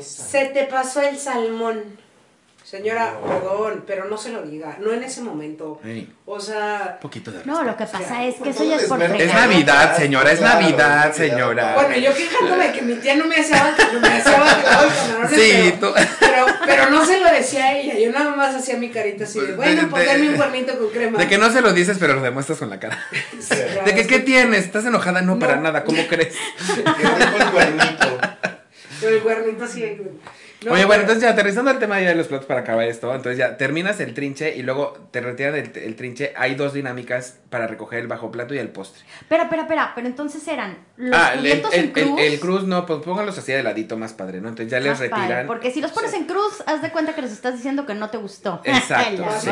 Se 0.00 0.44
te 0.46 0.64
pasó 0.64 1.00
el 1.02 1.18
salmón. 1.18 1.98
Señora, 2.72 3.12
No. 3.20 3.28
perdón, 3.28 3.84
pero 3.86 4.06
no 4.06 4.16
se 4.16 4.30
lo 4.30 4.40
diga, 4.40 4.78
no 4.80 4.94
en 4.94 5.02
ese 5.04 5.20
momento. 5.20 5.78
Ey, 5.84 6.10
O 6.24 6.40
sea, 6.40 6.92
un 6.94 7.00
poquito 7.00 7.30
de 7.30 7.44
No, 7.44 7.62
lo 7.64 7.76
que 7.76 7.84
respeto. 7.84 8.02
pasa 8.04 8.24
es 8.24 8.34
que 8.36 8.40
Con 8.40 8.48
eso 8.48 8.64
ya 8.64 8.74
el 8.76 8.80
es 8.80 8.86
por. 8.86 9.02
Es. 9.02 9.34
Navidad, 9.34 9.94
señora, 9.98 10.32
es 10.32 10.38
Claro, 10.38 10.60
Navidad, 10.62 11.12
señora. 11.12 11.74
bueno, 11.74 11.96
yo 11.98 12.14
quejándome 12.14 12.68
de 12.68 12.72
que 12.72 12.80
mi 12.80 12.94
tía 12.94 13.14
no 13.16 13.26
me 13.26 13.36
hacía 13.36 13.62
bacalao, 13.62 14.00
me 14.00 14.08
hacía 14.08 14.32
camarones, 14.32 15.30
Sí, 15.38 15.74
pero, 15.78 15.92
tú- 15.92 16.00
pero, 16.18 16.46
pero 16.64 16.90
no 16.90 17.04
se 17.04 17.20
lo 17.20 17.26
decía 17.30 17.66
a 17.66 17.76
ella, 17.76 17.98
yo 17.98 18.10
nada 18.10 18.34
más 18.34 18.54
hacía 18.54 18.78
mi 18.78 18.88
carita 18.90 19.24
así 19.24 19.38
de, 19.38 19.52
bueno, 19.54 19.88
pues 19.90 20.06
de- 20.06 20.12
denme 20.14 20.30
un 20.30 20.36
cuernito 20.36 20.78
con 20.78 20.88
crema. 20.88 21.18
De 21.18 21.28
que 21.28 21.36
no 21.36 21.50
se 21.52 21.60
lo 21.60 21.74
dices, 21.74 21.98
pero 22.00 22.14
lo 22.14 22.22
demuestras 22.22 22.56
con 22.58 22.70
la 22.70 22.80
cara. 22.80 22.98
Sí. 23.38 23.48
Claro, 23.54 23.82
De 23.84 23.94
que, 23.94 24.06
¿qué 24.06 24.20
tienes? 24.20 24.64
¿Estás 24.64 24.86
enojada? 24.86 25.20
No, 25.20 25.38
para 25.38 25.56
No. 25.56 25.62
nada, 25.64 25.84
¿cómo 25.84 26.06
crees? 26.08 26.34
Que 26.74 26.80
rico 26.80 27.36
el 27.38 27.50
cuernito. 27.50 28.18
Con 29.02 29.12
el 29.12 29.20
cuernito 29.20 29.64
así. 29.64 29.98
No, 30.64 30.72
Oye, 30.72 30.84
bueno, 30.84 30.88
pero- 30.88 31.00
entonces 31.02 31.22
ya 31.22 31.30
aterrizando 31.30 31.70
al 31.70 31.78
tema 31.78 32.00
ya 32.00 32.08
de 32.08 32.14
los 32.14 32.28
platos 32.28 32.46
para 32.46 32.60
acabar 32.60 32.86
esto, 32.86 33.14
entonces 33.14 33.38
ya 33.38 33.56
terminas 33.56 34.00
el 34.00 34.14
trinche 34.14 34.54
y 34.56 34.62
luego 34.62 34.94
te 35.10 35.20
retiran 35.20 35.54
el, 35.56 35.72
el 35.76 35.96
trinche. 35.96 36.32
Hay 36.36 36.54
dos 36.54 36.72
dinámicas 36.72 37.38
para 37.50 37.66
recoger 37.66 37.98
el 38.00 38.06
bajo 38.08 38.30
plato 38.30 38.54
y 38.54 38.58
el 38.58 38.68
postre. 38.70 39.02
Espera, 39.20 39.44
espera, 39.44 39.62
espera, 39.62 39.92
pero 39.94 40.06
entonces 40.06 40.46
eran 40.48 40.78
los 40.96 41.14
ah, 41.18 41.32
el, 41.34 41.40
cubiertos 41.40 41.74
el, 41.74 41.80
en 41.84 41.90
cruz. 41.92 42.20
el- 42.20 42.32
el 42.32 42.40
cruz 42.40 42.64
no, 42.64 42.86
pues 42.86 43.00
pónganlos 43.02 43.36
así 43.38 43.52
de 43.52 43.62
ladito 43.62 43.96
más 43.96 44.12
padre, 44.12 44.40
¿no? 44.40 44.48
Entonces 44.48 44.70
ya 44.70 44.80
les 44.80 44.98
Más 44.98 45.08
padre, 45.08 45.22
retiran. 45.22 45.46
porque 45.46 45.70
si 45.70 45.80
los 45.80 45.92
pones 45.92 46.12
en 46.14 46.24
cruz, 46.24 46.62
haz 46.66 46.80
de 46.82 46.90
cuenta 46.90 47.14
que 47.14 47.22
les 47.22 47.32
estás 47.32 47.54
diciendo 47.54 47.84
que 47.86 47.94
no 47.94 48.10
te 48.10 48.16
gustó. 48.18 48.60
Exacto, 48.64 49.24
sí. 49.40 49.50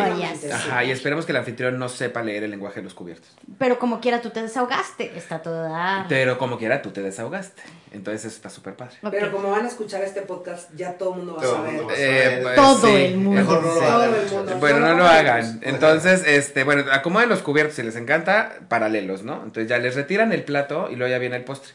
Ajá, 0.51 0.85
y 0.85 0.91
esperemos 0.91 1.27
que 1.27 1.32
el 1.32 1.39
anfitrión 1.39 1.78
no 1.78 1.89
sepa 1.89 2.23
leer 2.23 2.45
el 2.45 2.51
lenguaje 2.51 2.77
de 2.81 2.85
los 2.85 2.95
cubiertos. 2.95 3.28
Pero 3.59 3.78
como 3.78 4.01
quiera, 4.01 4.20
tú 4.20 4.31
te 4.31 4.43
desahogaste. 4.43 5.16
Está 5.16 5.41
todo 5.43 5.62
dar. 5.62 6.07
Pero 6.09 6.39
como 6.39 6.59
quiera, 6.59 6.82
tú 6.82 6.91
te 6.91 7.03
desahogaste. 7.03 7.62
Entonces 7.93 8.24
eso 8.24 8.35
está 8.37 8.49
súper 8.51 8.74
padre. 8.74 8.97
Pero 9.11 9.32
como 9.32 9.51
van 9.51 9.65
a 9.65 9.69
escuchar 9.69 10.03
este 10.03 10.23
podcast, 10.23 10.70
ya 10.77 10.93
todo 11.01 11.15
el 11.15 11.17
mundo 11.17 11.35
va 11.35 11.41
a 11.41 11.43
Todo 11.43 11.67
el 11.67 11.79
saber. 11.79 11.97
Eh, 11.97 12.39
pues, 12.43 12.55
Todo 12.55 12.87
sí. 12.87 12.95
el 12.95 13.17
mundo. 13.17 13.41
Mejor 13.41 13.63
no 13.63 13.75
lo 13.75 13.81
hagan. 13.81 14.61
Bueno, 14.61 14.81
no 14.81 14.95
lo 14.95 15.07
hagan. 15.07 15.61
Entonces, 15.63 16.23
este, 16.27 16.63
bueno, 16.63 16.85
acomoden 16.93 17.31
los 17.31 17.41
cubiertos 17.41 17.75
si 17.77 17.83
les 17.83 17.97
encanta, 17.97 18.59
paralelos, 18.69 19.23
¿no? 19.23 19.37
Entonces 19.37 19.67
ya 19.67 19.79
les 19.79 19.97
retiran 19.97 20.33
el 20.33 20.45
plato 20.45 20.89
y 20.91 20.97
luego 20.97 21.11
ya 21.11 21.19
viene 21.19 21.37
el 21.37 21.45
postre. 21.45 21.73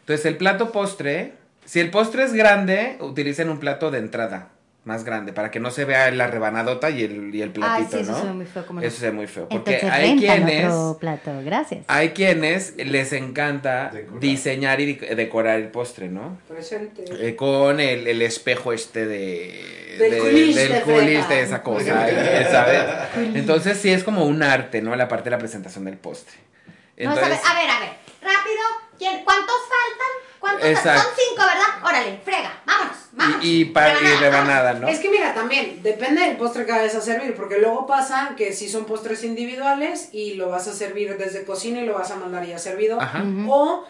Entonces 0.00 0.26
el 0.26 0.36
plato 0.36 0.70
postre, 0.70 1.32
si 1.64 1.80
el 1.80 1.90
postre 1.90 2.24
es 2.24 2.34
grande, 2.34 2.98
utilicen 3.00 3.48
un 3.48 3.58
plato 3.58 3.90
de 3.90 3.98
entrada 3.98 4.50
más 4.88 5.04
grande 5.04 5.32
para 5.32 5.50
que 5.52 5.60
no 5.60 5.70
se 5.70 5.84
vea 5.84 6.10
la 6.10 6.26
rebanadota 6.26 6.90
y 6.90 7.04
el, 7.04 7.32
y 7.34 7.42
el 7.42 7.50
Ay, 7.50 7.84
platito, 7.84 7.96
sí, 7.98 8.02
eso 8.02 8.12
¿no? 8.12 8.18
se 8.20 8.26
ve 8.26 8.32
muy 8.32 8.46
feo. 8.46 8.66
como 8.66 8.80
no. 8.80 8.86
Eso 8.86 8.98
se 8.98 9.06
ve 9.06 9.12
muy 9.12 9.26
feo. 9.28 9.48
Porque 9.48 9.74
Entonces 9.74 9.90
hay 9.98 10.16
quienes, 10.18 10.64
otro 10.72 10.98
plato. 10.98 11.30
Gracias. 11.44 11.84
hay 11.86 12.08
quienes 12.10 12.74
les 12.76 13.12
encanta 13.12 13.90
Decorar. 13.92 14.20
diseñar 14.20 14.80
y 14.80 14.94
de- 14.94 15.14
decorar 15.14 15.60
el 15.60 15.68
postre, 15.68 16.08
¿no? 16.08 16.38
Presente. 16.48 17.04
Eh, 17.20 17.36
con 17.36 17.78
el, 17.78 18.08
el 18.08 18.22
espejo 18.22 18.72
este 18.72 19.06
de... 19.06 19.96
Del 19.98 20.10
de- 20.12 20.18
culish 20.18 20.54
del 20.56 21.28
de 21.28 21.40
esa 21.42 21.62
cosa, 21.62 22.06
¿sabes? 22.50 22.80
Entonces 23.34 23.78
sí 23.78 23.90
es 23.92 24.02
como 24.04 24.24
un 24.24 24.42
arte, 24.42 24.80
¿no? 24.80 24.96
La 24.96 25.06
parte 25.08 25.24
de 25.24 25.30
la 25.30 25.38
presentación 25.38 25.84
del 25.84 25.96
postre. 25.98 26.36
No, 26.98 27.10
a 27.10 27.14
ver, 27.14 27.24
Entonces, 27.24 27.48
a 27.48 27.54
ver, 27.60 27.70
a 27.70 27.80
ver. 27.80 27.88
Rápido. 28.22 28.87
¿Quién, 28.98 29.24
¿Cuántos 29.24 29.56
faltan? 29.56 30.12
¿Cuántos 30.40 30.62
faltan? 30.62 30.76
Exacto. 30.76 31.02
Son 31.02 31.12
cinco, 31.28 31.42
¿verdad? 31.46 31.88
Órale, 31.88 32.20
frega. 32.24 32.62
Vámonos. 32.66 32.96
vámonos. 33.12 33.44
y, 33.44 33.60
y, 33.60 33.64
pa- 33.66 33.92
y 34.00 34.16
rebanada, 34.20 34.74
¿no? 34.74 34.88
Es 34.88 34.98
que 35.00 35.08
mira, 35.10 35.34
también 35.34 35.82
depende 35.82 36.22
del 36.22 36.36
postre 36.36 36.64
que 36.66 36.72
vayas 36.72 36.94
a 36.94 37.00
servir, 37.00 37.34
porque 37.34 37.58
luego 37.58 37.86
pasa 37.86 38.34
que 38.36 38.52
si 38.52 38.68
son 38.68 38.84
postres 38.84 39.24
individuales 39.24 40.08
y 40.12 40.34
lo 40.34 40.48
vas 40.50 40.68
a 40.68 40.72
servir 40.72 41.16
desde 41.16 41.44
cocina 41.44 41.80
y 41.80 41.86
lo 41.86 41.94
vas 41.94 42.10
a 42.10 42.16
mandar 42.16 42.44
ya 42.46 42.58
servido, 42.58 43.00
Ajá. 43.00 43.22
o 43.48 43.84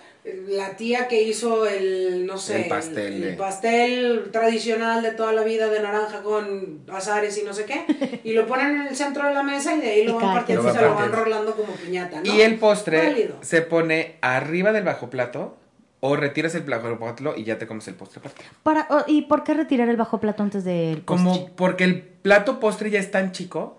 la 0.48 0.76
tía 0.76 1.08
que 1.08 1.22
hizo 1.22 1.66
el, 1.66 2.26
no 2.26 2.38
sé, 2.38 2.62
El 2.62 2.68
pastel 2.68 3.22
el, 3.22 3.36
pastel 3.36 4.30
tradicional 4.32 5.02
de 5.02 5.12
toda 5.12 5.32
la 5.32 5.42
vida 5.42 5.68
de 5.68 5.80
naranja 5.80 6.22
con 6.22 6.80
azares 6.92 7.38
y 7.38 7.44
no 7.44 7.52
sé 7.52 7.64
qué, 7.64 8.20
y 8.24 8.32
lo 8.32 8.46
ponen 8.46 8.80
en 8.80 8.86
el 8.88 8.96
centro 8.96 9.26
de 9.26 9.34
la 9.34 9.42
mesa 9.42 9.74
y 9.74 9.80
de 9.80 9.90
ahí 9.90 10.04
lo 10.04 10.16
van 10.16 10.34
partiendo 10.34 10.68
y 10.68 10.72
se 10.72 10.80
lo 10.80 10.88
lo 10.88 10.94
va 10.94 11.00
van 11.02 11.12
rolando 11.12 11.54
como 11.54 11.72
piñata, 11.74 12.20
¿no? 12.20 12.34
Y 12.34 12.40
el 12.40 12.58
postre 12.58 12.98
Válido. 12.98 13.36
se 13.40 13.62
pone 13.62 14.16
arriba 14.20 14.72
del 14.72 14.84
bajo 14.84 15.10
plato 15.10 15.56
o 16.00 16.16
retiras 16.16 16.54
el 16.54 16.62
bajo 16.62 16.98
plato 16.98 17.34
y 17.36 17.44
ya 17.44 17.58
te 17.58 17.66
comes 17.66 17.88
el 17.88 17.94
postre 17.94 18.20
aparte. 18.20 18.44
Para, 18.62 18.86
¿Y 19.06 19.22
por 19.22 19.44
qué 19.44 19.54
retirar 19.54 19.88
el 19.88 19.96
bajo 19.96 20.20
plato 20.20 20.42
antes 20.42 20.64
del 20.64 21.00
postre? 21.02 21.30
Como 21.30 21.48
porque 21.56 21.84
el 21.84 22.00
plato 22.00 22.60
postre 22.60 22.90
ya 22.90 23.00
es 23.00 23.10
tan 23.10 23.32
chico 23.32 23.78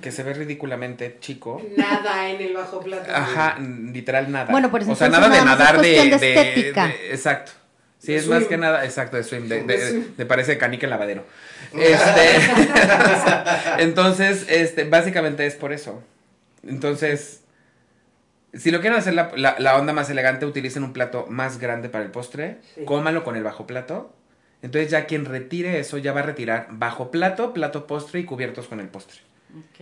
Que 0.00 0.10
se 0.12 0.22
ve 0.22 0.32
ridículamente 0.34 1.18
chico. 1.20 1.60
Nada 1.76 2.30
en 2.30 2.40
el 2.40 2.54
bajo 2.54 2.80
plato. 2.80 3.10
Ajá, 3.14 3.58
literal 3.58 4.30
nada. 4.32 4.50
Bueno, 4.50 4.70
pues 4.70 4.88
o 4.88 4.94
sea, 4.94 5.08
nada 5.10 5.28
de 5.28 5.44
nadar 5.44 5.80
de, 5.80 5.88
de 5.88 5.96
de- 5.96 6.14
estética. 6.14 6.86
de- 6.86 7.10
exacto. 7.10 7.52
Sí, 7.98 8.14
es 8.14 8.26
más 8.28 8.44
que 8.44 8.56
nada, 8.56 8.84
exacto, 8.84 9.16
de 9.16 9.24
swim, 9.24 9.48
de, 9.48 9.62
De 9.64 9.76
de- 9.76 9.90
swim. 9.90 10.16
de 10.16 10.24
parece 10.26 10.56
canica 10.56 10.86
en 10.86 10.90
lavadero. 10.90 11.24
Este, 11.74 12.38
entonces, 13.78 14.46
este, 14.48 14.84
básicamente 14.84 15.44
es 15.46 15.54
por 15.54 15.72
eso. 15.72 16.02
Entonces, 16.66 17.42
si 18.54 18.70
lo 18.70 18.80
quieren 18.80 18.98
hacer 18.98 19.14
la, 19.14 19.30
la- 19.36 19.56
la 19.58 19.76
onda 19.76 19.92
más 19.92 20.08
elegante, 20.10 20.46
utilicen 20.46 20.82
un 20.84 20.92
plato 20.92 21.26
más 21.28 21.58
grande 21.58 21.88
para 21.88 22.04
el 22.04 22.10
postre, 22.10 22.58
Sí. 22.74 22.84
cómalo 22.84 23.24
con 23.24 23.36
el 23.36 23.42
bajo 23.42 23.66
plato. 23.66 24.14
Entonces 24.62 24.90
ya 24.90 25.06
quien 25.06 25.24
retire 25.24 25.78
eso 25.78 25.98
ya 25.98 26.12
va 26.12 26.20
a 26.20 26.24
retirar 26.24 26.66
bajo 26.70 27.10
plato, 27.10 27.52
plato 27.52 27.86
postre 27.86 28.20
y 28.20 28.24
cubiertos 28.24 28.66
con 28.66 28.80
el 28.80 28.88
postre. 28.88 29.18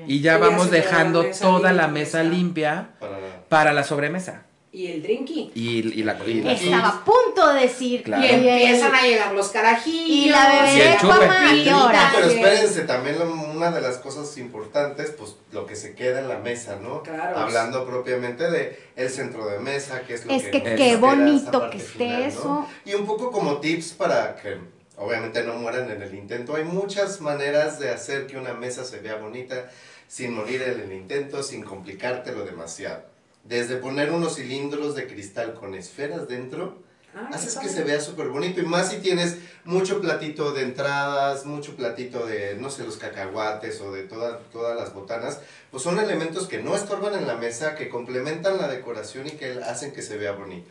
Y 0.06 0.20
ya 0.20 0.36
Y 0.36 0.40
vamos 0.40 0.66
la 0.66 0.72
dejando 0.72 1.24
toda 1.40 1.72
la 1.72 1.88
mesa 1.88 2.22
limpia 2.22 2.90
Para 3.00 3.16
para 3.48 3.72
la 3.72 3.84
sobremesa. 3.84 4.42
Y 4.72 4.88
el 4.88 5.02
drinky. 5.02 5.52
Y, 5.54 5.78
y 6.00 6.02
la, 6.02 6.18
y 6.26 6.42
la- 6.42 6.52
Estaba 6.52 6.88
a 6.88 7.04
punto 7.04 7.54
de 7.54 7.62
decir. 7.62 8.02
Claro. 8.02 8.22
Y 8.22 8.28
empiezan 8.28 8.94
a 8.94 9.00
llegar 9.00 9.32
los 9.32 9.48
carajillos. 9.48 10.06
Y 10.10 10.28
la 10.28 10.48
bebé 10.52 10.76
Y 10.76 10.80
el 10.82 10.98
chupe. 10.98 11.14
coma, 11.14 11.50
¿a 11.50 11.54
qué 11.54 11.72
hora? 11.72 12.12
Pero 12.14 12.26
espérense, 12.26 12.82
también 12.82 13.18
lo- 13.18 13.32
una 13.32 13.70
de 13.70 13.80
las 13.80 13.96
cosas 13.96 14.36
importantes, 14.36 15.12
pues 15.18 15.36
lo 15.52 15.64
que 15.64 15.76
se 15.76 15.94
queda 15.94 16.20
en 16.20 16.28
la 16.28 16.38
mesa, 16.40 16.76
¿no? 16.82 17.02
Claro. 17.02 17.38
Hablando 17.38 17.86
propiamente 17.86 18.50
de 18.50 18.78
el 18.96 19.08
centro 19.08 19.46
de 19.46 19.60
mesa, 19.60 20.02
que 20.02 20.12
es 20.12 20.26
lo 20.26 20.32
Es 20.32 20.42
que... 20.42 20.62
que 20.62 20.74
qué 20.74 20.96
bonito 20.96 21.70
que 21.70 21.78
esté 21.78 21.92
final, 21.98 22.20
¿no? 22.20 22.26
eso. 22.28 22.66
Y 22.84 22.92
un 22.94 23.06
poco 23.06 23.30
como 23.32 23.56
tips 23.60 23.92
para 23.94 24.36
que 24.36 24.58
obviamente 24.96 25.42
no 25.44 25.54
mueran 25.54 25.90
en 25.90 26.02
el 26.02 26.14
intento. 26.14 26.56
Hay 26.56 26.64
muchas 26.64 27.20
maneras 27.20 27.78
de 27.78 27.90
hacer 27.90 28.26
que 28.26 28.36
una 28.38 28.54
mesa 28.54 28.84
se 28.84 29.00
vea 29.00 29.16
bonita 29.16 29.70
sin 30.08 30.34
morir 30.34 30.62
en 30.62 30.80
el 30.80 30.92
intento, 30.92 31.42
sin 31.42 31.62
complicártelo 31.62 32.44
demasiado. 32.44 33.04
Desde 33.44 33.76
poner 33.76 34.10
unos 34.12 34.36
cilindros 34.36 34.94
de 34.94 35.06
cristal 35.06 35.54
con 35.54 35.74
esferas 35.74 36.28
dentro, 36.28 36.84
Ah, 37.18 37.30
haces 37.32 37.56
que 37.56 37.70
se 37.70 37.82
vea 37.82 37.98
súper 37.98 38.28
bonito. 38.28 38.60
Y 38.60 38.66
más 38.66 38.90
si 38.90 38.98
tienes 38.98 39.38
mucho 39.64 40.02
platito 40.02 40.52
de 40.52 40.64
entradas, 40.64 41.46
mucho 41.46 41.74
platito 41.74 42.26
de, 42.26 42.56
no 42.56 42.68
sé, 42.68 42.84
los 42.84 42.98
cacahuates 42.98 43.80
o 43.80 43.90
de 43.90 44.02
toda- 44.02 44.40
todas 44.52 44.78
las 44.78 44.92
botanas, 44.92 45.40
pues 45.70 45.82
son 45.82 45.98
elementos 45.98 46.46
que 46.46 46.58
no 46.58 46.76
estorban 46.76 47.14
en 47.14 47.26
la 47.26 47.36
mesa, 47.36 47.74
que 47.74 47.88
complementan 47.88 48.58
la 48.58 48.68
decoración 48.68 49.28
y 49.28 49.30
que 49.30 49.52
hacen 49.64 49.92
que 49.94 50.02
se 50.02 50.18
vea 50.18 50.32
bonita. 50.32 50.70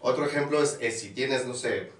Otro 0.00 0.26
ejemplo 0.26 0.60
es, 0.60 0.78
es 0.80 0.98
si 0.98 1.10
tienes, 1.10 1.46
no 1.46 1.54
sé, 1.54 1.92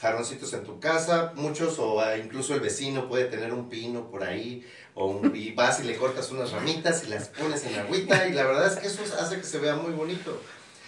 jarroncitos 0.00 0.52
en 0.54 0.64
tu 0.64 0.80
casa, 0.80 1.32
muchos 1.36 1.78
o 1.78 2.00
ah, 2.00 2.16
incluso 2.16 2.54
el 2.54 2.60
vecino 2.60 3.08
puede 3.08 3.26
tener 3.26 3.52
un 3.52 3.68
pino 3.68 4.10
por 4.10 4.24
ahí, 4.24 4.66
o 4.94 5.06
un- 5.06 5.34
y 5.36 5.52
vas 5.52 5.80
y 5.80 5.84
le 5.84 5.96
cortas 5.96 6.30
unas 6.30 6.52
ramitas 6.52 7.04
y 7.04 7.08
las 7.10 7.28
pones 7.28 7.64
en 7.66 7.78
agüita 7.78 8.26
y 8.26 8.32
la 8.32 8.44
verdad 8.44 8.72
es 8.72 8.78
que 8.78 8.86
eso 8.86 9.02
hace 9.20 9.36
que 9.36 9.44
se 9.44 9.58
vea 9.58 9.76
muy 9.76 9.92
bonito. 9.92 10.40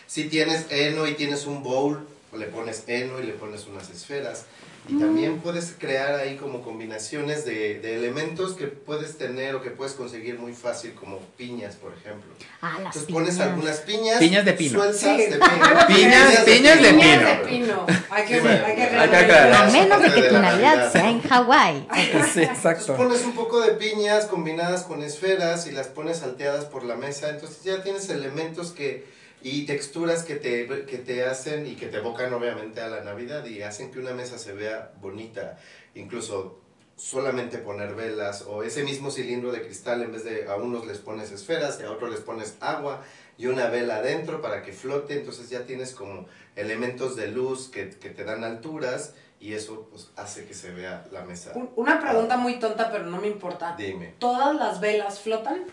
Si 0.07 0.25
tienes 0.29 0.67
heno 0.71 1.07
y 1.07 1.15
tienes 1.15 1.47
un 1.47 1.63
bowl, 1.63 2.07
le 2.37 2.47
pones 2.47 2.85
heno 2.87 3.21
y 3.21 3.25
le 3.25 3.33
pones 3.35 3.67
unas 3.67 3.91
esferas. 3.91 4.45
Y 4.89 4.99
también 4.99 5.39
puedes 5.39 5.75
crear 5.79 6.17
ahí 6.17 6.37
como 6.37 6.61
combinaciones 6.61 7.45
de, 7.45 7.79
de 7.79 7.95
elementos 7.95 8.55
que 8.55 8.67
puedes 8.67 9.17
tener 9.17 9.55
o 9.55 9.63
que 9.63 9.71
puedes 9.71 9.93
conseguir 9.95 10.41
muy 10.41 10.53
fácil, 10.55 10.93
como 10.95 11.21
piñas, 11.37 11.77
por 11.77 11.93
ejemplo. 11.93 12.33
Ah, 12.61 12.71
las 12.83 12.97
Entonces 12.97 13.03
piñas. 13.05 13.21
pones 13.23 13.39
algunas 13.41 13.77
piñas. 13.79 14.19
Piñas 14.19 14.45
de 14.45 14.53
pino. 14.55 14.79
Sueltas 14.81 15.01
Sí. 15.01 15.17
de 15.17 15.27
pino. 15.27 15.41
Piñas- 15.89 16.45
piñas 16.45 16.45
de 16.45 16.53
Piñas 16.53 16.79
pino. 16.79 17.29
de 17.29 17.37
pino. 17.49 17.87
Hay 18.11 18.25
que, 18.25 18.35
Sí, 18.35 18.41
bueno, 18.41 18.67
hay 18.67 18.75
que 18.75 18.83
hay 18.83 18.89
que 18.89 18.97
aclarar. 19.17 19.25
aclarar. 19.25 19.69
A 19.69 19.71
menos 19.71 20.03
de 20.03 20.13
que 20.15 20.23
de 20.23 20.29
tu 20.29 20.39
Navidad 20.39 20.93
sea 20.93 21.11
en 21.11 21.23
Hawái. 21.23 21.89
Sí, 22.35 22.43
Entonces 22.43 22.87
pones 22.97 23.23
un 23.25 23.35
poco 23.35 23.61
de 23.61 23.73
piñas 23.75 24.25
combinadas 24.27 24.83
con 24.83 25.03
esferas 25.05 25.67
y 25.69 25.71
las 25.71 25.87
pones 25.87 26.19
salteadas 26.19 26.65
por 26.65 26.83
la 26.83 26.97
mesa, 26.97 27.29
entonces 27.29 27.63
ya 27.63 27.83
tienes 27.85 28.09
elementos 28.11 28.73
que 28.73 29.07
y 29.43 29.67
texturas 29.67 30.23
que 30.25 30.37
te, 30.37 30.67
que 30.87 30.99
te 30.99 31.25
hacen 31.25 31.67
y 31.67 31.75
que 31.77 31.87
te 31.89 31.99
evocan 31.99 32.33
obviamente 32.33 32.81
a 32.81 32.89
la 32.89 33.03
Navidad 33.03 33.45
y 33.47 33.63
hacen 33.63 33.91
que 33.91 33.99
una 33.99 34.13
mesa 34.13 34.39
se 34.39 34.53
vea 34.53 34.93
bonita, 35.01 35.59
incluso 35.95 36.59
solamente 36.97 37.59
poner 37.59 37.95
velas 37.95 38.43
o 38.47 38.63
ese 38.63 38.85
mismo 38.85 39.11
cilindro 39.11 39.51
de 39.51 39.63
cristal 39.63 40.03
en 40.03 40.13
vez 40.13 40.25
de 40.25 40.47
a 40.49 40.57
unos 40.57 40.87
les 40.87 40.99
pones 40.99 41.33
esferas 41.33 41.79
y 41.81 41.85
a 41.85 41.91
otros 41.91 42.11
les 42.11 42.21
pones 42.21 42.57
agua 42.61 43.03
y 43.39 43.47
una 43.47 43.67
vela 43.69 43.97
adentro 43.97 44.41
para 44.43 44.63
que 44.63 44.73
flote, 44.73 45.15
entonces 45.15 45.49
ya 45.51 45.65
tienes 45.65 45.93
como 45.93 46.27
elementos 46.55 47.17
de 47.17 47.29
luz 47.29 47.69
que, 47.71 47.91
que 47.91 48.11
te 48.11 48.25
dan 48.25 48.45
alturas 48.45 49.15
y 49.41 49.55
eso 49.55 49.89
pues 49.91 50.11
hace 50.17 50.45
que 50.45 50.55
se 50.55 50.71
vea 50.71 51.05
la 51.11 51.23
mesa. 51.25 51.51
Un- 51.57 51.71
Una 51.75 51.99
pregunta 52.01 52.37
muy 52.37 52.61
tonta, 52.61 52.93
pero 52.93 53.07
no 53.07 53.21
me 53.21 53.27
importa. 53.27 53.75
Dime. 53.77 54.15
¿Todas 54.21 54.55
las 54.55 54.79
velas 54.81 55.19
flotan? 55.21 55.65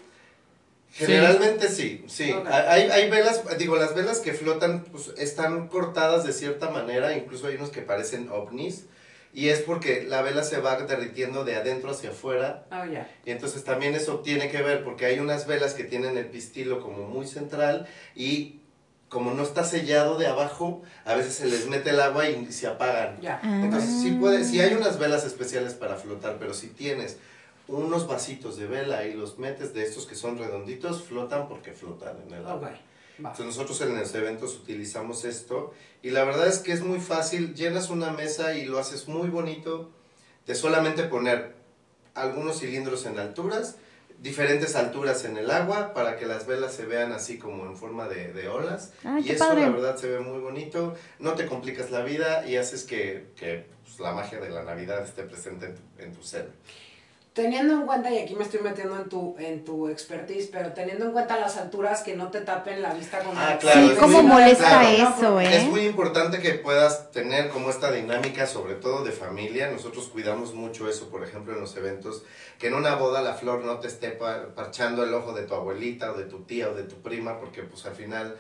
Generalmente 0.91 1.68
sí, 1.70 2.03
sí. 2.07 2.32
Ok. 2.32 2.48
Hay, 2.48 2.84
hay 2.90 3.10
velas, 3.10 3.44
digo, 3.57 3.76
las 3.76 3.95
velas 3.95 4.20
que 4.20 4.34
flotan 4.34 4.84
pues, 4.91 5.14
están 5.18 5.68
cortadas 5.68 6.26
de 6.26 6.34
cierta 6.34 6.70
manera, 6.72 7.16
incluso 7.16 7.48
hay 7.48 7.56
unos 7.56 7.70
que 7.70 7.82
parecen 7.82 8.30
ovnis, 8.32 8.86
y 9.34 9.49
es 9.49 9.60
porque 9.61 10.03
la 10.03 10.24
vela 10.24 10.44
se 10.44 10.60
va 10.60 10.82
derritiendo 10.82 11.45
de 11.45 11.56
adentro 11.56 11.91
hacia 11.91 12.10
afuera, 12.10 12.66
Ah, 12.72 12.88
ya. 12.91 13.07
y 13.26 13.32
entonces 13.32 13.64
también 13.64 13.94
eso 13.94 14.20
tiene 14.22 14.49
que 14.49 14.61
ver, 14.64 14.84
porque 14.84 15.06
hay 15.06 15.20
unas 15.20 15.45
velas 15.45 15.76
que 15.76 15.84
tienen 15.84 16.18
el 16.18 16.26
pistilo 16.26 16.82
como 16.82 17.07
muy 17.07 17.28
central, 17.28 17.88
y 18.16 18.56
como 19.10 19.34
no 19.34 19.44
está 19.44 19.64
sellado 19.64 20.18
de 20.18 20.28
abajo, 20.28 20.82
a 21.06 21.14
veces 21.16 21.34
se 21.36 21.45
les 21.48 21.68
mete 21.68 21.91
el 21.91 21.99
agua 21.99 22.30
y 22.30 22.52
se 22.52 22.68
apagan. 22.68 23.20
Ya. 23.22 23.40
Ah. 23.44 23.61
Entonces 23.64 24.02
sí 24.02 24.11
puede, 24.11 24.44
sí 24.44 24.60
hay 24.60 24.74
unas 24.74 24.99
velas 24.99 25.26
especiales 25.26 25.74
para 25.74 25.95
flotar, 25.95 26.38
pero 26.40 26.53
si 26.53 26.68
tienes 26.68 27.18
unos 27.69 28.07
vasitos 28.07 28.57
de 28.57 28.67
vela 28.67 29.05
y 29.05 29.13
los 29.13 29.37
metes 29.37 29.73
de 29.73 29.83
estos 29.83 30.05
que 30.05 30.15
son 30.15 30.37
redonditos, 30.37 31.03
flotan 31.03 31.47
porque 31.47 31.71
flotan 31.71 32.17
en 32.27 32.33
el 32.33 32.45
agua. 32.45 32.69
Va. 32.69 33.29
Entonces 33.29 33.45
nosotros 33.45 33.79
en 33.81 33.97
los 33.97 34.15
eventos 34.15 34.55
utilizamos 34.55 35.25
esto 35.25 35.73
y 36.01 36.09
la 36.11 36.23
verdad 36.23 36.47
es 36.47 36.59
que 36.59 36.71
es 36.71 36.81
muy 36.81 36.99
fácil, 36.99 37.53
llenas 37.53 37.89
una 37.89 38.11
mesa 38.11 38.55
y 38.55 38.65
lo 38.65 38.79
haces 38.79 39.07
muy 39.07 39.29
bonito 39.29 39.89
de 40.47 40.55
solamente 40.55 41.03
poner 41.03 41.53
algunos 42.15 42.59
cilindros 42.59 43.05
en 43.05 43.19
alturas, 43.19 43.75
diferentes 44.21 44.75
alturas 44.75 45.25
en 45.25 45.37
el 45.37 45.51
agua 45.51 45.93
para 45.93 46.17
que 46.17 46.25
las 46.25 46.47
velas 46.47 46.73
se 46.73 46.85
vean 46.85 47.11
así 47.11 47.37
como 47.37 47.65
en 47.65 47.75
forma 47.77 48.07
de, 48.07 48.33
de 48.33 48.47
olas 48.49 48.93
Ay, 49.03 49.23
y 49.27 49.31
eso 49.31 49.45
padre. 49.47 49.61
la 49.61 49.69
verdad 49.69 49.97
se 49.97 50.09
ve 50.09 50.19
muy 50.19 50.39
bonito, 50.39 50.95
no 51.19 51.33
te 51.33 51.45
complicas 51.45 51.91
la 51.91 52.01
vida 52.03 52.47
y 52.47 52.55
haces 52.55 52.83
que, 52.83 53.27
que, 53.35 53.65
pues, 53.83 53.99
la 53.99 54.13
magia 54.13 54.39
de 54.39 54.49
la 54.49 54.63
Navidad 54.63 55.03
esté 55.03 55.23
presente 55.23 55.67
en 55.67 55.75
tu, 55.75 55.81
en 55.99 56.13
tu 56.13 56.23
ser. 56.23 56.49
Teniendo 57.34 57.76
en 57.76 57.81
cuenta, 57.85 58.10
y 58.11 58.18
aquí 58.18 58.35
me 58.35 58.43
estoy 58.43 58.60
metiendo 58.61 58.97
en 58.97 59.07
tu, 59.07 59.35
en 59.38 59.64
tu 59.64 59.88
expertise, 59.88 60.47
pero 60.51 60.73
teniendo 60.73 61.06
en 61.06 61.11
cuenta 61.11 61.39
las 61.39 61.57
alturas 61.57 62.01
que 62.01 62.15
no 62.15 62.31
te 62.31 62.41
tapen 62.41 62.81
la 62.81 62.93
vista 62.93 63.19
con 63.19 63.38
Ah, 63.38 63.53
el- 63.53 63.60
claro, 63.60 63.81
Sí, 63.85 63.91
es 63.93 63.99
cómo 63.99 64.23
molesta 64.23 64.68
claro. 64.68 65.14
eso, 65.15 65.39
Es 65.39 65.64
¿eh? 65.64 65.68
muy 65.69 65.81
importante 65.81 66.39
que 66.39 66.56
puedas 66.56 67.11
tener 67.11 67.49
como 67.49 67.69
esta 67.69 67.91
dinámica, 67.91 68.47
sobre 68.47 68.73
todo 68.76 69.03
de 69.06 69.11
familia. 69.11 69.69
Nosotros 69.72 70.07
cuidamos 70.07 70.56
mucho 70.56 70.89
eso, 70.89 71.10
por 71.10 71.23
ejemplo, 71.23 71.53
en 71.53 71.61
los 71.61 71.77
eventos, 71.77 72.23
que 72.57 72.68
en 72.68 72.73
una 72.73 72.95
boda 72.95 73.22
la 73.22 73.35
flor 73.35 73.64
no 73.64 73.80
te 73.80 73.88
esté 73.88 74.10
pa- 74.10 74.47
parchando 74.56 75.03
el 75.03 75.14
ojo 75.14 75.31
de 75.34 75.43
tu 75.43 75.53
abuelita 75.53 76.11
o 76.11 76.15
de 76.15 76.26
tu 76.26 76.39
tía 76.41 76.69
o 76.69 76.73
de 76.73 76.84
tu 76.84 76.95
prima, 76.95 77.39
porque 77.39 77.61
pues 77.61 77.85
al 77.85 77.95
final 77.95 78.38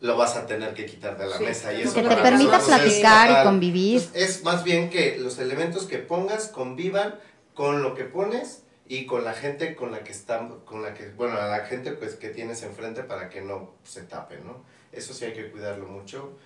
lo 0.00 0.16
vas 0.16 0.36
a 0.36 0.46
tener 0.46 0.74
que 0.74 0.84
quitar 0.84 1.16
de 1.16 1.26
la 1.28 1.38
Sí, 1.38 1.44
mesa. 1.44 1.72
Y 1.72 1.76
que 1.76 1.82
eso 1.84 1.94
Que 1.94 2.02
te 2.02 2.16
permita 2.16 2.58
es 2.58 2.64
platicar 2.64 3.30
y 3.40 3.44
convivir. 3.46 4.00
Entonces, 4.02 4.36
es 4.36 4.44
más 4.44 4.62
bien 4.64 4.90
que 4.90 5.16
los 5.16 5.38
elementos 5.38 5.86
que 5.86 5.98
pongas 5.98 6.48
convivan 6.48 7.14
con 7.56 7.82
lo 7.82 7.94
que 7.94 8.04
pones 8.04 8.62
y 8.86 9.06
con 9.06 9.24
la 9.24 9.32
gente 9.32 9.74
con 9.74 9.90
la 9.90 10.04
que 10.04 10.12
están, 10.12 10.60
con 10.60 10.82
la 10.82 10.94
que, 10.94 11.08
bueno, 11.08 11.36
a 11.38 11.48
la 11.48 11.64
gente 11.66 11.90
pues 11.92 12.14
que 12.14 12.28
tienes 12.28 12.62
enfrente 12.62 13.02
para 13.02 13.28
que 13.28 13.40
no 13.40 13.70
se 13.82 14.02
tape, 14.02 14.38
¿no? 14.44 14.58
Eso 14.92 15.12
sí 15.12 15.24
hay 15.24 15.32
que 15.32 15.50
cuidarlo 15.50 15.88
mucho 15.88 16.36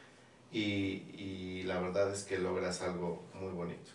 y, 0.51 1.03
y 1.19 1.65
la 1.65 1.78
verdad 1.81 2.11
es 2.11 2.23
que 2.23 2.39
logras 2.39 2.81
algo 2.81 3.23
muy 3.35 3.53
bonito. 3.53 3.91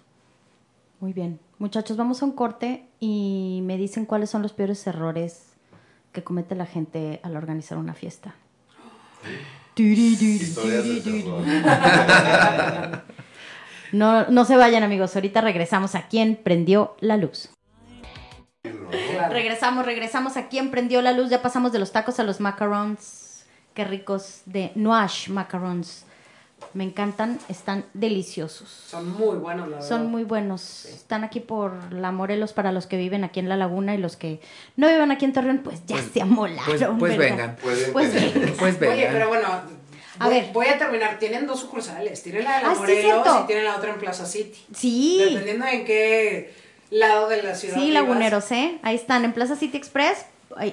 Muy 1.00 1.14
bien. 1.14 1.40
Muchachos, 1.58 1.98
vamos 1.98 2.22
a 2.22 2.26
un 2.26 2.34
corte 2.34 2.86
y 3.00 3.62
me 3.64 3.78
dicen 3.78 4.06
cuáles 4.06 4.30
son 4.30 4.42
los 4.42 4.54
peores 4.54 4.86
errores 4.86 5.54
que 6.12 6.24
comete 6.24 6.54
la 6.54 6.66
gente 6.66 7.20
al 7.24 7.36
organizar 7.36 7.78
una 7.78 7.94
fiesta. 7.94 8.36
Historias 9.78 10.86
de 10.86 11.02
terror. 11.02 11.44
No, 13.92 14.28
no 14.28 14.46
se 14.46 14.58
vayan 14.58 14.84
amigos, 14.84 15.16
ahorita 15.16 15.42
regresamos 15.42 15.96
a 15.96 16.08
quien 16.08 16.36
prendió 16.36 16.96
la 17.00 17.18
luz. 17.18 17.50
Claro. 18.62 19.34
Regresamos, 19.34 19.86
regresamos 19.86 20.38
a 20.38 20.48
quien 20.48 20.72
prendió 20.72 21.02
la 21.02 21.12
luz. 21.12 21.30
Ya 21.30 21.42
pasamos 21.42 21.72
de 21.72 21.80
los 21.80 21.92
tacos 21.92 22.20
a 22.20 22.24
los 22.24 22.40
macarons. 22.40 23.46
Qué 23.74 23.84
ricos 23.84 24.42
de 24.46 24.72
Noash 24.76 25.30
macarons. 25.30 26.06
Me 26.74 26.84
encantan, 26.84 27.40
están 27.48 27.86
deliciosos. 27.94 28.70
Son 28.70 29.10
muy 29.10 29.38
buenos, 29.38 29.68
la 29.68 29.76
verdad. 29.78 29.88
Son 29.88 30.08
muy 30.08 30.24
buenos. 30.24 30.86
Están 30.86 31.24
aquí 31.24 31.40
por 31.40 31.94
la 31.94 32.12
Morelos 32.12 32.54
para 32.54 32.72
los 32.72 32.88
que 32.88 32.98
viven 32.98 33.24
aquí 33.24 33.40
en 33.40 33.50
La 33.50 33.56
Laguna 33.56 33.94
y 33.94 33.98
los 33.98 34.16
que 34.16 34.42
no 34.76 34.88
viven 34.88 35.12
aquí 35.12 35.26
en 35.26 35.34
Torreón, 35.34 35.60
pues 35.60 35.86
ya 35.86 35.98
se 36.02 36.22
amolaron. 36.22 36.66
Pues, 36.66 36.84
pues 37.00 37.18
¿verdad? 37.18 37.36
vengan. 37.36 37.56
Pueden 37.58 37.94
Pues 37.94 38.14
vengan. 38.14 38.54
Pues 38.58 38.80
vengan. 38.80 38.98
Oye, 38.98 39.10
pero 39.12 39.28
bueno, 39.28 39.48
A 40.20 40.26
voy, 40.26 40.34
ver. 40.36 40.52
voy 40.54 40.68
a 40.68 40.78
terminar. 40.78 41.20
Tienen 41.20 41.46
dos 41.48 41.60
sucursales. 41.60 42.24
Tienen 42.24 42.44
la 42.44 42.58
de 42.58 42.64
la 42.64 42.72
Ah, 42.72 42.76
Morelos 42.76 43.28
y 43.44 43.48
tienen 43.48 43.66
la 43.66 43.76
otra 43.76 43.92
en 43.92 44.00
Plaza 44.00 44.26
City. 44.26 44.58
Sí, 44.76 45.22
Dependiendo 45.30 45.66
en 45.66 45.86
qué 45.86 46.54
lado 46.90 47.28
de 47.30 47.42
la 47.44 47.56
ciudad 47.56 47.76
sí, 47.76 47.88
vivas. 47.88 48.04
laguneros, 48.04 48.52
¿eh? 48.52 48.78
Ahí 48.84 48.96
están, 48.96 49.26
en 49.26 49.34
Plaza 49.34 49.56
City 49.56 49.78
Express. 49.78 50.26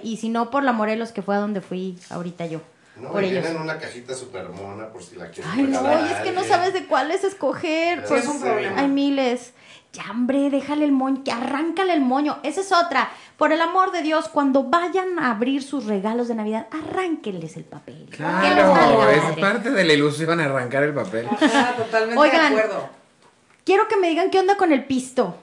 Y 0.02 0.18
si 0.18 0.28
no, 0.28 0.50
por 0.50 0.62
la 0.62 0.72
Morelos, 0.72 1.10
que 1.12 1.22
fue 1.22 1.34
a 1.34 1.38
donde 1.38 1.60
fui 1.60 1.98
ahorita 2.10 2.46
yo. 2.46 2.60
No, 2.96 3.10
por 3.10 3.24
ellos. 3.24 3.42
tienen 3.42 3.60
una 3.60 3.78
cajita 3.78 4.14
super 4.14 4.48
mona 4.50 4.88
por 4.90 5.02
si 5.02 5.16
la 5.16 5.30
quieres 5.30 5.50
Ay, 5.52 5.62
no, 5.62 5.80
y 6.06 6.12
es 6.12 6.18
que 6.18 6.30
no 6.32 6.44
sabes 6.44 6.74
de 6.74 6.84
cuáles 6.86 7.24
escoger. 7.24 8.04
Pues, 8.04 8.22
es 8.24 8.28
un 8.28 8.40
problema. 8.40 8.78
Hay 8.80 8.88
miles. 8.88 9.54
Ya, 9.92 10.04
hombre, 10.10 10.48
déjale 10.48 10.86
el 10.86 10.92
moño, 10.92 11.22
que 11.22 11.32
arráncale 11.32 11.92
el 11.92 12.00
moño. 12.00 12.38
Esa 12.42 12.62
es 12.62 12.72
otra. 12.72 13.10
Por 13.36 13.52
el 13.52 13.60
amor 13.60 13.92
de 13.92 14.00
Dios, 14.00 14.28
cuando 14.28 14.64
vayan 14.64 15.18
a 15.18 15.32
abrir 15.32 15.62
sus 15.62 15.84
regalos 15.84 16.28
de 16.28 16.34
Navidad, 16.34 16.66
arránquenles 16.70 17.58
el 17.58 17.64
papel. 17.64 18.08
Claro, 18.10 19.10
es 19.10 19.38
parte 19.38 19.70
de 19.70 19.84
la 19.84 19.92
ilusión 19.92 20.40
arrancar 20.40 20.82
el 20.84 20.94
papel. 20.94 21.28
Ajá, 21.30 21.76
totalmente 21.76 22.18
Oigan. 22.18 22.54
de 22.54 22.60
acuerdo. 22.60 22.88
Quiero 23.64 23.86
que 23.86 23.98
me 23.98 24.08
digan 24.08 24.30
qué 24.30 24.40
onda 24.40 24.56
con 24.56 24.72
el 24.72 24.84
pisto. 24.84 25.36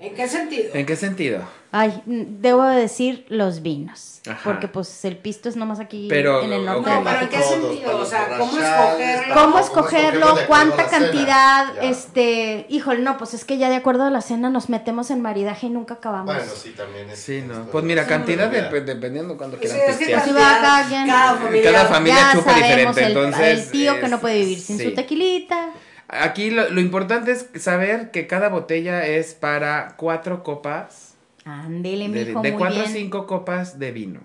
¿En 0.00 0.14
qué 0.16 0.26
sentido? 0.26 0.74
¿En 0.74 0.84
qué 0.84 0.96
sentido? 0.96 1.42
Ay, 1.74 2.02
mm, 2.04 2.40
debo 2.42 2.64
de 2.64 2.76
decir 2.80 3.24
los 3.30 3.62
vinos. 3.62 4.20
Ajá. 4.28 4.40
Porque 4.44 4.68
pues 4.68 5.04
el 5.04 5.16
pisto 5.16 5.48
es 5.48 5.56
nomás 5.56 5.80
aquí 5.80 6.06
Pero, 6.08 6.42
en 6.42 6.52
el 6.52 6.64
norte 6.64 6.80
ok. 6.82 6.86
de 6.86 6.94
No, 6.94 7.04
pero 7.04 7.16
¿en 7.16 7.28
México. 7.30 7.30
qué 7.30 7.38
Todos, 7.38 7.50
sentido? 7.70 7.98
O 7.98 8.04
sea, 8.04 8.28
¿cómo 8.38 8.58
escogerlo? 8.58 9.34
¿Cómo 9.34 9.40
¿Cómo 9.46 9.58
escogerlo? 9.58 9.58
escogerlo 9.58 10.26
de 10.26 10.42
acuerdo 10.42 10.42
a 10.42 10.46
¿Cuánta 10.46 10.88
cena? 10.88 10.98
cantidad? 11.06 11.74
Ya. 11.74 11.80
Este, 11.82 12.66
híjole, 12.68 13.00
no, 13.02 13.16
pues 13.16 13.34
es 13.34 13.44
que 13.44 13.58
ya 13.58 13.68
de 13.70 13.76
acuerdo 13.76 14.04
a 14.04 14.10
la 14.10 14.20
cena 14.20 14.48
nos 14.50 14.68
metemos 14.68 15.10
en 15.10 15.22
maridaje 15.22 15.66
y 15.66 15.70
nunca 15.70 15.94
acabamos. 15.94 16.26
Bueno, 16.36 16.52
sí, 16.54 16.70
también 16.76 17.10
es. 17.10 17.18
Sí, 17.18 17.42
no. 17.44 17.64
Pues 17.64 17.82
mira, 17.84 18.06
cantidad 18.06 18.48
dependiendo 18.48 19.36
cuando 19.36 19.56
Sí, 19.56 19.62
quieran 19.62 19.80
es 19.90 19.96
que. 19.96 20.04
Sí, 20.04 20.12
cada 20.12 20.86
quien. 20.86 21.06
cada 21.06 21.34
familia. 21.36 21.72
Cada 21.72 21.86
familia 21.86 22.16
ya 22.20 22.32
chupa 22.32 22.50
sabemos 22.52 22.68
diferente, 22.68 23.00
el, 23.00 23.06
entonces, 23.08 23.58
el 23.66 23.70
tío 23.72 23.98
que 24.00 24.08
no 24.08 24.20
puede 24.20 24.38
vivir 24.38 24.60
sin 24.60 24.78
sí. 24.78 24.84
su 24.84 24.94
tequilita. 24.94 25.70
Aquí 26.08 26.50
lo, 26.50 26.68
lo 26.68 26.80
importante 26.80 27.32
es 27.32 27.46
saber 27.60 28.10
que 28.10 28.26
cada 28.26 28.50
botella 28.50 29.06
es 29.06 29.34
para 29.34 29.94
cuatro 29.96 30.42
copas. 30.44 31.11
Ándele, 31.44 32.08
De, 32.08 32.24
mijo, 32.26 32.40
de 32.42 32.50
muy 32.52 32.58
cuatro 32.58 32.80
a 32.80 32.82
bien. 32.84 32.92
cinco 32.94 33.26
copas 33.26 33.78
de 33.78 33.90
vino. 33.92 34.20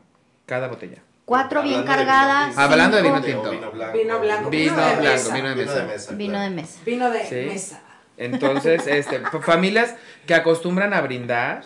Cada 0.45 0.68
botella. 0.68 1.02
Cuatro 1.26 1.61
bien 1.61 1.80
Hablando 1.88 1.91
de 1.98 2.03
vino 2.03 2.06
cargadas. 2.06 2.48
tinto. 2.48 2.61
Hablando 2.61 2.98
de 2.98 3.03
vino 3.03 3.22
tinto. 3.22 3.52
Vino 3.52 3.72
blanco. 3.72 3.98
Vino 3.98 4.19
blanco. 4.19 4.49
Vino 4.49 4.72
de 4.76 4.95
blanco, 4.95 5.02
mesa. 5.03 5.34
vino 5.35 5.49
de 5.49 5.56
Vino 5.56 5.65
mesa. 5.72 5.80
de 5.81 5.88
mesa. 5.88 6.11
Vino 6.14 6.31
claro. 6.34 6.49
de 6.49 6.56
mesa. 6.56 6.80
Vino 6.85 7.10
de 7.11 7.26
Sí. 7.26 7.35
mesa. 7.53 7.81
Entonces, 8.18 8.88
este, 8.88 9.19
familias 9.41 9.95
que 10.26 10.34
acostumbran 10.35 10.94
a 10.94 11.02
brindar, 11.02 11.64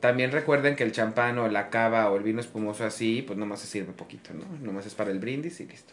también 0.00 0.32
recuerden 0.32 0.74
que 0.74 0.82
el 0.84 0.92
champán 0.92 1.38
o 1.38 1.48
la 1.48 1.70
cava 1.70 2.10
o 2.10 2.16
el 2.16 2.22
vino 2.22 2.40
espumoso 2.40 2.84
así, 2.84 3.22
pues 3.22 3.38
nomás 3.38 3.60
se 3.60 3.66
sirve 3.66 3.92
poquito, 3.92 4.30
¿no? 4.34 4.44
Nomás 4.60 4.86
es 4.86 4.94
para 4.94 5.10
el 5.10 5.18
brindis 5.18 5.60
y 5.60 5.66
listo. 5.66 5.92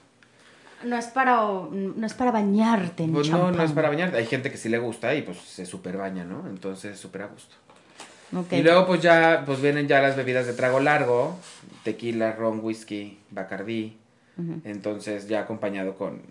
No 0.83 0.97
es 0.97 1.05
para, 1.07 1.35
no 1.35 2.05
es 2.07 2.13
para 2.15 2.31
bañarte 2.31 3.03
en 3.03 3.13
Pues 3.13 3.29
no, 3.29 3.37
no 3.37 3.43
champán. 3.49 3.65
es 3.65 3.71
para 3.73 3.89
bañar. 3.89 4.15
Hay 4.15 4.25
gente 4.25 4.49
que 4.51 4.57
sí 4.57 4.69
le 4.69 4.79
gusta 4.79 5.13
y 5.13 5.21
pues 5.21 5.37
se 5.39 5.65
super 5.67 5.97
baña, 5.97 6.23
¿no? 6.23 6.47
Entonces, 6.49 6.97
súper 6.99 7.21
a 7.23 7.27
gusto. 7.27 7.55
Y 8.51 8.61
luego 8.61 8.87
pues 8.87 9.01
ya, 9.01 9.43
pues 9.45 9.61
vienen 9.61 9.87
ya 9.87 9.99
las 10.01 10.15
bebidas 10.15 10.47
de 10.47 10.53
trago 10.53 10.79
largo, 10.79 11.37
tequila, 11.83 12.31
ron, 12.33 12.59
whisky, 12.63 13.17
bacardí. 13.31 13.97
Entonces 14.63 15.27
ya 15.27 15.41
acompañado 15.41 15.95
con 15.95 16.21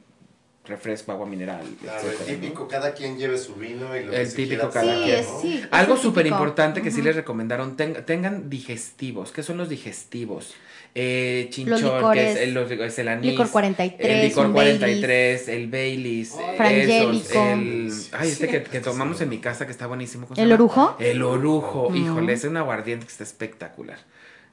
refresco, 0.64 1.10
agua 1.12 1.27
mineral, 1.27 1.64
Claro, 1.81 2.10
el 2.10 2.16
típico, 2.18 2.68
cada 2.68 2.93
quien 2.94 3.16
lleve 3.18 3.39
su 3.39 3.55
vino 3.55 3.97
y 3.97 4.05
lo 4.05 4.10
que 4.12 4.20
El 4.20 4.27
se 4.28 4.36
típico 4.36 4.70
quiera 4.70 4.86
cada 4.86 4.94
Sí, 4.97 5.02
quien, 5.05 5.24
sí. 5.60 5.68
Algo 5.70 5.97
súper 5.97 6.27
importante 6.27 6.82
que 6.82 6.90
sí 6.90 7.02
les 7.02 7.16
recomendaron, 7.16 7.77
ten- 7.77 8.05
tengan 8.05 8.51
digestivos. 8.51 9.32
¿Qué 9.32 9.43
son 9.43 9.56
los 9.59 9.68
digestivos? 9.68 10.55
Eh, 10.95 11.47
chinchón, 11.51 11.81
Los 11.83 12.12
que 12.12 12.31
es 12.33 12.39
el, 12.39 12.55
los- 12.55 12.71
es 12.71 12.99
el 12.99 13.09
anís. 13.09 13.31
Licor 13.31 13.49
43, 13.51 14.11
El 14.11 14.29
licor 14.29 14.47
un 14.47 14.53
43, 14.53 15.49
el 15.49 15.69
Baileys. 15.69 16.37
Frangélico. 16.57 17.45
el, 17.53 17.93
ay, 18.12 18.29
este 18.29 18.49
que, 18.49 18.62
que 18.65 18.81
tomamos 18.81 19.21
en 19.21 19.29
mi 19.29 19.39
casa 19.39 19.67
que 19.67 19.73
está 19.73 19.87
buenísimo. 19.87 20.27
¿cómo 20.27 20.37
se 20.37 20.43
¿El 20.43 20.53
orujo? 20.53 20.97
El 20.99 21.23
orujo. 21.23 21.91
Mm. 21.91 21.97
Híjole, 21.97 22.33
es 22.33 22.45
un 22.45 22.57
aguardiente 22.57 23.07
que 23.07 23.12
está 23.12 23.25
espectacular. 23.25 23.99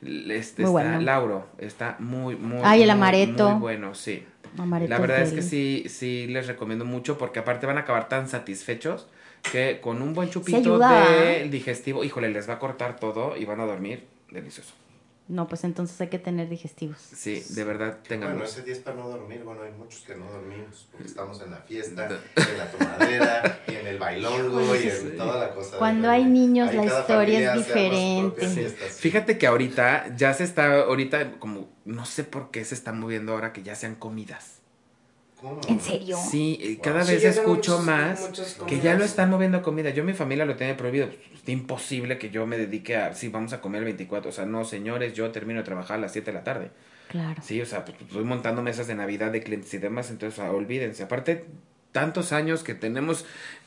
Este 0.01 0.11
Muy 0.11 0.38
está, 0.38 0.69
bueno. 0.69 1.01
Lauro, 1.01 1.47
está 1.57 1.95
muy, 1.97 2.35
muy, 2.35 2.59
Ay, 2.64 2.81
el 2.81 2.88
muy, 2.88 2.91
amaretto. 2.91 3.49
Muy 3.51 3.59
bueno, 3.59 3.95
sí. 3.95 4.23
Amaretto 4.57 4.91
La 4.91 4.99
verdad 4.99 5.22
es 5.23 5.34
que 5.34 5.41
sí, 5.41 5.85
sí 5.89 6.27
les 6.27 6.45
recomiendo 6.45 6.85
mucho 6.85 7.18
porque 7.18 7.39
aparte 7.39 7.65
van 7.65 7.77
a 7.77 7.81
acabar 7.81 8.07
tan 8.07 8.30
satisfechos 8.30 9.07
que 9.51 9.80
con 9.81 10.01
un 10.03 10.14
buen 10.14 10.30
chupito 10.30 10.77
de 10.77 10.85
¿ah? 10.85 11.47
digestivo, 11.49 12.03
híjole, 12.03 12.30
les 12.30 12.47
va 12.47 12.53
a 12.53 12.59
cortar 12.59 12.99
todo 12.99 13.35
y 13.35 13.45
van 13.45 13.59
a 13.59 13.65
dormir 13.65 14.05
delicioso. 14.30 14.73
No, 15.27 15.47
pues 15.47 15.65
entonces 15.65 15.99
hay 15.99 16.07
que 16.07 16.19
tener 16.19 16.47
digestivos. 16.47 16.97
Sí, 16.99 17.43
de 17.49 17.63
verdad, 17.65 17.97
tengan. 18.07 18.31
Bueno, 18.31 18.45
ese 18.45 18.61
día 18.63 18.73
es 18.73 18.79
para 18.79 18.95
no 18.95 19.09
dormir. 19.09 19.43
Bueno, 19.43 19.61
hay 19.63 19.73
muchos 19.73 20.01
que 20.01 20.15
no 20.15 20.25
dormimos 20.31 20.87
porque 20.89 21.07
estamos 21.07 21.41
en 21.41 21.51
la 21.51 21.57
fiesta, 21.57 22.07
en 22.35 22.57
la 22.57 22.71
tomadera, 22.71 23.61
y 23.67 23.75
en 23.75 23.87
el 23.87 23.99
bailongo 23.99 24.75
y 24.75 24.87
en 24.87 25.17
toda 25.17 25.47
la 25.47 25.53
cosa. 25.53 25.77
Cuando 25.77 26.09
hay 26.09 26.23
niños, 26.23 26.69
Ahí 26.69 26.77
la 26.77 26.85
historia 26.85 27.53
es 27.53 27.57
diferente. 27.57 28.47
Sí. 28.47 28.67
Fíjate 28.67 29.37
que 29.37 29.47
ahorita 29.47 30.15
ya 30.15 30.33
se 30.33 30.45
está, 30.45 30.83
ahorita 30.83 31.39
como, 31.39 31.67
no 31.83 32.05
sé 32.05 32.23
por 32.23 32.49
qué 32.49 32.63
se 32.63 32.75
está 32.75 32.93
moviendo 32.93 33.33
ahora 33.33 33.51
que 33.51 33.63
ya 33.63 33.75
sean 33.75 33.95
comidas. 33.95 34.56
¿Cómo? 35.41 35.61
¿En 35.68 35.80
serio? 35.80 36.18
Sí, 36.31 36.57
eh, 36.61 36.73
Wow. 36.76 36.81
cada 36.81 37.03
Sí, 37.03 37.14
vez 37.14 37.23
escucho 37.26 37.80
muchos- 37.80 37.85
más 37.85 38.31
que 38.68 38.80
ya 38.80 38.95
lo 38.95 39.03
están 39.05 39.30
moviendo 39.30 39.59
a 39.59 39.61
comida. 39.61 39.91
Yo 39.91 40.03
mi 40.03 40.14
familia 40.14 40.45
lo 40.45 40.55
tiene 40.55 40.73
prohibido. 40.76 41.07
Pues, 41.09 41.41
Es 41.43 41.49
imposible 41.49 42.18
que 42.18 42.30
yo 42.30 42.45
me 42.45 42.57
dedique 42.57 42.97
a, 42.97 43.14
sí, 43.14 43.30
vamos 43.30 43.53
a 43.53 43.61
comer 43.61 43.80
el 43.80 43.85
24. 43.85 44.30
O 44.30 44.34
sea, 44.34 44.45
no, 44.45 44.65
señores, 44.65 45.14
yo 45.14 45.31
termino 45.31 45.59
de 45.59 45.64
trabajar 45.65 45.97
a 45.97 46.01
las 46.01 46.11
7 46.11 46.31
de 46.31 46.38
la 46.38 46.43
tarde. 46.43 46.72
Claro. 47.07 47.41
Sí, 47.41 47.61
o 47.61 47.65
sea, 47.65 47.85
pues 47.85 47.97
estoy 48.01 48.26
montando 48.26 48.61
mesas 48.61 48.88
de 48.88 48.95
Navidad 48.95 49.31
de 49.31 49.41
clientes 49.41 49.73
y 49.73 49.77
demás, 49.77 50.09
entonces 50.09 50.39
olvídense. 50.39 51.03
Aparte, 51.03 51.45
tantos 51.93 52.34
años 52.34 52.64
que 52.64 52.73
tenemos 52.73 53.26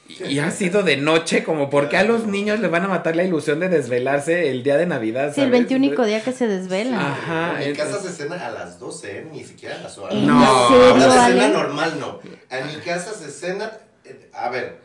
y, 0.08 0.38
ha 0.40 0.50
sido 0.50 0.82
de 0.82 0.96
noche, 0.96 1.44
como 1.44 1.70
porque 1.70 1.96
a 1.96 2.04
los 2.04 2.26
niños 2.26 2.58
les 2.60 2.70
van 2.70 2.84
a 2.84 2.88
matar 2.88 3.14
la 3.16 3.22
ilusión 3.22 3.60
de 3.60 3.68
desvelarse 3.68 4.50
el 4.50 4.62
día 4.62 4.76
de 4.76 4.86
Navidad. 4.86 5.32
Sí, 5.34 5.40
el 5.40 5.48
¿sabes? 5.48 5.68
21 5.68 6.04
día 6.04 6.22
que 6.22 6.32
se 6.32 6.46
desvela. 6.48 7.12
Ajá, 7.12 7.62
En 7.62 7.70
mi 7.70 7.76
casa 7.76 8.00
se 8.00 8.10
cena 8.10 8.44
a 8.44 8.50
las 8.50 8.80
12, 8.80 9.18
¿eh? 9.18 9.26
ni 9.30 9.44
siquiera 9.44 9.76
a 9.76 9.82
las 9.82 9.96
horas. 9.98 10.14
¿En 10.14 10.26
No, 10.26 10.68
serio, 10.68 10.96
La 10.96 11.26
cena 11.26 11.48
normal 11.48 11.96
no. 12.00 12.20
En 12.50 12.66
mi 12.66 12.76
casa 12.82 13.14
se 13.14 13.30
cena, 13.30 13.72
eh, 14.04 14.30
a 14.34 14.48
ver, 14.50 14.80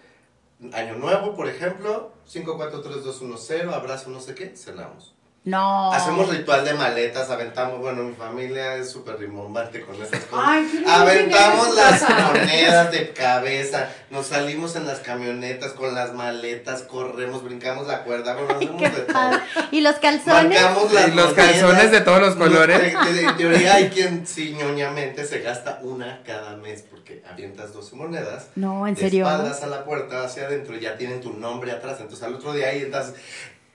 Año 0.74 0.96
Nuevo, 0.96 1.36
por 1.36 1.50
ejemplo, 1.50 2.14
5, 2.28 2.56
4, 2.56 2.82
3, 2.82 3.04
2, 3.04 3.22
1, 3.22 3.38
0, 3.38 3.72
abrazo, 3.74 4.10
no 4.10 4.20
sé 4.20 4.36
qué, 4.36 4.54
cenamos. 4.56 5.15
No. 5.46 5.94
Hacemos 5.94 6.28
ritual 6.30 6.66
de 6.66 6.74
maletas, 6.74 7.30
aventamos, 7.30 7.80
bueno, 7.80 8.02
mi 8.02 8.16
familia 8.16 8.76
es 8.78 8.90
súper 8.90 9.20
rimbombante 9.20 9.82
con 9.82 9.94
esas 9.96 10.24
cosas. 10.26 10.46
Ay, 10.48 10.68
qué 10.72 10.78
lindo 10.78 10.92
aventamos 10.92 11.76
las 11.76 12.04
monedas 12.10 12.92
de 12.92 13.10
cabeza, 13.14 13.90
nos 14.10 14.26
salimos 14.26 14.76
en 14.76 14.88
las 14.88 15.02
camionetas 15.02 15.74
con 15.74 15.94
las 15.94 16.14
maletas, 16.16 16.82
corremos, 16.82 17.44
brincamos 17.44 17.86
la 17.86 18.04
cuerda, 18.04 18.34
bueno, 18.34 18.56
hacemos 18.56 18.82
de 18.82 19.02
todo. 19.02 19.32
Y 19.70 19.82
los 19.82 19.96
calzones. 19.98 20.60
Marcamos 20.62 20.92
las 20.92 21.08
Y 21.10 21.12
los 21.12 21.30
monedas. 21.30 21.52
calzones 21.52 21.92
de 21.92 22.02
todos 22.02 22.22
los 22.22 22.36
colores. 22.36 22.96
en 23.08 23.38
teoría 23.38 23.76
hay 23.76 23.90
quien, 23.90 24.26
sí, 24.28 24.56
ñoñamente, 24.58 25.26
se 25.26 25.42
gasta 25.42 25.78
una 25.84 26.24
cada 26.26 26.56
mes 26.58 26.84
porque 26.90 27.22
avientas 27.32 27.72
12 27.72 27.96
monedas. 27.96 28.48
No, 28.56 28.88
en 28.88 28.96
de 28.96 29.02
serio. 29.02 29.26
espaldas 29.28 29.62
a 29.62 29.68
la 29.68 29.86
puerta 29.86 30.24
hacia 30.24 30.48
adentro 30.48 30.76
y 30.76 30.80
ya 30.80 30.98
tienen 30.98 31.22
tu 31.22 31.34
nombre 31.34 31.72
atrás. 31.72 31.98
Entonces 32.00 32.24
al 32.26 32.34
otro 32.34 32.52
día 32.54 32.70
ahí 32.70 32.80
estás. 32.80 33.14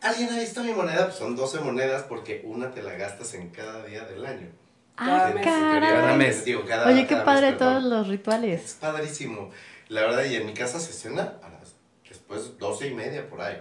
¿Alguien 0.02 0.30
ha 0.30 0.38
visto 0.38 0.62
mi 0.62 0.72
moneda? 0.72 1.06
Pues 1.06 1.16
son 1.16 1.36
12 1.36 1.60
monedas 1.60 2.04
porque 2.08 2.42
una 2.44 2.70
te 2.70 2.82
la 2.82 2.94
gastas 2.94 3.34
en 3.34 3.50
cada 3.50 3.84
día 3.84 4.04
del 4.04 4.24
año. 4.24 4.48
Ah, 4.96 5.06
Cada 5.06 5.26
mes. 5.28 5.36
En 5.36 5.42
teoría, 5.42 5.80
Cada 5.80 6.00
caray. 6.02 6.16
mes. 6.18 6.44
digo, 6.44 6.64
cada- 6.66 6.86
Oye, 6.88 7.02
qué 7.02 7.14
cada 7.14 7.24
padre 7.24 7.48
mes, 7.50 7.58
todos 7.58 7.82
los 7.84 8.08
rituales. 8.08 8.64
Es 8.64 8.72
padrísimo. 8.74 9.50
La 9.88 10.02
verdad, 10.02 10.24
y 10.24 10.36
en 10.36 10.46
mi 10.46 10.54
casa 10.54 10.78
se 10.80 10.92
cena 10.92 11.34
a 11.42 11.48
las 11.48 11.74
después 12.08 12.58
12 12.58 12.88
y 12.88 12.94
media 12.94 13.28
por 13.28 13.40
ahí. 13.40 13.60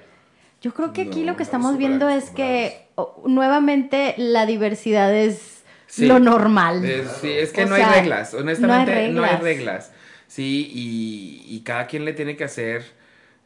Yo 0.62 0.74
creo 0.74 0.92
que 0.94 1.04
aquí 1.04 1.22
No, 1.22 1.32
lo 1.32 1.38
que 1.38 1.44
estamos 1.44 1.78
viendo 1.78 2.10
es 2.10 2.30
que 2.32 2.88
nuevamente 3.26 4.14
la 4.18 4.46
diversidad 4.46 5.14
es 5.14 5.64
Sí. 5.88 6.06
lo 6.06 6.20
normal. 6.20 6.82
Sí, 7.22 7.32
es 7.32 7.52
que 7.52 7.64
O 7.64 7.68
no 7.68 7.76
sea, 7.76 7.92
hay 7.94 8.00
reglas, 8.02 8.34
honestamente 8.34 8.92
no 9.12 9.24
hay 9.24 9.32
reglas. 9.36 9.42
reglas. 9.42 9.92
Sí, 10.28 10.70
y, 10.72 11.44
y 11.56 11.62
cada 11.62 11.88
quien 11.88 12.06
le 12.06 12.14
tiene 12.14 12.36
que 12.38 12.44
hacer 12.44 12.84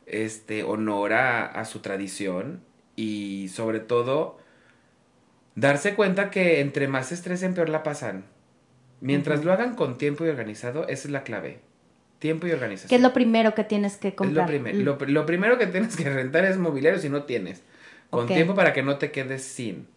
este 0.06 0.64
honor 0.64 1.14
a, 1.14 1.45
a 1.45 1.64
su 1.65 1.80
tradición 1.80 2.61
y 2.95 3.49
sobre 3.49 3.80
todo 3.80 4.38
darse 5.56 5.95
cuenta 5.95 6.30
que 6.32 6.60
entre 6.61 6.88
más 6.88 7.07
se 7.07 7.15
estresen 7.15 7.53
peor 7.53 7.70
la 7.70 7.84
pasan. 7.84 8.26
Mientras 9.02 9.44
lo 9.44 9.52
hagan 9.52 9.76
con 9.76 9.98
tiempo 9.98 10.26
y 10.26 10.30
organizado, 10.30 10.84
esa 10.88 11.07
es 11.07 11.11
la 11.11 11.24
clave. 11.24 11.60
Tiempo 12.20 12.48
y 12.48 12.52
organización. 12.52 12.90
¿Qué 12.90 12.95
es 12.95 13.02
lo 13.02 13.11
primero 13.14 13.53
que 13.53 13.65
tienes 13.65 13.98
que 13.98 14.15
comprar? 14.15 14.45
lo, 14.45 14.48
primer- 14.48 14.76
lo, 14.76 14.98
lo 14.98 15.26
primero 15.26 15.57
que 15.57 15.68
tienes 15.68 15.95
que 15.98 16.10
rentar 16.14 16.45
es 16.45 16.57
mobiliario 16.57 16.99
si 16.99 17.10
no 17.10 17.24
tienes. 17.24 17.64
Con 18.10 18.28
tiempo 18.36 18.56
para 18.56 18.74
que 18.74 18.84
no 18.84 18.98
te 18.98 19.11
quedes 19.11 19.44
sin. 19.44 19.88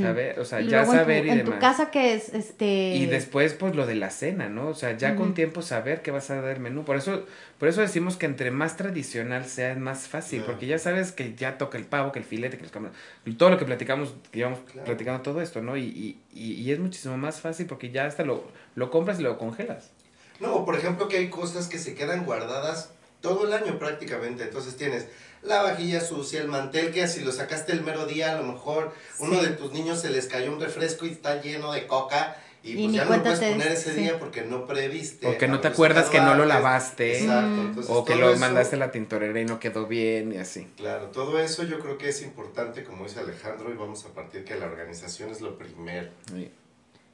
¿Sabes? 0.00 0.38
O 0.38 0.44
sea, 0.44 0.60
Y 0.60 0.68
ya 0.68 0.78
luego 0.84 0.92
en 0.92 0.98
tu- 0.98 1.02
saber 1.02 1.26
y 1.26 1.30
en 1.30 1.38
demás. 1.38 1.54
tu 1.54 1.60
casa 1.60 1.90
que 1.90 2.14
es 2.14 2.28
este 2.32 2.94
Y 2.94 3.06
después, 3.06 3.54
pues, 3.54 3.74
lo 3.74 3.86
de 3.86 3.96
la 3.96 4.10
cena, 4.10 4.48
¿no? 4.48 4.68
O 4.68 4.74
sea, 4.74 4.96
ya 4.96 5.16
con 5.16 5.26
Ujú. 5.26 5.34
tiempo 5.34 5.62
saber 5.62 6.00
qué 6.00 6.12
vas 6.12 6.30
a 6.30 6.40
dar 6.40 6.52
el 6.54 6.60
menú. 6.60 6.84
Por 6.84 6.94
eso, 6.96 7.24
por 7.58 7.68
eso 7.68 7.80
decimos 7.80 8.16
que 8.16 8.26
entre 8.26 8.52
más 8.52 8.76
tradicional 8.76 9.44
sea, 9.46 9.72
es 9.72 9.78
más 9.78 10.06
fácil. 10.06 10.38
Claro. 10.40 10.52
Porque 10.52 10.68
ya 10.68 10.78
sabes 10.78 11.10
que 11.10 11.34
ya 11.34 11.58
toca 11.58 11.76
el 11.76 11.84
pavo, 11.86 12.12
que 12.12 12.20
el 12.20 12.24
filete, 12.24 12.56
que 12.56 12.62
los 12.62 12.70
camarones. 12.70 13.00
Todo 13.36 13.50
lo 13.50 13.58
que 13.58 13.64
platicamos, 13.64 14.14
que 14.30 14.38
llevamos 14.38 14.60
Claro. 14.70 14.84
platicando 14.86 15.22
todo 15.22 15.42
esto, 15.42 15.60
¿no? 15.60 15.76
Y, 15.76 15.82
y, 15.82 16.18
y, 16.32 16.52
y 16.52 16.70
es 16.70 16.78
muchísimo 16.78 17.16
más 17.16 17.40
fácil 17.40 17.66
porque 17.66 17.90
ya 17.90 18.06
hasta 18.06 18.22
lo, 18.24 18.44
lo 18.76 18.90
compras 18.92 19.18
y 19.18 19.22
lo 19.24 19.36
congelas. 19.38 19.90
No, 20.38 20.64
por 20.64 20.76
ejemplo, 20.76 21.08
que 21.08 21.16
hay 21.16 21.30
cosas 21.30 21.66
que 21.66 21.78
se 21.78 21.94
quedan 21.94 22.24
guardadas 22.24 22.90
todo 23.20 23.46
el 23.48 23.52
año 23.52 23.78
prácticamente. 23.80 24.44
Entonces 24.44 24.76
tienes 24.76 25.08
la 25.44 25.62
vajilla 25.62 26.00
sucia, 26.00 26.40
el 26.40 26.48
mantel 26.48 26.92
que 26.92 27.06
si 27.06 27.20
lo 27.22 27.30
sacaste 27.32 27.72
el 27.72 27.82
mero 27.82 28.06
día, 28.06 28.32
a 28.32 28.40
lo 28.40 28.44
mejor 28.44 28.92
uno 29.18 29.40
Sí. 29.40 29.46
de 29.46 29.52
tus 29.52 29.72
niños 29.72 30.00
se 30.00 30.10
les 30.10 30.26
cayó 30.26 30.52
un 30.52 30.60
refresco 30.60 31.06
y 31.06 31.10
está 31.10 31.40
lleno 31.40 31.72
de 31.72 31.86
coca. 31.86 32.36
Y, 32.62 32.72
Y 32.72 32.84
pues 32.84 32.96
ya 32.96 33.04
no 33.04 33.16
lo 33.18 33.22
puedes 33.22 33.38
poner 33.40 33.68
ese 33.72 33.92
sí. 33.92 34.00
día 34.00 34.18
porque 34.18 34.40
no 34.40 34.66
previste. 34.66 35.26
O 35.26 35.36
que 35.36 35.46
no 35.48 35.60
te 35.60 35.68
acuerdas 35.68 36.08
que 36.08 36.18
no 36.18 36.34
lo 36.34 36.46
lavaste. 36.46 37.18
Exacto. 37.20 37.60
Entonces, 37.60 37.94
O 37.94 38.06
que 38.06 38.16
lo 38.16 38.30
eso- 38.30 38.40
mandaste 38.40 38.76
a 38.76 38.78
la 38.78 38.90
tintorera 38.90 39.38
y 39.38 39.44
no 39.44 39.60
quedó 39.60 39.86
bien 39.86 40.32
y 40.32 40.38
así. 40.38 40.66
Claro, 40.78 41.08
todo 41.08 41.38
eso 41.38 41.64
yo 41.64 41.78
creo 41.78 41.98
que 41.98 42.08
es 42.08 42.22
importante, 42.22 42.82
como 42.82 43.04
dice 43.04 43.20
Alejandro, 43.20 43.70
y 43.70 43.76
vamos 43.76 44.06
a 44.06 44.14
partir 44.14 44.44
que 44.46 44.54
la 44.56 44.64
organización 44.64 45.28
es 45.30 45.42
lo 45.42 45.58
primero. 45.58 46.08
Sí. 46.32 46.50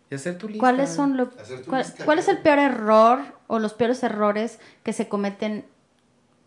Y 0.09 0.15
hacer 0.15 0.39
tu 0.39 0.47
lista. 0.47 0.61
¿Cuáles 0.61 0.91
son 0.91 1.17
lo, 1.17 1.31
Hacer 1.41 1.63
tu 1.63 1.71
cuál, 1.71 1.83
lista, 1.83 2.05
cuál 2.05 2.19
es 2.21 2.29
el 2.29 2.39
peor 2.39 2.61
error 2.61 3.19
o 3.49 3.59
los 3.59 3.75
peores 3.75 4.01
errores 4.05 4.61
que 4.85 4.93
se 4.93 5.09
cometen 5.09 5.65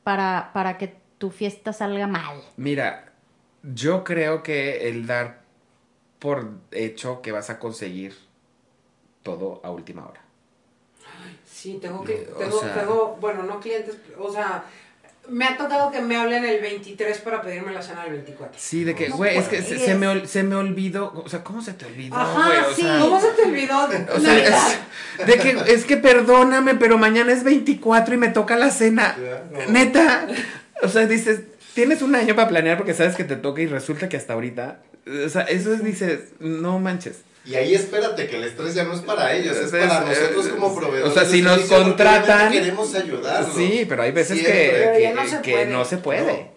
para, 0.03 0.51
para 0.53 0.77
que 0.77 0.95
tu 1.23 1.29
fiesta 1.29 1.71
salga 1.71 2.05
mal? 2.05 2.35
Mira, 2.57 3.05
yo 3.63 4.03
creo 4.03 4.43
que 4.43 4.89
el 4.89 5.07
dar 5.07 5.39
por 6.19 6.49
hecho 6.71 7.21
que 7.21 7.31
vas 7.31 7.49
a 7.49 7.59
conseguir 7.59 8.13
todo 9.23 9.61
a 9.63 9.71
última 9.71 10.05
hora. 10.05 10.19
Sí, 11.49 11.79
tengo 11.81 12.03
que, 12.03 12.27
O 12.35 12.37
tengo, 12.39 12.59
sea- 12.59 12.73
tengo, 12.73 13.17
bueno, 13.21 13.43
no 13.43 13.61
clientes, 13.61 13.95
o 14.19 14.29
sea, 14.33 14.65
Me 15.29 15.45
ha 15.45 15.55
tocado 15.55 15.89
que 15.89 16.01
me 16.01 16.17
hablen 16.17 16.43
el 16.43 16.59
23 16.61 17.17
para 17.19 17.41
pedirme 17.41 17.71
la 17.71 17.81
cena 17.81 18.03
del 18.03 18.11
24. 18.15 18.59
Sí, 18.59 18.83
de 18.83 18.93
que, 18.93 19.07
No 19.07 19.15
güey, 19.15 19.37
es 19.37 19.47
que 19.47 19.61
se, 19.61 19.95
me, 19.95 20.05
ol- 20.05 20.25
se 20.25 20.43
me 20.43 20.57
olvidó. 20.57 21.13
O 21.15 21.29
sea, 21.29 21.41
¿cómo 21.45 21.61
se 21.61 21.71
te 21.71 21.85
olvidó, 21.85 22.17
Ajá? 22.17 22.67
O 22.69 22.73
sí. 22.75 22.81
sea, 22.81 22.99
¿Cómo 22.99 23.21
se 23.21 23.29
te 23.31 23.43
olvidó? 23.43 23.87
O 24.17 24.19
sea, 24.19 24.37
es, 25.17 25.25
de 25.25 25.37
que, 25.37 25.51
es 25.73 25.85
que 25.85 25.95
perdóname, 25.95 26.75
pero 26.75 26.97
mañana 26.97 27.31
es 27.31 27.45
24 27.45 28.15
y 28.15 28.17
me 28.17 28.27
toca 28.27 28.57
la 28.57 28.69
cena. 28.69 29.15
Neta. 29.69 30.27
O 30.81 30.87
sea, 30.87 31.05
dices, 31.07 31.41
tienes 31.73 32.01
un 32.01 32.15
año 32.15 32.35
para 32.35 32.47
planear 32.49 32.77
porque 32.77 32.93
sabes 32.93 33.15
que 33.15 33.23
te 33.23 33.35
toca 33.35 33.61
y 33.61 33.67
resulta 33.67 34.09
que 34.09 34.17
hasta 34.17 34.33
ahorita. 34.33 34.81
O 35.25 35.29
sea, 35.29 35.43
eso 35.43 35.73
es, 35.73 35.83
dices, 35.83 36.19
no 36.39 36.79
manches. 36.79 37.21
Y 37.45 37.55
ahí 37.55 37.75
espérate 37.75 38.27
que 38.27 38.37
el 38.37 38.45
estrés 38.45 38.73
ya 38.73 38.85
no 38.85 38.93
es 38.93 39.01
para 39.01 39.33
ellos, 39.33 39.57
es 39.57 39.73
Es- 39.73 39.85
para 39.87 40.01
nosotros 40.01 40.47
como 40.47 40.73
proveedores. 40.75 41.11
o 41.11 41.13
sea, 41.19 41.29
si 41.29 41.41
nos 41.41 41.59
contratan- 41.69 42.51
queremos 42.53 42.95
ayudarlos. 42.95 43.53
Sí, 43.55 43.85
pero 43.87 44.03
hay 44.03 44.11
veces 44.11 44.39
Siempre. 44.39 44.63
que, 44.97 45.13
no 45.13 45.27
se 45.27 45.41
que 45.41 45.51
puede. 45.51 45.65
no 45.67 45.85
se 45.85 45.97
puede. 45.97 46.51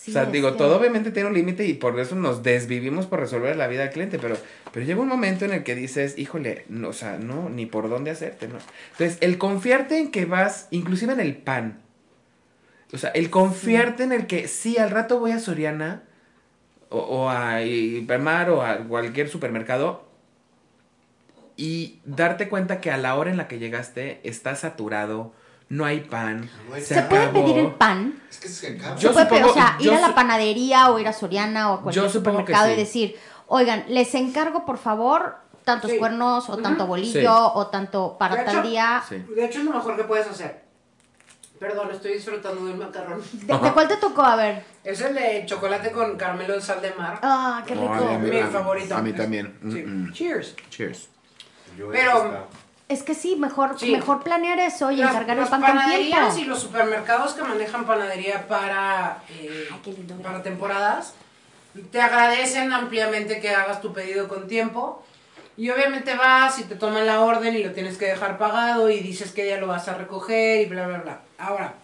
Sí, 0.00 0.12
o 0.12 0.14
sea, 0.14 0.24
digo, 0.26 0.54
todo 0.54 0.78
obviamente 0.78 1.10
tiene 1.10 1.28
un 1.28 1.34
límite 1.34 1.66
y 1.66 1.74
por 1.74 1.98
eso 1.98 2.14
nos 2.14 2.42
desvivimos 2.44 3.06
por 3.06 3.18
resolver 3.20 3.56
la 3.56 3.66
vida 3.66 3.82
del 3.82 3.90
cliente, 3.90 4.18
pero, 4.20 4.36
pero 4.72 4.86
llega 4.86 5.00
un 5.00 5.08
momento 5.08 5.44
en 5.44 5.52
el 5.52 5.64
que 5.64 5.74
dices, 5.74 6.16
híjole, 6.16 6.64
no, 6.68 6.90
o 6.90 6.92
sea, 6.92 7.18
no, 7.18 7.48
ni 7.50 7.66
por 7.66 7.90
dónde 7.90 8.12
hacerte, 8.12 8.46
¿no? 8.46 8.58
Entonces, 8.92 9.18
el 9.20 9.38
confiarte 9.38 9.98
en 9.98 10.10
que 10.12 10.24
vas, 10.24 10.68
inclusive 10.70 11.12
en 11.12 11.20
el 11.20 11.36
pan, 11.36 11.80
o 12.92 12.98
sea, 12.98 13.10
el 13.10 13.30
confiarte 13.30 14.02
en 14.04 14.12
el 14.12 14.26
que 14.26 14.48
sí, 14.48 14.78
al 14.78 14.90
rato 14.90 15.18
voy 15.18 15.32
a 15.32 15.40
Soriana 15.40 16.02
o, 16.90 16.98
o 16.98 17.28
a 17.30 17.62
Hipermar 17.62 18.50
o 18.50 18.62
a 18.62 18.78
cualquier 18.78 19.28
supermercado 19.28 20.04
y 21.56 22.00
darte 22.04 22.48
cuenta 22.48 22.80
que 22.80 22.90
a 22.90 22.96
la 22.96 23.16
hora 23.16 23.30
en 23.30 23.36
la 23.36 23.48
que 23.48 23.58
llegaste 23.58 24.20
está 24.22 24.54
saturado, 24.54 25.32
no 25.68 25.84
hay 25.84 26.00
pan, 26.00 26.48
No 26.68 26.74
hay 26.76 26.82
se, 26.82 26.94
¿Se 26.94 27.02
puede 27.02 27.28
pedir 27.28 27.58
el 27.58 27.72
pan? 27.72 28.22
Es 28.30 28.38
que 28.38 28.48
se 28.48 28.68
acaba. 28.76 28.96
Yo 28.96 29.08
se 29.08 29.14
puede 29.14 29.26
pedir, 29.26 29.42
supongo- 29.44 29.50
o 29.50 29.54
sea, 29.54 29.76
ir 29.80 29.92
a 29.92 30.00
la 30.08 30.14
panadería 30.14 30.90
o 30.90 30.98
ir 30.98 31.08
a 31.08 31.12
Soriana 31.12 31.72
o 31.72 31.74
a 31.74 31.82
cualquier 31.82 32.08
supermercado 32.10 32.66
sí. 32.68 32.72
y 32.72 32.76
decir, 32.76 33.16
oigan, 33.48 33.84
les 33.88 34.14
encargo 34.14 34.64
por 34.64 34.78
favor 34.78 35.36
tantos 35.64 35.90
Sí. 35.90 35.98
cuernos 35.98 36.48
o 36.48 36.56
tanto 36.58 36.86
bolillo 36.86 37.20
Sí. 37.20 37.26
o 37.28 37.66
tanto 37.66 38.16
para 38.18 38.36
De 38.36 38.44
tal 38.44 38.58
hecho- 38.60 38.68
día. 38.68 39.02
Sí. 39.06 39.16
De 39.34 39.44
hecho, 39.44 39.58
es 39.58 39.64
lo 39.66 39.72
mejor 39.74 39.96
que 39.96 40.04
puedes 40.04 40.26
hacer. 40.26 40.64
Perdón, 41.58 41.90
estoy 41.92 42.12
disfrutando 42.14 42.64
del 42.66 42.76
macarrón. 42.76 43.20
¿De, 43.32 43.46
de 43.58 43.72
cuál 43.72 43.88
te 43.88 43.96
tocó? 43.96 44.22
A 44.22 44.36
ver. 44.36 44.62
Es 44.84 45.00
el 45.00 45.14
de 45.14 45.44
chocolate 45.46 45.90
con 45.90 46.16
caramelo 46.16 46.54
en 46.54 46.62
sal 46.62 46.80
de 46.80 46.92
mar. 46.92 47.18
Ah, 47.22 47.64
qué 47.66 47.74
rico. 47.74 47.92
Ay, 47.92 48.14
a 48.14 48.18
mí- 48.18 48.30
Mi 48.30 48.38
a 48.38 48.46
favorito. 48.46 48.94
a 48.96 49.02
mí 49.02 49.12
también. 49.12 49.58
Sí. 49.62 49.82
Mm, 49.82 50.08
mm. 50.08 50.12
Cheers. 50.12 50.54
Cheers. 50.70 51.08
Yo 51.76 51.88
Pero- 51.90 52.46
Es 52.88 53.02
que 53.02 53.14
sí, 53.14 53.36
mejor, 53.36 53.78
Sí. 53.78 53.92
mejor 53.92 54.22
planear 54.22 54.58
eso 54.60 54.90
y 54.90 54.96
Las- 54.96 55.10
encargar 55.10 55.36
el 55.36 55.40
las 55.42 55.50
pan 55.50 55.60
con 55.60 55.70
panaderías 55.72 56.38
y 56.38 56.44
los 56.46 56.58
supermercados 56.60 57.34
que 57.34 57.42
manejan 57.42 57.84
panadería 57.84 58.48
para, 58.48 59.18
eh, 59.28 59.68
Ay, 59.70 59.78
qué 59.84 59.92
lindo, 59.92 60.14
para 60.22 60.42
temporadas 60.42 61.12
te 61.92 62.00
agradecen 62.00 62.72
ampliamente 62.72 63.40
que 63.40 63.50
hagas 63.50 63.82
tu 63.82 63.92
pedido 63.92 64.26
con 64.26 64.48
tiempo. 64.48 65.04
Y 65.58 65.68
obviamente 65.70 66.14
vas 66.16 66.58
y 66.60 66.64
te 66.64 66.76
toman 66.76 67.04
la 67.04 67.20
orden 67.20 67.54
y 67.56 67.62
lo 67.62 67.72
tienes 67.72 67.98
que 67.98 68.06
dejar 68.06 68.38
pagado 68.38 68.88
y 68.88 69.00
dices 69.00 69.32
que 69.32 69.46
ya 69.46 69.58
lo 69.58 69.66
vas 69.66 69.86
a 69.88 69.94
recoger 69.94 70.62
y 70.62 70.66
bla, 70.66 70.86
bla, 70.86 70.98
bla. 70.98 71.20
Ahora, 71.38 71.74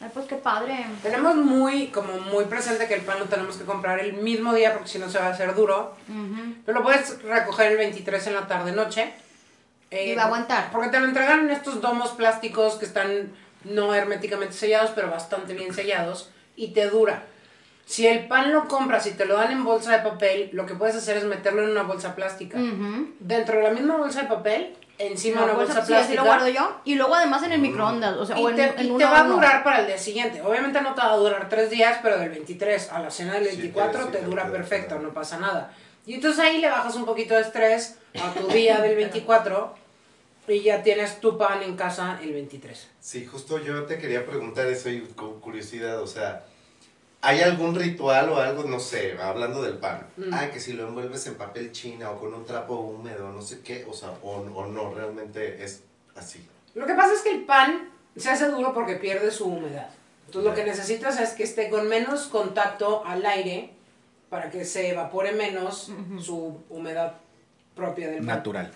Ay, 0.00 0.10
pues 0.12 0.26
qué 0.26 0.34
padre. 0.36 0.84
tenemos 1.02 1.36
muy, 1.36 1.86
como 1.88 2.18
muy 2.18 2.44
presente 2.46 2.86
que 2.88 2.94
el 2.94 3.02
pan 3.02 3.18
lo 3.20 3.26
tenemos 3.26 3.56
que 3.56 3.64
comprar 3.64 4.00
el 4.00 4.14
mismo 4.14 4.52
día 4.52 4.72
porque 4.74 4.88
si 4.88 4.98
no 4.98 5.08
se 5.08 5.18
va 5.18 5.26
a 5.26 5.30
hacer 5.30 5.54
duro. 5.54 5.96
Ujú. 6.08 6.54
Pero 6.66 6.78
lo 6.78 6.84
puedes 6.84 7.22
recoger 7.22 7.72
el 7.72 7.78
23 7.78 8.26
en 8.26 8.34
la 8.34 8.46
tarde-noche. 8.46 9.12
Eh, 9.90 10.12
Y 10.12 10.14
va 10.16 10.22
a 10.22 10.26
aguantar. 10.26 10.70
Porque 10.72 10.88
te 10.88 10.98
lo 10.98 11.06
entregan 11.06 11.40
en 11.44 11.50
estos 11.50 11.80
domos 11.80 12.10
plásticos 12.10 12.74
que 12.74 12.84
están 12.86 13.32
no 13.62 13.94
herméticamente 13.94 14.54
sellados, 14.54 14.90
pero 14.94 15.10
bastante 15.10 15.54
bien 15.54 15.72
sellados. 15.72 16.30
Y 16.56 16.72
te 16.72 16.88
dura. 16.90 17.22
Si 17.86 18.06
el 18.06 18.26
pan 18.26 18.52
lo 18.52 18.66
compras 18.66 19.06
y 19.06 19.12
te 19.12 19.24
lo 19.26 19.36
dan 19.36 19.52
en 19.52 19.62
bolsa 19.64 19.92
de 19.92 20.08
papel, 20.10 20.50
lo 20.52 20.66
que 20.66 20.74
puedes 20.74 20.96
hacer 20.96 21.16
es 21.18 21.24
meterlo 21.24 21.62
en 21.62 21.70
una 21.70 21.82
bolsa 21.82 22.14
plástica. 22.14 22.58
Ujú. 22.58 23.12
Dentro 23.20 23.58
de 23.58 23.62
la 23.62 23.70
misma 23.70 23.96
bolsa 23.96 24.22
de 24.22 24.28
papel, 24.28 24.74
encima 24.98 25.40
de 25.40 25.44
una 25.44 25.52
bolsa, 25.54 25.74
bolsa, 25.74 25.86
sí, 25.86 25.92
así 25.94 26.12
plástica. 26.14 26.20
lo 26.22 26.26
guardo 26.26 26.48
yo. 26.48 26.80
Y 26.84 26.94
luego 26.94 27.14
además 27.14 27.42
en 27.42 27.52
el 27.52 27.60
microondas. 27.60 28.16
O 28.16 28.24
sea, 28.26 28.38
Y 28.38 28.42
o 28.44 28.50
en, 28.50 28.56
te, 28.56 28.62
en 28.80 28.86
y 28.86 28.90
un 28.90 28.98
te 28.98 29.04
va 29.04 29.20
a 29.20 29.24
durar 29.24 29.64
para 29.64 29.80
el 29.80 29.86
día 29.86 29.98
siguiente. 29.98 30.40
Obviamente 30.42 30.80
no 30.80 30.94
te 30.94 31.00
va 31.00 31.12
a 31.12 31.16
durar 31.16 31.48
tres 31.48 31.70
días, 31.70 31.98
pero 32.02 32.18
del 32.18 32.30
23 32.30 32.90
a 32.92 33.00
la 33.00 33.10
cena 33.10 33.34
del 33.34 33.48
Sí, 33.48 33.56
24 33.56 34.02
sí, 34.04 34.08
te 34.12 34.18
sí, 34.20 34.24
dura 34.24 34.50
perfecto, 34.50 34.98
no 34.98 35.12
pasa 35.12 35.38
nada. 35.38 35.72
Y 36.06 36.14
entonces 36.14 36.40
ahí 36.40 36.58
le 36.60 36.68
bajas 36.68 36.94
un 36.96 37.04
poquito 37.06 37.34
de 37.34 37.40
estrés 37.40 37.96
a 38.22 38.32
tu 38.38 38.46
día 38.48 38.80
del 38.82 38.94
24 38.96 39.74
y 40.48 40.60
ya 40.60 40.82
tienes 40.82 41.20
tu 41.20 41.38
pan 41.38 41.62
en 41.62 41.74
casa 41.76 42.18
el 42.22 42.32
23. 42.34 42.88
Sí, 43.00 43.24
justo 43.24 43.58
yo 43.58 43.84
te 43.84 43.98
quería 43.98 44.26
preguntar 44.26 44.66
eso 44.66 44.90
y 44.90 45.00
con 45.00 45.40
curiosidad, 45.40 46.00
o 46.02 46.06
sea, 46.06 46.44
¿hay 47.24 47.40
algún 47.40 47.74
ritual 47.74 48.28
o 48.28 48.36
algo, 48.38 48.64
no 48.64 48.78
sé, 48.78 49.16
hablando 49.20 49.62
del 49.62 49.78
pan? 49.78 50.06
Mm. 50.16 50.32
Ah, 50.32 50.50
que 50.52 50.60
si 50.60 50.74
lo 50.74 50.88
envuelves 50.88 51.26
en 51.26 51.34
papel 51.34 51.72
china 51.72 52.10
o 52.10 52.20
con 52.20 52.34
un 52.34 52.44
trapo 52.44 52.74
húmedo, 52.74 53.32
no 53.32 53.42
sé 53.42 53.60
qué, 53.60 53.86
o 53.88 53.92
sea, 53.92 54.10
o, 54.22 54.36
o 54.36 54.66
no, 54.66 54.94
realmente 54.94 55.62
es 55.64 55.82
así. 56.14 56.46
Lo 56.74 56.86
que 56.86 56.94
pasa 56.94 57.14
es 57.14 57.20
que 57.22 57.30
el 57.30 57.44
pan 57.44 57.90
se 58.16 58.30
hace 58.30 58.48
duro 58.48 58.72
porque 58.74 58.96
pierde 58.96 59.30
su 59.30 59.46
humedad. 59.46 59.88
Entonces 60.26 60.50
lo 60.50 60.54
que 60.54 60.64
necesitas 60.64 61.18
es 61.20 61.30
que 61.30 61.44
esté 61.44 61.70
con 61.70 61.88
menos 61.88 62.26
contacto 62.26 63.04
al 63.06 63.24
aire 63.24 63.70
para 64.28 64.50
que 64.50 64.64
se 64.64 64.90
evapore 64.90 65.32
menos 65.32 65.92
su 66.20 66.60
humedad 66.68 67.14
propia 67.74 68.08
del 68.08 68.18
pan. 68.18 68.26
Natural. 68.26 68.72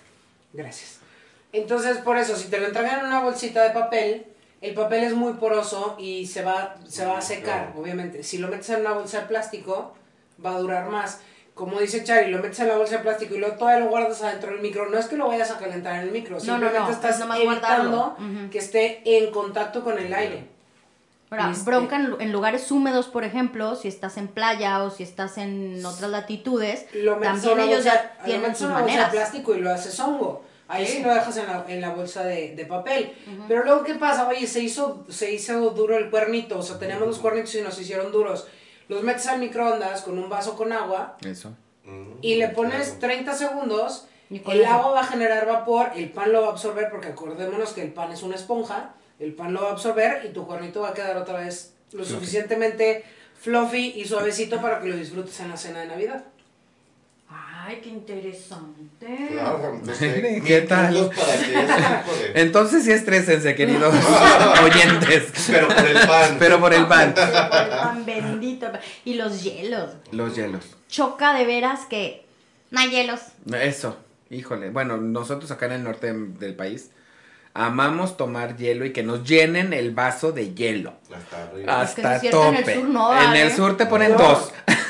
Gracias. 0.53 0.99
Entonces, 1.51 1.97
por 1.97 2.17
eso, 2.17 2.35
si 2.35 2.47
te 2.47 2.59
lo 2.59 2.67
entregan 2.67 2.99
en 2.99 3.05
una 3.07 3.21
bolsita 3.21 3.63
de 3.63 3.71
papel, 3.71 4.25
el 4.61 4.73
papel 4.73 5.03
es 5.05 5.13
muy 5.13 5.33
poroso 5.33 5.95
y 5.99 6.25
se 6.27 6.43
va, 6.43 6.75
se 6.87 7.05
va 7.05 7.17
a 7.17 7.21
secar, 7.21 7.67
Claro. 7.67 7.81
obviamente. 7.81 8.23
Si 8.23 8.37
lo 8.37 8.47
metes 8.49 8.69
en 8.71 8.81
una 8.81 8.91
bolsa 8.93 9.21
de 9.21 9.27
plástico, 9.27 9.93
va 10.45 10.55
a 10.55 10.59
durar 10.59 10.89
más. 10.89 11.21
Como 11.53 11.79
dice 11.79 12.03
Chari, 12.03 12.31
lo 12.31 12.41
metes 12.41 12.59
en 12.61 12.69
la 12.69 12.77
bolsa 12.77 12.97
de 12.97 13.03
plástico 13.03 13.35
y 13.35 13.39
luego 13.39 13.55
todavía 13.57 13.83
lo 13.83 13.89
guardas 13.89 14.21
adentro 14.21 14.51
del 14.51 14.61
micro. 14.61 14.89
No 14.89 14.97
es 14.97 15.07
que 15.07 15.17
lo 15.17 15.27
vayas 15.27 15.51
a 15.51 15.57
calentar 15.57 15.95
en 15.95 16.01
el 16.01 16.11
micro, 16.11 16.35
no, 16.35 16.39
simplemente 16.41 16.79
no, 16.79 16.89
estás 16.89 17.19
evitando 17.19 17.43
guardarlo. 17.43 18.15
Que 18.51 18.57
esté 18.59 19.01
en 19.17 19.31
contacto 19.31 19.83
con 19.83 19.97
el 19.99 20.13
aire. 20.13 20.47
Ahora, 21.31 21.51
Este- 21.51 21.63
bronca 21.69 21.95
en, 21.97 22.15
en 22.19 22.31
lugares 22.31 22.71
húmedos, 22.71 23.07
por 23.07 23.23
ejemplo, 23.23 23.75
si 23.75 23.87
estás 23.87 24.17
en 24.17 24.27
playa 24.29 24.81
o 24.83 24.89
si 24.89 25.03
estás 25.03 25.37
en 25.37 25.85
otras 25.85 26.09
latitudes, 26.09 26.87
Lo 26.93 27.17
metes 27.17 27.43
también 27.43 27.59
ellos 27.69 27.83
bolsa- 27.85 27.93
ya 27.93 28.15
lo 28.19 28.25
tienen 28.25 28.41
metes 28.41 28.57
sus 28.57 28.65
en 28.67 28.71
una 28.73 28.81
bolsa 28.81 29.03
de 29.05 29.11
plástico 29.11 29.55
y 29.55 29.59
lo 29.59 29.71
haces 29.71 29.99
hongo. 29.99 30.43
Ahí 30.69 30.85
sí, 30.85 31.01
lo 31.01 31.11
dejas 31.11 31.35
en 31.37 31.47
la, 31.47 31.65
en 31.67 31.81
la 31.81 31.89
bolsa 31.89 32.23
de, 32.23 32.55
de 32.55 32.65
papel. 32.65 33.11
Pero 33.47 33.63
luego, 33.63 33.83
¿qué 33.83 33.95
pasa? 33.95 34.27
Oye, 34.27 34.45
se 34.45 34.59
hizo, 34.61 35.03
se 35.09 35.33
hizo 35.33 35.71
duro 35.71 35.97
el 35.97 36.11
cuernito. 36.11 36.59
O 36.59 36.61
sea, 36.61 36.77
teníamos 36.77 37.07
los 37.07 37.17
cuernitos 37.17 37.55
y 37.55 37.61
nos 37.61 37.79
hicieron 37.81 38.11
duros. 38.11 38.47
Los 38.87 39.01
metes 39.01 39.25
al 39.25 39.39
microondas 39.39 40.03
con 40.03 40.19
un 40.19 40.29
vaso 40.29 40.55
con 40.55 40.71
agua 40.71 41.17
Eso. 41.25 41.55
Mm, 41.85 42.11
y 42.21 42.35
le 42.35 42.49
pones 42.49 42.89
claro. 42.99 42.99
30 42.99 43.33
segundos. 43.33 44.05
El 44.29 44.61
eso. 44.61 44.69
agua 44.69 44.91
va 44.91 44.99
a 45.01 45.05
generar 45.07 45.47
vapor, 45.47 45.89
el 45.95 46.11
pan 46.11 46.31
lo 46.31 46.41
va 46.43 46.49
a 46.49 46.51
absorber, 46.51 46.89
porque 46.91 47.07
acordémonos 47.07 47.73
que 47.73 47.81
el 47.81 47.91
pan 47.91 48.11
es 48.11 48.21
una 48.21 48.35
esponja. 48.35 48.93
El 49.17 49.33
pan 49.33 49.53
lo 49.53 49.63
va 49.63 49.69
a 49.69 49.71
absorber 49.71 50.23
y 50.23 50.29
tu 50.29 50.45
cuernito 50.45 50.81
va 50.81 50.89
a 50.89 50.93
quedar 50.93 51.17
otra 51.17 51.39
vez 51.39 51.73
lo 51.93 52.05
suficientemente 52.05 53.03
fluffy 53.39 53.93
y 53.95 54.05
suavecito 54.05 54.61
para 54.61 54.79
que 54.81 54.89
lo 54.89 54.95
disfrutes 54.95 55.39
en 55.39 55.49
la 55.49 55.57
cena 55.57 55.79
de 55.79 55.87
Navidad. 55.87 56.25
Ay, 57.61 57.81
qué 57.83 57.89
interesante. 57.89 59.27
Claro, 59.31 59.71
entonces, 59.75 60.43
¿Qué 60.43 60.61
tal? 60.61 61.09
que 61.09 62.41
Entonces 62.41 62.83
sí 62.85 62.91
estrésense, 62.91 63.53
queridos 63.53 63.93
oyentes. 64.63 65.31
Pero 65.47 65.67
por 65.67 65.85
el 65.85 66.07
pan. 66.07 66.35
Pero 66.39 66.59
por 66.59 66.73
el 66.73 66.87
pan. 66.87 67.13
Por 67.13 67.23
el 67.23 67.69
pan 67.69 68.05
bendito. 68.05 68.71
Y 69.03 69.15
los 69.15 69.43
hielos. 69.43 69.91
Los 70.11 70.35
hielos. 70.35 70.63
Choca 70.87 71.33
de 71.33 71.45
veras 71.45 71.81
que 71.89 72.25
no 72.71 72.79
hay 72.79 72.89
hielos. 72.89 73.19
Eso. 73.53 73.97
Híjole. 74.29 74.69
Bueno, 74.69 74.97
nosotros 74.97 75.51
acá 75.51 75.65
en 75.65 75.73
el 75.73 75.83
norte 75.83 76.13
del 76.13 76.55
país 76.55 76.91
amamos 77.53 78.15
tomar 78.15 78.55
hielo 78.57 78.85
y 78.85 78.93
que 78.93 79.03
nos 79.03 79.23
llenen 79.27 79.73
el 79.73 79.91
vaso 79.91 80.31
de 80.31 80.53
hielo. 80.53 80.93
Hasta 81.13 81.43
arriba. 81.43 81.83
Es 81.83 81.91
que 81.91 82.01
Hasta 82.01 82.15
es 82.15 82.21
cierto, 82.21 82.47
en 82.47 82.55
el 82.55 82.63
tope. 82.63 82.75
sur 82.75 82.83
no, 82.89 83.21
En 83.21 83.33
el 83.35 83.51
sur 83.51 83.75
te 83.75 83.85
ponen 83.85 84.13
No. 84.13 84.17
dos. 84.17 84.51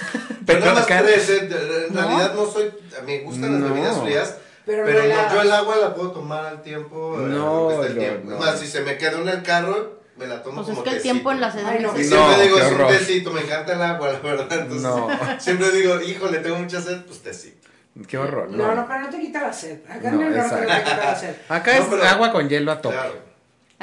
Pero 0.54 0.60
nada 0.62 0.74
más 0.74 0.84
acá- 0.84 1.02
tres, 1.04 1.30
¿eh? 1.30 1.50
En 1.88 1.94
¿No? 1.96 2.02
realidad 2.02 2.34
no 2.36 2.46
soy. 2.46 2.72
Me 3.06 3.20
gustan 3.20 3.62
las 3.62 3.72
bebidas 3.72 4.02
frías. 4.02 4.36
Pero 4.66 4.84
no 4.86 5.34
yo 5.34 5.42
el 5.42 5.52
agua 5.52 5.76
la 5.78 5.96
puedo 5.96 6.12
tomar 6.12 6.46
al 6.46 6.62
tiempo. 6.62 7.18
eh, 7.20 7.24
No, 7.28 7.84
el 7.84 7.98
tiempo. 7.98 8.38
más, 8.38 8.60
si 8.60 8.68
se 8.68 8.82
me 8.82 8.98
quedó 8.98 9.22
en 9.22 9.30
el 9.30 9.42
carro, 9.44 10.00
me 10.16 10.28
la 10.28 10.44
tomo 10.44 10.58
Pues 10.58 10.68
como 10.68 10.80
es 10.80 10.84
que 10.84 10.90
el 10.90 10.96
tecito. 10.98 11.14
tiempo 11.14 11.32
en 11.32 11.42
las 11.42 11.56
edades 11.56 11.82
no. 11.82 12.00
Y 12.00 12.04
siempre 12.04 12.44
digo, 12.44 12.58
es 12.60 12.68
un 12.68 12.74
horror. 12.76 12.88
tecito, 12.90 13.32
me 13.32 13.42
encanta 13.42 13.74
el 13.74 13.82
agua, 13.82 14.10
la 14.14 14.20
verdad. 14.20 14.48
Entonces, 14.52 14.82
No. 14.84 15.08
siempre 15.40 15.72
digo, 15.72 16.00
híjole, 16.02 16.40
tengo 16.40 16.58
mucha 16.58 16.82
sed, 16.82 17.02
pues 17.06 17.20
tecito. 17.24 17.68
Qué 18.08 18.18
horror. 18.18 18.50
No, 18.52 18.76
no, 18.76 18.88
pero 18.88 19.00
no 19.02 19.10
te 19.10 19.20
quita 19.20 19.42
la 19.42 19.52
sed. 19.54 19.80
Acá 19.90 20.12
No, 20.12 20.20
te 20.20 20.28
quita 20.28 20.98
la 20.98 21.16
sed. 21.16 21.36
Acá 21.50 21.78
No, 21.78 21.84
es 21.84 21.90
pero- 21.90 22.04
agua 22.04 22.32
con 22.32 22.48
hielo 22.48 22.72
a 22.72 22.82
tope. 22.82 22.96
Claro. 22.96 23.29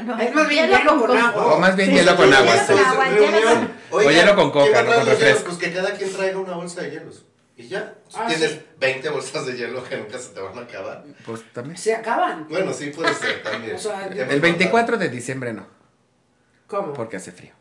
No, 0.04 0.18
Es 0.18 0.34
más 0.34 0.48
bien 0.48 0.68
hielo 0.68 0.98
con 1.00 1.16
agua. 1.16 1.46
O 1.54 1.58
más 1.58 1.74
bien 1.76 1.88
Sí, 1.90 1.94
hielo 1.96 2.16
con 2.16 2.32
agua. 2.32 2.52
hielo 2.52 2.66
sí. 2.66 2.72
con 2.72 2.84
agua, 2.84 3.08
hielo 3.08 3.26
reunión. 3.30 3.72
con- 3.90 3.98
O 4.06 4.10
hielo 4.10 4.34
con 4.36 4.50
coca, 4.50 4.64
¿quién 4.72 4.74
va 4.74 4.80
a 4.80 4.82
no 4.84 4.96
con 4.96 5.06
refresco. 5.06 5.44
Pues 5.46 5.56
que 5.58 5.72
cada 5.72 5.90
quien 5.92 6.12
traiga 6.12 6.38
una 6.38 6.54
bolsa 6.54 6.82
de 6.82 6.90
hielos. 6.90 7.24
Y 7.56 7.68
ya. 7.68 7.94
Ah, 8.14 8.26
Tienes 8.28 8.50
sí. 8.50 8.62
20 8.78 9.08
bolsas 9.08 9.46
de 9.46 9.56
hielo 9.56 9.82
que 9.82 9.96
nunca 9.96 10.18
se 10.18 10.34
te 10.34 10.40
van 10.40 10.58
a 10.58 10.60
acabar. 10.62 11.02
Pues 11.24 11.42
también. 11.54 11.78
Se 11.78 11.94
acaban. 11.94 12.46
Bueno, 12.48 12.72
sí 12.74 12.90
puede 12.90 13.14
ser 13.14 13.42
también. 13.42 13.76
O 13.76 13.78
sea, 13.78 14.06
El 14.06 14.40
24 14.42 14.98
de 14.98 15.08
diciembre 15.08 15.54
no, 15.54 15.66
¿Cómo? 16.66 16.92
porque 16.92 17.16
hace 17.16 17.32
frío. 17.32 17.52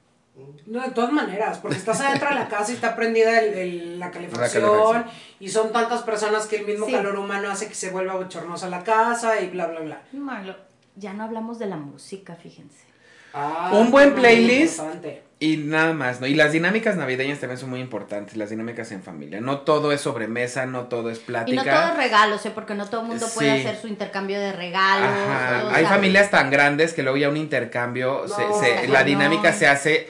No, 0.66 0.82
de 0.82 0.90
todas 0.92 1.14
maneras, 1.14 1.60
porque 1.60 1.78
estás 1.78 2.02
adentro 2.02 2.28
de 2.28 2.36
la 2.36 2.50
casa 2.50 2.72
y 2.74 2.76
está 2.76 2.94
prendida 2.98 3.40
el- 3.40 3.54
el- 3.54 4.00
la, 4.00 4.12
calefacción, 4.12 4.64
calefacción. 4.64 5.06
y 5.40 5.48
son 5.48 5.72
tantas 5.72 6.02
personas 6.02 6.46
que 6.48 6.58
el 6.58 6.66
mismo 6.66 6.86
Sí. 6.88 6.92
calor 6.92 7.16
humano 7.18 7.50
hace 7.50 7.70
que 7.70 7.76
se 7.76 7.90
vuelva 7.92 8.16
bochornosa 8.16 8.68
la 8.68 8.84
casa 8.84 9.40
y 9.40 9.48
bla, 9.48 9.68
bla, 9.68 9.80
bla. 9.80 10.02
Marlo, 10.12 10.58
ya 10.96 11.14
no 11.14 11.24
hablamos 11.24 11.60
de 11.60 11.66
la 11.68 11.78
música, 11.78 12.36
fíjense. 12.36 12.86
Ah, 13.34 13.72
Un 13.74 13.92
buen 13.92 14.16
playlist. 14.16 14.80
Y 15.38 15.58
nada 15.58 15.92
más, 15.92 16.22
¿no? 16.22 16.28
Y 16.28 16.34
las 16.36 16.54
dinámicas 16.54 16.96
navideñas 16.96 17.42
también 17.42 17.58
son 17.60 17.70
muy 17.70 17.82
importantes, 17.82 18.38
las 18.38 18.50
dinámicas 18.50 18.90
en 18.94 19.04
familia. 19.04 19.42
No 19.42 19.60
todo 19.60 19.92
es 19.92 20.00
sobremesa, 20.00 20.66
no 20.66 20.86
todo 20.88 21.10
es 21.10 21.18
Y 21.18 21.22
plática. 21.24 21.64
no 21.64 21.70
todo 21.70 21.88
es 21.92 21.98
regalos, 21.98 22.46
¿eh? 22.46 22.52
porque 22.56 22.74
no 22.74 22.88
todo 22.90 23.02
el 23.02 23.08
mundo 23.08 23.28
puede 23.36 23.52
hacer 23.52 23.78
su 23.82 23.88
intercambio 23.90 24.40
de 24.40 24.54
regalos. 24.54 25.10
Ajá. 25.10 25.76
Hay 25.76 25.86
familias 25.86 26.32
tan 26.32 26.50
grandes 26.50 26.94
que 26.94 27.04
luego 27.04 27.18
ya 27.18 27.28
un 27.28 27.36
intercambio, 27.36 28.26
se- 28.30 28.48
No, 28.48 28.60
se- 28.62 28.88
no. 28.88 28.94
la 28.94 29.04
dinámica 29.04 29.52
se 29.52 29.68
hace, 29.68 30.10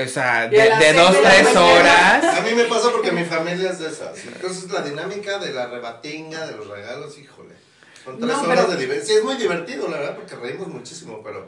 o 0.00 0.06
sea, 0.06 0.46
Y 0.46 0.50
de, 0.50 0.92
dos, 0.92 1.14
de 1.14 1.20
tres 1.20 1.44
mañana. 1.52 1.60
horas. 1.64 2.24
A 2.38 2.40
mí 2.42 2.54
me 2.54 2.64
pasa 2.64 2.92
porque 2.92 3.10
mi 3.10 3.24
familia 3.24 3.70
es 3.70 3.80
de 3.80 3.88
esas. 3.88 4.24
Entonces 4.24 4.70
la 4.70 4.82
dinámica 4.82 5.38
de 5.40 5.52
la 5.52 5.66
rebatinga, 5.66 6.46
de 6.46 6.56
los 6.56 6.68
regalos, 6.68 7.18
híjole. 7.18 7.56
Son 8.04 8.18
tres 8.18 8.28
No, 8.36 8.42
horas 8.42 8.64
pero- 8.66 8.70
de 8.72 8.76
diversión. 8.80 9.06
Sí, 9.06 9.12
es 9.14 9.24
muy 9.24 9.36
divertido, 9.36 9.88
la 9.88 9.98
verdad, 9.98 10.16
porque 10.16 10.34
reímos 10.36 10.68
muchísimo, 10.68 11.20
pero 11.22 11.44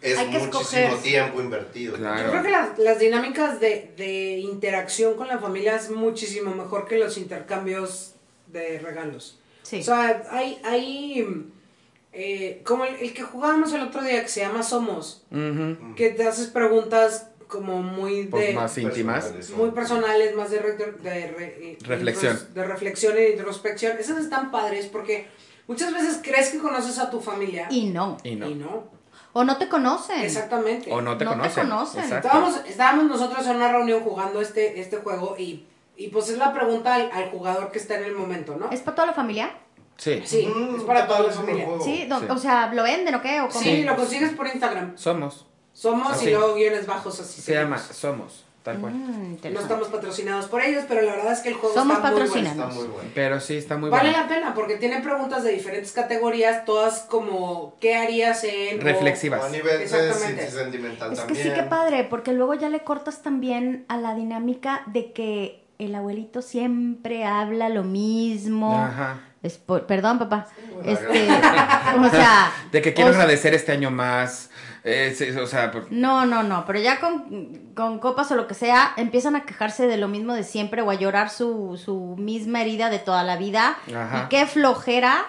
es 0.00 0.16
Hay 0.16 0.26
que 0.30 0.38
muchísimo 0.38 0.60
escoger. 0.60 0.98
tiempo 1.02 1.40
invertido. 1.40 1.96
Claro. 1.96 2.22
Yo 2.24 2.30
creo 2.30 2.42
que 2.44 2.50
las, 2.50 2.78
las 2.78 2.98
dinámicas 2.98 3.58
de, 3.60 3.92
de 3.96 4.38
interacción 4.38 5.14
con 5.14 5.26
la 5.28 5.38
familia 5.38 5.74
es 5.76 5.90
muchísimo 5.90 6.54
mejor 6.54 6.86
que 6.86 6.98
los 6.98 7.18
intercambios 7.18 8.14
de 8.46 8.78
regalos. 8.78 9.38
Sí. 9.62 9.80
O 9.80 9.82
sea, 9.82 10.22
hay, 10.30 10.58
hay 10.64 11.50
eh, 12.12 12.62
como 12.64 12.84
el, 12.84 12.94
el 12.96 13.12
que 13.12 13.22
jugábamos 13.22 13.72
el 13.72 13.82
otro 13.82 14.02
día 14.02 14.22
que 14.22 14.28
se 14.28 14.40
llama 14.40 14.62
Somos, 14.62 15.24
que 15.96 16.10
te 16.10 16.26
haces 16.26 16.46
preguntas 16.46 17.26
como 17.48 17.82
muy 17.82 18.24
de... 18.24 18.28
Pues 18.30 18.54
más 18.54 18.76
íntimas. 18.78 19.24
Personales, 19.24 19.50
muy 19.50 19.66
son. 19.66 19.74
personales, 19.74 20.34
más 20.36 20.50
de, 20.50 20.58
re- 20.60 20.72
de 20.76 21.26
re- 21.28 21.56
eh, 21.72 21.78
Reflexión. 21.82 22.38
De 22.54 22.64
reflexión 22.64 23.16
e 23.16 23.30
introspección. 23.30 23.96
Esas 23.98 24.18
están 24.22 24.50
padres 24.50 24.86
porque 24.86 25.26
muchas 25.68 25.92
veces 25.92 26.18
crees 26.22 26.48
que 26.50 26.58
conoces 26.58 26.98
a 26.98 27.08
tu 27.10 27.20
familia 27.20 27.68
Y 27.70 27.86
no. 27.86 28.16
Y 28.24 28.34
no. 28.34 28.48
y 28.48 28.54
no. 28.56 28.98
O 29.34 29.44
no 29.44 29.56
te 29.58 29.68
conocen. 29.68 30.20
Exactamente. 30.22 30.90
O 30.92 31.00
no 31.00 31.16
te 31.16 31.24
No 31.24 31.32
te 31.32 31.36
conocen. 31.38 31.68
conocen. 31.68 32.02
Exacto. 32.04 32.26
Estábamos, 32.28 32.60
estábamos 32.66 33.04
nosotros 33.04 33.46
en 33.46 33.56
una 33.56 33.70
reunión 33.70 34.00
jugando 34.00 34.40
este, 34.40 34.80
este 34.80 34.96
juego 34.96 35.36
y, 35.38 35.64
y 35.96 36.08
pues 36.08 36.28
es 36.30 36.38
la 36.38 36.52
pregunta 36.52 36.94
al, 36.94 37.10
al 37.12 37.30
jugador 37.30 37.70
que 37.70 37.78
está 37.78 37.96
en 37.98 38.04
el 38.04 38.14
momento, 38.16 38.56
¿no? 38.56 38.70
¿Es 38.70 38.80
para 38.80 38.94
toda 38.96 39.06
la 39.08 39.12
familia? 39.14 39.54
Sí. 39.96 40.22
Sí, 40.24 40.46
Mm, 40.46 40.76
es 40.76 40.82
para 40.82 41.00
está 41.00 41.16
toda 41.16 41.28
la 41.28 41.32
familia. 41.34 41.66
Sí, 41.84 42.08
o 42.30 42.38
sea, 42.38 42.72
¿lo 42.72 42.82
venden 42.84 43.14
o 43.16 43.20
qué? 43.20 43.40
¿O? 43.40 43.50
Sí, 43.50 43.82
lo 43.82 43.94
consigues 43.96 44.30
por 44.32 44.46
Instagram. 44.46 44.96
Somos. 44.96 45.46
Somos 45.72 46.12
Así. 46.12 46.28
y 46.28 46.30
luego 46.30 46.54
guiones 46.54 46.86
bajos 46.86 47.20
así. 47.20 47.40
Se 47.42 47.54
llama. 47.54 47.78
Somos. 47.78 48.44
Tal 48.62 48.78
cual. 48.78 48.92
Mm, 48.92 49.36
No 49.52 49.60
estamos 49.60 49.88
patrocinados 49.88 50.46
por 50.46 50.60
ellos, 50.60 50.84
pero 50.88 51.00
la 51.02 51.12
verdad 51.12 51.32
es 51.32 51.40
que 51.40 51.48
el 51.48 51.54
juego 51.54 51.74
Somos 51.74 51.96
está 51.96 52.10
muy 52.10 52.18
bueno. 52.20 52.32
patrocinados. 52.34 52.70
Está 52.72 52.80
muy 52.82 52.92
bueno. 52.92 53.10
Pero 53.14 53.40
sí, 53.40 53.56
está 53.56 53.76
muy 53.78 53.88
Vale 53.90 54.10
bueno. 54.10 54.24
la 54.24 54.28
pena 54.28 54.54
porque 54.54 54.76
tiene 54.76 55.00
preguntas 55.00 55.42
de 55.44 55.52
diferentes 55.52 55.92
categorías, 55.92 56.64
todas 56.66 57.00
como 57.08 57.76
¿qué 57.80 57.96
harías 57.96 58.44
en? 58.44 58.80
Reflexivas. 58.80 59.42
O 59.42 59.46
a 59.46 59.48
nivel 59.50 59.78
de 59.78 59.84
Exactamente. 59.84 60.50
sentimental 60.50 61.12
Es 61.12 61.20
que 61.20 61.34
sí 61.34 61.50
que 61.54 61.62
padre, 61.62 62.04
porque 62.04 62.32
luego 62.32 62.54
ya 62.54 62.68
le 62.68 62.80
cortas 62.80 63.22
también 63.22 63.86
a 63.88 63.96
la 63.96 64.14
dinámica 64.14 64.82
de 64.86 65.12
que 65.12 65.64
el 65.78 65.94
abuelito 65.94 66.42
siempre 66.42 67.24
habla 67.24 67.68
lo 67.70 67.84
mismo. 67.84 68.76
Ajá. 68.76 69.20
Es 69.40 69.56
por- 69.56 69.86
perdón, 69.86 70.18
papá. 70.18 70.48
bueno, 70.74 70.90
Este, 70.90 71.28
o 72.00 72.10
sea, 72.10 72.52
De 72.72 72.82
que 72.82 72.92
quiero 72.92 73.10
o 73.10 73.12
sea, 73.12 73.22
agradecer 73.22 73.54
este 73.54 73.70
año 73.72 73.90
más. 73.90 74.50
Eh, 74.88 75.14
sí, 75.16 75.30
o 75.30 75.46
sea, 75.46 75.70
por- 75.70 75.90
No, 75.92 76.24
no, 76.26 76.42
no, 76.42 76.64
pero 76.66 76.78
ya 76.80 76.98
con, 77.00 77.72
con 77.74 77.98
copas 77.98 78.30
o 78.32 78.36
lo 78.36 78.46
que 78.46 78.54
sea, 78.54 78.92
empiezan 78.96 79.36
a 79.36 79.44
quejarse 79.44 79.86
de 79.86 79.96
lo 79.96 80.08
mismo 80.08 80.34
de 80.34 80.44
siempre 80.44 80.82
o 80.82 80.90
a 80.90 80.94
llorar 80.94 81.30
su, 81.30 81.80
su 81.82 82.16
misma 82.18 82.62
herida 82.62 82.90
de 82.90 82.98
toda 82.98 83.22
la 83.24 83.36
vida. 83.36 83.76
Ajá. 83.94 84.24
Y 84.24 84.28
qué 84.28 84.46
flojera. 84.46 85.24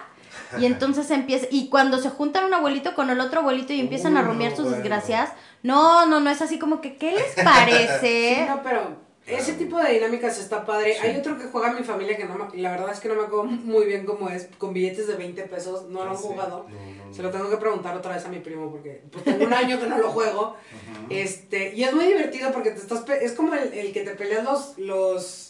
Y 0.58 0.66
entonces 0.66 1.10
empieza, 1.12 1.46
y 1.50 1.68
cuando 1.68 1.98
se 1.98 2.10
juntan 2.10 2.44
un 2.44 2.54
abuelito 2.54 2.94
con 2.94 3.08
el 3.10 3.20
otro 3.20 3.40
abuelito 3.40 3.72
y 3.72 3.80
empiezan 3.80 4.16
a 4.16 4.22
rumiar 4.22 4.50
sus 4.52 4.64
bueno. 4.64 4.76
desgracias, 4.78 5.30
no, 5.62 6.06
no, 6.06 6.18
no 6.18 6.28
es 6.30 6.42
así 6.42 6.58
como 6.58 6.80
que, 6.80 6.96
¿qué 6.96 7.12
les 7.12 7.34
parece? 7.44 8.34
Sí, 8.36 8.42
no, 8.48 8.60
pero 8.62 8.96
ese 9.36 9.52
tipo 9.54 9.78
de 9.78 9.92
dinámicas 9.92 10.38
está 10.38 10.64
padre. 10.66 10.98
Hay 10.98 11.16
otro 11.16 11.38
que 11.38 11.44
juega 11.44 11.72
mi 11.72 11.82
familia 11.84 12.16
que 12.16 12.24
no 12.24 12.34
me- 12.36 12.56
la 12.60 12.70
verdad 12.72 12.90
es 12.92 13.00
que 13.00 13.08
no 13.08 13.14
me 13.14 13.22
acuerdo 13.22 13.44
muy 13.44 13.86
bien 13.86 14.04
cómo 14.06 14.28
es, 14.28 14.48
con 14.58 14.72
billetes 14.72 15.06
de 15.06 15.14
20 15.16 15.42
pesos, 15.44 15.88
no 15.88 16.04
lo 16.04 16.10
han 16.10 16.16
Ah, 16.16 16.20
sí. 16.20 16.26
jugado. 16.28 16.66
No, 16.68 17.04
no, 17.06 17.14
Se 17.14 17.22
lo 17.22 17.30
tengo 17.30 17.50
que 17.50 17.56
preguntar 17.56 17.96
otra 17.96 18.14
vez 18.14 18.24
a 18.24 18.28
mi 18.28 18.38
primo 18.40 18.70
porque 18.70 19.02
pues 19.10 19.24
tengo 19.24 19.44
un 19.44 19.52
año 19.54 19.78
que 19.80 19.86
no 19.86 19.98
lo 19.98 20.10
juego. 20.10 20.54
Este, 21.08 21.74
y 21.74 21.82
es 21.84 21.92
muy 21.92 22.06
divertido 22.06 22.52
porque 22.52 22.70
te 22.70 22.78
estás 22.80 23.04
es 23.20 23.32
como 23.32 23.54
el, 23.54 23.72
el 23.72 23.92
que 23.92 24.02
te 24.02 24.12
peleas 24.12 24.44
los 24.44 24.78
los 24.78 25.49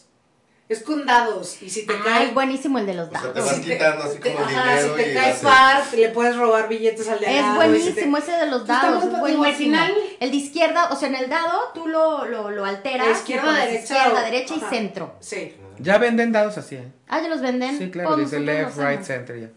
es 0.71 0.83
con 0.83 1.05
dados 1.05 1.61
y 1.63 1.69
si 1.69 1.85
te 1.85 1.93
Ay, 1.93 2.01
cae 2.05 2.31
buenísimo 2.33 2.79
el 2.79 2.87
de 2.87 2.95
los 2.95 3.09
O 3.09 3.11
sea, 3.11 3.21
dados. 3.21 3.35
te 3.35 3.41
vas 3.41 3.55
si 3.57 3.61
te- 3.63 3.73
quitando 3.73 4.05
así 4.05 4.19
te- 4.19 4.33
como 4.33 4.45
ajá, 4.45 4.71
dinero 4.75 4.97
si 4.97 5.03
te 5.03 5.11
y 5.11 5.15
cae 5.15 5.35
par, 5.35 5.83
le 5.95 6.09
puedes 6.11 6.37
robar 6.37 6.69
billetes 6.69 7.09
al 7.09 7.19
de 7.21 7.27
al 7.27 7.35
Es 7.35 7.43
lado 7.43 7.55
buenísimo 7.57 8.17
te- 8.17 8.23
ese 8.23 8.33
de 8.39 8.47
los 8.47 8.61
Está 8.63 8.73
dados, 8.83 8.99
es 9.05 9.11
digo, 9.11 9.17
al 9.17 9.21
buenísimo. 9.37 9.55
final- 9.57 9.95
El 10.21 10.31
de 10.31 10.37
izquierda, 10.37 10.89
o 10.91 10.97
sea, 10.97 11.09
en 11.09 11.15
el 11.17 11.29
dado 11.29 11.61
tú 11.75 11.87
lo, 11.89 12.25
lo, 12.25 12.51
lo 12.51 12.65
alteras. 12.65 13.07
A 13.09 13.11
izquierda, 13.11 13.53
derecha 13.53 13.83
Izquierda, 13.83 14.21
o- 14.21 14.25
derecha 14.25 14.55
y 14.55 14.59
ajá. 14.59 14.71
centro. 14.71 15.15
Sí. 15.21 15.57
Ya 15.79 15.99
venden 15.99 16.31
dados 16.31 16.57
así, 16.59 16.77
¿eh? 16.77 16.93
Ah, 17.09 17.21
ya 17.21 17.29
los 17.29 17.41
venden. 17.41 17.77
Sí, 17.77 17.91
claro, 17.91 18.17
dice 18.17 18.39
left, 18.39 18.77
right, 18.79 19.03
center, 19.03 19.41
ya. 19.41 19.49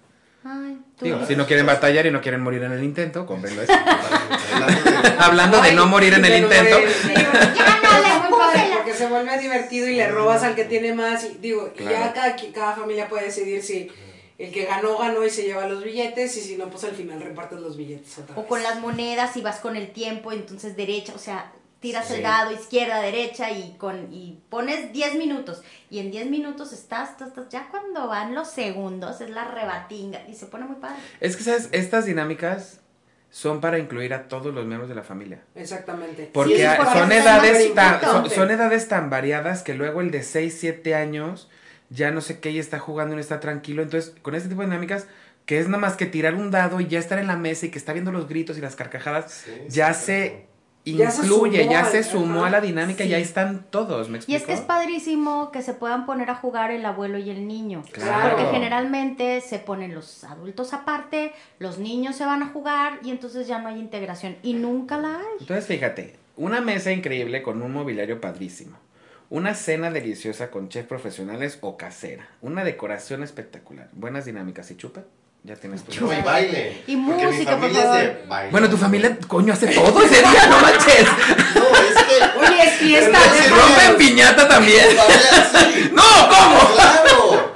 Ay, 0.45 0.77
tú. 0.97 1.05
Digo, 1.05 1.25
si 1.25 1.35
no 1.35 1.45
quieren 1.45 1.65
batallar 1.65 2.05
y 2.05 2.11
no 2.11 2.21
quieren 2.21 2.41
morir 2.41 2.63
en 2.63 2.73
el 2.73 2.83
intento, 2.83 3.25
cómprenlo 3.25 3.61
eso. 3.61 3.73
Hablando 5.19 5.61
de- 5.61 5.73
no 5.73 5.87
morir 5.87 6.13
en 6.13 6.25
el 6.25 6.43
intento. 6.43 6.77
Ya 7.15 8.29
no 8.29 8.37
porque 8.75 8.93
se 8.93 9.07
vuelve 9.07 9.37
divertido 9.37 9.87
y 9.87 9.95
le 9.95 10.07
robas 10.09 10.43
al 10.43 10.55
que 10.55 10.65
tiene 10.65 10.93
más 10.93 11.23
y 11.23 11.37
digo, 11.39 11.71
y 11.77 11.83
ya 11.83 12.13
cada, 12.13 12.35
cada 12.53 12.75
familia 12.75 13.07
puede 13.07 13.25
decidir 13.25 13.63
si 13.63 13.89
el 14.37 14.51
que 14.51 14.65
ganó 14.65 14.97
ganó 14.97 15.23
y 15.23 15.29
se 15.29 15.43
lleva 15.43 15.67
los 15.67 15.83
billetes 15.83 16.35
y 16.37 16.41
si 16.41 16.57
no 16.57 16.69
pues 16.69 16.83
al 16.83 16.91
final 16.95 17.21
repartes 17.21 17.59
los 17.59 17.77
billetes 17.77 18.17
otra 18.17 18.35
O 18.37 18.45
con 18.45 18.61
las 18.63 18.79
monedas 18.79 19.37
y 19.37 19.41
vas 19.41 19.59
con 19.59 19.75
el 19.77 19.91
tiempo, 19.91 20.31
entonces 20.31 20.75
derecha, 20.75 21.13
o 21.15 21.19
sea, 21.19 21.51
tiras 21.83 22.07
Sí. 22.07 22.15
el 22.15 22.23
dado 22.23 22.51
izquierda, 22.51 22.99
derecha 23.01 23.51
y 23.51 23.75
con 23.77 24.11
y 24.11 24.39
pones 24.49 24.91
10 24.91 25.15
minutos 25.15 25.61
y 25.91 25.99
en 25.99 26.09
10 26.09 26.27
minutos 26.31 26.73
estás, 26.73 27.11
estás, 27.11 27.27
estás, 27.27 27.49
ya 27.49 27.67
cuando 27.69 28.07
van 28.07 28.33
los 28.33 28.49
segundos 28.49 29.21
es 29.21 29.29
la 29.29 29.43
rebatinga 29.43 30.21
y 30.27 30.33
se 30.33 30.47
pone 30.47 30.65
muy 30.65 30.77
padre. 30.77 30.95
Es 31.19 31.35
que, 31.37 31.43
¿sabes? 31.43 31.69
Estas 31.73 32.05
dinámicas 32.05 32.79
son 33.29 33.61
para 33.61 33.77
incluir 33.79 34.13
a 34.13 34.27
todos 34.27 34.53
los 34.53 34.65
miembros 34.65 34.87
de 34.89 34.95
la 34.95 35.03
familia. 35.03 35.41
Exactamente. 35.55 36.29
Porque 36.33 36.55
Sí, 36.57 36.63
a- 36.63 36.77
porque 36.77 36.93
son 36.99 37.11
es 37.11 37.21
edades 37.23 37.73
tan, 37.75 38.29
son, 38.29 38.49
edades 38.51 38.87
tan 38.87 39.09
variadas 39.09 39.61
que 39.63 39.73
luego 39.73 40.01
el 40.01 40.09
de 40.11 40.23
6, 40.23 40.55
7 40.59 40.95
años 40.95 41.49
ya 41.89 42.11
no 42.11 42.21
sé 42.21 42.39
qué 42.39 42.49
y 42.51 42.59
está 42.59 42.79
jugando 42.79 43.13
y 43.13 43.15
no 43.17 43.21
está 43.21 43.39
tranquilo. 43.39 43.83
Entonces, 43.83 44.13
con 44.21 44.35
este 44.35 44.49
tipo 44.49 44.61
de 44.61 44.67
dinámicas, 44.67 45.07
que 45.45 45.59
es 45.59 45.67
nada 45.67 45.79
más 45.79 45.95
que 45.97 46.05
tirar 46.05 46.35
un 46.35 46.49
dado 46.49 46.79
y 46.79 46.87
ya 46.87 46.97
estar 46.99 47.19
en 47.19 47.27
la 47.27 47.35
mesa 47.35 47.65
y 47.65 47.69
que 47.71 47.77
está 47.77 47.91
viendo 47.91 48.11
los 48.11 48.27
gritos 48.29 48.57
y 48.57 48.61
las 48.61 48.75
carcajadas, 48.77 49.31
Sí, 49.45 49.51
ya 49.67 49.93
sí, 49.93 50.31
Ya 50.85 51.11
se 51.11 51.21
incluye, 51.21 51.59
sumó 51.61 51.71
ya 51.71 51.85
se 51.85 52.03
sumó 52.03 52.45
a 52.45 52.49
la 52.49 52.59
dinámica 52.59 53.03
y 53.05 53.07
Sí. 53.07 53.13
ahí 53.13 53.21
están 53.21 53.65
todos, 53.69 54.09
¿me 54.09 54.19
Y 54.27 54.35
es 54.35 54.43
que 54.43 54.51
es 54.53 54.59
padrísimo 54.61 55.49
que 55.51 55.61
se 55.61 55.73
puedan 55.73 56.05
poner 56.05 56.29
a 56.29 56.35
jugar 56.35 56.71
el 56.71 56.85
abuelo 56.85 57.17
y 57.17 57.29
el 57.29 57.47
niño. 57.47 57.83
Claro. 57.93 58.35
Porque 58.35 58.51
generalmente 58.51 59.39
se 59.41 59.59
ponen 59.59 59.95
los 59.95 60.25
adultos 60.25 60.73
aparte, 60.73 61.31
los 61.59 61.77
niños 61.77 62.17
se 62.17 62.25
van 62.25 62.43
a 62.43 62.47
jugar 62.47 62.99
y 63.01 63.11
entonces 63.11 63.47
ya 63.47 63.59
no 63.59 63.69
hay 63.69 63.79
integración. 63.79 64.35
Y 64.43 64.55
nunca 64.55 64.97
la 64.97 65.15
hay. 65.17 65.37
Entonces, 65.39 65.65
fíjate, 65.67 66.17
una 66.35 66.59
mesa 66.59 66.91
increíble 66.91 67.43
con 67.43 67.61
un 67.61 67.71
mobiliario 67.71 68.19
padrísimo. 68.19 68.77
Una 69.29 69.55
cena 69.55 69.89
deliciosa 69.89 70.51
con 70.51 70.69
chefs 70.69 70.87
profesionales 70.87 71.57
o 71.61 71.77
casera. 71.77 72.27
Una 72.41 72.63
decoración 72.63 73.23
espectacular. 73.23 73.89
Buenas 73.93 74.25
dinámicas 74.25 74.69
y 74.69 74.75
chupa. 74.75 75.03
Ya 75.45 75.55
tienes 75.57 75.83
tu 75.83 76.05
No, 76.05 76.13
y 76.13 76.21
baile. 76.21 76.83
Y 76.87 76.95
Porque 76.95 77.27
música, 77.27 77.57
mi 77.57 77.67
por 77.67 77.69
familia 77.73 77.83
es 77.83 77.91
de 77.91 78.11
favor. 78.13 78.27
baile. 78.29 78.51
Bueno, 78.51 78.69
tu 78.69 78.77
familia, 78.77 79.17
coño, 79.27 79.51
hace 79.53 79.67
todo 79.67 80.01
ese 80.01 80.19
día, 80.19 80.47
no 80.49 80.59
manches. 80.59 81.05
No, 81.55 81.63
es 81.77 82.03
que. 82.05 82.39
Oye, 82.39 82.63
es 82.63 82.73
fiesta, 82.75 83.19
sí, 83.19 83.49
¿Rompen 83.49 83.97
piñata 83.97 84.47
también? 84.47 84.85
sí. 84.89 85.91
¡No! 85.93 86.01
¿Cómo? 86.01 86.75
¡Claro! 86.75 87.53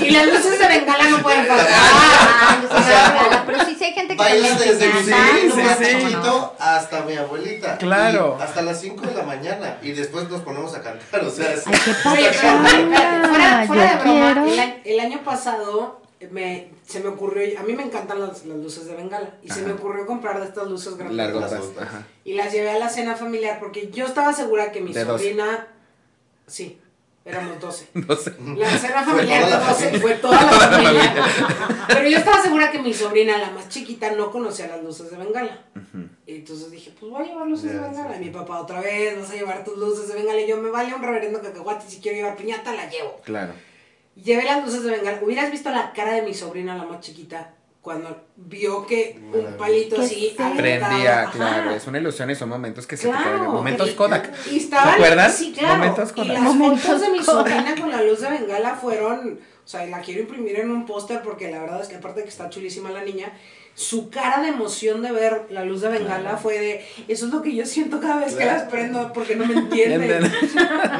Y 0.00 0.10
las 0.10 0.26
luces 0.26 0.58
de 0.58 0.68
bengala 0.68 1.04
no 1.10 1.18
pueden 1.18 1.46
faltar. 1.46 1.68
Ah, 1.72 2.58
yo 2.62 2.68
soy 2.68 2.78
O 2.78 2.84
sea, 2.84 3.42
pero 3.44 3.64
sí, 3.66 3.74
sí 3.76 3.84
hay 3.84 3.92
gente 3.92 4.16
que 4.16 4.22
Baila 4.22 4.48
también 4.48 4.68
desde 4.78 4.92
mi 4.94 5.02
sí, 5.02 5.60
más 5.62 5.78
sí. 5.78 5.84
chiquito 6.00 6.56
hasta 6.60 7.00
mi 7.02 7.16
abuelita. 7.16 7.76
Claro. 7.78 8.36
Y 8.38 8.42
hasta 8.42 8.62
las 8.62 8.80
5 8.80 9.06
de 9.08 9.14
la 9.14 9.22
mañana. 9.24 9.78
Y 9.82 9.90
después 9.92 10.28
nos 10.30 10.42
ponemos 10.42 10.74
a 10.76 10.80
cantar. 10.82 11.24
O 11.24 11.30
sea, 11.30 11.56
sí. 11.56 11.70
Ay, 11.72 11.80
qué 11.84 12.08
Oye, 12.08 12.30
pero, 12.40 13.28
fuera, 13.28 13.60
Ah, 13.62 13.64
fuera 13.66 13.82
de 13.82 13.98
yo 13.98 14.30
broma, 14.34 14.48
el, 14.64 14.80
el 14.84 15.00
año 15.00 15.18
pasado 15.24 16.00
me, 16.28 16.70
se 16.86 17.00
me 17.00 17.08
ocurrió, 17.08 17.58
a 17.58 17.62
mí 17.62 17.72
me 17.72 17.82
encantan 17.82 18.20
las, 18.20 18.44
las 18.44 18.58
luces 18.58 18.86
de 18.86 18.94
bengala, 18.94 19.36
y 19.42 19.50
se 19.50 19.62
me 19.62 19.72
ocurrió 19.72 20.06
comprar 20.06 20.40
de 20.40 20.46
estas 20.46 20.68
luces 20.68 20.96
grandes. 20.96 21.50
Y 22.24 22.34
las 22.34 22.52
llevé 22.52 22.70
a 22.70 22.78
la 22.78 22.88
cena 22.88 23.16
familiar 23.16 23.58
porque 23.58 23.90
yo 23.90 24.06
estaba 24.06 24.32
segura 24.32 24.72
que 24.72 24.80
mi 24.80 24.92
De 24.92 25.04
sobrina, 25.04 25.68
sí, 26.46 26.78
Éramos 27.22 27.60
12. 27.60 27.88
No 27.94 28.16
sé. 28.16 28.34
La 28.56 28.78
cena 28.78 29.04
familiar 29.04 29.44
de 29.44 29.50
la 29.50 29.58
12 29.58 29.74
familia. 29.74 30.00
fue 30.00 30.14
toda 30.14 30.42
la 30.42 30.48
familia. 30.52 31.14
Pero 31.86 32.08
yo 32.08 32.16
estaba 32.16 32.42
segura 32.42 32.70
que 32.70 32.78
mi 32.78 32.94
sobrina, 32.94 33.36
la 33.36 33.50
más 33.50 33.68
chiquita, 33.68 34.10
no 34.12 34.30
conocía 34.30 34.68
las 34.68 34.82
luces 34.82 35.10
de 35.10 35.18
bengala. 35.18 35.62
Y 36.26 36.36
entonces 36.36 36.70
dije, 36.70 36.92
pues 36.98 37.12
voy 37.12 37.22
a 37.22 37.26
llevar 37.28 37.46
luces 37.46 37.72
de 37.72 37.78
bengala. 37.78 38.14
sí, 38.14 38.22
Y 38.22 38.24
mi 38.24 38.30
papá, 38.30 38.60
otra 38.60 38.80
vez, 38.80 39.20
vas 39.20 39.30
a 39.30 39.34
llevar 39.34 39.62
tus 39.64 39.76
luces 39.76 40.08
de 40.08 40.14
bengala. 40.14 40.40
Y 40.40 40.48
yo, 40.48 40.56
me 40.56 40.70
vale 40.70 40.94
un 40.94 41.02
reverendo 41.02 41.42
cacahuate. 41.42 41.84
Si 41.88 42.00
quiero 42.00 42.16
llevar 42.16 42.36
piñata, 42.36 42.74
la 42.74 42.88
llevo. 42.88 43.20
Claro. 43.22 43.52
Llevé 44.24 44.44
las 44.44 44.64
luces 44.64 44.82
de 44.84 44.90
bengala. 44.90 45.18
Hubieras 45.22 45.50
visto 45.50 45.70
la 45.70 45.92
cara 45.92 46.12
de 46.14 46.22
mi 46.22 46.34
sobrina, 46.34 46.76
la 46.76 46.84
más 46.84 47.00
chiquita, 47.00 47.54
cuando 47.80 48.24
vio 48.36 48.86
que 48.86 49.18
un 49.32 49.56
palito 49.56 49.96
Que 49.96 50.02
así. 50.02 50.36
Prendía, 50.56 51.28
claro. 51.32 51.70
Es 51.70 51.86
una 51.86 51.98
ilusión 51.98 52.30
y 52.30 52.34
son 52.34 52.48
momentos 52.50 52.86
que 52.86 52.96
se 52.96 53.08
te 53.08 53.16
quedan. 53.16 53.46
Momentos 53.48 53.90
y- 53.90 53.94
Kodak. 53.94 54.30
Y 54.50 54.58
estaban, 54.58 54.88
¿Te 54.90 54.94
acuerdas? 54.96 55.34
Sí, 55.36 55.52
claro. 55.56 55.78
Momentos 55.78 56.10
y 56.10 56.14
Kodak. 56.14 56.28
las 56.32 56.42
Momentos 56.42 56.80
fotos 56.82 57.00
de 57.00 57.08
mi 57.10 57.18
Kodak. 57.20 57.48
sobrina 57.48 57.74
con 57.80 57.90
la 57.90 58.02
luz 58.02 58.20
de 58.20 58.30
bengala 58.30 58.74
fueron, 58.74 59.40
o 59.64 59.68
sea, 59.68 59.86
la 59.86 60.00
quiero 60.00 60.20
imprimir 60.20 60.56
en 60.60 60.70
un 60.70 60.84
póster 60.84 61.22
porque 61.22 61.50
la 61.50 61.60
verdad 61.60 61.80
es 61.80 61.88
que 61.88 61.96
aparte 61.96 62.20
de 62.20 62.24
que 62.24 62.30
está 62.30 62.50
chulísima 62.50 62.90
la 62.90 63.02
niña, 63.02 63.32
su 63.74 64.10
cara 64.10 64.42
de 64.42 64.48
emoción 64.48 65.00
de 65.00 65.10
ver 65.10 65.46
la 65.50 65.64
luz 65.64 65.80
de 65.80 65.88
bengala 65.88 66.36
fue 66.36 66.58
de, 66.58 66.86
eso 67.08 67.26
es 67.26 67.32
lo 67.32 67.40
que 67.40 67.54
yo 67.54 67.64
siento 67.64 67.98
cada 67.98 68.18
vez 68.24 68.34
que 68.34 68.44
las 68.44 68.64
prendo 68.64 69.10
porque 69.14 69.36
no 69.36 69.46
me 69.46 69.54
entienden. 69.54 70.30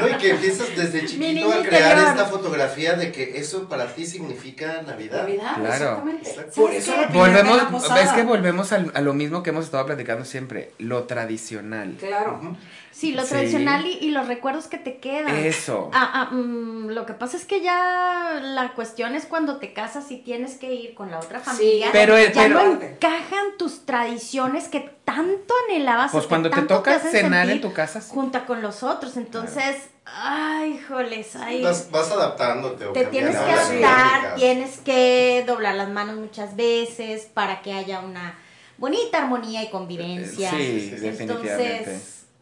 No, 0.01 0.09
y 0.09 0.15
que 0.15 0.31
empiezas 0.31 0.75
desde 0.75 1.05
chiquito 1.05 1.51
a 1.53 1.63
crear 1.63 1.91
interior. 1.99 2.09
esta 2.09 2.25
fotografía 2.27 2.95
de 2.95 3.13
que 3.13 3.39
eso 3.39 3.69
para 3.69 3.87
ti 3.95 4.07
significa 4.07 4.81
Navidad. 4.87 5.23
Navidad, 5.23 5.55
Claro. 5.57 5.71
exactamente. 5.75 6.31
Por 6.55 6.71
¿Sabes 6.71 6.89
eso 6.89 6.97
la 6.97 7.07
Volvemos, 7.09 7.63
posada. 7.65 8.03
es 8.03 8.11
que 8.13 8.23
volvemos 8.23 8.73
al- 8.73 8.91
a 8.95 9.01
lo 9.03 9.13
mismo 9.13 9.43
que 9.43 9.51
hemos 9.51 9.67
estado 9.67 9.85
platicando 9.85 10.25
siempre, 10.25 10.71
lo 10.79 11.03
tradicional. 11.05 11.97
Claro. 11.99 12.57
Sí, 13.01 13.13
lo 13.13 13.23
Sí. 13.23 13.31
tradicional 13.31 13.87
y, 13.87 13.93
y 13.93 14.11
los 14.11 14.27
recuerdos 14.29 14.67
que 14.67 14.77
te 14.77 14.99
quedan. 14.99 15.35
Eso. 15.35 15.91
Ah, 15.95 16.11
ah, 16.31 16.35
mm, 16.35 16.89
lo 16.91 17.07
que 17.07 17.15
pasa 17.15 17.39
es 17.39 17.47
que 17.47 17.63
ya 17.63 18.39
la 18.43 18.75
cuestión 18.75 19.15
es 19.15 19.25
cuando 19.25 19.57
te 19.57 19.73
casas 19.73 20.11
y 20.11 20.19
tienes 20.19 20.57
que 20.59 20.75
ir 20.75 20.93
con 20.95 21.11
la 21.11 21.19
otra 21.19 21.41
familia. 21.41 21.89
Pero- 21.93 22.19
ya 22.19 22.31
pero- 22.35 22.63
no 22.63 22.83
encajan 22.83 23.57
tus 23.59 23.87
tradiciones 23.87 24.69
que 24.69 24.81
tanto 25.07 25.55
anhelabas. 25.67 26.13
Pues 26.13 26.27
cuando 26.27 26.51
te 26.51 26.61
toca 26.63 26.99
cenar 26.99 27.49
en 27.49 27.63
tu 27.63 27.73
casa, 27.73 28.03
sí. 28.03 28.11
Junta 28.13 28.45
con 28.45 28.61
los 28.61 28.83
otros. 28.83 29.17
Entonces, 29.17 29.77
ay, 30.05 30.79
joles, 30.87 31.35
ay. 31.37 31.63
Vas, 31.63 31.91
vas 31.91 32.11
adaptándote 32.13 32.85
o 32.85 32.93
Te 32.93 33.07
tienes 33.07 33.35
que 33.35 33.51
adaptar, 33.51 34.35
tienes 34.35 34.77
que 34.77 35.43
doblar 35.47 35.75
las 35.75 35.89
manos 35.89 36.17
muchas 36.17 36.55
veces 36.55 37.23
para 37.33 37.63
que 37.63 37.73
haya 37.73 38.01
una 38.01 38.39
bonita 38.77 39.17
armonía 39.23 39.63
y 39.63 39.71
convivencia. 39.71 40.51
Sí, 40.51 40.91
Entonces, 40.93 41.01
definitivamente. 41.01 42.01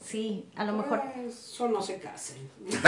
Sí, 0.08 0.46
a 0.56 0.64
lo 0.64 0.72
mejor. 0.72 1.02
Eso 1.28 1.68
no 1.68 1.82
se 1.82 1.98
casen. 1.98 2.48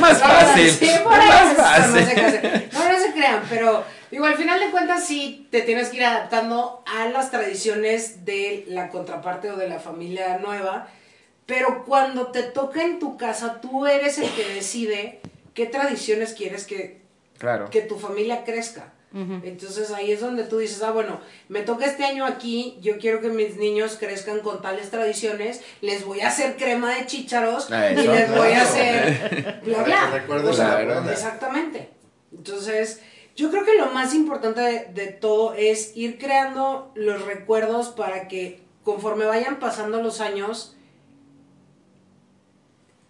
Más 0.00 0.20
fácil. 0.20 0.70
sí, 0.70 0.90
por 1.04 1.16
más 1.16 1.52
eso, 1.52 1.62
fácil. 1.62 2.00
No, 2.00 2.06
se 2.06 2.14
casen. 2.14 2.68
no, 2.72 2.92
no 2.92 2.98
se 2.98 3.12
crean, 3.12 3.42
pero 3.48 3.84
digo, 4.10 4.24
al 4.24 4.36
final 4.36 4.58
de 4.60 4.70
cuentas 4.70 5.04
sí 5.04 5.46
te 5.50 5.62
tienes 5.62 5.88
que 5.90 5.98
ir 5.98 6.04
adaptando 6.04 6.82
a 6.86 7.06
las 7.06 7.30
tradiciones 7.30 8.24
de 8.24 8.64
la 8.68 8.88
contraparte 8.88 9.50
o 9.50 9.56
de 9.56 9.68
la 9.68 9.78
familia 9.78 10.38
nueva, 10.38 10.88
pero 11.46 11.84
cuando 11.84 12.28
te 12.28 12.42
toca 12.42 12.82
en 12.82 12.98
tu 12.98 13.16
casa, 13.16 13.60
tú 13.60 13.86
eres 13.86 14.18
el 14.18 14.30
que 14.30 14.48
decide 14.54 15.20
qué 15.54 15.66
tradiciones 15.66 16.34
quieres 16.34 16.64
que, 16.66 17.00
Claro. 17.38 17.70
que 17.70 17.82
tu 17.82 17.98
familia 17.98 18.44
crezca. 18.44 18.92
Entonces 19.12 19.90
ahí 19.90 20.12
es 20.12 20.20
donde 20.20 20.44
tú 20.44 20.58
dices, 20.58 20.82
ah, 20.82 20.90
bueno, 20.90 21.20
me 21.48 21.62
toca 21.62 21.86
este 21.86 22.04
año 22.04 22.26
aquí, 22.26 22.76
yo 22.82 22.98
quiero 22.98 23.22
que 23.22 23.28
mis 23.28 23.56
niños 23.56 23.96
crezcan 23.98 24.40
con 24.40 24.60
tales 24.60 24.90
tradiciones, 24.90 25.62
les 25.80 26.04
voy 26.04 26.20
a 26.20 26.28
hacer 26.28 26.56
crema 26.56 26.94
de 26.94 27.06
chícharos 27.06 27.70
Ah, 27.70 27.90
y 27.90 28.06
les 28.06 28.30
voy 28.30 28.52
a 28.52 28.62
hacer 28.62 29.60
bla 29.64 29.82
bla. 29.82 30.24
O 30.44 30.52
sea. 30.52 31.10
Exactamente. 31.10 31.88
Entonces, 32.36 33.00
yo 33.34 33.50
creo 33.50 33.64
que 33.64 33.78
lo 33.78 33.86
más 33.86 34.14
importante 34.14 34.60
de, 34.60 34.84
de 34.92 35.06
todo 35.06 35.54
es 35.54 35.96
ir 35.96 36.18
creando 36.18 36.92
los 36.94 37.24
recuerdos 37.24 37.88
para 37.88 38.28
que 38.28 38.60
conforme 38.82 39.24
vayan 39.24 39.58
pasando 39.58 40.02
los 40.02 40.20
años, 40.20 40.76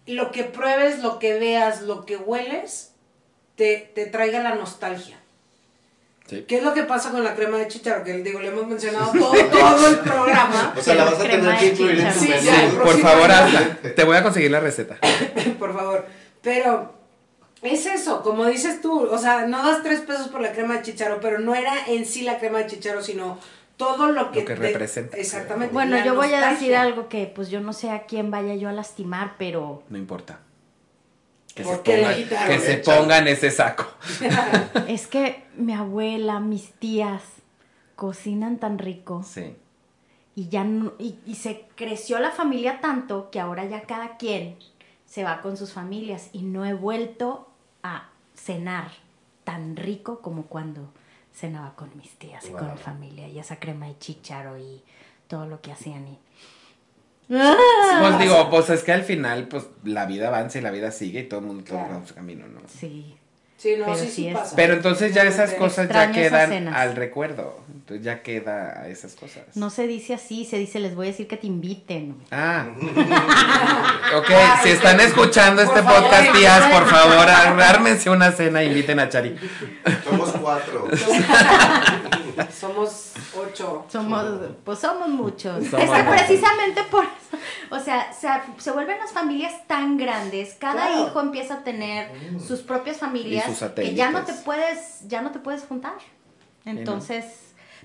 lo 0.05 0.31
que 0.31 0.43
pruebes, 0.43 0.99
lo 0.99 1.19
que 1.19 1.37
veas, 1.37 1.81
lo 1.81 2.05
que 2.05 2.17
hueles, 2.17 2.93
te, 3.55 3.91
te 3.93 4.05
traiga 4.05 4.41
la 4.41 4.55
nostalgia. 4.55 5.18
Sí. 6.29 6.45
¿Qué 6.47 6.57
es 6.57 6.63
lo 6.63 6.73
que 6.73 6.83
pasa 6.83 7.09
con 7.09 7.23
la 7.23 7.33
crema 7.33 7.57
de 7.57 7.67
chícharo? 7.67 8.03
Que 8.03 8.13
digo, 8.19 8.39
le 8.39 8.49
hemos 8.49 8.67
mencionado 8.67 9.11
todo, 9.11 9.33
todo 9.33 9.87
el 9.87 9.99
programa. 9.99 10.73
O 10.77 10.81
sea, 10.81 10.93
la 10.95 11.05
vas 11.05 11.15
a 11.19 11.23
Crema 11.23 11.43
tener 11.43 11.57
que 11.59 11.65
incluir 11.67 11.99
en 11.99 12.13
tu 12.13 12.19
chícharo. 12.19 12.39
Sí, 12.41 12.49
menú. 12.51 12.69
Sí, 12.69 12.75
por 12.83 12.99
favor, 12.99 13.31
hazla. 13.31 13.77
Te 13.95 14.03
voy 14.03 14.17
a 14.17 14.21
conseguir 14.23 14.51
la 14.51 14.59
receta. 14.59 14.97
por 15.57 15.73
favor. 15.73 16.05
Pero 16.41 16.93
es 17.63 17.85
eso, 17.87 18.21
como 18.21 18.45
dices 18.45 18.79
tú, 18.81 19.01
o 19.09 19.17
sea, 19.17 19.47
no 19.47 19.65
das 19.65 19.81
tres 19.83 20.01
pesos 20.01 20.27
por 20.27 20.39
la 20.41 20.51
crema 20.51 20.75
de 20.77 20.83
chicharo, 20.83 21.19
pero 21.19 21.39
no 21.39 21.55
era 21.55 21.73
en 21.87 22.05
sí 22.05 22.21
la 22.21 22.37
crema 22.37 22.59
de 22.59 22.67
chicharo, 22.67 23.01
sino 23.01 23.39
todo 23.75 24.11
lo 24.11 24.31
que, 24.31 24.39
que 24.45 24.53
te- 24.53 24.55
representa. 24.55 25.17
Exactamente. 25.17 25.73
Bueno, 25.73 25.97
yo 26.05 26.13
voy 26.15 26.31
a 26.33 26.49
decir 26.51 26.75
algo 26.75 27.09
que 27.09 27.25
pues 27.33 27.49
yo 27.49 27.59
no 27.61 27.73
sé 27.73 27.89
a 27.89 28.03
quién 28.03 28.29
vaya 28.29 28.53
yo 28.55 28.69
a 28.69 28.71
lastimar, 28.73 29.33
pero 29.37 29.83
No 29.89 29.97
importa. 29.97 30.39
Que 31.59 31.65
se, 31.65 31.69
¿Por 31.71 31.83
qué 31.83 31.97
le 31.97 32.03
pongan, 32.03 32.15
quitaron? 32.23 32.47
que 32.55 32.59
se 32.59 32.77
pongan 32.77 33.27
ese 33.27 33.51
saco. 33.51 33.85
es 34.87 35.07
que 35.07 35.43
mi 35.55 35.73
abuela, 35.73 36.39
mis 36.39 36.71
tías 36.73 37.21
cocinan 37.95 38.59
tan 38.59 38.77
rico 38.79 39.23
Sí. 39.23 39.55
y 40.35 40.47
ya 40.47 40.63
no- 40.63 40.93
y, 40.97 41.19
y 41.25 41.35
se 41.35 41.65
creció 41.75 42.19
la 42.19 42.31
familia 42.31 42.79
tanto 42.79 43.29
que 43.29 43.39
ahora 43.41 43.65
ya 43.65 43.81
cada 43.81 44.15
quien 44.17 44.55
se 45.05 45.23
va 45.23 45.41
con 45.41 45.57
sus 45.57 45.73
familias 45.73 46.29
y 46.31 46.43
no 46.43 46.65
he 46.65 46.73
vuelto 46.73 47.49
a 47.83 48.09
cenar 48.35 48.91
tan 49.43 49.75
rico 49.75 50.19
como 50.21 50.43
cuando 50.43 50.89
cenaba 51.33 51.75
con 51.75 51.89
mis 51.97 52.11
tías 52.17 52.45
y 52.47 52.51
con 52.51 52.71
mi 52.71 52.77
familia 52.77 53.27
y 53.27 53.37
esa 53.39 53.59
crema 53.59 53.87
de 53.87 53.97
chícharo 53.97 54.57
y 54.57 54.81
todo 55.27 55.45
lo 55.45 55.59
que 55.61 55.71
hacían 55.73 56.07
y 56.07 56.17
Pues 57.29 58.19
digo, 58.19 58.49
pues 58.49 58.69
es 58.71 58.83
que 58.83 58.91
al 58.91 59.03
final, 59.03 59.47
pues 59.47 59.65
la 59.83 60.05
vida 60.07 60.27
avanza 60.29 60.57
y 60.57 60.61
la 60.61 60.71
vida 60.71 60.91
sigue 60.91 61.21
y 61.21 61.23
todo 61.23 61.39
el 61.41 61.45
mundo 61.45 61.63
Claro. 61.63 61.87
toma 61.93 62.05
su 62.07 62.15
camino, 62.15 62.45
¿no? 62.47 62.59
sí 62.67 63.15
Sí, 63.57 63.75
no, 63.77 63.87
Pero 63.87 63.97
sí, 63.97 64.07
sí 64.07 64.29
pasa. 64.33 64.55
Pero 64.55 64.73
entonces 64.73 65.13
ya 65.13 65.23
esas 65.23 65.53
cosas 65.55 65.89
ya 65.89 66.13
quedan 66.13 66.69
al 66.69 66.95
recuerdo. 66.95 67.59
Entonces 67.73 68.05
ya 68.05 68.21
queda 68.23 68.79
a 68.83 68.87
esas 68.87 69.15
cosas. 69.15 69.43
no 69.55 69.69
se 69.69 69.85
dice 69.85 70.13
así 70.13 70.45
se 70.45 70.57
dice 70.57 70.79
les 70.79 70.95
voy 70.95 71.07
a 71.07 71.09
decir 71.09 71.27
que 71.27 71.35
te 71.35 71.47
inviten 71.47 72.15
Ah. 72.31 72.67
ok, 74.15 74.29
Ay, 74.29 74.59
si 74.63 74.69
están 74.69 75.01
escuchando 75.01 75.61
Por 75.65 75.71
este 75.77 75.83
favor, 75.85 76.03
podcast, 76.09 76.31
tías, 76.31 76.63
por 76.71 76.85
favor, 76.89 77.27
ármense 77.29 78.09
una 78.09 78.31
cena 78.31 78.61
e 78.61 78.67
inviten 78.67 78.97
a 79.01 79.09
Chari. 79.09 79.35
Somos 80.05 80.31
cuatro. 80.41 80.87
Somos 82.57 83.11
Somos, 83.89 84.25
pues 84.63 84.79
somos 84.79 85.07
muchos. 85.09 85.65
Somos 85.67 85.85
es 85.85 85.89
que 85.91 86.03
muchos. 86.03 86.15
precisamente 86.21 86.83
por 86.83 87.03
eso, 87.05 87.37
o 87.71 87.79
sea, 87.79 88.11
se, 88.13 88.27
se 88.57 88.71
vuelven 88.71 88.97
las 88.99 89.11
familias 89.11 89.53
tan 89.67 89.97
grandes, 89.97 90.55
cada 90.55 90.87
Claro. 90.87 91.07
hijo 91.07 91.19
empieza 91.21 91.55
a 91.55 91.63
tener 91.63 92.11
sus 92.39 92.59
propias 92.61 92.97
familias 92.97 93.47
Y 93.49 93.55
sus 93.55 93.69
que 93.71 93.93
ya 93.95 94.11
no 94.11 94.23
te 94.23 94.33
puedes, 94.33 95.07
ya 95.07 95.21
no 95.21 95.31
te 95.31 95.39
puedes 95.39 95.63
juntar. 95.65 95.93
Entonces, 96.65 97.25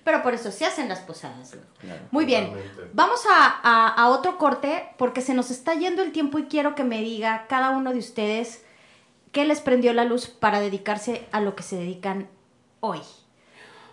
pero 0.02 0.22
por 0.22 0.34
eso 0.34 0.50
se 0.50 0.66
hacen 0.66 0.88
las 0.88 1.00
posadas. 1.00 1.54
Claro. 1.78 2.00
Muy 2.10 2.24
bien, 2.26 2.46
Totalmente. 2.50 2.90
vamos 2.92 3.20
a, 3.30 3.60
a- 3.62 3.88
a 3.88 4.08
otro 4.08 4.36
corte 4.38 4.88
porque 4.98 5.20
se 5.22 5.34
nos 5.34 5.50
está 5.50 5.74
yendo 5.74 6.02
el 6.02 6.12
tiempo 6.12 6.38
y 6.38 6.44
quiero 6.44 6.74
que 6.74 6.84
me 6.84 7.00
diga 7.00 7.46
cada 7.48 7.70
uno 7.70 7.92
de 7.92 7.98
ustedes 7.98 8.62
qué 9.32 9.44
les 9.44 9.60
prendió 9.60 9.92
la 9.94 10.04
luz 10.04 10.28
para 10.28 10.60
dedicarse 10.60 11.26
a 11.32 11.40
lo 11.40 11.56
que 11.56 11.62
se 11.62 11.76
dedican 11.76 12.28
hoy. 12.80 13.00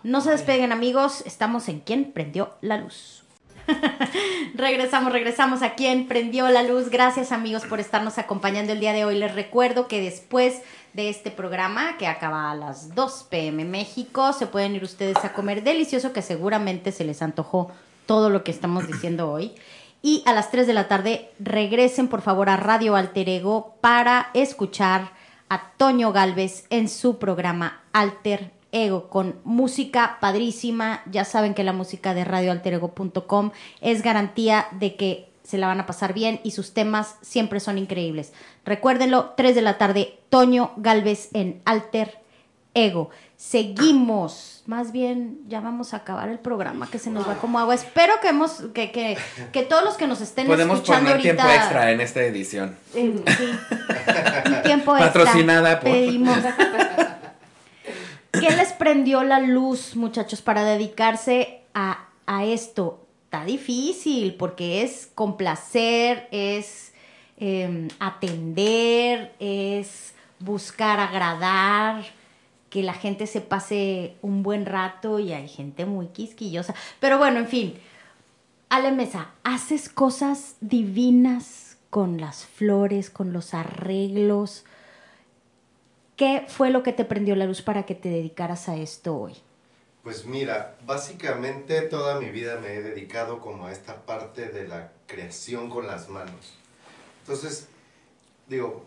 No 0.04 0.20
se 0.20 0.32
despeguen 0.32 0.72
amigos, 0.72 1.22
estamos 1.26 1.68
en 1.68 1.78
¿Quién 1.78 2.10
prendió 2.10 2.54
la 2.60 2.76
luz? 2.76 3.22
regresamos, 4.54 5.12
regresamos 5.12 5.62
a 5.62 5.74
¿Quién 5.74 6.08
prendió 6.08 6.48
la 6.48 6.64
luz? 6.64 6.90
Gracias 6.90 7.30
amigos 7.30 7.64
por 7.66 7.78
estarnos 7.78 8.18
acompañando 8.18 8.72
el 8.72 8.80
día 8.80 8.92
de 8.92 9.04
hoy. 9.04 9.16
Les 9.16 9.32
recuerdo 9.32 9.86
que 9.86 10.00
después 10.00 10.60
de 10.92 11.08
este 11.08 11.30
programa, 11.30 11.96
que 11.98 12.08
acaba 12.08 12.50
a 12.50 12.56
las 12.56 12.96
2 12.96 13.26
pm 13.30 13.64
México, 13.64 14.32
se 14.32 14.48
pueden 14.48 14.74
ir 14.74 14.82
ustedes 14.82 15.24
a 15.24 15.32
comer 15.32 15.62
delicioso, 15.62 16.12
que 16.12 16.20
seguramente 16.22 16.90
se 16.90 17.04
les 17.04 17.22
antojó 17.22 17.70
todo 18.06 18.28
lo 18.28 18.42
que 18.42 18.50
estamos 18.50 18.88
diciendo 18.88 19.30
hoy. 19.30 19.52
Y 20.02 20.24
a 20.26 20.32
las 20.32 20.50
3 20.50 20.66
de 20.66 20.74
la 20.74 20.88
tarde 20.88 21.30
regresen 21.38 22.08
por 22.08 22.22
favor 22.22 22.50
a 22.50 22.56
Radio 22.56 22.96
Alter 22.96 23.28
Ego 23.28 23.76
para 23.80 24.30
escuchar 24.34 25.12
a 25.48 25.70
Toño 25.76 26.10
Galvez 26.12 26.66
en 26.70 26.88
su 26.88 27.20
programa 27.20 27.82
Alter 27.92 28.61
Ego 28.72 29.08
con 29.08 29.36
música 29.44 30.18
padrísima. 30.20 31.02
Ya 31.10 31.24
saben 31.24 31.54
que 31.54 31.62
la 31.64 31.72
música 31.72 32.14
de 32.14 32.24
radioalterego.com 32.24 33.50
es 33.80 34.02
garantía 34.02 34.66
de 34.72 34.96
que 34.96 35.28
se 35.44 35.58
la 35.58 35.66
van 35.66 35.80
a 35.80 35.86
pasar 35.86 36.14
bien 36.14 36.40
y 36.44 36.52
sus 36.52 36.72
temas 36.72 37.16
siempre 37.20 37.60
son 37.60 37.76
increíbles. 37.78 38.32
Recuérdenlo, 38.64 39.34
3 39.36 39.54
de 39.54 39.62
la 39.62 39.76
tarde, 39.78 40.18
Toño 40.30 40.72
Galvez 40.76 41.28
en 41.34 41.60
Alter 41.64 42.18
ego. 42.74 43.10
Seguimos. 43.36 44.62
Más 44.66 44.92
bien, 44.92 45.40
ya 45.48 45.60
vamos 45.60 45.92
a 45.92 45.98
acabar 45.98 46.28
el 46.28 46.38
programa, 46.38 46.88
que 46.88 47.00
se 47.00 47.10
nos 47.10 47.28
va 47.28 47.34
como 47.34 47.58
agua. 47.58 47.74
Espero 47.74 48.14
que 48.22 48.28
hemos, 48.28 48.62
que, 48.72 48.92
que, 48.92 49.18
que 49.52 49.62
todos 49.64 49.82
los 49.82 49.94
que 49.96 50.06
nos 50.06 50.20
estén 50.20 50.46
Podemos 50.46 50.76
escuchando 50.76 51.10
poner 51.10 51.26
ahorita. 51.26 51.44
tiempo 51.44 51.52
extra 51.62 51.90
en 51.90 52.00
esta 52.00 52.22
edición. 52.22 52.76
Eh, 52.94 53.20
sí. 53.26 53.50
Tiempo 54.62 54.96
extra. 54.96 55.12
Patrocinada 55.12 55.80
por- 55.80 55.90
Pedimos. 55.90 56.38
¿Qué 58.32 58.50
les 58.50 58.72
prendió 58.72 59.22
la 59.22 59.40
luz, 59.40 59.94
muchachos, 59.94 60.42
para 60.42 60.64
dedicarse 60.64 61.60
a, 61.74 62.08
a 62.26 62.44
esto? 62.44 63.06
Está 63.24 63.44
difícil 63.44 64.34
porque 64.34 64.82
es 64.82 65.10
complacer, 65.14 66.28
es 66.32 66.92
eh, 67.38 67.88
atender, 67.98 69.34
es 69.38 70.14
buscar 70.38 71.00
agradar, 71.00 72.04
que 72.70 72.82
la 72.82 72.94
gente 72.94 73.26
se 73.26 73.40
pase 73.42 74.16
un 74.22 74.42
buen 74.42 74.64
rato 74.64 75.18
y 75.18 75.32
hay 75.32 75.48
gente 75.48 75.84
muy 75.84 76.06
quisquillosa. 76.06 76.74
Pero 77.00 77.18
bueno, 77.18 77.38
en 77.38 77.48
fin. 77.48 77.74
Ale 78.70 78.92
Mesa, 78.92 79.32
haces 79.44 79.90
cosas 79.90 80.56
divinas 80.62 81.76
con 81.90 82.18
las 82.18 82.46
flores, 82.46 83.10
con 83.10 83.34
los 83.34 83.52
arreglos. 83.52 84.64
¿Qué 86.22 86.44
fue 86.46 86.70
lo 86.70 86.84
que 86.84 86.92
te 86.92 87.04
prendió 87.04 87.34
la 87.34 87.46
luz 87.46 87.62
para 87.62 87.84
que 87.84 87.96
te 87.96 88.08
dedicaras 88.08 88.68
a 88.68 88.76
esto 88.76 89.16
hoy? 89.16 89.34
Pues 90.04 90.24
mira, 90.24 90.76
básicamente 90.86 91.80
toda 91.82 92.20
mi 92.20 92.30
vida 92.30 92.60
me 92.60 92.74
he 92.74 92.80
dedicado 92.80 93.40
como 93.40 93.66
a 93.66 93.72
esta 93.72 94.06
parte 94.06 94.46
de 94.48 94.68
la 94.68 94.92
creación 95.08 95.68
con 95.68 95.88
las 95.88 96.08
manos. 96.08 96.54
Entonces, 97.22 97.66
digo, 98.46 98.84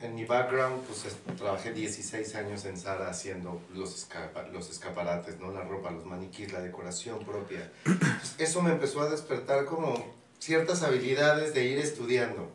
en 0.00 0.14
mi 0.14 0.24
background, 0.24 0.82
pues 0.86 1.04
es- 1.04 1.36
trabajé 1.36 1.74
16 1.74 2.34
años 2.36 2.64
en 2.64 2.78
Sara 2.78 3.10
haciendo 3.10 3.60
los, 3.74 3.94
escapa- 3.94 4.48
los 4.50 4.70
escaparates, 4.70 5.38
¿no? 5.40 5.52
La 5.52 5.64
ropa, 5.64 5.90
los 5.90 6.06
maniquís, 6.06 6.54
la 6.54 6.62
decoración 6.62 7.18
propia. 7.22 7.70
Entonces, 7.84 8.34
eso 8.38 8.62
me 8.62 8.70
empezó 8.70 9.02
a 9.02 9.10
despertar 9.10 9.66
como 9.66 9.92
ciertas 10.38 10.82
habilidades 10.82 11.52
de 11.52 11.64
ir 11.66 11.78
estudiando. 11.80 12.50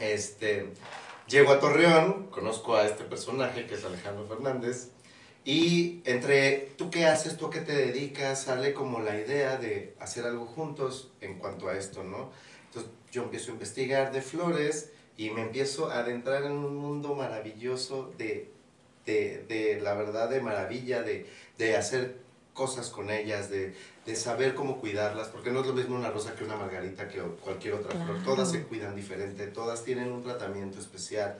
Este, 0.00 0.72
llego 1.28 1.52
a 1.52 1.60
Torreón, 1.60 2.28
conozco 2.30 2.76
a 2.76 2.86
este 2.86 3.04
personaje 3.04 3.66
que 3.66 3.74
es 3.74 3.84
Alejandro 3.84 4.26
Fernández, 4.26 4.90
y 5.44 6.02
entre 6.04 6.72
tú 6.76 6.90
qué 6.90 7.06
haces, 7.06 7.36
tú 7.36 7.50
qué 7.50 7.60
te 7.60 7.74
dedicas, 7.74 8.42
sale 8.42 8.72
como 8.72 9.00
la 9.00 9.18
idea 9.18 9.56
de 9.56 9.94
hacer 9.98 10.24
algo 10.24 10.46
juntos 10.46 11.10
en 11.20 11.38
cuanto 11.38 11.68
a 11.68 11.76
esto, 11.76 12.04
¿no? 12.04 12.30
Entonces 12.66 12.92
yo 13.10 13.24
empiezo 13.24 13.50
a 13.50 13.54
investigar 13.54 14.12
de 14.12 14.22
flores 14.22 14.92
y 15.16 15.30
me 15.30 15.42
empiezo 15.42 15.90
a 15.90 15.98
adentrar 15.98 16.44
en 16.44 16.52
un 16.52 16.76
mundo 16.76 17.14
maravilloso 17.14 18.12
de, 18.18 18.50
de, 19.04 19.44
de 19.48 19.80
la 19.80 19.94
verdad, 19.94 20.30
de 20.30 20.40
maravilla, 20.40 21.02
de, 21.02 21.26
de 21.58 21.76
hacer 21.76 22.18
cosas 22.54 22.88
con 22.90 23.10
ellas, 23.10 23.50
de, 23.50 23.74
de 24.06 24.16
saber 24.16 24.54
cómo 24.54 24.80
cuidarlas, 24.80 25.28
porque 25.28 25.50
no 25.52 25.60
es 25.60 25.66
lo 25.66 25.74
mismo 25.74 25.94
una 25.96 26.10
rosa 26.10 26.34
que 26.34 26.42
una 26.44 26.56
margarita 26.56 27.08
que 27.08 27.20
cualquier 27.20 27.74
otra 27.74 27.90
flor, 27.92 28.06
Claro. 28.18 28.22
todas 28.24 28.50
se 28.50 28.62
cuidan 28.64 28.96
diferente, 28.96 29.46
todas 29.46 29.84
tienen 29.84 30.10
un 30.10 30.22
tratamiento 30.22 30.78
especial. 30.80 31.38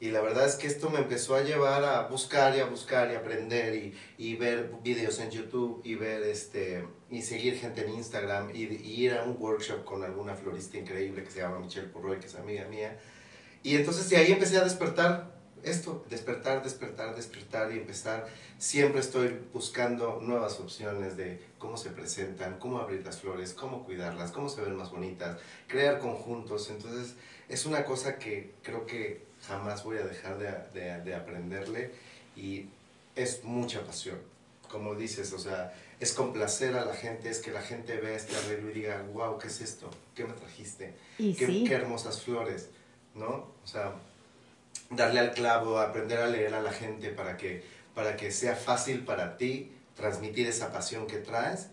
Y 0.00 0.10
la 0.10 0.20
verdad 0.20 0.46
es 0.48 0.56
que 0.56 0.66
esto 0.66 0.90
me 0.90 0.98
empezó 0.98 1.36
a 1.36 1.42
llevar 1.42 1.84
a 1.84 2.08
buscar 2.08 2.56
y 2.56 2.60
a 2.60 2.64
buscar 2.64 3.12
y 3.12 3.14
aprender 3.14 3.76
y, 3.76 3.94
y 4.18 4.34
ver 4.34 4.72
videos 4.82 5.20
en 5.20 5.30
YouTube 5.30 5.80
y 5.84 5.94
ver 5.94 6.24
este 6.24 6.84
y 7.08 7.22
seguir 7.22 7.56
gente 7.56 7.84
en 7.84 7.90
Instagram 7.94 8.50
y, 8.52 8.64
y 8.64 9.04
ir 9.04 9.12
a 9.14 9.22
un 9.22 9.36
workshop 9.38 9.84
con 9.84 10.02
alguna 10.02 10.34
florista 10.34 10.76
increíble 10.76 11.22
que 11.22 11.30
se 11.30 11.38
llama 11.38 11.60
Michelle 11.60 11.86
Purroy, 11.86 12.18
que 12.18 12.26
es 12.26 12.34
amiga 12.34 12.64
mía. 12.66 12.98
Y 13.62 13.76
entonces 13.76 14.10
de 14.10 14.16
ahí 14.16 14.32
empecé 14.32 14.56
a 14.58 14.64
despertar 14.64 15.40
esto, 15.62 16.04
despertar, 16.10 16.62
despertar, 16.62 17.14
despertar 17.14 17.72
y 17.72 17.78
empezar. 17.78 18.26
Siempre 18.58 19.00
estoy 19.00 19.38
buscando 19.52 20.20
nuevas 20.20 20.58
opciones 20.60 21.16
de 21.16 21.40
cómo 21.58 21.76
se 21.76 21.90
presentan, 21.90 22.58
cómo 22.58 22.78
abrir 22.78 23.04
las 23.04 23.18
flores, 23.20 23.52
cómo 23.54 23.84
cuidarlas, 23.84 24.32
cómo 24.32 24.48
se 24.48 24.60
ven 24.62 24.76
más 24.76 24.90
bonitas, 24.90 25.38
crear 25.68 25.98
conjuntos. 25.98 26.70
Entonces 26.70 27.14
es 27.48 27.66
una 27.66 27.84
cosa 27.84 28.18
que 28.18 28.52
creo 28.62 28.86
que 28.86 29.22
jamás 29.46 29.84
voy 29.84 29.98
a 29.98 30.04
dejar 30.04 30.38
de, 30.38 30.80
de- 30.80 31.00
de 31.02 31.14
aprenderle 31.14 31.92
y 32.36 32.66
es 33.14 33.44
mucha 33.44 33.84
pasión. 33.84 34.18
Como 34.70 34.94
dices, 34.94 35.32
o 35.32 35.38
sea, 35.38 35.74
es 36.00 36.12
complacer 36.14 36.74
a 36.76 36.84
la 36.84 36.94
gente, 36.94 37.28
es 37.28 37.40
que 37.40 37.50
la 37.52 37.60
gente 37.60 37.96
vea 38.00 38.16
este 38.16 38.34
arreglo 38.34 38.70
y 38.70 38.74
diga, 38.74 39.04
wow, 39.12 39.38
¿qué 39.38 39.48
es 39.48 39.60
esto? 39.60 39.90
¿Qué 40.14 40.24
me 40.24 40.32
trajiste? 40.32 40.94
Qué, 41.34 41.46
sí. 41.46 41.64
qué 41.68 41.74
hermosas 41.74 42.22
flores, 42.22 42.70
¿no? 43.14 43.26
O 43.62 43.66
sea, 43.66 43.92
darle 44.96 45.20
al 45.20 45.32
clavo, 45.32 45.78
aprender 45.78 46.18
a 46.18 46.26
leer 46.26 46.54
a 46.54 46.60
la 46.60 46.72
gente 46.72 47.10
para 47.10 47.36
que, 47.36 47.64
para 47.94 48.16
que 48.16 48.30
sea 48.30 48.54
fácil 48.54 49.04
para 49.04 49.36
ti 49.36 49.72
transmitir 49.94 50.46
esa 50.46 50.72
pasión 50.72 51.06
que 51.06 51.18
traes, 51.18 51.68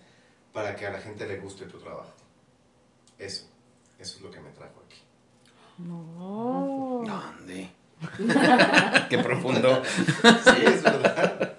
para 0.54 0.76
que 0.76 0.86
a 0.86 0.92
la 0.92 1.00
gente 1.00 1.28
le 1.28 1.38
guste 1.38 1.66
tu 1.66 1.80
trabajo. 1.80 2.14
Eso, 3.18 3.46
eso 3.98 4.18
es 4.18 4.22
lo 4.22 4.32
que 4.32 4.40
me 4.40 4.50
trajo 4.52 4.82
aquí. 4.86 5.02
No. 5.78 7.04
¿Dónde? 7.06 7.70
Qué 9.10 9.18
profundo. 9.20 9.82
Sí, 9.84 10.64
es 10.66 10.84
verdad. 10.84 11.54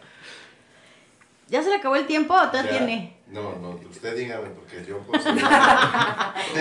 ¿Ya 1.49 1.63
se 1.63 1.69
le 1.69 1.77
acabó 1.77 1.97
el 1.97 2.07
tiempo 2.07 2.35
o 2.35 2.49
todavía 2.49 2.79
tiene? 2.79 3.20
No, 3.31 3.55
no, 3.61 3.79
usted 3.89 4.17
dígame, 4.17 4.49
porque 4.51 4.85
yo 4.85 4.99
puedo 5.07 5.23
seguir. 5.23 5.45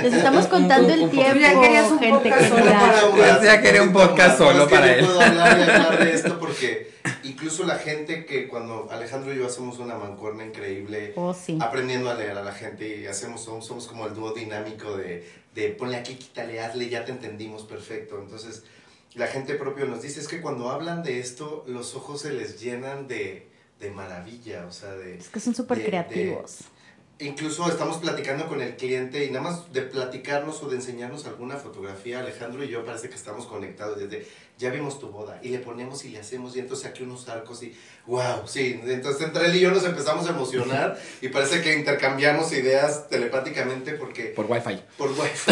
Les 0.04 0.14
estamos 0.14 0.46
contando 0.48 0.94
el 0.94 1.10
tiempo. 1.10 1.40
Ya 1.40 1.60
querías 1.60 1.92
un 1.92 2.00
gente 2.00 2.30
podcast 2.30 2.50
solo 2.50 2.66
para- 2.72 3.10
Pues 3.12 3.42
ya 3.42 3.62
quería 3.62 3.84
un 3.84 3.94
podcast 3.94 4.38
solo 4.38 4.70
para 4.70 4.86
yo 4.88 4.94
él. 4.94 5.06
puedo 5.06 5.22
hablar 5.22 5.58
y 5.60 5.64
hablar 5.64 6.04
de 6.06 6.14
esto 6.14 6.40
porque 6.40 6.92
incluso 7.24 7.64
la 7.66 7.76
gente 7.80 8.26
que 8.26 8.48
cuando 8.48 8.88
Alejandro 8.92 9.34
y 9.34 9.38
yo 9.38 9.48
hacemos 9.48 9.80
una 9.80 9.96
mancuerna 9.96 10.46
increíble, 10.46 11.14
Oh, 11.16 11.34
sí. 11.34 11.58
aprendiendo 11.60 12.10
a 12.12 12.14
leer 12.14 12.38
a 12.38 12.44
la 12.44 12.52
gente 12.54 12.98
y 12.98 13.08
hacemos, 13.08 13.44
somos, 13.44 13.66
somos 13.66 13.88
como 13.88 14.06
el 14.06 14.14
dúo 14.14 14.32
dinámico 14.34 14.96
de, 14.96 15.28
de 15.56 15.70
ponle 15.70 15.98
aquí, 15.98 16.16
quítale, 16.16 16.60
hazle, 16.62 16.88
ya 16.90 17.04
te 17.04 17.12
entendimos 17.12 17.64
perfecto. 17.64 18.20
Entonces, 18.22 18.64
la 19.16 19.26
gente 19.26 19.56
propio 19.56 19.86
nos 19.88 20.04
dice, 20.04 20.20
es 20.20 20.28
que 20.28 20.40
cuando 20.40 20.70
hablan 20.70 21.02
de 21.02 21.20
esto, 21.20 21.64
los 21.68 21.96
ojos 21.96 22.22
se 22.22 22.32
les 22.32 22.62
llenan 22.62 23.08
de, 23.08 23.49
de 23.80 23.92
maravilla, 23.92 24.66
o 24.68 24.72
sea, 24.72 24.92
de... 24.92 25.18
Es 25.18 25.30
que 25.30 25.40
son 25.40 25.56
súper 25.56 25.78
de- 25.80 25.86
creativos. 25.86 26.60
Incluso 27.22 27.68
estamos 27.68 27.98
platicando 27.98 28.48
con 28.48 28.62
el 28.62 28.78
cliente 28.78 29.26
y 29.26 29.30
nada 29.30 29.42
más 29.44 29.74
de 29.74 29.82
platicarnos 29.82 30.64
o 30.64 30.70
de 30.70 30.78
enseñarnos 30.78 31.26
alguna 31.26 31.58
fotografía, 31.58 32.20
Alejandro 32.22 32.64
y 32.64 32.70
yo 32.70 32.86
parece 32.86 33.10
que 33.10 33.16
estamos 33.16 33.46
conectados 33.46 34.00
desde, 34.00 34.26
ya 34.58 34.70
vimos 34.70 35.02
tu 35.02 35.10
boda 35.10 35.38
y 35.44 35.50
le 35.50 35.60
ponemos 35.60 36.06
y 36.06 36.10
le 36.12 36.20
hacemos 36.20 36.56
y 36.56 36.60
entonces 36.60 36.86
aquí 36.86 37.04
unos 37.04 37.28
arcos 37.28 37.62
y, 37.62 37.76
wow, 38.08 38.48
sí, 38.48 38.80
entonces 38.86 39.22
entre 39.28 39.48
él 39.48 39.56
y 39.58 39.60
yo 39.60 39.70
nos 39.72 39.84
empezamos 39.84 40.28
a 40.28 40.30
emocionar 40.30 40.98
y 41.22 41.28
parece 41.28 41.62
que 41.62 41.76
intercambiamos 41.78 42.54
ideas 42.54 43.10
telepáticamente 43.10 43.96
porque 43.96 44.28
Por 44.28 44.46
Wi-Fi. 44.50 44.82
por 44.98 45.10
wifi, 45.12 45.52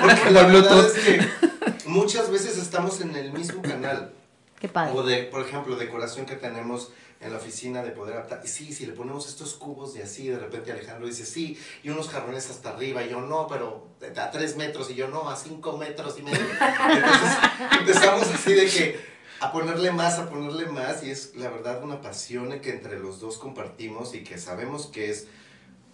porque 0.00 0.30
la 0.32 0.42
verdad 0.42 0.48
Bluetooth. 0.48 0.86
es 0.96 1.04
que 1.04 1.88
muchas 1.88 2.32
veces 2.32 2.58
estamos 2.58 3.00
en 3.00 3.14
el 3.14 3.32
mismo 3.32 3.62
canal. 3.62 4.12
Qué 4.60 4.68
padre. 4.68 4.92
O 4.98 5.02
de, 5.04 5.22
por 5.24 5.42
ejemplo, 5.46 5.76
decoración 5.76 6.26
que 6.26 6.34
tenemos 6.34 6.90
en 7.20 7.30
la 7.30 7.38
oficina 7.38 7.82
de 7.82 7.90
poder 7.90 8.14
adaptar. 8.14 8.42
Y 8.44 8.48
sí, 8.48 8.72
si 8.72 8.86
le 8.86 8.92
ponemos 8.92 9.28
estos 9.28 9.54
cubos 9.54 9.96
y 9.96 10.02
así, 10.02 10.28
de 10.28 10.38
repente 10.38 10.72
Alejandro 10.72 11.06
dice 11.06 11.24
sí, 11.24 11.58
y 11.82 11.88
unos 11.88 12.08
jarrones 12.08 12.50
hasta 12.50 12.70
arriba, 12.70 13.02
y 13.02 13.10
yo 13.10 13.20
no, 13.20 13.46
pero 13.46 13.88
a 14.16 14.30
tres 14.30 14.56
metros, 14.56 14.90
y 14.90 14.94
yo 14.94 15.08
no, 15.08 15.28
a 15.28 15.36
cinco 15.36 15.76
metros 15.76 16.18
y 16.18 16.22
medio. 16.22 16.38
Entonces 16.40 17.38
empezamos 17.80 18.28
así 18.28 18.54
de 18.54 18.66
que 18.66 19.00
a 19.40 19.52
ponerle 19.52 19.92
más, 19.92 20.18
a 20.18 20.28
ponerle 20.28 20.66
más, 20.66 21.02
y 21.02 21.10
es 21.10 21.34
la 21.36 21.48
verdad 21.48 21.82
una 21.82 22.00
pasión 22.00 22.60
que 22.60 22.70
entre 22.70 22.98
los 22.98 23.20
dos 23.20 23.38
compartimos 23.38 24.14
y 24.14 24.22
que 24.22 24.38
sabemos 24.38 24.86
que 24.86 25.10
es 25.10 25.26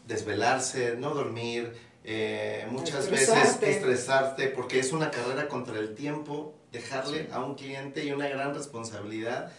desvelarse, 0.07 0.97
no 0.97 1.15
dormir, 1.15 1.73
eh, 2.05 2.66
muchas 2.70 3.09
veces 3.11 3.28
Estresarte. 3.28 3.70
estresarte, 3.70 4.49
porque 4.49 4.81
es 4.81 4.93
una 4.93 5.11
carrera 5.11 5.49
contra 5.49 5.78
el 5.78 5.94
tiempo, 5.94 6.55
dejarle 6.73 7.28
a 7.32 7.40
un 7.40 7.55
cliente 7.55 8.05
y 8.05 8.12
una 8.12 8.28
gran 8.28 8.55
responsabilidad 8.55 9.53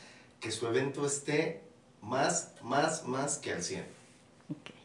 que 0.43 0.51
su 0.51 0.67
evento 0.67 1.05
esté 1.05 1.61
más, 2.01 2.51
más, 2.61 3.05
más 3.07 3.37
que 3.37 3.53
al 3.53 3.63
100. 3.63 3.85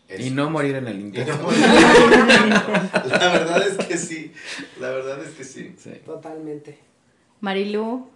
Eso. 0.08 0.22
Y 0.22 0.30
no 0.30 0.48
morir 0.48 0.76
en 0.76 0.86
el 0.86 0.98
Y 1.00 1.02
intento. 1.02 1.36
no- 1.36 1.50
la 3.08 3.28
verdad 3.32 3.66
es 3.66 3.84
que 3.86 3.98
sí, 3.98 4.32
la 4.80 4.90
verdad 4.90 5.22
es 5.22 5.34
que 5.34 5.42
sí. 5.44 5.74
Sí. 5.76 5.90
Totalmente. 6.06 6.78
Marilu, 7.40 8.08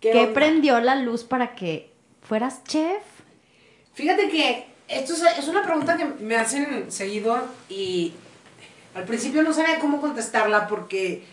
¿Qué 0.00 0.12
¿qué, 0.12 0.26
prendió 0.28 0.78
la 0.80 0.94
luz 0.96 1.24
para 1.24 1.54
que 1.54 1.90
fueras 2.22 2.62
chef? 2.64 3.02
Fíjate 3.94 4.28
que 4.28 4.66
esto 4.86 5.14
es, 5.14 5.22
es 5.38 5.48
una 5.48 5.62
pregunta 5.64 5.96
que 5.96 6.04
me 6.04 6.36
hacen 6.36 6.92
seguido 6.92 7.42
y 7.70 8.12
al 8.94 9.04
principio 9.04 9.42
no 9.42 9.52
sabía 9.54 9.78
cómo 9.80 10.00
contestarla 10.02 10.68
porque, 10.68 11.24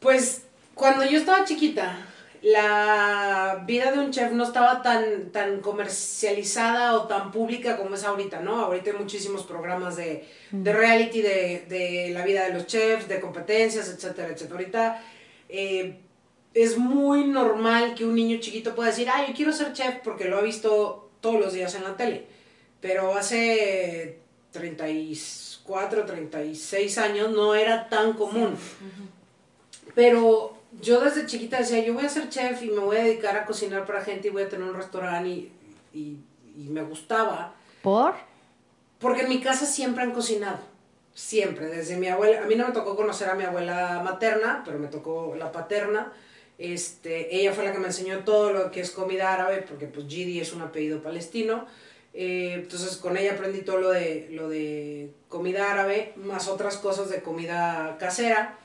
pues, 0.00 0.42
cuando 0.74 1.04
yo 1.04 1.18
estaba 1.18 1.44
chiquita, 1.44 2.06
la 2.42 3.62
vida 3.66 3.92
de 3.92 4.00
un 4.00 4.10
chef 4.10 4.32
no 4.32 4.42
estaba 4.42 4.82
tan, 4.82 5.30
tan 5.30 5.60
comercializada 5.60 6.96
o 6.96 7.06
tan 7.06 7.30
pública 7.30 7.76
como 7.76 7.94
es 7.94 8.02
ahorita, 8.02 8.40
¿no? 8.40 8.56
Ahorita 8.56 8.90
hay 8.90 8.96
muchísimos 8.96 9.44
programas 9.44 9.96
de, 9.96 10.28
de 10.50 10.72
reality 10.72 11.22
de, 11.22 11.64
de 11.68 12.10
la 12.12 12.24
vida 12.24 12.44
de 12.44 12.54
los 12.54 12.66
chefs, 12.66 13.06
de 13.06 13.20
competencias, 13.20 13.88
etcétera, 13.88 14.28
etcétera. 14.28 14.58
Ahorita, 14.58 15.02
eh, 15.48 16.00
es 16.54 16.76
muy 16.76 17.24
normal 17.24 17.94
que 17.94 18.04
un 18.04 18.14
niño 18.14 18.38
chiquito 18.40 18.74
pueda 18.74 18.90
decir, 18.90 19.08
ah, 19.08 19.24
yo 19.26 19.34
quiero 19.34 19.52
ser 19.52 19.72
chef 19.72 19.96
porque 20.02 20.24
lo 20.24 20.38
ha 20.38 20.42
visto 20.42 21.10
todos 21.20 21.40
los 21.40 21.52
días 21.52 21.74
en 21.76 21.84
la 21.84 21.96
tele. 21.96 22.26
Pero 22.80 23.14
hace 23.14 24.18
34, 24.50 26.04
36 26.04 26.98
años 26.98 27.30
no 27.30 27.54
era 27.54 27.88
tan 27.88 28.14
común. 28.14 28.56
Pero 29.94 30.61
yo 30.80 31.00
desde 31.00 31.26
chiquita 31.26 31.58
decía, 31.58 31.84
yo 31.84 31.94
voy 31.94 32.04
a 32.04 32.08
ser 32.08 32.28
chef 32.28 32.62
y 32.62 32.70
me 32.70 32.80
voy 32.80 32.96
a 32.96 33.04
dedicar 33.04 33.36
a 33.36 33.44
cocinar 33.44 33.84
para 33.84 34.02
gente 34.02 34.28
y 34.28 34.30
voy 34.30 34.42
a 34.42 34.48
tener 34.48 34.68
un 34.68 34.74
restaurante 34.74 35.28
y, 35.28 35.52
y, 35.92 36.18
y 36.56 36.68
me 36.68 36.82
gustaba. 36.82 37.54
¿Por? 37.82 38.14
Porque 38.98 39.22
en 39.22 39.28
mi 39.28 39.40
casa 39.40 39.66
siempre 39.66 40.02
han 40.02 40.12
cocinado. 40.12 40.58
Siempre, 41.14 41.66
desde 41.66 41.96
mi 41.96 42.08
abuela. 42.08 42.42
A 42.42 42.46
mí 42.46 42.54
no 42.54 42.66
me 42.66 42.72
tocó 42.72 42.96
conocer 42.96 43.28
a 43.28 43.34
mi 43.34 43.44
abuela 43.44 44.00
materna, 44.02 44.62
pero 44.64 44.78
me 44.78 44.88
tocó 44.88 45.34
la 45.36 45.52
paterna. 45.52 46.12
Este, 46.56 47.36
ella 47.36 47.52
fue 47.52 47.64
la 47.64 47.72
que 47.72 47.78
me 47.78 47.88
enseñó 47.88 48.20
todo 48.20 48.52
lo 48.52 48.70
que 48.70 48.80
es 48.80 48.90
comida 48.90 49.32
árabe, 49.32 49.64
porque 49.68 49.86
pues 49.86 50.06
Gidi 50.06 50.40
es 50.40 50.52
un 50.52 50.62
apellido 50.62 51.02
palestino. 51.02 51.66
Eh, 52.14 52.52
entonces 52.54 52.96
con 52.96 53.16
ella 53.16 53.32
aprendí 53.32 53.62
todo 53.62 53.78
lo 53.78 53.90
de, 53.90 54.28
lo 54.30 54.48
de 54.48 55.10
comida 55.28 55.72
árabe, 55.72 56.12
más 56.16 56.48
otras 56.48 56.76
cosas 56.76 57.10
de 57.10 57.22
comida 57.22 57.96
casera. 57.98 58.58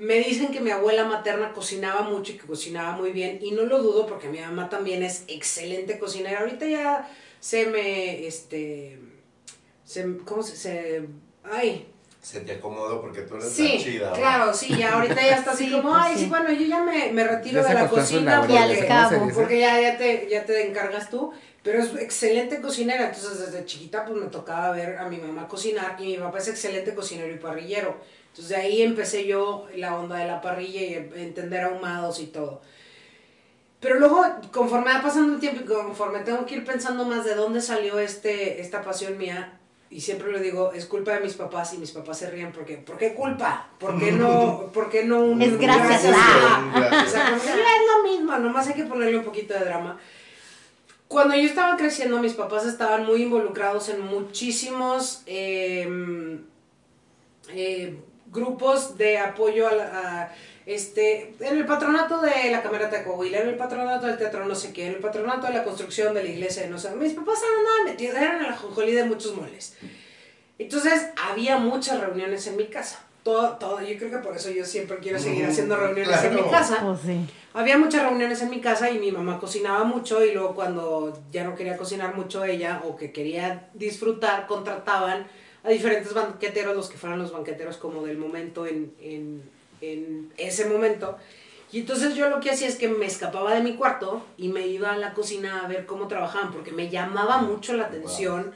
Me 0.00 0.14
dicen 0.20 0.48
que 0.50 0.60
mi 0.60 0.70
abuela 0.70 1.04
materna 1.04 1.52
cocinaba 1.52 2.00
mucho 2.02 2.32
y 2.32 2.36
que 2.38 2.46
cocinaba 2.46 2.92
muy 2.96 3.10
bien, 3.12 3.38
y 3.42 3.50
no 3.50 3.62
lo 3.64 3.82
dudo 3.82 4.06
porque 4.06 4.28
mi 4.28 4.40
mamá 4.40 4.68
también 4.70 5.02
es 5.02 5.24
excelente 5.28 5.98
cocinera. 5.98 6.40
Ahorita 6.40 6.64
ya 6.66 7.08
se 7.38 7.66
me, 7.66 8.26
este, 8.26 8.98
se, 9.84 10.16
¿cómo 10.24 10.42
se, 10.42 10.56
se, 10.56 11.02
ay, 11.44 11.86
Se 12.22 12.40
te 12.40 12.52
acomodó 12.52 13.00
porque 13.02 13.22
tú 13.22 13.34
eres 13.36 13.50
Sí, 13.50 13.68
tan 13.68 13.78
chida. 13.78 14.08
ahora. 14.08 14.20
claro, 14.20 14.54
sí, 14.54 14.74
ya 14.76 14.94
ahorita 14.94 15.16
ya 15.16 15.36
está 15.36 15.50
así 15.52 15.66
Sí, 15.66 15.70
como, 15.72 15.90
pues 15.90 16.02
ay, 16.02 16.14
sí. 16.14 16.20
sí. 16.24 16.26
bueno, 16.30 16.50
yo 16.52 16.66
ya 16.66 16.82
me, 16.82 17.12
me 17.12 17.24
retiro 17.24 17.62
Ya 17.62 17.68
de 17.68 17.74
la 17.74 17.88
cocina 17.88 18.38
porque, 18.40 18.54
¿cómo 18.54 18.74
se 18.74 18.86
cabo. 18.86 19.30
porque 19.34 19.60
ya, 19.60 19.80
ya, 19.80 19.98
te, 19.98 20.28
ya 20.30 20.44
te 20.46 20.66
encargas 20.66 21.10
tú, 21.10 21.32
pero 21.62 21.82
es 21.82 21.94
excelente 21.96 22.60
cocinera, 22.62 23.06
entonces 23.08 23.38
desde 23.38 23.64
chiquita 23.66 24.04
pues 24.06 24.18
me 24.18 24.28
tocaba 24.28 24.70
ver 24.72 24.96
a 24.98 25.08
mi 25.08 25.18
mamá 25.18 25.46
cocinar 25.48 25.96
y 25.98 26.06
mi 26.06 26.16
papá 26.16 26.38
es 26.38 26.48
excelente 26.48 26.94
cocinero 26.94 27.34
y 27.34 27.38
parrillero, 27.38 27.96
entonces 28.30 28.48
de 28.48 28.56
ahí 28.56 28.82
empecé 28.82 29.26
yo 29.26 29.66
la 29.76 29.96
onda 29.98 30.16
de 30.16 30.26
la 30.26 30.40
parrilla 30.40 30.80
y 30.82 30.94
entender 31.20 31.62
ahumados 31.64 32.20
y 32.20 32.26
todo. 32.26 32.62
Pero 33.80 33.98
luego, 33.98 34.24
conforme 34.52 34.92
va 34.92 35.00
pasando 35.02 35.34
el 35.34 35.40
tiempo 35.40 35.62
y 35.62 35.66
conforme 35.66 36.20
tengo 36.20 36.44
que 36.46 36.56
ir 36.56 36.64
pensando 36.64 37.04
más 37.06 37.24
de 37.24 37.34
dónde 37.34 37.60
salió 37.62 37.98
este, 37.98 38.60
esta 38.60 38.82
pasión 38.82 39.16
mía, 39.16 39.56
y 39.88 40.02
siempre 40.02 40.30
lo 40.30 40.38
digo, 40.38 40.72
es 40.72 40.86
culpa 40.86 41.12
de 41.14 41.20
mis 41.20 41.34
papás 41.34 41.72
y 41.74 41.78
mis 41.78 41.90
papás 41.90 42.18
se 42.18 42.30
ríen 42.30 42.52
porque, 42.52 42.76
¿por 42.76 42.96
qué 42.98 43.14
culpa? 43.14 43.68
¿Por 43.78 43.98
qué 43.98 44.12
no, 44.12 44.66
por 44.72 44.88
qué 44.90 45.04
no 45.04 45.22
un 45.24 45.42
Es 45.42 45.58
gracias 45.58 46.04
a- 46.14 46.56
a? 46.72 47.04
O 47.04 47.08
sea, 47.08 47.30
como 47.30 47.42
que 47.42 47.48
es 47.48 47.56
lo 47.56 48.08
mismo, 48.08 48.36
nomás 48.38 48.68
hay 48.68 48.74
que 48.74 48.84
ponerle 48.84 49.16
un 49.18 49.24
poquito 49.24 49.54
de 49.54 49.64
drama. 49.64 49.98
Cuando 51.08 51.34
yo 51.34 51.42
estaba 51.42 51.76
creciendo, 51.76 52.20
mis 52.20 52.34
papás 52.34 52.66
estaban 52.66 53.04
muy 53.04 53.22
involucrados 53.22 53.88
en 53.88 54.00
muchísimos 54.06 55.22
eh, 55.26 55.88
eh, 57.52 57.98
grupos 58.30 58.96
de 58.96 59.18
apoyo 59.18 59.68
a, 59.68 59.72
la- 59.72 60.20
a, 60.22 60.34
este, 60.66 61.34
en 61.40 61.56
el 61.56 61.66
patronato 61.66 62.20
de 62.20 62.50
la 62.50 62.62
Camerata 62.62 62.98
de 62.98 63.04
Coahuila, 63.04 63.40
en 63.40 63.48
el 63.48 63.56
patronato 63.56 64.06
del 64.06 64.18
teatro 64.18 64.44
no 64.46 64.54
sé 64.54 64.72
qué, 64.72 64.86
en 64.86 64.92
el 64.94 65.00
patronato 65.00 65.46
de 65.48 65.54
la 65.54 65.64
construcción 65.64 66.14
de 66.14 66.22
la 66.22 66.28
iglesia, 66.30 66.62
de 66.62 66.68
no 66.70 66.78
sé, 66.78 66.90
mis 66.92 67.14
papás 67.14 67.38
andaban 67.42 67.84
metidos, 67.86 68.16
eran 68.16 68.40
el 68.44 68.52
ajonjolí 68.52 68.92
de 68.92 69.04
muchos 69.04 69.34
moles. 69.34 69.76
Entonces, 70.58 71.08
había 71.30 71.56
muchas 71.58 72.00
reuniones 72.00 72.46
en 72.46 72.56
mi 72.56 72.66
casa. 72.66 73.00
Todo, 73.22 73.56
todo, 73.58 73.80
yo 73.82 73.98
creo 73.98 74.10
que 74.10 74.18
por 74.18 74.34
eso 74.36 74.50
yo 74.50 74.64
siempre 74.64 74.98
quiero 74.98 75.18
seguir 75.18 75.44
haciendo 75.44 75.76
reuniones 75.76 76.22
en 76.24 76.30
mi 76.34 76.40
claro. 76.42 76.50
casa. 76.50 76.78
Pues 76.82 77.00
sí. 77.04 77.26
Había 77.52 77.76
muchas 77.76 78.02
reuniones 78.02 78.40
en 78.40 78.48
mi 78.50 78.60
casa 78.60 78.90
y 78.90 78.98
mi 78.98 79.12
mamá 79.12 79.38
cocinaba 79.38 79.84
mucho 79.84 80.24
y 80.24 80.32
luego 80.32 80.54
cuando 80.54 81.18
ya 81.30 81.44
no 81.44 81.54
quería 81.54 81.76
cocinar 81.76 82.14
mucho 82.14 82.44
ella 82.44 82.80
o 82.84 82.96
que 82.96 83.12
quería 83.12 83.68
disfrutar, 83.74 84.46
contrataban 84.46 85.26
a 85.64 85.68
diferentes 85.68 86.12
banqueteros, 86.14 86.74
los 86.76 86.88
que 86.88 86.96
fueran 86.98 87.18
los 87.18 87.32
banqueteros 87.32 87.76
como 87.76 88.02
del 88.04 88.16
momento 88.18 88.66
en, 88.66 88.94
en, 89.00 89.42
en 89.80 90.32
ese 90.36 90.64
momento. 90.66 91.16
Y 91.72 91.80
entonces 91.80 92.14
yo 92.16 92.28
lo 92.28 92.40
que 92.40 92.50
hacía 92.50 92.66
es 92.66 92.76
que 92.76 92.88
me 92.88 93.06
escapaba 93.06 93.54
de 93.54 93.60
mi 93.62 93.74
cuarto 93.76 94.24
y 94.36 94.48
me 94.48 94.66
iba 94.66 94.92
a 94.92 94.96
la 94.96 95.12
cocina 95.14 95.64
a 95.64 95.68
ver 95.68 95.86
cómo 95.86 96.08
trabajaban 96.08 96.50
porque 96.52 96.72
me 96.72 96.88
llamaba 96.88 97.38
mucho 97.42 97.74
la 97.74 97.84
atención 97.86 98.52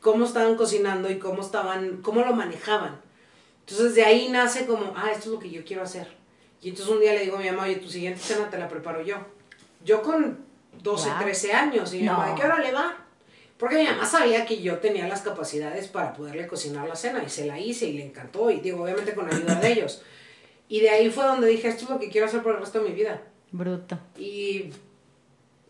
cómo 0.00 0.24
estaban 0.24 0.56
cocinando 0.56 1.10
y 1.10 1.18
cómo 1.18 1.42
estaban, 1.42 1.98
cómo 2.02 2.22
lo 2.22 2.32
manejaban. 2.34 3.00
Entonces 3.66 3.94
de 3.94 4.04
ahí 4.04 4.28
nace 4.30 4.64
como, 4.66 4.92
ah, 4.96 5.10
esto 5.10 5.24
es 5.24 5.32
lo 5.34 5.38
que 5.38 5.50
yo 5.50 5.64
quiero 5.64 5.82
hacer. 5.82 6.06
Y 6.62 6.70
entonces 6.70 6.94
un 6.94 7.00
día 7.00 7.12
le 7.14 7.20
digo 7.20 7.36
a 7.36 7.40
mi 7.40 7.50
mamá, 7.50 7.64
oye, 7.64 7.76
tu 7.76 7.88
siguiente 7.88 8.20
cena 8.20 8.48
te 8.48 8.58
la 8.58 8.68
preparo 8.68 9.02
yo. 9.02 9.16
Yo 9.84 10.00
con 10.02 10.38
12, 10.82 11.08
Wow. 11.10 11.18
13 11.20 11.52
años. 11.52 11.92
Y 11.94 11.98
mi 11.98 12.04
No. 12.06 12.12
mamá, 12.12 12.28
¿de 12.28 12.34
qué 12.36 12.44
hora 12.46 12.58
le 12.60 12.72
va? 12.72 12.99
Porque 13.60 13.76
mi 13.76 13.84
mamá 13.84 14.06
sabía 14.06 14.46
que 14.46 14.60
yo 14.62 14.78
tenía 14.78 15.06
las 15.06 15.20
capacidades 15.20 15.86
para 15.88 16.14
poderle 16.14 16.46
cocinar 16.46 16.88
la 16.88 16.96
cena 16.96 17.22
y 17.22 17.28
se 17.28 17.44
la 17.46 17.60
hice 17.60 17.86
y 17.86 17.92
le 17.98 18.06
encantó. 18.06 18.50
Y 18.50 18.60
digo, 18.60 18.82
obviamente 18.82 19.14
con 19.14 19.32
ayuda 19.32 19.54
de 19.56 19.72
ellos. 19.72 20.02
Y 20.68 20.80
de 20.80 20.88
ahí 20.90 21.10
fue 21.10 21.24
donde 21.24 21.46
dije, 21.48 21.68
esto 21.68 21.84
es 21.84 21.90
lo 21.90 21.98
que 22.00 22.08
quiero 22.08 22.26
hacer 22.26 22.42
por 22.42 22.54
el 22.54 22.60
resto 22.60 22.82
de 22.82 22.88
mi 22.88 22.94
vida. 22.94 23.20
Bruto. 23.52 23.98
Y, 24.18 24.70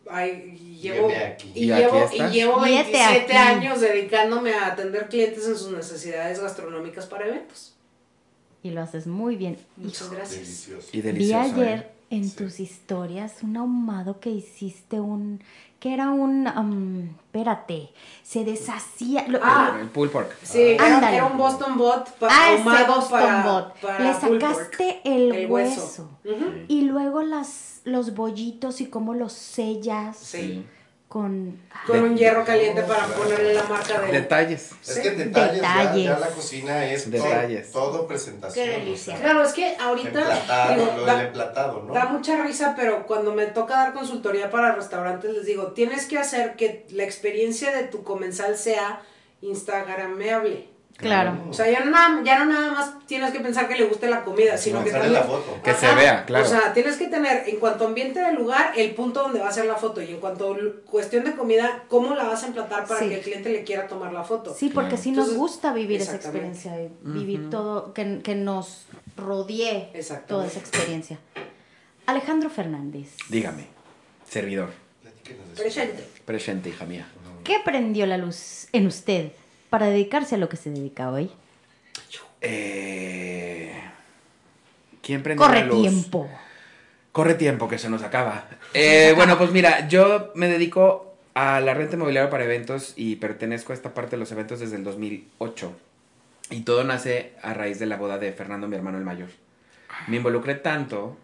ay, 0.09 0.57
y 0.61 0.79
llevo, 0.79 1.09
aquí. 1.09 1.53
y 1.55 1.65
¿Y 1.65 1.73
aquí 1.73 1.83
llevo, 1.83 2.05
estás? 2.05 2.31
y 2.31 2.33
llevo 2.35 2.67
Y 2.67 2.73
hete 2.77 2.91
27 2.93 3.25
aquí. 3.25 3.37
años 3.37 3.81
dedicándome 3.81 4.53
a 4.55 4.67
atender 4.69 5.09
clientes 5.09 5.47
en 5.47 5.57
sus 5.57 5.73
necesidades 5.73 6.41
gastronómicas 6.41 7.07
para 7.07 7.27
eventos. 7.27 7.75
Y 8.63 8.71
lo 8.71 8.83
haces 8.83 9.07
muy 9.07 9.37
bien. 9.37 9.57
Muchas 9.77 10.11
gracias. 10.11 10.41
Delicioso. 10.43 10.89
Y 10.93 10.97
Vi 10.99 11.03
delicioso. 11.03 11.41
ayer 11.61 11.79
¿eh? 11.79 11.87
en 12.11 12.29
Sí. 12.29 12.37
tus 12.37 12.61
historias 12.61 13.43
un 13.43 13.57
ahumado 13.57 14.21
que 14.21 14.29
hiciste 14.31 15.01
un 15.01 15.43
que 15.81 15.93
era 15.95 16.11
un 16.11 16.47
um, 16.47 17.09
espérate, 17.27 17.91
se 18.23 18.45
deshacía 18.45 19.27
lo- 19.29 19.41
Ah, 19.43 19.79
El 19.81 19.89
pulled 19.89 20.13
pork. 20.13 20.31
Sí, 20.43 20.61
era, 20.79 21.25
un 21.25 21.39
Boston 21.39 21.77
Bot 21.79 22.07
Ah, 22.07 22.15
para 22.21 22.53
ese 22.53 22.59
ahumado 22.63 22.95
Boston 22.97 23.11
para, 23.21 23.43
Bot. 23.53 23.81
para 23.81 23.99
Le 24.05 24.15
sacaste 24.15 25.01
el, 25.05 25.33
El 25.35 25.51
hueso. 25.51 25.81
hueso. 26.25 26.65
Y 26.69 26.83
luego 26.83 27.23
las 27.23 27.81
los 27.85 28.15
bollitos 28.15 28.83
y 28.83 28.87
cómo 28.91 29.15
los 29.15 29.33
sellas 29.33 30.17
Sí. 30.19 30.65
Con 31.11 31.59
Con 31.89 32.05
un 32.05 32.17
hierro 32.17 32.45
caliente 32.45 32.85
para 32.85 33.05
ponerle 33.09 33.53
la 33.55 33.65
marca 33.65 34.01
de... 34.01 34.13
Detalles. 34.13 34.71
Es 34.87 35.01
que 35.01 35.11
detalles, 35.11 35.61
Ya, 35.61 35.79
Detalles. 35.79 36.05
ya 36.05 36.19
la 36.21 36.29
cocina 36.29 36.87
es 36.87 37.05
to- 37.05 37.11
Detalles. 37.11 37.73
todo 37.73 38.07
presentación. 38.07 38.65
Qué 38.65 38.77
o 38.77 38.79
delicia. 38.79 39.15
sea, 39.17 39.21
Claro, 39.25 39.43
es 39.43 39.53
que 39.53 39.77
ahorita 39.77 40.09
emplatado, 40.21 40.75
digo, 40.85 40.97
lo 40.99 41.05
da, 41.05 41.17
del 41.17 41.27
emplatado, 41.27 41.83
¿no? 41.83 41.93
da 41.93 42.05
mucha 42.05 42.41
risa, 42.45 42.75
pero 42.77 43.09
cuando 43.09 43.35
me 43.35 43.47
toca 43.47 43.75
dar 43.75 43.93
consultoría 43.93 44.51
para 44.53 44.73
restaurantes 44.77 45.33
les 45.33 45.47
digo, 45.47 45.73
tienes 45.73 46.07
que 46.07 46.17
hacer 46.17 46.55
que 46.55 46.87
la 46.91 47.03
experiencia 47.03 47.73
de 47.77 47.83
tu 47.89 48.05
comensal 48.05 48.57
sea 48.57 49.03
instagramable. 49.43 50.69
Claro. 51.01 51.37
O 51.49 51.53
sea, 51.53 51.71
ya 51.71 51.81
no, 51.85 51.91
nada, 51.91 52.23
ya 52.25 52.39
no 52.39 52.53
nada 52.53 52.71
más 52.73 53.07
tienes 53.07 53.33
que 53.33 53.41
pensar 53.41 53.67
que 53.69 53.75
le 53.77 53.85
guste 53.87 54.09
la 54.09 54.23
comida, 54.23 54.57
sino 54.57 54.85
que 54.85 54.91
también... 54.91 55.13
la 55.15 55.23
foto. 55.23 55.61
Que 55.63 55.75
se 55.75 55.95
vea, 55.95 56.25
claro. 56.25 56.45
O 56.45 56.49
sea, 56.49 56.73
tienes 56.73 56.97
que 56.97 57.09
tener, 57.09 57.49
en 57.49 57.57
cuanto 57.59 57.85
a 57.85 57.89
ambiente 57.89 58.21
del 58.21 58.37
lugar, 58.37 58.73
el 58.77 58.95
punto 58.95 59.23
donde 59.23 59.41
va 59.41 59.49
a 59.49 59.53
ser 59.53 59.65
la 59.67 59.75
foto. 59.77 60.01
Y 60.03 60.11
en 60.11 60.21
cuanto 60.21 60.57
cuestión 60.87 61.25
de 61.25 61.33
comida, 61.35 61.85
cómo 61.89 62.15
la 62.15 62.25
vas 62.25 62.45
a 62.45 62.47
emplatar 62.49 62.87
para 62.87 63.01
Sí. 63.01 63.09
que 63.09 63.17
el 63.17 63.21
cliente 63.23 63.51
le 63.51 63.65
quiera 63.65 63.89
tomar 63.89 64.13
la 64.13 64.23
foto. 64.25 64.55
Sí, 64.55 64.69
porque 64.69 64.91
Claro. 64.91 65.03
sí 65.03 65.11
nos 65.11 65.19
Entonces, 65.29 65.39
gusta 65.39 65.73
vivir 65.73 66.01
esa 66.01 66.17
experiencia, 66.17 66.81
y 66.81 66.91
vivir 67.03 67.51
todo, 67.51 67.93
que, 67.95 68.21
que 68.23 68.35
nos 68.35 68.87
rodee 69.17 69.91
toda 70.29 70.47
esa 70.47 70.59
experiencia. 70.61 71.19
Alejandro 72.07 72.51
Fernández, 72.51 73.09
Dígame. 73.29 73.67
Servidor. 74.29 74.71
Presente. 75.57 76.05
Presente, 76.25 76.69
hija 76.71 76.85
mía. 76.85 77.07
¿qué 77.45 77.59
prendió 77.65 78.07
la 78.07 78.17
luz 78.17 78.69
en 78.73 78.87
usted 78.87 79.33
para 79.71 79.87
dedicarse 79.87 80.35
a 80.35 80.39
lo 80.39 80.49
que 80.49 80.57
se 80.57 80.71
dedica 80.71 81.11
hoy? 81.11 81.31
Eh... 82.41 83.73
¿Quién 85.03 85.23
prendió 85.23 85.47
Corre 85.47 85.61
la 85.61 85.67
luz? 85.67 85.81
tiempo. 85.81 86.29
Corre 87.13 87.35
tiempo, 87.35 87.69
que 87.69 87.79
se 87.79 87.89
nos 87.89 88.03
acaba. 88.03 88.47
Eh, 88.75 89.13
bueno, 89.17 89.37
pues 89.37 89.51
mira, 89.51 89.89
yo 89.89 90.33
me 90.35 90.49
dedico 90.49 91.15
a 91.35 91.61
la 91.61 91.75
renta 91.75 91.97
inmobiliaria 91.97 92.31
para 92.31 92.45
eventos 92.45 92.93
y 92.97 93.17
pertenezco 93.17 93.73
a 93.73 93.75
esta 93.75 93.95
parte 93.95 94.13
de 94.13 94.19
los 94.19 94.31
eventos 94.31 94.61
desde 94.61 94.77
el 94.77 94.85
2008. 94.85 95.73
Y 96.51 96.61
todo 96.61 96.85
nace 96.85 97.33
a 97.43 97.55
raíz 97.55 97.79
de 97.79 97.87
la 97.87 97.97
boda 97.97 98.19
de 98.19 98.33
Fernando, 98.33 98.69
mi 98.69 98.77
hermano 98.77 98.99
el 98.99 99.05
mayor. 99.05 99.29
Me 100.07 100.17
involucré 100.17 100.55
tanto 100.55 101.17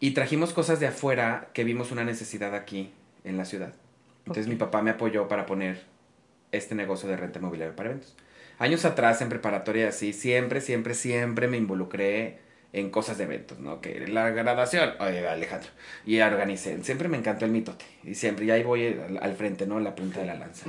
y 0.00 0.12
trajimos 0.12 0.52
cosas 0.52 0.80
de 0.80 0.88
afuera 0.88 1.48
que 1.52 1.64
vimos 1.64 1.90
una 1.90 2.04
necesidad 2.04 2.54
aquí 2.54 2.92
en 3.24 3.36
la 3.36 3.44
ciudad. 3.44 3.72
Entonces 4.20 4.46
mi 4.48 4.56
papá 4.56 4.82
me 4.82 4.90
apoyó 4.90 5.28
para 5.28 5.46
poner 5.46 5.82
este 6.52 6.74
negocio 6.74 7.08
de 7.08 7.16
renta 7.16 7.38
inmobiliaria 7.38 7.76
para 7.76 7.90
eventos. 7.90 8.16
Años 8.58 8.84
atrás, 8.84 9.20
en 9.22 9.28
preparatoria 9.28 9.88
así, 9.88 10.12
siempre, 10.12 10.60
siempre, 10.60 10.94
siempre 10.94 11.46
me 11.46 11.56
involucré 11.56 12.38
en 12.74 12.90
cosas 12.90 13.16
de 13.16 13.24
eventos, 13.24 13.58
¿no? 13.60 13.80
Que 13.80 14.06
la 14.08 14.28
graduación, 14.28 14.90
oye, 15.00 15.26
Alejandro, 15.26 15.70
y 16.04 16.20
organicé. 16.20 16.82
Siempre 16.84 17.08
me 17.08 17.16
encantó 17.16 17.46
el 17.46 17.50
mitote, 17.50 17.86
y 18.04 18.14
siempre, 18.14 18.44
y 18.44 18.50
ahí 18.50 18.62
voy 18.62 18.88
al, 18.88 19.18
al 19.22 19.34
frente, 19.36 19.66
¿no? 19.66 19.80
La 19.80 19.94
punta 19.94 20.20
de 20.20 20.26
la 20.26 20.34
lanza. 20.34 20.68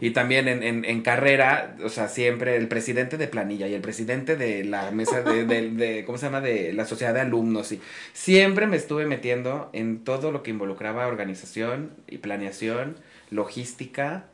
Y 0.00 0.10
también 0.10 0.46
en, 0.46 0.62
en, 0.62 0.84
en 0.84 1.02
carrera, 1.02 1.76
o 1.82 1.88
sea, 1.88 2.06
siempre 2.06 2.54
el 2.54 2.68
presidente 2.68 3.16
de 3.16 3.26
planilla 3.26 3.66
y 3.66 3.74
el 3.74 3.80
presidente 3.80 4.36
de 4.36 4.62
la 4.62 4.92
mesa 4.92 5.22
de, 5.22 5.44
de, 5.44 5.70
de- 5.70 6.04
¿cómo 6.04 6.18
se 6.18 6.26
llama? 6.26 6.40
De 6.40 6.72
la 6.72 6.84
sociedad 6.84 7.14
de 7.14 7.20
alumnos, 7.20 7.72
y 7.72 7.80
siempre 8.12 8.68
me 8.68 8.76
estuve 8.76 9.06
metiendo 9.06 9.70
en 9.72 10.04
todo 10.04 10.30
lo 10.30 10.44
que 10.44 10.50
involucraba 10.50 11.08
organización 11.08 11.90
y 12.06 12.18
planeación, 12.18 12.96
logística, 13.30 14.26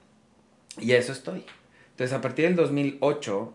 y 0.79 0.93
a 0.93 0.99
eso 0.99 1.13
estoy. 1.13 1.45
Entonces, 1.91 2.17
a 2.17 2.21
partir 2.21 2.45
del 2.47 2.57
2008, 2.57 3.55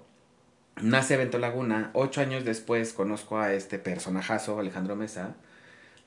nace 0.81 1.14
Evento 1.14 1.38
Laguna. 1.38 1.91
Ocho 1.93 2.22
años 2.22 2.43
después 2.45 2.93
conozco 2.93 3.38
a 3.38 3.53
este 3.53 3.77
personajazo, 3.80 4.60
Alejandro 4.60 4.95
Mesa. 4.95 5.35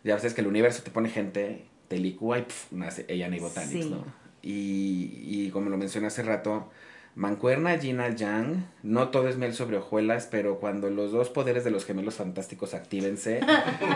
Ya 0.03 0.17
sabes 0.19 0.35
que 0.35 0.41
el 0.41 0.47
universo 0.49 0.83
te 0.83 0.91
pone 0.91 1.09
gente, 1.09 1.65
te 1.89 1.99
licúa 1.99 2.39
y 2.39 2.43
pf, 2.43 2.75
nace 2.75 3.05
ella 3.09 3.29
y 3.29 3.39
Botanics, 3.39 3.85
Sí. 3.85 3.91
¿no? 3.91 4.05
Y, 4.43 5.23
y 5.25 5.51
como 5.51 5.71
lo 5.71 5.79
mencioné 5.79 6.09
hace 6.09 6.23
rato, 6.23 6.71
Mancuerna, 7.15 7.79
Gina, 7.79 8.11
Yang, 8.11 8.67
no 8.83 9.09
todo 9.11 9.29
es 9.29 9.37
miel 9.37 9.55
sobre 9.55 9.77
hojuelas, 9.79 10.27
pero 10.31 10.59
cuando 10.59 10.91
los 10.91 11.13
dos 11.13 11.31
poderes 11.31 11.63
de 11.63 11.71
los 11.71 11.85
gemelos 11.87 12.17
fantásticos 12.17 12.75
actívense, 12.75 13.41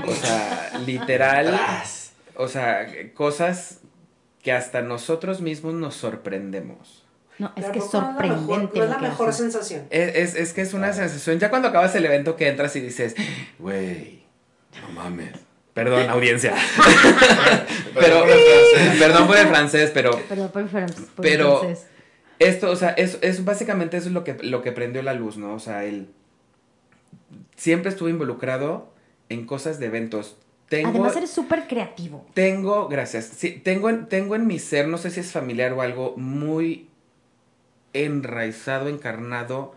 o 0.06 0.12
sea, 0.14 0.78
literal, 0.86 1.58
o 2.36 2.46
sea, 2.46 2.86
cosas 3.14 3.80
que 4.42 4.52
hasta 4.52 4.82
nosotros 4.82 5.40
mismos 5.40 5.74
nos 5.74 5.96
sorprendemos. 5.96 6.97
No, 7.38 7.52
es 7.56 7.64
que 7.66 7.78
es 7.78 7.84
¿por 7.84 7.92
qué 7.92 7.98
no 7.98 8.10
es 8.10 8.16
la 8.16 8.36
mejor- 8.36 8.46
sorprendente. 8.58 8.78
No 8.78 8.84
es 8.84 8.90
la 8.90 8.98
mejor 8.98 9.32
sensación. 9.32 9.82
Es, 9.90 10.14
es, 10.16 10.34
es 10.34 10.52
que 10.52 10.60
es 10.62 10.74
una 10.74 10.92
sensación. 10.92 11.38
Ya 11.38 11.50
cuando 11.50 11.68
acabas 11.68 11.94
el 11.94 12.04
evento 12.04 12.34
que 12.36 12.48
entras 12.48 12.74
y 12.76 12.80
dices, 12.80 13.14
güey, 13.58 14.22
no 14.82 14.88
mames. 15.00 15.32
Perdón, 15.74 16.08
audiencia. 16.10 16.54
pero, 17.94 18.20
por 18.20 18.30
el 18.30 18.38
francés. 18.40 18.98
perdón 18.98 19.26
por 19.28 19.36
el 19.36 19.46
francés, 19.46 19.90
pero 19.94 20.10
Perdón 20.28 20.50
por 20.50 20.62
el 20.62 20.68
fran- 20.68 20.92
por 21.14 21.24
el 21.26 21.32
Pero- 21.32 21.60
francés. 21.60 21.86
esto, 22.40 22.70
o 22.70 22.76
sea, 22.76 22.90
es, 22.90 23.18
es 23.22 23.44
básicamente 23.44 23.96
eso 23.96 24.08
es 24.08 24.12
lo 24.14 24.24
que, 24.24 24.34
lo 24.42 24.62
que 24.62 24.72
prendió 24.72 25.02
la 25.02 25.14
luz, 25.14 25.36
¿no? 25.36 25.54
O 25.54 25.60
sea, 25.60 25.84
él 25.84 26.08
siempre 27.56 27.90
estuvo 27.90 28.08
involucrado 28.08 28.92
en 29.28 29.46
cosas 29.46 29.78
de 29.78 29.86
eventos. 29.86 30.36
Tengo, 30.68 30.88
Además 30.90 31.16
eres 31.16 31.30
súper 31.30 31.66
creativo. 31.66 32.26
tengo, 32.34 32.88
gracias. 32.88 33.26
Sí, 33.36 33.52
tengo, 33.52 33.88
en- 33.88 34.06
tengo 34.06 34.34
en 34.34 34.46
mi 34.46 34.58
ser, 34.58 34.86
no 34.88 34.98
sé 34.98 35.10
si 35.10 35.20
es 35.20 35.32
familiar 35.32 35.72
o 35.72 35.80
algo, 35.82 36.14
muy 36.16 36.87
enraizado, 38.04 38.88
encarnado 38.88 39.74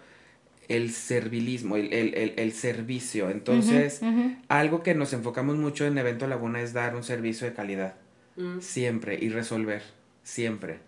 el 0.68 0.92
servilismo, 0.92 1.76
el, 1.76 1.92
el, 1.94 2.14
el, 2.14 2.34
el 2.38 2.52
servicio. 2.54 3.30
Entonces, 3.30 4.02
algo 4.48 4.84
que 4.84 4.96
nos 4.96 5.14
enfocamos 5.14 5.58
mucho 5.58 5.86
en 5.86 5.98
Evento 5.98 6.28
Laguna 6.28 6.62
es 6.62 6.74
dar 6.74 6.96
un 6.96 7.04
servicio 7.04 7.48
de 7.48 7.54
calidad. 7.54 7.96
Mm. 8.38 8.60
Siempre. 8.62 9.18
Y 9.20 9.30
resolver. 9.30 9.82
Siempre. 10.24 10.80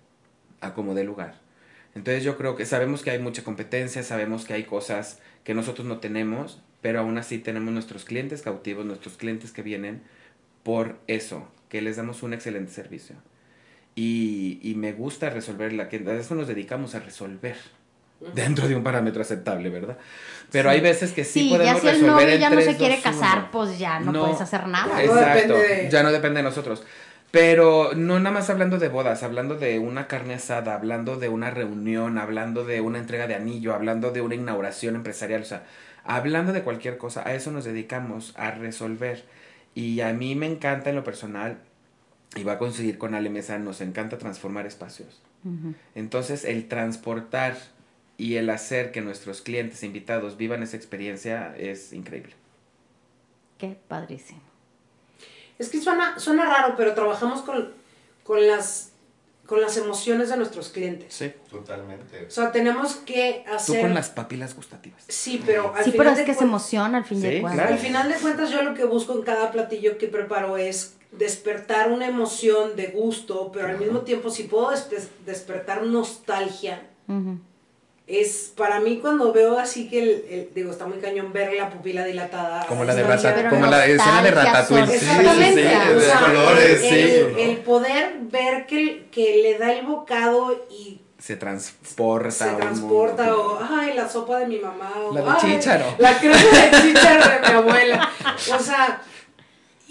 A 0.62 0.74
como 0.74 0.96
de 0.96 1.04
lugar. 1.04 1.42
Entonces 1.96 2.24
yo 2.24 2.38
creo 2.38 2.56
que 2.56 2.66
sabemos 2.66 3.04
que 3.04 3.12
hay 3.12 3.20
mucha 3.20 3.44
competencia, 3.44 4.04
sabemos 4.04 4.46
que 4.46 4.54
hay 4.54 4.64
cosas 4.64 5.20
que 5.44 5.54
nosotros 5.54 5.86
no 5.86 6.00
tenemos, 6.00 6.62
pero 6.82 7.00
aún 7.00 7.18
así 7.18 7.38
tenemos 7.38 7.72
nuestros 7.74 8.06
clientes 8.06 8.42
cautivos, 8.42 8.86
nuestros 8.86 9.18
clientes 9.18 9.52
que 9.52 9.62
vienen 9.62 10.02
por 10.64 10.98
eso, 11.08 11.48
que 11.70 11.82
les 11.82 11.98
damos 11.98 12.24
un 12.24 12.34
excelente 12.34 12.72
servicio. 12.72 13.16
Y, 13.96 14.60
y 14.64 14.76
me 14.76 14.94
gusta 14.94 15.30
resolver 15.30 15.72
la 15.74 15.88
que 15.90 15.98
a 16.08 16.14
eso 16.14 16.34
nos 16.36 16.48
dedicamos 16.48 16.96
a 16.96 17.00
resolver 17.00 17.56
dentro 18.34 18.68
de 18.68 18.76
un 18.76 18.84
parámetro 18.84 19.22
aceptable, 19.22 19.70
¿verdad? 19.70 19.98
Pero 20.52 20.70
hay 20.70 20.82
veces 20.82 21.12
que 21.12 21.24
sí, 21.24 21.42
Sí, 21.42 21.50
ya 21.52 21.58
podemos 21.58 21.82
si 21.82 21.88
el 21.88 21.94
resolver 22.02 22.24
novio 22.26 22.38
ya 22.38 22.50
no 22.50 22.56
se 22.58 22.64
3, 22.66 22.78
quiere 22.78 22.96
2, 22.96 23.04
casar, 23.04 23.38
1. 23.40 23.50
pues 23.52 23.78
ya 23.80 24.00
no, 24.00 24.12
No. 24.12 24.22
puedes 24.26 24.42
hacer 24.42 24.68
nada. 24.68 25.02
Exacto, 25.04 25.54
depende 25.58 25.76
de- 25.84 25.90
ya 25.92 26.04
no 26.04 26.12
depende 26.12 26.38
de 26.38 26.44
nosotros. 26.44 26.84
Pero 27.32 27.94
no 27.96 28.20
nada 28.20 28.32
más 28.32 28.50
hablando 28.52 28.78
de 28.78 28.90
bodas, 28.90 29.24
hablando 29.24 29.56
de 29.56 29.80
una 29.80 30.08
carne 30.08 30.36
asada, 30.36 30.76
hablando 30.76 31.16
de 31.18 31.30
una 31.30 31.50
reunión, 31.50 32.18
hablando 32.20 32.64
de 32.64 32.80
una 32.82 33.00
entrega 33.00 33.26
de 33.28 33.34
anillo, 33.36 33.74
hablando 33.74 34.12
de 34.12 34.22
una 34.22 34.36
inauguración 34.36 34.96
empresarial, 34.96 35.42
o 35.42 35.46
sea, 35.46 35.64
hablando 36.04 36.54
de 36.54 36.62
cualquier 36.62 36.98
cosa, 37.00 37.24
a 37.28 37.34
eso 37.34 37.50
nos 37.52 37.66
dedicamos, 37.66 38.34
a 38.38 38.52
resolver. 38.52 39.24
Y 39.74 40.02
a 40.02 40.14
mí 40.14 40.36
me 40.36 40.46
encanta 40.46 40.92
en 40.92 40.96
lo 40.96 41.04
personal, 41.04 41.58
y 42.36 42.44
va 42.44 42.54
a 42.54 42.58
conseguir 42.58 42.98
con 42.98 43.14
Ale 43.16 43.30
Mesa, 43.30 43.58
nos 43.60 43.82
encanta 43.82 44.18
transformar 44.18 44.66
espacios. 44.66 45.22
Entonces, 45.94 46.46
el 46.46 46.68
transportar 46.68 47.58
y 48.18 48.36
el 48.36 48.50
hacer 48.50 48.92
que 48.92 49.02
nuestros 49.02 49.42
clientes 49.42 49.84
e 49.84 49.86
invitados 49.88 50.38
vivan 50.38 50.64
esa 50.64 50.78
experiencia 50.78 51.54
es 51.58 51.92
increíble. 51.94 52.34
Qué 53.58 53.78
padrísimo. 53.88 54.42
Es 55.60 55.70
que 55.70 55.82
suena, 55.82 56.18
suena 56.20 56.46
raro, 56.46 56.76
pero 56.78 56.94
trabajamos 56.94 57.42
con, 57.42 57.74
con, 58.24 58.46
las, 58.48 58.92
con 59.46 59.62
las 59.62 59.78
emociones 59.78 60.30
de 60.30 60.38
nuestros 60.38 60.70
clientes. 60.70 61.14
Sí. 61.14 61.32
Totalmente. 61.50 62.26
O 62.26 62.30
sea, 62.32 62.52
tenemos 62.52 62.96
que 62.96 63.44
Tú 63.48 63.54
hacer... 63.54 63.82
con 63.82 63.94
las 63.94 64.10
papilas 64.10 64.56
gustativas. 64.56 65.04
Sí, 65.08 65.42
pero 65.46 65.74
al 65.76 65.84
Sí, 65.84 65.92
final 65.92 65.98
pero 66.06 66.10
es 66.12 66.18
de 66.20 66.26
que 66.26 66.32
es 66.32 66.42
emoción 66.42 66.96
al 66.96 67.06
fin 67.06 67.20
Sí, 67.22 67.28
de 67.28 67.42
cuentas. 67.42 67.62
claro. 67.68 67.74
Al 67.76 67.80
final 67.80 68.10
de 68.10 68.16
cuentas, 68.16 68.50
yo 68.50 68.62
lo 68.64 68.74
que 68.74 68.86
busco 68.86 69.14
en 69.14 69.24
cada 69.24 69.52
platillo 69.52 69.98
que 69.98 70.08
preparo 70.08 70.58
es 70.58 70.96
despertar 71.18 71.92
una 71.92 72.08
emoción 72.08 72.76
de 72.76 72.88
gusto, 72.88 73.52
pero 73.54 73.68
al 73.68 73.78
mismo 73.78 74.00
tiempo, 74.02 74.30
si 74.30 74.44
puedo 74.44 74.72
despe- 74.72 75.08
despertar 75.26 75.84
nostalgia, 75.84 76.82
es 78.06 78.52
para 78.58 78.82
mí 78.82 78.98
cuando 79.00 79.32
veo 79.32 79.58
así 79.58 79.88
que, 79.90 80.04
el, 80.04 80.10
el- 80.30 80.50
digo, 80.54 80.72
está 80.72 80.86
muy 80.86 80.98
cañón 80.98 81.32
ver 81.32 81.54
la 81.54 81.70
pupila 81.70 82.04
dilatada. 82.04 82.66
Como 82.66 82.84
la 82.84 82.94
de 82.96 83.04
como 83.50 83.66
la 83.68 83.86
escena 83.86 84.22
de 84.22 84.32
Ratatouille. 84.32 84.88
Sí, 84.88 84.94
Exactamente. 85.06 85.64
sí, 85.64 85.70
sí, 85.70 85.90
o 85.92 85.96
de 86.00 86.02
sea, 86.06 86.20
colores, 86.20 86.84
el, 86.84 86.90
sí. 87.36 87.42
el 87.42 87.58
poder 87.58 88.14
ver 88.24 88.66
que, 88.66 89.06
que 89.10 89.38
le 89.42 89.58
da 89.58 89.72
el 89.72 89.86
bocado 89.86 90.66
y 90.70 91.00
Se 91.18 91.38
transporta. 91.38 92.30
se 92.32 92.56
transporta 92.56 93.24
mundo. 93.24 93.60
o 93.62 93.66
ay 93.74 93.94
la 93.94 94.10
sopa 94.10 94.40
de 94.40 94.48
mi 94.48 94.60
mamá 94.60 94.92
o 94.98 95.14
La 95.14 95.22
de 95.22 95.30
"Ay, 95.30 95.38
chícharo". 95.54 95.86
la 95.98 96.18
crema 96.20 96.36
de 96.36 96.82
chícharo 96.82 97.24
de 97.24 97.40
mi 97.40 97.56
abuela 97.56 98.10
o 98.54 98.60
sea 98.60 99.02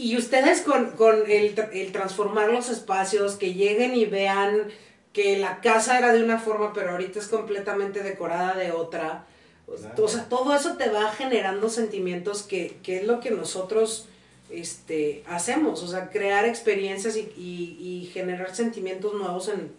y 0.03 0.17
ustedes 0.17 0.61
con, 0.63 0.91
con 0.93 1.31
el, 1.31 1.55
el 1.73 1.93
transformar 1.93 2.51
los 2.51 2.69
espacios 2.69 3.37
que 3.37 3.55
lleguen 3.55 3.95
y 3.95 4.05
vean 4.07 4.69
que 5.13 5.37
la 5.39 5.61
casa 5.61 5.99
era 5.99 6.13
de 6.13 6.23
una 6.23 6.39
forma 6.39 6.73
pero 6.73 6.91
ahorita 6.93 7.19
es 7.19 7.29
completamente 7.29 8.03
decorada 8.03 8.55
de 8.57 8.73
otra 8.73 9.27
Claro. 9.65 10.05
o 10.05 10.09
sea 10.09 10.29
todo 10.29 10.55
eso 10.55 10.77
te 10.77 10.89
va 10.91 11.11
generando 11.13 11.71
sentimientos 11.71 12.43
que, 12.43 12.77
que 12.83 12.97
es 12.99 13.05
lo 13.05 13.21
que 13.21 13.31
nosotros 13.31 14.07
este, 14.51 15.23
hacemos 15.29 15.83
o 15.83 15.89
sea 15.89 16.11
crear 16.11 16.45
experiencias 16.47 17.17
y, 17.17 17.21
y- 17.39 17.79
y 17.81 18.11
generar 18.13 18.55
sentimientos 18.55 19.15
nuevos 19.15 19.49
en 19.49 19.71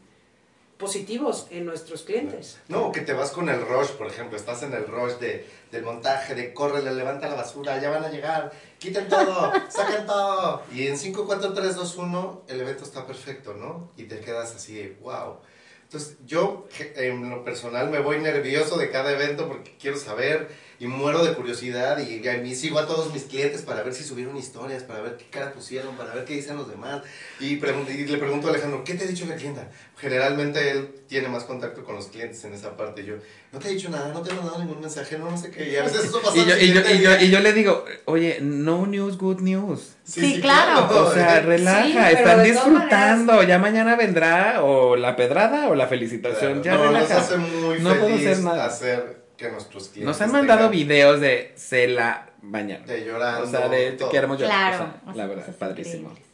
positivos 0.77 1.47
en 1.49 1.65
nuestros 1.65 2.03
clientes. 2.03 2.59
No, 2.67 2.91
que 2.91 3.01
te 3.01 3.13
vas 3.13 3.31
con 3.31 3.49
el 3.49 3.61
rush, 3.65 3.89
por 3.91 4.07
ejemplo, 4.07 4.37
estás 4.37 4.63
en 4.63 4.73
el 4.73 4.87
rush 4.87 5.13
de, 5.13 5.47
del 5.71 5.83
montaje, 5.83 6.35
de 6.35 6.53
córrele, 6.53 6.93
levanta 6.93 7.29
la 7.29 7.35
basura, 7.35 7.79
ya 7.79 7.89
van 7.89 8.03
a 8.03 8.09
llegar, 8.09 8.51
quiten 8.79 9.07
todo, 9.07 9.51
saquen 9.69 10.05
todo. 10.05 10.63
Y 10.73 10.87
en 10.87 10.97
5, 10.97 11.25
4, 11.25 11.53
3, 11.53 11.75
2, 11.75 11.95
1, 11.97 12.41
el 12.47 12.61
evento 12.61 12.83
está 12.83 13.05
perfecto, 13.05 13.53
¿no? 13.53 13.91
Y 13.97 14.03
te 14.03 14.19
quedas 14.19 14.55
así, 14.55 14.97
wow. 15.01 15.37
Entonces, 15.83 16.17
yo 16.25 16.67
en 16.95 17.29
lo 17.29 17.43
personal 17.43 17.89
me 17.89 17.99
voy 17.99 18.17
nervioso 18.19 18.77
de 18.77 18.89
cada 18.89 19.11
evento 19.11 19.47
porque 19.47 19.77
quiero 19.79 19.95
saber 19.95 20.49
y 20.79 20.87
muero 20.87 21.23
de 21.23 21.33
curiosidad 21.33 21.97
y 21.99 22.19
mí 22.41 22.55
sigo 22.55 22.79
a 22.79 22.87
todos 22.87 23.13
mis 23.13 23.23
clientes 23.23 23.61
para 23.61 23.83
ver 23.83 23.93
si 23.93 24.03
subieron 24.03 24.35
historias, 24.37 24.83
para 24.83 25.01
ver 25.01 25.17
qué 25.17 25.25
cara 25.29 25.53
pusieron, 25.53 25.95
para 25.95 26.13
ver 26.13 26.25
qué 26.25 26.33
dicen 26.33 26.57
los 26.57 26.69
demás. 26.69 27.01
Y, 27.39 27.59
pregun- 27.59 27.89
y 27.89 28.05
le 28.05 28.17
pregunto 28.17 28.47
a 28.47 28.49
Alejandro, 28.51 28.83
¿qué 28.83 28.95
te 28.95 29.03
ha 29.05 29.07
dicho 29.07 29.25
la 29.25 29.35
clienta? 29.35 29.67
Generalmente 29.97 30.71
él 30.71 30.89
tiene 31.07 31.29
más 31.29 31.43
contacto 31.43 31.83
con 31.83 31.95
los 31.95 32.07
clientes 32.07 32.43
en 32.43 32.53
esa 32.53 32.75
parte. 32.75 33.01
Y 33.01 33.05
yo, 33.05 33.15
no 33.51 33.59
te 33.59 33.69
he 33.69 33.71
dicho 33.73 33.89
nada, 33.89 34.09
no 34.13 34.21
te 34.21 34.31
he 34.31 34.33
mandado 34.33 34.59
ningún 34.59 34.81
mensaje, 34.81 35.17
no, 35.17 35.29
no 35.31 35.37
sé 35.37 35.51
qué. 35.51 35.69
Y 35.71 35.75
a 35.77 35.83
veces 35.83 36.05
eso 36.05 36.21
pasa 36.21 36.35
Y 36.37 36.45
yo, 36.45 36.57
y, 36.57 36.73
yo, 36.73 36.81
y, 36.91 36.99
yo, 37.01 37.19
y 37.19 37.29
yo 37.29 37.39
le 37.39 37.53
digo, 37.53 37.85
oye, 38.05 38.39
no 38.41 38.85
news, 38.87 39.17
good 39.17 39.39
news. 39.39 39.93
Sí, 40.03 40.41
claro. 40.41 40.89
O 41.07 41.13
sea, 41.13 41.39
relaja, 41.41 42.09
Sí, 42.09 42.15
están 42.17 42.43
disfrutando. 42.43 43.43
Ya 43.43 43.57
mañana 43.59 43.95
vendrá 43.95 44.63
o 44.63 44.95
la 44.95 45.15
pedrada 45.15 45.69
o 45.69 45.75
la 45.75 45.87
felicitación. 45.87 46.61
Claro, 46.61 46.77
ya 46.83 46.85
no, 46.85 46.91
nos 46.91 47.03
relaja. 47.09 47.17
hace 47.21 47.37
muy 47.37 47.79
No 47.79 47.95
puedo 47.97 48.15
hacer 48.15 48.39
nada. 48.39 48.65
hacer 48.65 49.22
que 49.43 49.51
nuestros 49.51 49.89
clientes 49.89 50.05
Nos 50.07 50.21
han 50.21 50.31
mandado 50.31 50.69
tengan- 50.69 50.71
videos 50.71 51.19
de 51.21 51.53
se 51.55 51.87
la 51.87 52.27
bañaron. 52.41 52.85
De 52.87 53.05
llorando, 53.05 53.43
O 53.47 53.49
sea, 53.49 53.67
de 53.69 53.91
te 53.91 54.09
queremos 54.09 54.39
llorar. 54.39 54.75
Claro. 54.75 54.83
O 54.83 54.87
sea, 54.87 55.01
hacen 55.11 55.17
la 55.17 55.25
verdad, 55.27 55.55
padrísimo. 55.57 56.09
increíbles. 56.09 56.27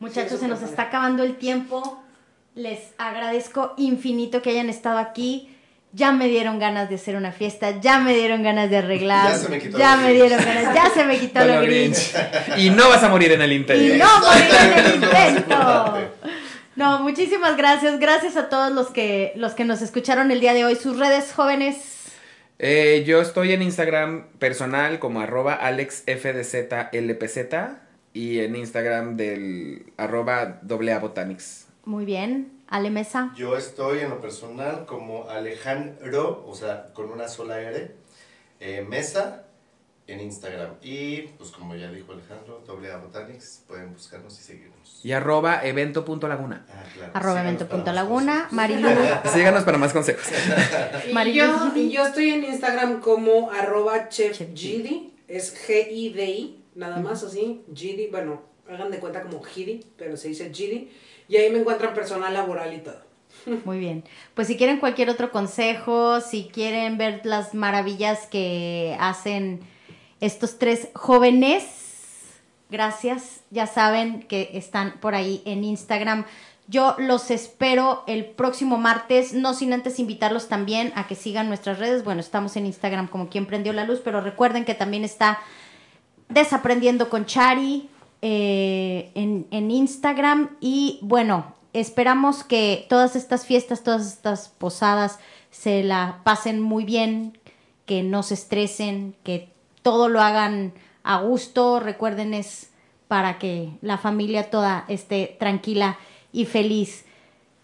Muchachos, 0.00 0.32
Sí, 0.32 0.38
se 0.40 0.48
nos 0.48 0.62
está 0.62 0.82
acabando 0.82 1.22
el 1.24 1.36
tiempo. 1.36 2.02
Les 2.54 2.78
agradezco 2.98 3.74
infinito 3.76 4.42
que 4.42 4.50
hayan 4.50 4.68
estado 4.68 4.98
aquí. 4.98 5.54
Ya 5.92 6.12
me 6.12 6.28
dieron 6.28 6.58
ganas 6.58 6.88
de 6.90 6.96
hacer 6.96 7.16
una 7.16 7.32
fiesta, 7.32 7.80
ya 7.80 7.98
me 7.98 8.14
dieron 8.14 8.42
ganas 8.42 8.68
de 8.68 8.76
arreglar, 8.76 9.30
Ya 9.30 9.38
se 9.38 9.48
me 9.48 9.58
quitó 9.58 9.78
ya 9.78 9.96
me 9.96 10.12
Grinch. 10.12 10.20
dieron 10.28 10.44
ganas, 10.44 10.74
ya 10.74 10.90
se 10.90 11.04
me 11.04 11.18
quitó 11.18 11.44
lo 11.46 11.60
grinch. 11.62 12.12
Grinch. 12.12 12.58
Y 12.58 12.70
no 12.70 12.88
vas 12.90 13.02
a 13.02 13.08
morir 13.08 13.32
en 13.32 13.40
el 13.40 13.52
Y 13.52 13.56
interior. 13.56 13.96
no 13.96 14.18
morir 14.20 14.54
en 14.60 14.84
el 14.86 14.94
intento. 14.96 16.08
No, 16.76 17.00
muchísimas 17.00 17.56
gracias. 17.56 17.98
Gracias 17.98 18.36
a 18.36 18.48
todos 18.48 18.70
los 18.70 18.88
que, 18.88 19.32
los 19.36 19.54
que 19.54 19.64
nos 19.64 19.80
escucharon 19.82 20.30
el 20.30 20.40
día 20.40 20.52
de 20.54 20.64
hoy. 20.64 20.76
Sus 20.76 20.98
redes 20.98 21.32
jóvenes. 21.34 21.76
Eh, 22.60 23.04
yo 23.06 23.20
estoy 23.20 23.52
en 23.52 23.62
Instagram 23.62 24.26
personal 24.40 24.98
como 24.98 25.20
arroba 25.20 25.54
alexfdzlpz 25.54 26.56
y 28.12 28.40
en 28.40 28.56
Instagram 28.56 29.16
del 29.16 29.92
arroba 29.96 30.60
botanics. 30.62 31.68
Muy 31.84 32.04
bien. 32.04 32.58
Ale 32.66 32.90
Mesa. 32.90 33.32
Yo 33.36 33.56
estoy 33.56 34.00
en 34.00 34.10
lo 34.10 34.20
personal 34.20 34.84
como 34.86 35.30
Alejandro, 35.30 36.44
o 36.46 36.54
sea, 36.54 36.92
con 36.92 37.10
una 37.10 37.28
sola 37.28 37.62
R, 37.62 37.94
eh, 38.60 38.84
Mesa 38.86 39.44
en 40.06 40.20
Instagram. 40.20 40.74
Y 40.82 41.22
pues 41.38 41.50
como 41.50 41.76
ya 41.76 41.90
dijo 41.90 42.12
Alejandro, 42.12 42.62
doble 42.66 42.90
A 42.90 42.98
Botanics, 42.98 43.62
pueden 43.68 43.92
buscarnos 43.92 44.38
y 44.38 44.42
seguirnos. 44.42 44.77
Y 45.04 45.12
arroba 45.12 45.64
evento.laguna. 45.64 46.66
Ah, 46.68 46.82
claro. 46.92 47.12
Arroba 47.14 47.32
Síganos 47.34 47.46
evento 47.46 47.68
punto 47.68 47.84
para 47.84 47.94
más 47.96 48.04
laguna. 48.04 48.34
cosas. 48.34 48.52
Marilu. 48.52 48.88
Síganos 49.32 49.64
para 49.64 49.78
más 49.78 49.92
consejos. 49.92 50.24
Y 51.08 51.12
Marilu 51.12 51.36
yo, 51.36 51.76
yo 51.76 52.06
estoy 52.06 52.30
en 52.30 52.44
Instagram 52.44 53.00
como 53.00 53.50
arroba 53.50 54.08
Chef 54.08 54.36
chefgidi, 54.36 55.14
es 55.28 55.54
G-I-D-I, 55.68 56.64
nada 56.74 56.98
más 56.98 57.22
así, 57.22 57.62
Gidi, 57.74 58.08
bueno, 58.08 58.42
hagan 58.68 58.90
de 58.90 58.98
cuenta 58.98 59.22
como 59.22 59.42
Gidi, 59.42 59.84
pero 59.96 60.16
se 60.16 60.28
dice 60.28 60.50
Gidi, 60.52 60.90
y 61.28 61.36
ahí 61.36 61.50
me 61.50 61.58
encuentran 61.58 61.94
personal 61.94 62.32
laboral 62.32 62.72
y 62.74 62.78
todo. 62.78 63.08
Muy 63.64 63.78
bien. 63.78 64.04
Pues 64.34 64.48
si 64.48 64.56
quieren 64.56 64.78
cualquier 64.78 65.10
otro 65.10 65.30
consejo, 65.30 66.20
si 66.20 66.44
quieren 66.52 66.98
ver 66.98 67.20
las 67.24 67.54
maravillas 67.54 68.26
que 68.26 68.96
hacen 68.98 69.60
estos 70.20 70.58
tres 70.58 70.88
jóvenes, 70.94 71.64
gracias. 72.70 73.40
Ya 73.50 73.66
saben 73.66 74.22
que 74.22 74.50
están 74.54 74.94
por 75.00 75.14
ahí 75.14 75.42
en 75.44 75.64
Instagram. 75.64 76.24
Yo 76.66 76.94
los 76.98 77.30
espero 77.30 78.04
el 78.06 78.26
próximo 78.26 78.76
martes, 78.76 79.32
no 79.32 79.54
sin 79.54 79.72
antes 79.72 79.98
invitarlos 79.98 80.48
también 80.48 80.92
a 80.96 81.06
que 81.06 81.14
sigan 81.14 81.48
nuestras 81.48 81.78
redes. 81.78 82.04
Bueno, 82.04 82.20
estamos 82.20 82.56
en 82.56 82.66
Instagram 82.66 83.08
como 83.08 83.28
quien 83.28 83.46
prendió 83.46 83.72
la 83.72 83.84
luz, 83.84 84.00
pero 84.04 84.20
recuerden 84.20 84.64
que 84.64 84.74
también 84.74 85.04
está 85.04 85.38
Desaprendiendo 86.28 87.08
con 87.08 87.24
Chari 87.24 87.88
eh, 88.20 89.10
en, 89.14 89.46
en 89.50 89.70
Instagram. 89.70 90.50
Y 90.60 90.98
bueno, 91.00 91.54
esperamos 91.72 92.44
que 92.44 92.86
todas 92.90 93.16
estas 93.16 93.46
fiestas, 93.46 93.82
todas 93.82 94.06
estas 94.06 94.50
posadas 94.50 95.18
se 95.50 95.82
la 95.82 96.20
pasen 96.24 96.60
muy 96.60 96.84
bien, 96.84 97.38
que 97.86 98.02
no 98.02 98.22
se 98.22 98.34
estresen, 98.34 99.16
que 99.24 99.48
todo 99.80 100.10
lo 100.10 100.20
hagan 100.20 100.74
a 101.08 101.16
gusto. 101.22 101.80
Recuerden, 101.80 102.34
es 102.34 102.70
para 103.08 103.38
que 103.38 103.72
la 103.80 103.96
familia 103.96 104.50
toda 104.50 104.84
esté 104.88 105.36
tranquila 105.40 105.98
y 106.32 106.44
feliz. 106.44 107.06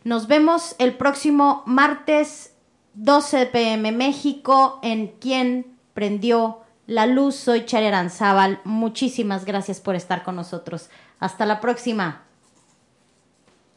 Nos 0.02 0.26
vemos 0.26 0.74
el 0.78 0.96
próximo 0.96 1.62
martes 1.66 2.54
12 2.94 3.46
pm 3.46 3.92
México 3.92 4.80
en 4.82 5.08
quien 5.20 5.76
prendió 5.92 6.60
la 6.86 7.06
luz. 7.06 7.34
Soy 7.36 7.66
Chari 7.66 7.86
Aranzábal. 7.86 8.62
Muchísimas 8.64 9.44
gracias 9.44 9.78
por 9.78 9.94
estar 9.94 10.22
con 10.22 10.36
nosotros. 10.36 10.88
Hasta 11.20 11.44
la 11.44 11.60
próxima. 11.60 12.23